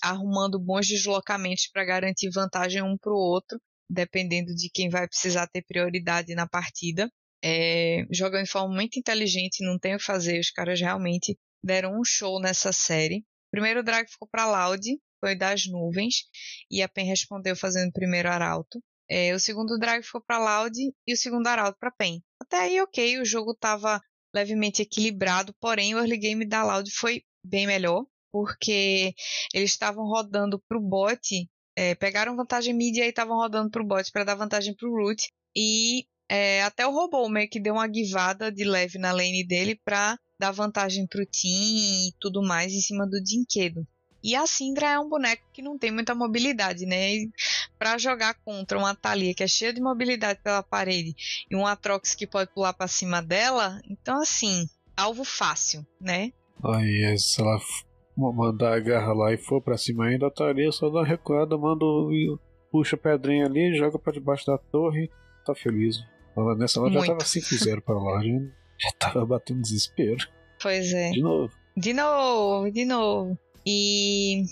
arrumando 0.00 0.60
bons 0.60 0.86
deslocamentos 0.86 1.68
para 1.72 1.84
garantir 1.84 2.30
vantagem 2.30 2.82
um 2.82 2.96
para 2.96 3.12
o 3.12 3.16
outro, 3.16 3.60
dependendo 3.90 4.54
de 4.54 4.70
quem 4.72 4.88
vai 4.88 5.08
precisar 5.08 5.48
ter 5.48 5.62
prioridade 5.62 6.34
na 6.34 6.46
partida. 6.46 7.10
É, 7.44 8.04
jogando 8.12 8.44
de 8.44 8.50
forma 8.50 8.74
muito 8.74 8.98
inteligente, 8.98 9.64
não 9.64 9.78
tem 9.78 9.94
o 9.94 9.98
que 9.98 10.04
fazer, 10.04 10.38
os 10.38 10.50
caras 10.50 10.80
realmente 10.80 11.36
deram 11.62 11.98
um 11.98 12.04
show 12.04 12.40
nessa 12.40 12.72
série. 12.72 13.24
Primeiro 13.50 13.82
drag 13.82 14.08
ficou 14.08 14.28
para 14.28 14.46
Loud, 14.46 14.82
foi 15.20 15.34
das 15.34 15.66
nuvens, 15.66 16.24
e 16.70 16.80
a 16.80 16.88
Pen 16.88 17.06
respondeu 17.06 17.56
fazendo 17.56 17.88
o 17.88 17.92
primeiro 17.92 18.28
arauto. 18.28 18.80
É, 19.08 19.34
o 19.34 19.40
segundo 19.40 19.78
drag 19.78 20.02
ficou 20.04 20.20
para 20.20 20.38
Loud 20.38 20.76
e 21.06 21.12
o 21.12 21.16
segundo 21.16 21.46
arauto 21.46 21.78
para 21.78 21.90
Pen. 21.90 22.22
Até 22.40 22.58
aí, 22.58 22.80
ok, 22.80 23.20
o 23.20 23.24
jogo 23.24 23.52
estava 23.52 24.00
levemente 24.36 24.82
equilibrado, 24.82 25.54
porém 25.58 25.94
o 25.94 25.98
early 25.98 26.18
game 26.18 26.44
da 26.46 26.62
Loud 26.62 26.90
foi 26.90 27.22
bem 27.42 27.66
melhor, 27.66 28.04
porque 28.30 29.14
eles 29.54 29.70
estavam 29.70 30.04
rodando 30.04 30.62
para 30.68 30.76
o 30.76 30.80
bot, 30.80 31.48
é, 31.74 31.94
pegaram 31.94 32.36
vantagem 32.36 32.74
mid 32.74 32.96
e 32.96 33.02
aí 33.02 33.08
estavam 33.08 33.36
rodando 33.36 33.70
para 33.70 33.82
o 33.82 33.86
bot 33.86 34.10
para 34.12 34.24
dar 34.24 34.34
vantagem 34.34 34.74
para 34.74 34.88
o 34.88 34.92
root, 34.92 35.32
e 35.56 36.04
é, 36.28 36.62
até 36.62 36.86
o 36.86 36.92
robô 36.92 37.28
meio 37.28 37.48
que 37.48 37.60
deu 37.60 37.74
uma 37.74 37.86
guivada 37.86 38.52
de 38.52 38.64
leve 38.64 38.98
na 38.98 39.12
lane 39.12 39.46
dele 39.46 39.80
para 39.82 40.18
dar 40.38 40.50
vantagem 40.50 41.06
pro 41.06 41.24
team 41.24 42.08
e 42.08 42.12
tudo 42.20 42.42
mais 42.42 42.74
em 42.74 42.80
cima 42.80 43.06
do 43.06 43.22
Dinquedo. 43.22 43.86
E 44.26 44.34
a 44.34 44.44
Syndra 44.44 44.90
é 44.90 44.98
um 44.98 45.08
boneco 45.08 45.44
que 45.52 45.62
não 45.62 45.78
tem 45.78 45.92
muita 45.92 46.12
mobilidade, 46.12 46.84
né? 46.84 47.12
Para 47.78 47.96
jogar 47.96 48.34
contra 48.44 48.76
uma 48.76 48.92
Thalia 48.92 49.32
que 49.32 49.44
é 49.44 49.46
cheia 49.46 49.72
de 49.72 49.80
mobilidade 49.80 50.40
pela 50.42 50.64
parede 50.64 51.14
e 51.48 51.54
um 51.54 51.64
Atrox 51.64 52.12
que 52.12 52.26
pode 52.26 52.52
pular 52.52 52.72
para 52.72 52.88
cima 52.88 53.22
dela, 53.22 53.80
então 53.88 54.20
assim, 54.20 54.66
alvo 54.96 55.22
fácil, 55.22 55.86
né? 56.00 56.32
Aí, 56.64 57.16
se 57.16 57.40
ela 57.40 57.56
mandar 58.16 58.74
a 58.74 58.80
garra 58.80 59.12
lá 59.12 59.32
e 59.32 59.38
for 59.38 59.62
para 59.62 59.78
cima 59.78 60.06
ainda, 60.06 60.26
a 60.26 60.30
Thalia 60.30 60.72
só 60.72 60.90
dá 60.90 61.00
uma 61.00 61.06
recuada, 61.06 61.56
manda, 61.56 61.84
puxa 62.72 62.96
a 62.96 62.98
pedrinha 62.98 63.46
ali, 63.46 63.76
joga 63.76 63.96
para 63.96 64.12
debaixo 64.12 64.44
da 64.46 64.58
torre, 64.58 65.08
tá 65.44 65.54
feliz. 65.54 65.98
Nessa 66.58 66.80
hora 66.80 66.94
já 66.94 67.06
tava 67.06 67.18
5-0 67.18 67.80
pra 67.80 67.94
lá, 67.94 68.20
já, 68.20 68.30
já 68.80 68.92
tava 68.98 69.24
batendo 69.24 69.62
desespero. 69.62 70.26
Pois 70.60 70.92
é. 70.92 71.10
De 71.10 71.22
novo. 71.22 71.52
De 71.76 71.92
novo, 71.92 72.72
de 72.72 72.84
novo. 72.86 73.38
E 73.66 74.44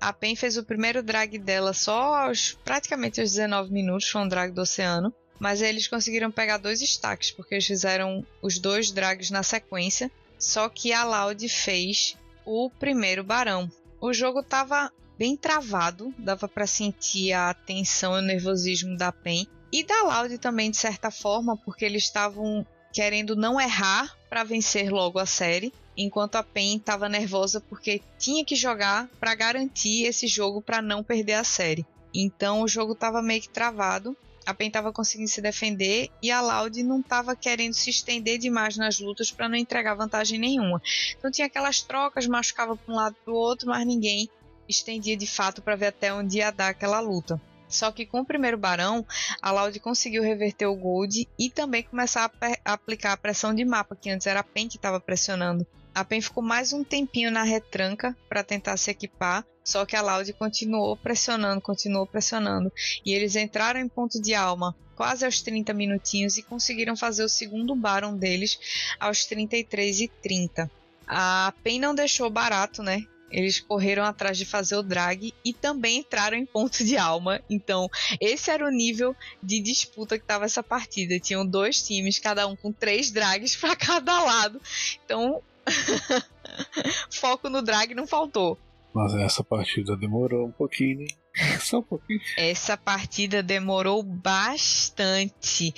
a 0.00 0.12
PEN 0.12 0.36
fez 0.36 0.56
o 0.56 0.64
primeiro 0.64 1.02
drag 1.02 1.38
dela 1.38 1.72
só 1.72 2.26
aos 2.26 2.52
praticamente 2.64 3.20
aos 3.20 3.32
19 3.32 3.72
minutos, 3.72 4.08
foi 4.08 4.20
um 4.20 4.28
drag 4.28 4.52
do 4.52 4.60
oceano. 4.60 5.12
Mas 5.40 5.62
eles 5.62 5.86
conseguiram 5.86 6.30
pegar 6.30 6.58
dois 6.58 6.80
destaques, 6.80 7.30
porque 7.30 7.54
eles 7.54 7.66
fizeram 7.66 8.26
os 8.42 8.58
dois 8.58 8.90
drags 8.90 9.30
na 9.30 9.42
sequência. 9.42 10.10
Só 10.38 10.68
que 10.68 10.92
a 10.92 11.04
Loud 11.04 11.48
fez 11.48 12.16
o 12.44 12.68
primeiro 12.70 13.22
barão. 13.22 13.70
O 14.00 14.12
jogo 14.12 14.42
tava 14.42 14.92
bem 15.16 15.36
travado, 15.36 16.12
dava 16.18 16.48
para 16.48 16.66
sentir 16.66 17.32
a 17.32 17.54
tensão 17.54 18.16
e 18.16 18.18
o 18.18 18.22
nervosismo 18.22 18.96
da 18.96 19.12
PEN. 19.12 19.46
E 19.72 19.84
da 19.84 20.02
Loud 20.02 20.38
também, 20.38 20.70
de 20.70 20.76
certa 20.76 21.10
forma, 21.10 21.56
porque 21.56 21.84
eles 21.84 22.04
estavam 22.04 22.66
querendo 22.92 23.36
não 23.36 23.60
errar 23.60 24.16
para 24.28 24.44
vencer 24.44 24.90
logo 24.90 25.18
a 25.18 25.26
série, 25.26 25.72
enquanto 25.98 26.36
a 26.36 26.42
PEN 26.44 26.76
estava 26.76 27.08
nervosa 27.08 27.60
porque 27.60 28.00
tinha 28.16 28.44
que 28.44 28.54
jogar 28.54 29.08
para 29.18 29.34
garantir 29.34 30.04
esse 30.04 30.28
jogo 30.28 30.62
para 30.62 30.80
não 30.80 31.02
perder 31.02 31.34
a 31.34 31.44
série. 31.44 31.84
Então 32.14 32.62
o 32.62 32.68
jogo 32.68 32.92
estava 32.92 33.20
meio 33.20 33.42
que 33.42 33.48
travado. 33.48 34.16
A 34.46 34.54
PEN 34.54 34.68
estava 34.68 34.92
conseguindo 34.92 35.28
se 35.28 35.42
defender 35.42 36.08
e 36.22 36.30
a 36.30 36.40
Loud 36.40 36.82
não 36.82 37.00
estava 37.00 37.36
querendo 37.36 37.74
se 37.74 37.90
estender 37.90 38.38
demais 38.38 38.76
nas 38.78 38.98
lutas 38.98 39.30
para 39.30 39.48
não 39.48 39.56
entregar 39.56 39.94
vantagem 39.94 40.38
nenhuma. 40.38 40.80
Então 41.18 41.30
tinha 41.30 41.46
aquelas 41.46 41.82
trocas, 41.82 42.26
machucava 42.26 42.76
para 42.76 42.94
um 42.94 42.96
lado 42.96 43.16
para 43.22 43.34
o 43.34 43.36
outro, 43.36 43.68
mas 43.68 43.86
ninguém 43.86 44.30
estendia 44.68 45.16
de 45.16 45.26
fato 45.26 45.60
para 45.60 45.76
ver 45.76 45.88
até 45.88 46.14
onde 46.14 46.38
ia 46.38 46.50
dar 46.50 46.68
aquela 46.68 47.00
luta. 47.00 47.40
Só 47.68 47.92
que 47.92 48.06
com 48.06 48.20
o 48.20 48.24
primeiro 48.24 48.56
barão, 48.56 49.04
a 49.42 49.50
Loud 49.50 49.78
conseguiu 49.80 50.22
reverter 50.22 50.66
o 50.66 50.74
Gold 50.74 51.28
e 51.38 51.50
também 51.50 51.82
começar 51.82 52.30
a, 52.40 52.72
aplicar 52.72 53.12
a 53.12 53.16
pressão 53.16 53.54
de 53.54 53.64
mapa, 53.64 53.94
que 53.94 54.08
antes 54.08 54.26
era 54.26 54.40
a 54.40 54.44
PEN 54.44 54.68
que 54.68 54.76
estava 54.76 54.98
pressionando. 54.98 55.66
A 55.98 56.04
PEN 56.04 56.20
ficou 56.20 56.44
mais 56.44 56.72
um 56.72 56.84
tempinho 56.84 57.28
na 57.28 57.42
retranca 57.42 58.16
para 58.28 58.44
tentar 58.44 58.76
se 58.76 58.88
equipar, 58.88 59.44
só 59.64 59.84
que 59.84 59.96
a 59.96 60.00
Loud 60.00 60.32
continuou 60.34 60.96
pressionando, 60.96 61.60
continuou 61.60 62.06
pressionando. 62.06 62.72
E 63.04 63.12
eles 63.12 63.34
entraram 63.34 63.80
em 63.80 63.88
ponto 63.88 64.22
de 64.22 64.32
alma 64.32 64.76
quase 64.94 65.24
aos 65.24 65.42
30 65.42 65.74
minutinhos 65.74 66.38
e 66.38 66.42
conseguiram 66.44 66.96
fazer 66.96 67.24
o 67.24 67.28
segundo 67.28 67.74
Baron 67.74 68.16
deles 68.16 68.60
aos 69.00 69.24
33 69.24 70.02
e 70.02 70.08
30. 70.08 70.70
A 71.04 71.52
PEN 71.64 71.80
não 71.80 71.96
deixou 71.96 72.30
barato, 72.30 72.80
né? 72.80 73.04
Eles 73.28 73.58
correram 73.58 74.04
atrás 74.04 74.38
de 74.38 74.44
fazer 74.44 74.76
o 74.76 74.82
drag 74.84 75.34
e 75.44 75.52
também 75.52 75.98
entraram 75.98 76.36
em 76.36 76.46
ponto 76.46 76.84
de 76.84 76.96
alma. 76.96 77.42
Então, 77.50 77.90
esse 78.20 78.52
era 78.52 78.64
o 78.64 78.70
nível 78.70 79.16
de 79.42 79.60
disputa 79.60 80.16
que 80.16 80.24
estava 80.24 80.44
essa 80.44 80.62
partida. 80.62 81.18
Tinham 81.18 81.44
dois 81.44 81.82
times, 81.82 82.20
cada 82.20 82.46
um 82.46 82.54
com 82.54 82.72
três 82.72 83.10
drags 83.10 83.56
para 83.58 83.74
cada 83.74 84.22
lado. 84.22 84.60
Então, 85.04 85.42
foco 87.10 87.48
no 87.48 87.62
drag 87.62 87.94
não 87.94 88.06
faltou. 88.06 88.58
Mas 88.94 89.14
essa 89.14 89.44
partida 89.44 89.96
demorou 89.96 90.48
um 90.48 90.52
pouquinho, 90.52 91.00
né? 91.00 91.06
Só 91.60 91.78
um 91.78 91.82
pouquinho. 91.82 92.20
Essa 92.36 92.76
partida 92.76 93.42
demorou 93.42 94.02
bastante. 94.02 95.72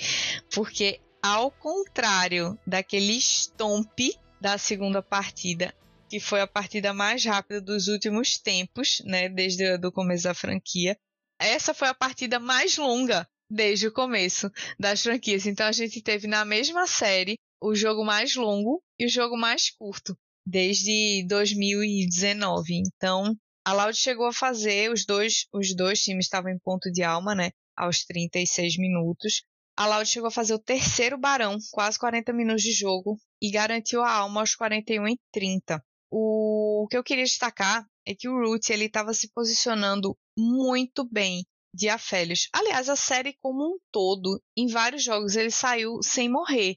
Porque, 0.53 0.99
ao 1.21 1.51
contrário 1.51 2.57
daquele 2.65 3.19
stomp 3.19 3.99
da 4.39 4.57
segunda 4.57 5.03
partida, 5.03 5.73
que 6.09 6.19
foi 6.19 6.41
a 6.41 6.47
partida 6.47 6.93
mais 6.93 7.23
rápida 7.23 7.61
dos 7.61 7.87
últimos 7.87 8.37
tempos, 8.37 9.01
né, 9.05 9.29
desde 9.29 9.75
o 9.75 9.91
começo 9.91 10.23
da 10.25 10.33
franquia. 10.33 10.97
Essa 11.39 11.73
foi 11.73 11.87
a 11.87 11.93
partida 11.93 12.39
mais 12.39 12.77
longa 12.77 13.27
desde 13.49 13.87
o 13.87 13.93
começo 13.93 14.51
das 14.79 15.03
franquias. 15.03 15.45
Então 15.45 15.65
a 15.65 15.71
gente 15.71 16.01
teve 16.01 16.27
na 16.27 16.43
mesma 16.43 16.87
série 16.87 17.37
o 17.61 17.75
jogo 17.75 18.03
mais 18.03 18.35
longo 18.35 18.81
e 18.99 19.05
o 19.05 19.09
jogo 19.09 19.37
mais 19.37 19.69
curto 19.69 20.17
desde 20.45 21.25
2019. 21.27 22.81
Então 22.85 23.35
a 23.63 23.73
Loud 23.73 23.95
chegou 23.95 24.25
a 24.25 24.33
fazer 24.33 24.91
os 24.91 25.05
dois, 25.05 25.45
os 25.53 25.75
dois 25.75 26.01
times 26.01 26.25
estavam 26.25 26.51
em 26.51 26.57
ponto 26.57 26.91
de 26.91 27.03
alma, 27.03 27.35
né, 27.35 27.51
aos 27.77 28.03
36 28.05 28.77
minutos. 28.77 29.43
A 29.77 29.87
Loud 29.87 30.09
chegou 30.09 30.27
a 30.27 30.31
fazer 30.31 30.53
o 30.53 30.59
terceiro 30.59 31.17
barão, 31.17 31.57
quase 31.71 31.97
40 31.99 32.33
minutos 32.33 32.63
de 32.63 32.71
jogo, 32.71 33.17
e 33.41 33.51
garantiu 33.51 34.01
a 34.01 34.11
alma 34.11 34.41
aos 34.41 34.55
41 34.55 35.07
e 35.09 35.19
30. 35.31 35.83
O, 36.11 36.87
que 36.89 36.97
eu 36.97 37.03
queria 37.03 37.23
destacar 37.23 37.85
é 38.05 38.13
que 38.15 38.27
o 38.27 38.37
Root 38.37 38.71
ele 38.73 38.85
estava 38.85 39.13
se 39.13 39.31
posicionando 39.31 40.17
muito 40.37 41.07
bem 41.07 41.45
de 41.73 41.89
Afélios. 41.89 42.47
Aliás, 42.53 42.89
a 42.89 42.95
série 42.95 43.37
como 43.41 43.75
um 43.75 43.79
todo, 43.91 44.41
em 44.55 44.67
vários 44.67 45.03
jogos, 45.03 45.35
ele 45.35 45.51
saiu 45.51 45.99
sem 46.01 46.29
morrer. 46.29 46.75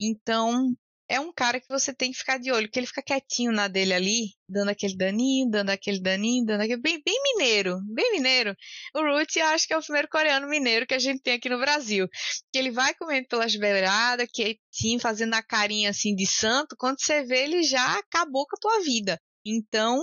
Então, 0.00 0.74
é 1.08 1.20
um 1.20 1.32
cara 1.32 1.60
que 1.60 1.68
você 1.68 1.92
tem 1.94 2.10
que 2.10 2.18
ficar 2.18 2.38
de 2.38 2.50
olho, 2.50 2.70
que 2.70 2.78
ele 2.78 2.86
fica 2.86 3.02
quietinho 3.02 3.52
na 3.52 3.68
dele 3.68 3.92
ali, 3.92 4.34
dando 4.48 4.70
aquele 4.70 4.96
daninho, 4.96 5.50
dando 5.50 5.70
aquele 5.70 6.00
daninho, 6.00 6.46
dando 6.46 6.62
aquele. 6.62 6.80
Bem, 6.80 7.02
bem 7.04 7.22
mineiro, 7.22 7.78
bem 7.92 8.12
mineiro. 8.12 8.56
O 8.94 9.00
Root, 9.00 9.38
acho 9.40 9.66
que 9.66 9.74
é 9.74 9.78
o 9.78 9.82
primeiro 9.82 10.08
coreano 10.08 10.48
mineiro 10.48 10.86
que 10.86 10.94
a 10.94 10.98
gente 10.98 11.22
tem 11.22 11.34
aqui 11.34 11.48
no 11.48 11.58
Brasil. 11.58 12.08
Que 12.52 12.58
ele 12.58 12.70
vai 12.70 12.94
comendo 12.94 13.28
pelas 13.28 13.54
beiradas, 13.54 14.28
quietinho, 14.32 14.98
fazendo 14.98 15.34
a 15.34 15.42
carinha 15.42 15.90
assim 15.90 16.14
de 16.14 16.26
santo. 16.26 16.74
Quando 16.78 17.00
você 17.00 17.22
vê, 17.22 17.44
ele 17.44 17.62
já 17.62 17.98
acabou 17.98 18.46
com 18.46 18.56
a 18.56 18.60
tua 18.60 18.82
vida. 18.82 19.20
Então, 19.44 19.98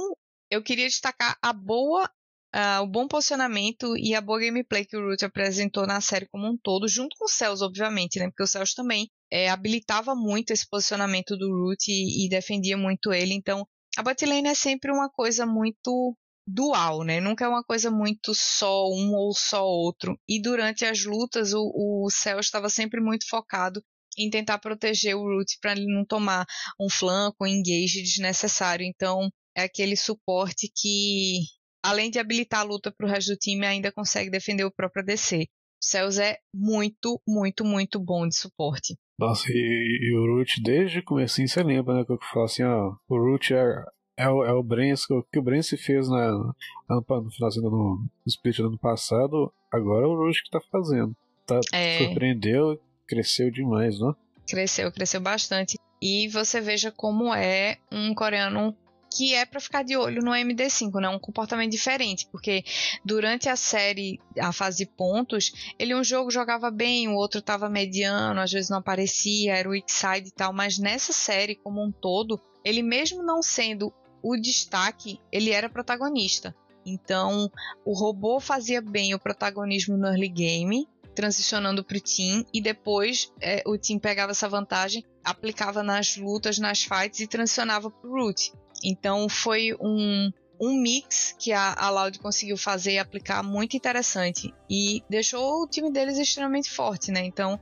eu 0.51 0.61
queria 0.61 0.87
destacar 0.87 1.37
a 1.41 1.51
boa 1.51 2.09
Uh, 2.53 2.83
o 2.83 2.87
bom 2.87 3.07
posicionamento 3.07 3.95
e 3.97 4.13
a 4.13 4.19
boa 4.19 4.39
gameplay 4.39 4.83
que 4.83 4.97
o 4.97 5.07
Root 5.07 5.23
apresentou 5.23 5.87
na 5.87 6.01
série 6.01 6.27
como 6.27 6.47
um 6.47 6.57
todo, 6.57 6.85
junto 6.87 7.15
com 7.17 7.25
o 7.25 7.29
Cells, 7.29 7.63
obviamente, 7.63 8.19
né? 8.19 8.27
Porque 8.27 8.43
o 8.43 8.47
Cells 8.47 8.75
também 8.75 9.09
é, 9.31 9.49
habilitava 9.49 10.13
muito 10.13 10.51
esse 10.51 10.67
posicionamento 10.69 11.37
do 11.37 11.49
Root 11.49 11.89
e, 11.89 12.25
e 12.25 12.29
defendia 12.29 12.77
muito 12.77 13.13
ele. 13.13 13.33
Então, 13.33 13.65
a 13.97 14.03
botlane 14.03 14.49
é 14.49 14.53
sempre 14.53 14.91
uma 14.91 15.09
coisa 15.09 15.45
muito 15.45 16.15
dual, 16.45 17.03
né? 17.03 17.21
Nunca 17.21 17.45
é 17.45 17.47
uma 17.47 17.63
coisa 17.63 17.89
muito 17.89 18.33
só 18.35 18.87
um 18.89 19.13
ou 19.13 19.33
só 19.33 19.65
outro. 19.65 20.19
E 20.27 20.41
durante 20.41 20.85
as 20.85 21.05
lutas, 21.05 21.53
o, 21.53 21.71
o 21.73 22.09
Cells 22.09 22.45
estava 22.45 22.69
sempre 22.69 22.99
muito 22.99 23.27
focado 23.29 23.81
em 24.17 24.29
tentar 24.29 24.59
proteger 24.59 25.15
o 25.15 25.23
Root 25.23 25.57
para 25.61 25.71
ele 25.71 25.85
não 25.85 26.05
tomar 26.05 26.45
um 26.79 26.89
flanco, 26.89 27.45
um 27.45 27.47
engage 27.47 28.01
desnecessário. 28.01 28.85
Então, 28.85 29.29
é 29.55 29.63
aquele 29.63 29.95
suporte 29.95 30.69
que 30.75 31.39
além 31.83 32.09
de 32.09 32.19
habilitar 32.19 32.61
a 32.61 32.63
luta 32.63 32.91
para 32.91 33.05
o 33.05 33.09
resto 33.09 33.31
do 33.31 33.37
time, 33.37 33.65
ainda 33.65 33.91
consegue 33.91 34.29
defender 34.29 34.63
o 34.63 34.71
próprio 34.71 35.03
ADC. 35.03 35.43
O 35.43 35.85
Cells 35.85 36.21
é 36.21 36.37
muito, 36.53 37.21
muito, 37.27 37.65
muito 37.65 37.99
bom 37.99 38.27
de 38.27 38.35
suporte. 38.35 38.95
Nossa, 39.17 39.45
e, 39.49 39.99
e 40.01 40.15
o 40.15 40.35
Root 40.35 40.61
desde 40.61 40.99
o 40.99 41.03
começo, 41.03 41.45
você 41.45 41.63
lembra, 41.63 41.95
né, 41.95 42.05
que 42.05 42.11
eu 42.11 42.19
falo 42.33 42.45
assim, 42.45 42.63
ó, 42.63 42.95
o 43.07 43.17
Root 43.17 43.53
é, 43.53 43.83
é, 44.17 44.29
o, 44.29 44.43
é 44.43 44.53
o 44.53 44.63
Brens, 44.63 45.09
o 45.09 45.23
que 45.31 45.39
o 45.39 45.43
Brens 45.43 45.69
fez 45.69 46.09
na, 46.09 46.31
no, 46.31 47.05
no 47.07 47.31
finalzinho 47.31 47.69
do 47.69 47.69
no 47.69 48.09
split 48.25 48.57
do 48.57 48.67
ano 48.67 48.79
passado, 48.79 49.51
agora 49.71 50.05
é 50.05 50.07
o 50.07 50.15
Root 50.15 50.43
que 50.43 50.49
tá 50.49 50.59
fazendo. 50.71 51.15
Tá, 51.45 51.59
é... 51.73 51.99
Surpreendeu, 51.99 52.79
cresceu 53.07 53.51
demais, 53.51 53.99
né? 53.99 54.13
Cresceu, 54.47 54.91
cresceu 54.91 55.21
bastante. 55.21 55.77
E 56.01 56.27
você 56.29 56.59
veja 56.59 56.91
como 56.91 57.33
é 57.33 57.77
um 57.91 58.13
coreano 58.15 58.75
que 59.13 59.35
é 59.35 59.45
para 59.45 59.59
ficar 59.59 59.83
de 59.83 59.97
olho 59.97 60.21
no 60.23 60.31
MD5, 60.31 61.01
né? 61.01 61.09
Um 61.09 61.19
comportamento 61.19 61.71
diferente, 61.71 62.27
porque 62.31 62.63
durante 63.03 63.49
a 63.49 63.55
série, 63.55 64.19
a 64.39 64.53
fase 64.53 64.79
de 64.79 64.85
pontos, 64.85 65.51
ele 65.77 65.93
um 65.93 66.03
jogo 66.03 66.31
jogava 66.31 66.71
bem, 66.71 67.09
o 67.09 67.15
outro 67.15 67.41
tava 67.41 67.69
mediano, 67.69 68.39
às 68.39 68.51
vezes 68.51 68.69
não 68.69 68.77
aparecia, 68.77 69.55
era 69.55 69.69
o 69.69 69.73
side 69.73 70.29
e 70.29 70.31
tal, 70.31 70.53
mas 70.53 70.77
nessa 70.77 71.11
série 71.11 71.55
como 71.55 71.83
um 71.83 71.91
todo, 71.91 72.39
ele 72.63 72.81
mesmo 72.81 73.21
não 73.21 73.41
sendo 73.41 73.93
o 74.23 74.37
destaque, 74.37 75.19
ele 75.31 75.51
era 75.51 75.69
protagonista. 75.69 76.55
Então, 76.85 77.51
o 77.85 77.93
robô 77.93 78.39
fazia 78.39 78.81
bem 78.81 79.13
o 79.13 79.19
protagonismo 79.19 79.97
no 79.97 80.07
early 80.07 80.29
game, 80.29 80.87
transicionando 81.13 81.83
para 81.83 81.97
o 81.97 82.01
team, 82.01 82.45
e 82.53 82.61
depois 82.61 83.31
é, 83.41 83.61
o 83.65 83.77
team 83.77 83.99
pegava 83.99 84.31
essa 84.31 84.47
vantagem, 84.47 85.03
aplicava 85.23 85.83
nas 85.83 86.15
lutas, 86.15 86.57
nas 86.57 86.83
fights 86.83 87.19
e 87.19 87.27
transicionava 87.27 87.89
para 87.89 88.09
o 88.09 88.13
root. 88.13 88.53
Então, 88.83 89.27
foi 89.29 89.75
um, 89.79 90.31
um 90.61 90.79
mix 90.79 91.35
que 91.39 91.51
a, 91.51 91.73
a 91.73 91.89
Loud 91.89 92.19
conseguiu 92.19 92.55
fazer 92.55 92.93
e 92.93 92.99
aplicar 92.99 93.41
muito 93.41 93.75
interessante 93.75 94.53
e 94.69 95.03
deixou 95.09 95.63
o 95.63 95.67
time 95.67 95.91
deles 95.91 96.19
extremamente 96.19 96.69
forte, 96.69 97.11
né? 97.11 97.25
Então 97.25 97.59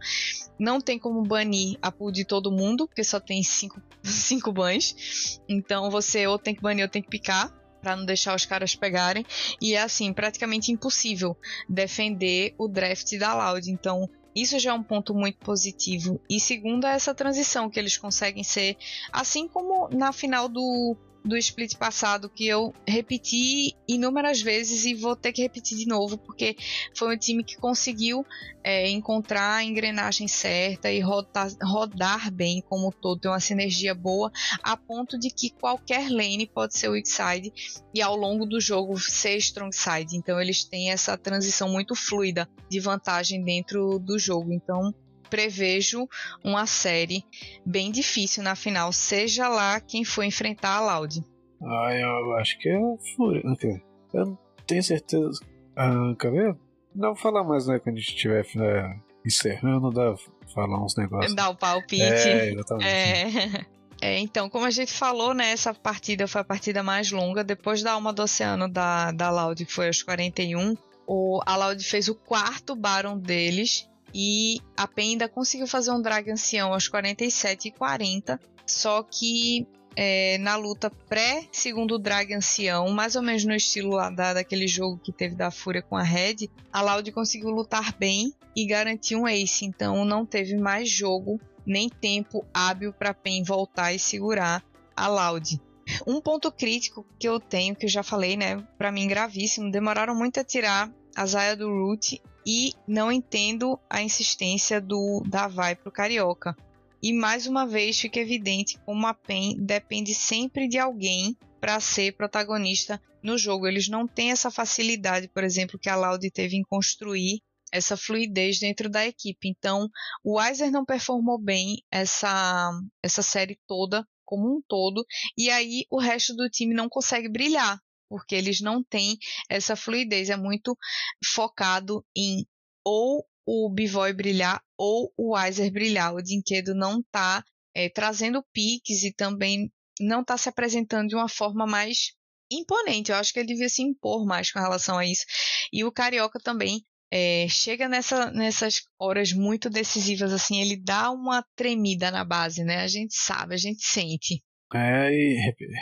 não 0.59 0.81
tem 0.81 0.99
como 0.99 1.23
banir 1.23 1.77
a 1.81 1.89
pool 1.89 2.11
de 2.11 2.25
todo 2.25 2.51
mundo, 2.51 2.85
porque 2.85 3.03
só 3.05 3.17
tem 3.17 3.41
cinco, 3.41 3.81
cinco 4.03 4.51
bans. 4.51 5.39
Então 5.47 5.89
você 5.89 6.27
ou 6.27 6.37
tem 6.37 6.53
que 6.53 6.61
banir 6.61 6.83
ou 6.83 6.89
tem 6.89 7.01
que 7.01 7.09
picar 7.09 7.57
para 7.81 7.95
não 7.95 8.05
deixar 8.05 8.35
os 8.35 8.45
caras 8.45 8.75
pegarem. 8.75 9.25
E 9.61 9.75
é 9.75 9.81
assim, 9.81 10.11
praticamente 10.11 10.69
impossível 10.69 11.37
defender 11.69 12.53
o 12.57 12.67
draft 12.67 13.17
da 13.17 13.33
Loud. 13.33 13.71
Então, 13.71 14.09
isso 14.35 14.59
já 14.59 14.71
é 14.71 14.73
um 14.73 14.83
ponto 14.83 15.13
muito 15.13 15.37
positivo. 15.37 16.21
E 16.29 16.37
segundo, 16.37 16.85
é 16.85 16.91
essa 16.91 17.15
transição 17.15 17.69
que 17.69 17.79
eles 17.79 17.97
conseguem 17.97 18.43
ser, 18.43 18.75
assim 19.13 19.47
como 19.47 19.87
na 19.89 20.11
final 20.11 20.49
do 20.49 20.97
do 21.23 21.37
split 21.37 21.75
passado 21.75 22.29
que 22.29 22.47
eu 22.47 22.73
repeti 22.87 23.75
inúmeras 23.87 24.41
vezes 24.41 24.85
e 24.85 24.93
vou 24.93 25.15
ter 25.15 25.31
que 25.31 25.41
repetir 25.41 25.77
de 25.77 25.85
novo 25.85 26.17
porque 26.17 26.55
foi 26.95 27.15
um 27.15 27.17
time 27.17 27.43
que 27.43 27.57
conseguiu 27.57 28.25
é, 28.63 28.89
encontrar 28.89 29.55
a 29.55 29.63
engrenagem 29.63 30.27
certa 30.27 30.91
e 30.91 30.99
rodar, 30.99 31.49
rodar 31.61 32.31
bem 32.31 32.61
como 32.67 32.91
todo, 32.91 33.19
ter 33.19 33.27
uma 33.27 33.39
sinergia 33.39 33.93
boa 33.93 34.31
a 34.63 34.75
ponto 34.75 35.17
de 35.17 35.29
que 35.29 35.49
qualquer 35.49 36.09
lane 36.09 36.47
pode 36.47 36.77
ser 36.77 36.89
weak 36.89 37.07
side 37.07 37.53
e 37.93 38.01
ao 38.01 38.15
longo 38.15 38.45
do 38.45 38.59
jogo 38.59 38.99
ser 38.99 39.37
strong 39.37 39.75
side. 39.75 40.15
Então 40.15 40.39
eles 40.39 40.63
têm 40.63 40.91
essa 40.91 41.17
transição 41.17 41.69
muito 41.69 41.95
fluida 41.95 42.49
de 42.69 42.79
vantagem 42.79 43.43
dentro 43.43 43.99
do 43.99 44.17
jogo. 44.17 44.53
Então 44.53 44.93
prevejo 45.29 46.07
uma 46.43 46.65
série 46.65 47.23
bem 47.65 47.91
difícil 47.91 48.43
na 48.43 48.55
final, 48.55 48.91
seja 48.91 49.47
lá 49.47 49.79
quem 49.79 50.03
for 50.03 50.23
enfrentar 50.23 50.77
a 50.77 50.81
Loud. 50.81 51.23
Ah, 51.61 51.93
eu 51.93 52.33
acho 52.37 52.57
que 52.59 52.69
é 52.69 52.79
Fúria. 53.15 53.41
Eu 53.43 54.25
não 54.25 54.37
tenho 54.65 54.83
certeza. 54.83 55.39
Ah, 55.75 56.13
quer 56.19 56.31
ver? 56.31 56.57
Não 56.95 57.09
vou 57.09 57.15
falar 57.15 57.43
mais, 57.43 57.67
né? 57.67 57.79
Quando 57.79 57.97
a 57.97 57.99
gente 57.99 58.09
estiver 58.09 58.45
né, 58.55 58.99
encerrando, 59.25 59.91
dá 59.91 60.15
falar 60.53 60.83
uns 60.83 60.95
negócios. 60.95 61.35
Dá 61.35 61.49
o 61.49 61.55
palpite. 61.55 62.03
É, 62.03 62.53
exatamente. 62.53 62.87
É. 62.87 63.65
É, 64.01 64.17
então, 64.17 64.49
como 64.49 64.65
a 64.65 64.69
gente 64.69 64.93
falou, 64.93 65.33
né, 65.33 65.51
essa 65.51 65.73
partida 65.73 66.25
foi 66.25 66.39
a 66.39 66.43
partida 66.43 66.81
mais 66.81 67.11
longa. 67.11 67.43
Depois 67.43 67.83
da 67.83 67.91
Alma 67.91 68.13
do 68.13 68.23
Oceano 68.23 68.69
da, 68.69 69.11
da 69.11 69.29
Loud, 69.29 69.65
que 69.65 69.73
foi 69.73 69.87
aos 69.87 70.01
41, 70.01 70.77
o, 71.05 71.41
a 71.45 71.57
Loud 71.57 71.83
fez 71.83 72.07
o 72.07 72.15
quarto 72.15 72.77
Baron 72.77 73.17
deles 73.17 73.88
e 74.13 74.59
a 74.75 74.87
PEN 74.87 75.11
ainda 75.11 75.29
conseguiu 75.29 75.67
fazer 75.67 75.91
um 75.91 76.01
drag 76.01 76.31
ancião 76.31 76.73
aos 76.73 76.87
47 76.87 77.67
e 77.67 77.71
40, 77.71 78.39
só 78.65 79.03
que 79.03 79.67
é, 79.95 80.37
na 80.37 80.55
luta 80.55 80.89
pré-segundo 81.07 81.99
drag 81.99 82.33
ancião, 82.33 82.89
mais 82.89 83.15
ou 83.15 83.21
menos 83.21 83.43
no 83.43 83.53
estilo 83.53 83.91
lá 83.91 84.09
da, 84.09 84.33
daquele 84.33 84.67
jogo 84.67 84.97
que 84.97 85.11
teve 85.11 85.35
da 85.35 85.51
Fúria 85.51 85.81
com 85.81 85.95
a 85.95 86.03
Red, 86.03 86.49
a 86.71 86.81
Loud 86.81 87.11
conseguiu 87.11 87.49
lutar 87.49 87.95
bem 87.97 88.33
e 88.55 88.65
garantir 88.65 89.15
um 89.15 89.27
ace, 89.27 89.65
então 89.65 90.05
não 90.05 90.25
teve 90.25 90.55
mais 90.57 90.89
jogo 90.89 91.39
nem 91.65 91.89
tempo 91.89 92.45
hábil 92.53 92.93
para 92.93 93.13
PEN 93.13 93.43
voltar 93.43 93.93
e 93.93 93.99
segurar 93.99 94.63
a 94.95 95.07
Loud. 95.07 95.61
Um 96.05 96.21
ponto 96.21 96.51
crítico 96.51 97.05
que 97.19 97.27
eu 97.27 97.39
tenho, 97.39 97.75
que 97.75 97.85
eu 97.85 97.89
já 97.89 98.03
falei, 98.03 98.37
né, 98.37 98.63
para 98.77 98.91
mim 98.91 99.07
gravíssimo, 99.07 99.71
demoraram 99.71 100.15
muito 100.15 100.39
a 100.39 100.43
tirar 100.43 100.91
a 101.15 101.25
Zaya 101.25 101.55
do 101.55 101.67
Root 101.67 102.21
e 102.45 102.73
não 102.87 103.11
entendo 103.11 103.79
a 103.89 104.01
insistência 104.01 104.79
do 104.81 105.23
da 105.27 105.47
Vai 105.47 105.75
pro 105.75 105.91
Carioca. 105.91 106.55
E 107.01 107.13
mais 107.13 107.47
uma 107.47 107.65
vez 107.65 107.99
fica 107.99 108.19
evidente 108.19 108.77
como 108.85 109.07
a 109.07 109.13
PEN 109.13 109.55
depende 109.57 110.13
sempre 110.13 110.67
de 110.67 110.77
alguém 110.77 111.37
para 111.59 111.79
ser 111.79 112.13
protagonista 112.13 113.01
no 113.23 113.37
jogo. 113.37 113.67
Eles 113.67 113.87
não 113.87 114.07
têm 114.07 114.31
essa 114.31 114.51
facilidade, 114.51 115.27
por 115.29 115.43
exemplo, 115.43 115.79
que 115.79 115.89
a 115.89 115.95
Loud 115.95 116.29
teve 116.31 116.57
em 116.57 116.63
construir 116.63 117.41
essa 117.71 117.95
fluidez 117.95 118.59
dentro 118.59 118.89
da 118.89 119.05
equipe. 119.05 119.47
Então, 119.47 119.87
o 120.23 120.37
Weiser 120.37 120.71
não 120.71 120.83
performou 120.83 121.37
bem 121.37 121.81
essa, 121.91 122.71
essa 123.03 123.21
série 123.21 123.59
toda, 123.67 124.05
como 124.25 124.57
um 124.57 124.61
todo, 124.67 125.05
e 125.37 125.49
aí 125.49 125.85
o 125.89 125.99
resto 125.99 126.35
do 126.35 126.49
time 126.49 126.73
não 126.73 126.87
consegue 126.87 127.29
brilhar 127.29 127.79
porque 128.09 128.35
eles 128.35 128.59
não 128.59 128.83
têm 128.83 129.17
essa 129.47 129.75
fluidez, 129.75 130.29
é 130.29 130.35
muito 130.35 130.75
focado 131.23 132.03
em 132.15 132.45
ou 132.83 133.25
o 133.45 133.69
Bivoy 133.69 134.13
brilhar 134.13 134.61
ou 134.77 135.13
o 135.17 135.35
Weiser 135.35 135.71
brilhar. 135.71 136.13
O 136.13 136.21
Dinquedo 136.21 136.73
não 136.75 136.99
está 136.99 137.43
é, 137.73 137.89
trazendo 137.89 138.43
piques 138.53 139.03
e 139.03 139.13
também 139.13 139.71
não 139.99 140.21
está 140.21 140.37
se 140.37 140.49
apresentando 140.49 141.09
de 141.09 141.15
uma 141.15 141.29
forma 141.29 141.65
mais 141.65 142.13
imponente. 142.51 143.11
Eu 143.11 143.17
acho 143.17 143.33
que 143.33 143.39
ele 143.39 143.47
devia 143.47 143.69
se 143.69 143.81
impor 143.81 144.25
mais 144.25 144.51
com 144.51 144.59
relação 144.59 144.97
a 144.97 145.05
isso. 145.05 145.25
E 145.71 145.83
o 145.83 145.91
Carioca 145.91 146.39
também 146.39 146.83
é, 147.11 147.47
chega 147.49 147.89
nessa, 147.89 148.31
nessas 148.31 148.81
horas 148.99 149.33
muito 149.33 149.69
decisivas, 149.69 150.31
assim, 150.31 150.61
ele 150.61 150.77
dá 150.77 151.09
uma 151.11 151.43
tremida 151.55 152.11
na 152.11 152.23
base, 152.23 152.63
né? 152.63 152.81
A 152.81 152.87
gente 152.87 153.15
sabe, 153.15 153.55
a 153.55 153.57
gente 153.57 153.83
sente. 153.83 154.43
É, 154.73 155.09
e 155.11 155.35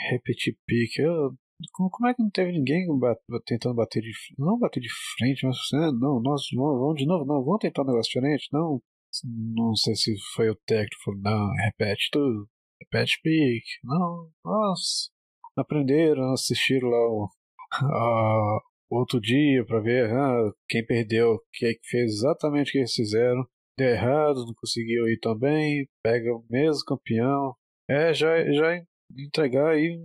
repetir 0.09 0.57
pique, 0.65 1.01
eu 1.01 1.35
como, 1.71 1.89
como 1.89 2.07
é 2.07 2.13
que 2.13 2.21
não 2.21 2.29
teve 2.29 2.51
ninguém 2.51 2.85
tentando 3.45 3.75
bater 3.75 4.01
de 4.01 4.11
não 4.37 4.59
bater 4.59 4.79
de 4.79 4.89
frente, 5.17 5.45
mas 5.45 5.57
ah, 5.73 5.91
não, 5.91 6.21
nós 6.21 6.43
vamos, 6.53 6.79
vamos 6.79 6.95
de 6.95 7.05
novo, 7.05 7.25
não, 7.25 7.43
vamos 7.43 7.59
tentar 7.59 7.83
um 7.83 7.85
negócio 7.85 8.09
diferente, 8.09 8.47
não. 8.51 8.81
Não 9.23 9.75
sei 9.75 9.95
se 9.95 10.15
foi 10.35 10.49
o 10.49 10.55
técnico 10.67 11.01
falou, 11.03 11.19
não, 11.21 11.51
repete 11.65 12.09
tudo, 12.11 12.47
repete 12.81 13.19
pique, 13.23 13.79
não, 13.83 14.29
nossa. 14.45 15.09
Aprenderam, 15.55 16.33
assistiram 16.33 16.89
lá 16.89 16.99
o, 17.07 17.29
a, 17.83 18.59
outro 18.91 19.19
dia 19.19 19.65
para 19.65 19.79
ver 19.79 20.11
ah, 20.11 20.51
quem 20.69 20.85
perdeu, 20.85 21.39
quem 21.53 21.73
que 21.73 21.87
fez 21.89 22.13
exatamente 22.13 22.69
o 22.69 22.71
que 22.73 22.77
eles 22.79 22.93
fizeram, 22.93 23.47
deu 23.77 23.89
errado, 23.89 24.45
não 24.45 24.53
conseguiu 24.55 25.07
ir 25.07 25.19
também, 25.19 25.87
pega 26.03 26.31
o 26.31 26.45
mesmo 26.49 26.83
campeão. 26.85 27.55
É, 27.89 28.13
já, 28.13 28.43
já 28.51 28.83
entregar 29.17 29.69
aí 29.69 29.97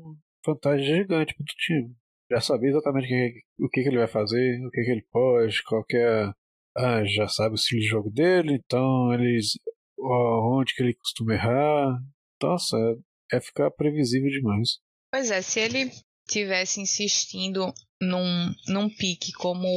vantagem 0.44 0.84
gigante 0.84 1.34
para 1.34 1.42
o 1.42 1.46
time. 1.46 1.94
Já 2.30 2.40
sabia 2.40 2.70
exatamente 2.70 3.44
o 3.58 3.68
que, 3.68 3.80
ele 3.80 3.98
vai 3.98 4.08
fazer, 4.08 4.64
o 4.64 4.70
que, 4.70 4.80
ele 4.80 5.04
pode, 5.10 5.62
qualquer. 5.64 6.32
É, 6.76 6.84
ah, 6.84 7.04
já 7.04 7.28
sabe 7.28 7.54
o 7.54 7.56
estilo 7.56 7.82
de 7.82 7.86
jogo 7.86 8.10
dele, 8.10 8.54
então 8.54 9.12
eles. 9.12 9.58
onde 9.98 10.74
que 10.74 10.82
ele 10.82 10.94
costuma 10.94 11.34
errar. 11.34 11.98
Nossa, 12.42 12.76
é, 13.32 13.40
ficar 13.40 13.70
previsível 13.70 14.30
demais. 14.30 14.78
Pois 15.12 15.30
é, 15.30 15.42
se 15.42 15.60
ele 15.60 15.90
tivesse 16.26 16.80
insistindo 16.80 17.72
num, 18.00 18.54
num 18.68 18.88
pique 18.88 19.32
como 19.32 19.68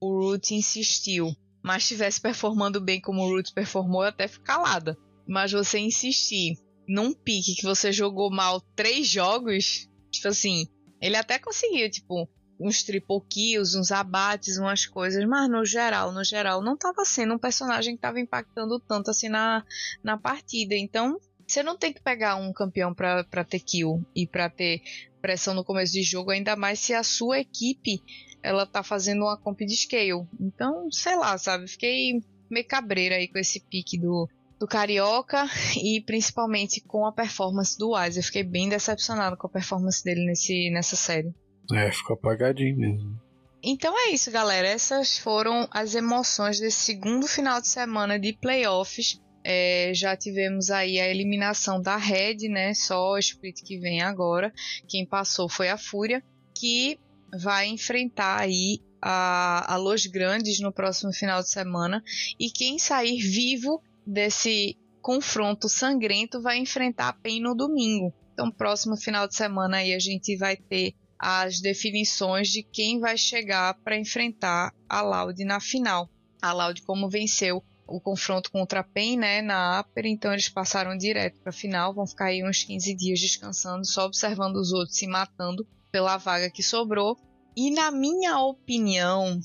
o 0.00 0.20
Root 0.20 0.54
insistiu, 0.54 1.34
mas 1.62 1.82
estivesse 1.82 2.20
performando 2.20 2.80
bem 2.80 3.00
como 3.00 3.22
o 3.22 3.28
Root 3.28 3.52
performou, 3.54 4.02
eu 4.02 4.08
até 4.08 4.28
fico 4.28 4.44
calada. 4.44 4.96
Mas 5.26 5.52
você 5.52 5.78
insistir 5.78 6.56
num 6.86 7.14
pique 7.14 7.54
que 7.54 7.62
você 7.62 7.90
jogou 7.90 8.30
mal 8.30 8.60
três 8.76 9.08
jogos, 9.08 9.88
Tipo 10.14 10.28
assim, 10.28 10.66
ele 11.00 11.16
até 11.16 11.38
conseguiu, 11.38 11.90
tipo, 11.90 12.28
uns 12.58 12.82
triple 12.82 13.20
kills, 13.28 13.76
uns 13.76 13.90
abates, 13.90 14.58
umas 14.58 14.86
coisas, 14.86 15.24
mas 15.24 15.50
no 15.50 15.64
geral, 15.64 16.12
no 16.12 16.24
geral, 16.24 16.62
não 16.62 16.74
estava 16.74 17.04
sendo 17.04 17.34
um 17.34 17.38
personagem 17.38 17.94
que 17.94 17.98
estava 17.98 18.20
impactando 18.20 18.78
tanto 18.80 19.10
assim 19.10 19.28
na, 19.28 19.64
na 20.02 20.16
partida. 20.16 20.74
Então, 20.74 21.18
você 21.46 21.62
não 21.62 21.76
tem 21.76 21.92
que 21.92 22.02
pegar 22.02 22.36
um 22.36 22.52
campeão 22.52 22.94
para 22.94 23.44
ter 23.44 23.60
kill 23.60 24.04
e 24.14 24.26
para 24.26 24.48
ter 24.48 24.82
pressão 25.20 25.54
no 25.54 25.64
começo 25.64 25.92
de 25.92 26.02
jogo, 26.02 26.30
ainda 26.30 26.56
mais 26.56 26.78
se 26.78 26.92
a 26.92 27.02
sua 27.02 27.40
equipe 27.40 28.02
ela 28.42 28.66
tá 28.66 28.82
fazendo 28.82 29.22
uma 29.22 29.38
comp 29.38 29.60
de 29.60 29.74
scale. 29.74 30.26
Então, 30.38 30.90
sei 30.90 31.16
lá, 31.16 31.36
sabe? 31.38 31.66
Fiquei 31.66 32.20
meio 32.50 32.66
cabreira 32.66 33.16
aí 33.16 33.26
com 33.26 33.38
esse 33.38 33.60
pique 33.60 33.98
do, 33.98 34.28
do 34.58 34.66
Carioca 34.66 35.48
e 35.82 36.00
principalmente 36.00 36.80
com 36.80 37.06
a 37.06 37.12
performance 37.12 37.76
do 37.78 37.94
Wise. 37.94 38.18
Eu 38.18 38.24
fiquei 38.24 38.42
bem 38.42 38.68
decepcionado 38.68 39.36
com 39.36 39.46
a 39.46 39.50
performance 39.50 40.02
dele 40.02 40.24
nesse, 40.24 40.70
nessa 40.70 40.96
série. 40.96 41.34
É, 41.72 41.90
ficou 41.90 42.14
apagadinho 42.14 42.76
mesmo. 42.76 43.24
Então 43.62 43.98
é 43.98 44.10
isso, 44.10 44.30
galera. 44.30 44.68
Essas 44.68 45.16
foram 45.16 45.66
as 45.70 45.94
emoções 45.94 46.60
desse 46.60 46.82
segundo 46.82 47.26
final 47.26 47.60
de 47.60 47.68
semana 47.68 48.18
de 48.18 48.34
playoffs. 48.34 49.20
É, 49.42 49.92
já 49.94 50.16
tivemos 50.16 50.70
aí 50.70 51.00
a 51.00 51.08
eliminação 51.08 51.80
da 51.80 51.96
Red, 51.96 52.48
né? 52.48 52.74
Só 52.74 53.12
o 53.12 53.18
split 53.18 53.62
que 53.64 53.78
vem 53.78 54.02
agora. 54.02 54.52
Quem 54.86 55.06
passou 55.06 55.48
foi 55.48 55.70
a 55.70 55.78
Fúria, 55.78 56.22
que 56.54 56.98
vai 57.42 57.66
enfrentar 57.66 58.40
aí 58.40 58.80
a, 59.00 59.74
a 59.74 59.76
Los 59.76 60.06
Grandes 60.06 60.60
no 60.60 60.72
próximo 60.72 61.12
final 61.12 61.42
de 61.42 61.48
semana. 61.48 62.02
E 62.38 62.50
quem 62.50 62.78
sair 62.78 63.18
vivo 63.18 63.82
desse 64.06 64.76
confronto 65.00 65.68
sangrento 65.68 66.40
vai 66.40 66.58
enfrentar 66.58 67.08
a 67.08 67.12
PEN 67.12 67.40
no 67.40 67.54
domingo. 67.54 68.12
Então, 68.32 68.50
próximo 68.50 68.96
final 68.96 69.28
de 69.28 69.36
semana 69.36 69.78
aí 69.78 69.94
a 69.94 69.98
gente 69.98 70.36
vai 70.36 70.56
ter 70.56 70.94
as 71.18 71.60
definições 71.60 72.48
de 72.48 72.62
quem 72.62 72.98
vai 72.98 73.16
chegar 73.16 73.74
para 73.82 73.98
enfrentar 73.98 74.74
a 74.88 75.00
Loud 75.02 75.42
na 75.44 75.60
final. 75.60 76.08
A 76.42 76.52
Loud 76.52 76.82
como 76.82 77.08
venceu 77.08 77.62
o 77.86 78.00
confronto 78.00 78.50
contra 78.50 78.80
a 78.80 78.84
PEN, 78.84 79.18
né, 79.18 79.42
na 79.42 79.78
Aper, 79.78 80.06
então 80.06 80.32
eles 80.32 80.48
passaram 80.48 80.96
direto 80.96 81.38
para 81.40 81.50
a 81.50 81.52
final, 81.52 81.94
vão 81.94 82.06
ficar 82.06 82.26
aí 82.26 82.42
uns 82.42 82.64
15 82.64 82.94
dias 82.94 83.20
descansando, 83.20 83.86
só 83.86 84.06
observando 84.06 84.56
os 84.56 84.72
outros 84.72 84.96
se 84.96 85.06
matando 85.06 85.66
pela 85.92 86.16
vaga 86.16 86.50
que 86.50 86.62
sobrou. 86.62 87.16
E 87.56 87.70
na 87.70 87.90
minha 87.90 88.40
opinião, 88.40 89.38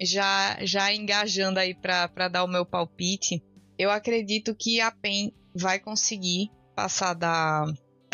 já 0.00 0.58
já 0.64 0.92
engajando 0.92 1.60
aí 1.60 1.74
para 1.74 2.28
dar 2.28 2.44
o 2.44 2.48
meu 2.48 2.66
palpite, 2.66 3.42
eu 3.82 3.90
acredito 3.90 4.54
que 4.54 4.80
a 4.80 4.90
PEN 4.90 5.32
vai 5.54 5.78
conseguir 5.78 6.50
passar 6.74 7.14
da 7.14 7.64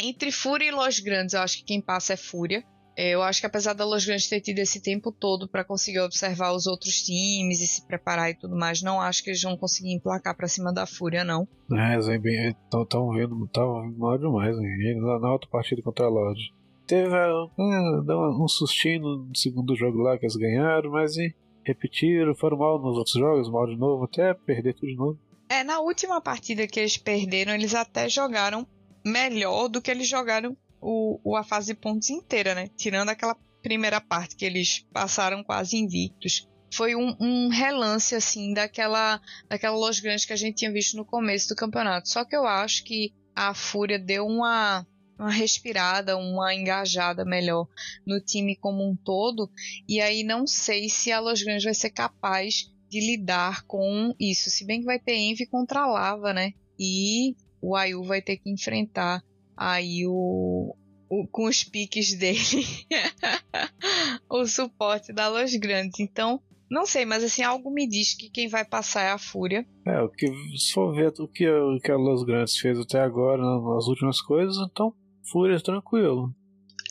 entre 0.01 0.31
Fúria 0.31 0.69
e 0.69 0.70
Los 0.70 1.01
Grandes, 1.01 1.35
eu 1.35 1.40
acho 1.40 1.59
que 1.59 1.65
quem 1.65 1.81
passa 1.81 2.12
é 2.12 2.16
Fúria. 2.16 2.65
É, 2.97 3.11
eu 3.11 3.23
acho 3.23 3.40
que 3.40 3.47
apesar 3.47 3.74
da 3.74 3.85
Los 3.85 4.05
Grandes 4.05 4.28
ter 4.28 4.40
tido 4.40 4.59
esse 4.59 4.82
tempo 4.82 5.12
todo 5.12 5.49
para 5.49 5.65
conseguir 5.65 6.01
observar 6.01 6.53
os 6.53 6.66
outros 6.66 7.03
times 7.03 7.61
e 7.61 7.66
se 7.66 7.86
preparar 7.86 8.31
e 8.31 8.35
tudo 8.35 8.57
mais, 8.57 8.82
não 8.82 9.01
acho 9.01 9.23
que 9.23 9.31
eles 9.31 9.43
vão 9.43 9.57
conseguir 9.57 9.93
emplacar 9.93 10.36
para 10.36 10.49
cima 10.49 10.73
da 10.73 10.86
Fúria, 10.86 11.24
não. 11.24 11.47
É, 11.73 11.97
estão 11.97 13.11
vendo, 13.11 13.47
tava 13.49 13.85
mal 13.97 14.19
demais, 14.19 14.57
hein? 14.59 15.01
na 15.01 15.32
outra 15.32 15.49
partida 15.49 15.82
contra 15.82 16.07
a 16.07 16.09
Lodge. 16.09 16.53
Teve 16.89 17.15
uh, 17.15 18.43
um 18.43 18.49
sustinho 18.49 19.01
no 19.01 19.36
segundo 19.36 19.77
jogo 19.77 19.99
lá 19.99 20.19
que 20.19 20.24
eles 20.24 20.36
ganharam, 20.36 20.90
mas 20.90 21.16
e, 21.16 21.35
repetiram, 21.65 22.35
foram 22.35 22.57
mal 22.57 22.81
nos 22.81 22.97
outros 22.97 23.15
jogos, 23.15 23.51
mal 23.51 23.66
de 23.66 23.77
novo, 23.77 24.05
até 24.05 24.32
perder 24.32 24.74
tudo 24.74 24.89
de 24.89 24.97
novo. 24.97 25.19
É, 25.48 25.64
na 25.64 25.80
última 25.80 26.20
partida 26.20 26.66
que 26.66 26.78
eles 26.78 26.96
perderam, 26.96 27.54
eles 27.54 27.74
até 27.74 28.08
jogaram 28.08 28.66
melhor 29.04 29.68
do 29.68 29.80
que 29.80 29.90
eles 29.90 30.06
jogaram 30.06 30.56
o, 30.80 31.20
o, 31.24 31.36
a 31.36 31.42
fase 31.42 31.68
de 31.68 31.74
pontos 31.74 32.10
inteira, 32.10 32.54
né? 32.54 32.68
Tirando 32.76 33.08
aquela 33.08 33.36
primeira 33.62 34.00
parte 34.00 34.36
que 34.36 34.44
eles 34.44 34.86
passaram 34.92 35.42
quase 35.42 35.76
invictos. 35.76 36.46
Foi 36.72 36.94
um, 36.94 37.16
um, 37.18 37.48
relance, 37.48 38.14
assim, 38.14 38.52
daquela, 38.52 39.20
daquela 39.48 39.76
Los 39.76 40.00
Grandes 40.00 40.26
que 40.26 40.34
a 40.34 40.36
gente 40.36 40.56
tinha 40.56 40.72
visto 40.72 40.96
no 40.96 41.04
começo 41.04 41.48
do 41.48 41.56
campeonato. 41.56 42.08
Só 42.08 42.24
que 42.24 42.36
eu 42.36 42.46
acho 42.46 42.84
que 42.84 43.12
a 43.34 43.54
Fúria 43.54 43.98
deu 43.98 44.26
uma, 44.26 44.86
uma 45.18 45.30
respirada, 45.30 46.16
uma 46.18 46.54
engajada 46.54 47.24
melhor 47.24 47.66
no 48.06 48.20
time 48.20 48.54
como 48.54 48.86
um 48.86 48.94
todo. 48.94 49.50
E 49.88 49.98
aí 50.00 50.22
não 50.22 50.46
sei 50.46 50.90
se 50.90 51.10
a 51.10 51.20
Los 51.20 51.42
Grandes 51.42 51.64
vai 51.64 51.74
ser 51.74 51.90
capaz 51.90 52.70
de 52.89 53.01
lidar 53.01 53.65
com 53.66 54.15
isso. 54.19 54.51
Se 54.51 54.65
bem 54.65 54.81
que 54.81 54.86
vai 54.86 54.98
ter 54.98 55.15
Envy 55.15 55.47
contra 55.47 55.81
a 55.81 55.86
Lava, 55.86 56.32
né? 56.32 56.52
E 56.78 57.35
o 57.60 57.77
Ayu 57.77 58.02
vai 58.02 58.23
ter 58.23 58.36
que 58.36 58.51
enfrentar 58.51 59.23
aí 59.56 60.06
o, 60.06 60.74
o 61.10 61.27
com 61.28 61.47
os 61.47 61.65
piques 61.65 62.15
dele 62.15 62.39
o 64.31 64.47
suporte 64.47 65.12
da 65.12 65.28
Los 65.28 65.55
Grandes. 65.56 66.01
Então, 66.01 66.40
não 66.70 66.86
sei, 66.86 67.05
mas 67.05 67.24
assim, 67.24 67.43
algo 67.43 67.70
me 67.70 67.89
diz 67.89 68.15
que 68.15 68.31
quem 68.31 68.48
vai 68.48 68.65
passar 68.65 69.02
é 69.02 69.10
a 69.10 69.19
Fúria. 69.19 69.66
É, 69.86 70.01
o 70.01 70.09
que 70.09 70.27
se 70.56 70.73
for 70.73 70.94
ver 70.94 71.12
o 71.19 71.27
que, 71.27 71.48
o 71.48 71.78
que 71.81 71.90
a 71.90 71.97
Los 71.97 72.24
Grandes 72.24 72.59
fez 72.59 72.78
até 72.78 73.01
agora 73.01 73.43
nas 73.43 73.86
últimas 73.86 74.20
coisas, 74.20 74.56
então 74.70 74.94
Fúria 75.31 75.60
tranquilo. 75.60 76.35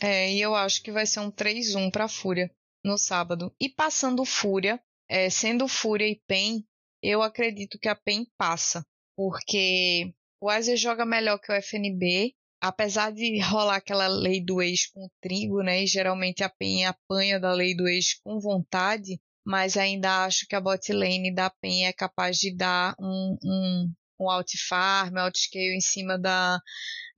É, 0.02 0.32
e 0.32 0.40
eu 0.40 0.54
acho 0.54 0.82
que 0.82 0.92
vai 0.92 1.06
ser 1.06 1.20
um 1.20 1.30
3-1 1.30 1.90
pra 1.90 2.08
Fúria 2.08 2.50
no 2.84 2.96
sábado. 2.98 3.52
E 3.60 3.68
passando 3.68 4.24
Fúria, 4.24 4.80
é, 5.08 5.30
sendo 5.30 5.68
Fúria 5.68 6.08
e 6.08 6.20
PEN, 6.26 6.64
eu 7.02 7.22
acredito 7.22 7.78
que 7.78 7.88
a 7.88 7.94
PEN 7.96 8.26
passa. 8.36 8.84
Porque 9.16 10.12
o 10.40 10.48
Azer 10.48 10.76
joga 10.76 11.04
melhor 11.04 11.38
que 11.38 11.50
o 11.50 11.54
FNB 11.54 12.34
apesar 12.60 13.12
de 13.12 13.40
rolar 13.40 13.76
aquela 13.76 14.06
lei 14.06 14.44
do 14.44 14.60
ex 14.60 14.86
com 14.86 15.08
trigo, 15.20 15.62
né? 15.62 15.82
E 15.82 15.86
geralmente 15.86 16.42
a 16.42 16.48
Penha 16.48 16.90
apanha 16.90 17.38
da 17.38 17.52
lei 17.52 17.74
do 17.74 17.88
ex 17.88 18.14
com 18.22 18.40
vontade, 18.40 19.20
mas 19.44 19.76
ainda 19.76 20.24
acho 20.24 20.46
que 20.46 20.54
a 20.54 20.60
bot 20.60 20.92
lane 20.92 21.34
da 21.34 21.50
Penha 21.50 21.88
é 21.88 21.92
capaz 21.92 22.38
de 22.38 22.54
dar 22.54 22.94
um, 22.98 23.38
um, 23.42 23.92
um 24.20 24.30
alt 24.30 24.50
farm, 24.68 25.16
alt 25.16 25.36
scale 25.38 25.76
em 25.76 25.80
cima 25.80 26.18
da, 26.18 26.58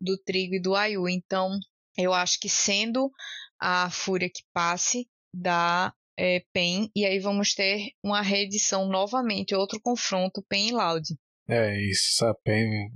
do 0.00 0.16
trigo 0.18 0.54
e 0.54 0.62
do 0.62 0.74
Ayu. 0.74 1.08
Então, 1.08 1.58
eu 1.96 2.12
acho 2.12 2.38
que 2.38 2.48
sendo 2.48 3.10
a 3.58 3.90
Fúria 3.90 4.28
que 4.28 4.42
passe 4.52 5.08
da 5.34 5.92
é, 6.19 6.43
PEN, 6.53 6.91
e 6.95 7.05
aí 7.05 7.19
vamos 7.19 7.55
ter 7.55 7.93
uma 8.03 8.23
reedição 8.23 8.89
novamente, 8.89 9.55
outro 9.55 9.81
confronto 9.81 10.45
PEN 10.49 10.69
e 10.69 10.73
Loud. 10.73 11.16
É, 11.49 11.81
e 11.81 11.95
se 11.95 12.24
a 12.24 12.35
PEN 12.35 12.91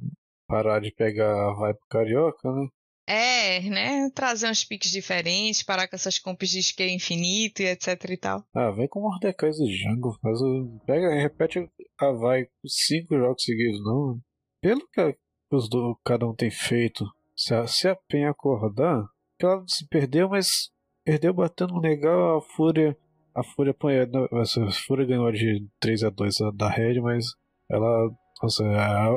parar 0.47 0.81
de 0.81 0.93
pegar 0.93 1.33
a 1.33 1.55
vibe 1.55 1.79
carioca, 1.89 2.53
né? 2.53 2.69
É, 3.07 3.61
né? 3.61 4.11
Trazer 4.15 4.49
uns 4.49 4.65
piques 4.65 4.91
diferentes, 4.91 5.63
parar 5.63 5.87
com 5.89 5.97
essas 5.97 6.19
comps 6.19 6.49
de 6.49 6.61
skate 6.61 6.95
infinito 6.95 7.61
e 7.61 7.67
etc 7.67 8.03
e 8.09 8.17
tal. 8.17 8.43
Ah, 8.55 8.71
vem 8.71 8.89
com 8.89 9.01
Mordecais 9.01 9.59
e 9.59 9.67
Django. 9.67 10.17
Mas 10.23 10.39
pega, 10.87 11.15
repete 11.15 11.69
a 11.99 12.13
vai 12.13 12.47
cinco 12.67 13.17
jogos 13.17 13.43
seguidos, 13.43 13.83
não. 13.85 14.19
Pelo 14.63 14.89
que 14.89 15.17
os 15.53 15.69
do, 15.69 15.99
cada 16.05 16.27
um 16.27 16.35
tem 16.35 16.51
feito, 16.51 17.05
se 17.37 17.55
a, 17.55 17.67
se 17.67 17.87
a 17.89 17.95
Pen 18.09 18.27
acordar, 18.27 19.05
ela 19.39 19.63
se 19.69 19.87
perdeu, 19.89 20.31
mas 20.31 20.71
perdeu 21.05 21.35
batendo 21.35 21.79
legal 21.79 22.39
a 22.39 22.43
Fúria. 22.43 22.97
A 23.35 23.43
Fúria. 23.43 23.75
A 23.75 24.73
Fúria 24.87 25.07
ganhou 25.07 25.31
de 25.33 25.67
3 25.81 26.05
a 26.05 26.11
2 26.11 26.35
da 26.55 26.69
Red, 26.69 27.01
mas 27.01 27.27
ela 27.71 28.11
nossa, 28.43 28.65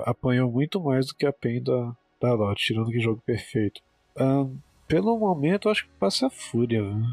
apanhou 0.06 0.52
muito 0.52 0.82
mais 0.82 1.08
do 1.08 1.16
que 1.16 1.26
a 1.26 1.34
PEN 1.34 1.62
da, 1.62 1.96
da 2.22 2.34
Lot, 2.34 2.64
tirando 2.64 2.90
que 2.90 3.00
jogo 3.00 3.22
perfeito. 3.26 3.82
Um, 4.20 4.58
pelo 4.88 5.18
momento, 5.18 5.70
acho 5.70 5.86
que 5.86 5.92
passa 6.00 6.28
a 6.28 6.30
fúria, 6.30 6.82
viu? 6.82 7.04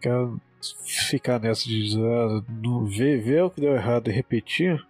Quer 0.00 0.28
ficar 1.08 1.38
nessa 1.38 1.68
de 1.68 1.96
no, 2.60 2.84
ver, 2.84 3.20
ver 3.20 3.44
o 3.44 3.50
que 3.50 3.60
deu 3.60 3.74
errado 3.74 4.08
e 4.08 4.12
repetir, 4.12 4.84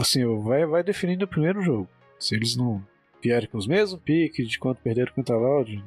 assim, 0.00 0.24
vai, 0.42 0.64
vai 0.66 0.82
definindo 0.82 1.24
o 1.24 1.28
primeiro 1.28 1.60
jogo. 1.60 1.88
Se 2.18 2.34
eles 2.34 2.56
não 2.56 2.84
vierem 3.22 3.48
com 3.48 3.58
os 3.58 3.66
mesmos 3.66 4.00
piques 4.00 4.48
de 4.48 4.58
quanto 4.58 4.80
perderam 4.80 5.12
contra 5.12 5.34
a 5.34 5.38
Loud, 5.38 5.84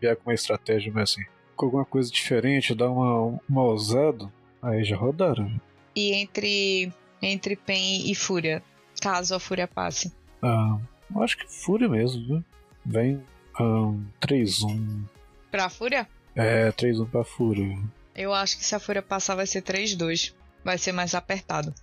vier 0.00 0.16
com 0.16 0.30
uma 0.30 0.34
estratégia, 0.34 0.92
mas 0.92 1.10
assim, 1.10 1.22
com 1.56 1.66
alguma 1.66 1.84
coisa 1.84 2.10
diferente, 2.10 2.74
dar 2.74 2.90
uma, 2.90 3.40
uma 3.48 3.62
ousada, 3.62 4.30
aí 4.62 4.84
já 4.84 4.96
rodaram. 4.96 5.60
E 5.94 6.12
entre, 6.14 6.92
entre 7.22 7.56
PEN 7.56 8.10
e 8.10 8.14
Fúria, 8.14 8.62
caso 9.00 9.34
a 9.34 9.40
Fúria 9.40 9.68
passe? 9.68 10.12
Ah, 10.42 10.78
acho 11.20 11.38
que 11.38 11.46
Fúria 11.46 11.88
mesmo, 11.88 12.26
viu? 12.26 12.44
Vem 12.84 13.22
um, 13.60 14.04
3-1. 14.20 15.04
Pra 15.50 15.68
Fúria? 15.68 16.08
É, 16.34 16.70
3-1 16.72 17.08
pra 17.08 17.24
Fúria. 17.24 17.78
Eu 18.14 18.32
acho 18.32 18.58
que 18.58 18.64
se 18.64 18.74
a 18.74 18.80
Fúria 18.80 19.02
passar 19.02 19.34
vai 19.34 19.46
ser 19.46 19.62
3-2. 19.62 20.34
Vai 20.64 20.78
ser 20.78 20.92
mais 20.92 21.14
apertado. 21.14 21.74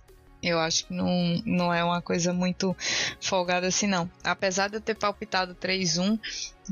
Eu 0.42 0.58
acho 0.58 0.86
que 0.86 0.92
não, 0.92 1.40
não 1.46 1.72
é 1.72 1.84
uma 1.84 2.02
coisa 2.02 2.32
muito 2.32 2.76
folgada 3.20 3.68
assim, 3.68 3.86
não. 3.86 4.10
Apesar 4.24 4.68
de 4.68 4.76
eu 4.76 4.80
ter 4.80 4.96
palpitado 4.96 5.54
3-1 5.54 6.18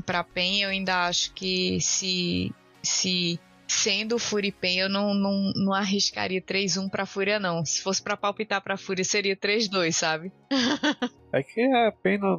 pra 0.05 0.25
PEN, 0.25 0.63
eu 0.63 0.69
ainda 0.69 1.07
acho 1.07 1.31
que 1.33 1.79
se, 1.79 2.53
se 2.81 3.39
sendo 3.67 4.19
Furipen, 4.19 4.79
eu 4.79 4.89
não, 4.89 5.13
não, 5.13 5.53
não 5.55 5.73
arriscaria 5.73 6.41
3-1 6.41 6.89
pra 6.89 7.05
Fúria, 7.05 7.39
não. 7.39 7.63
Se 7.63 7.81
fosse 7.81 8.01
pra 8.01 8.17
palpitar 8.17 8.61
pra 8.61 8.77
Fúria, 8.77 9.03
seria 9.03 9.35
3-2, 9.35 9.93
sabe? 9.93 10.31
é 11.31 11.41
que 11.41 11.61
a 11.61 11.91
pena 11.91 12.37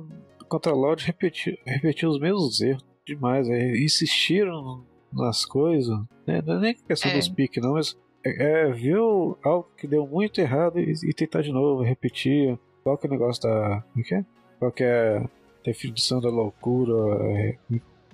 contra 0.49 0.73
a 0.73 0.75
Lorde 0.75 1.07
repetiu, 1.07 1.57
repetiu 1.65 2.11
os 2.11 2.21
mesmos 2.21 2.61
erros 2.61 2.85
demais. 3.07 3.49
É, 3.49 3.77
insistiram 3.79 4.85
nas 5.13 5.45
coisas. 5.45 5.99
Né? 6.27 6.43
Não 6.45 6.59
é 6.59 6.61
nem 6.61 6.75
questão 6.75 7.11
é. 7.11 7.17
dos 7.17 7.29
piques, 7.29 7.63
não, 7.63 7.73
mas 7.73 7.97
é, 8.25 8.67
é, 8.67 8.71
viu 8.71 9.39
algo 9.43 9.69
que 9.77 9.87
deu 9.87 10.07
muito 10.07 10.41
errado 10.41 10.79
e, 10.79 10.93
e, 11.05 11.15
tentar 11.15 11.43
de 11.43 11.53
novo, 11.53 11.83
repetir. 11.83 12.59
Qual 12.83 12.99
que 12.99 13.07
é 13.07 13.09
o 13.09 13.13
negócio 13.13 13.43
da. 13.43 13.85
O 13.97 14.03
que 14.03 14.15
é? 14.15 14.25
Qual 14.59 14.73
que 14.73 14.85
é 14.85 15.19
a 15.19 15.29
definição 15.65 16.21
da 16.21 16.29
loucura? 16.29 16.93
É, 17.39 17.59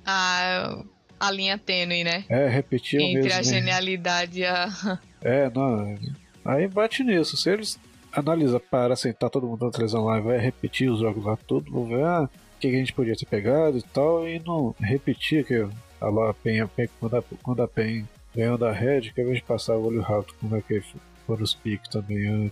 ah, 0.07 0.83
a 1.19 1.31
linha 1.31 1.59
tênue, 1.59 2.05
né? 2.05 2.25
É, 2.29 2.49
repetir 2.49 3.01
Entre 3.01 3.23
mesmo, 3.23 3.39
a 3.39 3.43
genialidade 3.43 4.41
e 4.41 4.47
a. 4.47 4.99
É, 5.21 5.51
não. 5.51 5.99
Aí 6.45 6.69
bate 6.69 7.03
nisso. 7.03 7.37
Se 7.37 7.51
eles 7.51 7.79
analisam 8.13 8.61
para 8.71 8.97
sentar 8.97 9.31
todo 9.31 9.47
mundo 9.47 9.67
na 9.67 9.73
televisão 9.73 10.05
lá 10.05 10.19
e 10.19 10.23
vai 10.23 10.39
repetir 10.39 10.91
os 10.91 11.01
jogos 11.01 11.25
lá 11.25 11.37
tudo, 11.37 11.71
vão 11.71 11.87
ver 11.87 12.05
ah, 12.05 12.29
o 12.57 12.61
que 12.61 12.69
a 12.69 12.71
gente 12.71 12.93
podia 12.93 13.17
ter 13.17 13.27
pegado 13.27 13.79
e 13.79 13.83
tal, 13.83 14.29
e 14.29 14.41
não 14.41 14.75
repetir 14.81 15.45
que 15.45 15.67
a 16.01 16.09
lá 16.09 16.33
Penha, 16.35 16.67
Penha 16.69 16.89
quando, 17.01 17.17
a, 17.17 17.23
quando 17.43 17.63
a 17.63 17.69
Penha 17.69 18.05
ganhou 18.35 18.57
da 18.57 18.73
Red, 18.73 19.13
que 19.13 19.21
invés 19.21 19.39
de 19.39 19.45
passar 19.45 19.77
o 19.77 19.87
olho 19.87 20.01
rápido, 20.01 20.35
como 20.41 20.57
é 20.57 20.63
que 20.63 20.83
foram 21.27 21.43
os 21.43 21.55
piques 21.55 21.91
também. 21.91 22.51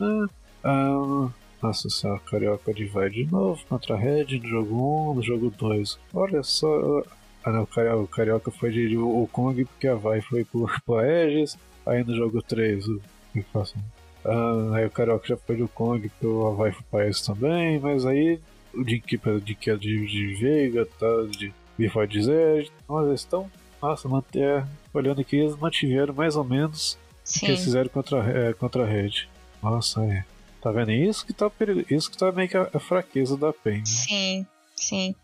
Ah, 0.00 0.26
ah, 0.64 1.30
nossa, 1.62 1.88
essa 1.88 2.18
carioca 2.30 2.72
de 2.72 2.84
vai 2.86 3.10
de 3.10 3.24
novo 3.24 3.60
contra 3.68 3.94
a 3.94 3.98
Red 3.98 4.38
no 4.38 4.48
jogo 4.48 5.10
1, 5.12 5.14
no 5.14 5.22
jogo 5.22 5.50
2. 5.50 5.98
Olha 6.14 6.42
só, 6.42 7.02
ah, 7.44 7.50
não, 7.50 7.62
o 8.02 8.06
Carioca 8.08 8.50
foi 8.50 8.70
de, 8.70 8.96
o 8.96 9.28
Kong 9.32 9.64
porque 9.64 9.88
a 9.88 9.94
Vai 9.94 10.20
foi 10.20 10.44
pro, 10.44 10.68
pro 10.84 10.96
Aegis. 10.96 11.56
Aí 11.86 12.04
no 12.04 12.14
jogo 12.14 12.42
3, 12.42 12.86
o 12.86 13.00
que 13.32 13.42
faço? 13.42 13.74
Ah, 14.24 14.76
aí 14.76 14.86
o 14.86 14.90
Carioca 14.90 15.26
já 15.26 15.36
foi 15.36 15.56
do 15.56 15.68
Kong 15.68 16.08
porque 16.08 16.26
o 16.26 16.46
Havaí 16.48 16.72
foi 16.72 16.84
pra 16.90 17.00
Aegis 17.00 17.22
também. 17.22 17.78
Mas 17.78 18.04
aí 18.04 18.40
o 18.74 18.86
Jim 18.86 19.00
Keeper 19.00 19.40
de 19.40 19.54
que 19.54 19.70
é 19.70 19.76
de, 19.76 20.06
de 20.06 20.34
Veiga, 20.34 20.86
tá? 20.98 21.06
De 21.30 21.52
Before 21.78 22.06
Desert. 22.06 22.70
Mas 22.88 23.06
eles 23.06 23.20
estão 23.20 23.50
Nossa, 23.80 24.08
manter, 24.08 24.64
olhando 24.92 25.20
aqui, 25.20 25.36
eles 25.36 25.56
mantiveram 25.56 26.12
mais 26.12 26.36
ou 26.36 26.44
menos 26.44 26.98
Sim. 27.24 27.38
o 27.38 27.40
que 27.40 27.50
eles 27.52 27.64
fizeram 27.64 27.88
contra, 27.88 28.18
é, 28.18 28.52
contra 28.52 28.84
a 28.84 28.86
rede. 28.86 29.28
Nossa, 29.62 30.02
é. 30.04 30.24
Tá 30.60 30.72
vendo? 30.72 30.90
Isso 30.90 31.24
que 31.24 31.32
tá, 31.32 31.50
isso 31.88 32.10
que 32.10 32.18
tá 32.18 32.32
meio 32.32 32.48
que 32.48 32.56
a, 32.56 32.68
a 32.74 32.80
fraqueza 32.80 33.36
da 33.36 33.52
PEN. 33.52 33.78
Né? 33.78 33.84
Sim, 33.86 34.46
sim. 34.78 35.14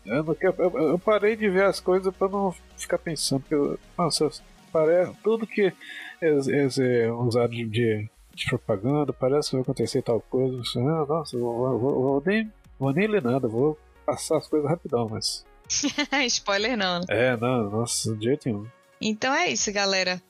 eu, 0.06 0.24
não 0.24 0.36
quero, 0.36 0.56
eu, 0.60 0.90
eu, 0.90 1.00
parei 1.00 1.38
de 1.38 1.50
ver 1.50 1.64
as 1.64 1.80
coisas 1.80 2.14
pra 2.14 2.28
não 2.28 2.54
ficar 2.76 2.98
pensando. 2.98 3.40
Porque, 3.40 3.56
eu, 3.56 3.80
nossa, 3.98 4.30
parece, 4.74 5.14
tudo 5.24 5.48
que 5.48 5.72
eles 6.22 6.78
é, 6.78 7.10
usaram 7.10 7.50
de, 7.50 7.66
de, 7.66 8.10
propaganda, 8.50 9.14
parece 9.14 9.52
que 9.52 9.56
vai 9.56 9.64
acontecer 9.64 10.02
tal 10.02 10.20
coisa. 10.20 10.62
Ah, 10.76 11.06
nossa, 11.08 11.38
vou, 11.38 11.80
vou, 11.80 12.02
vou, 12.02 12.24
nem, 12.26 12.52
vou 12.78 12.92
nem 12.92 13.08
ler 13.08 13.22
nada, 13.22 13.48
vou 13.48 13.78
passar 14.06 14.38
as 14.38 14.48
coisas 14.48 14.70
rapidão, 14.70 15.08
mas. 15.10 15.46
Spoiler 16.28 16.76
não. 16.76 17.00
Né? 17.00 17.06
É, 17.10 17.38
não, 17.38 17.70
nossa, 17.70 18.14
de 18.16 18.26
jeito 18.26 18.50
nenhum. 18.50 18.68
Então 19.02 19.34
é 19.34 19.50
isso, 19.50 19.72
galera. 19.72 20.22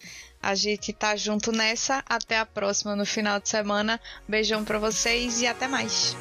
A 0.42 0.56
gente 0.56 0.94
tá 0.94 1.16
junto 1.16 1.52
nessa. 1.52 2.04
Até 2.08 2.38
a 2.38 2.46
próxima 2.46 2.96
no 2.96 3.06
final 3.06 3.40
de 3.40 3.50
semana. 3.50 4.00
Beijão 4.28 4.64
pra 4.64 4.80
vocês 4.80 5.42
e 5.42 5.48
até 5.48 5.68
mais. 5.68 6.16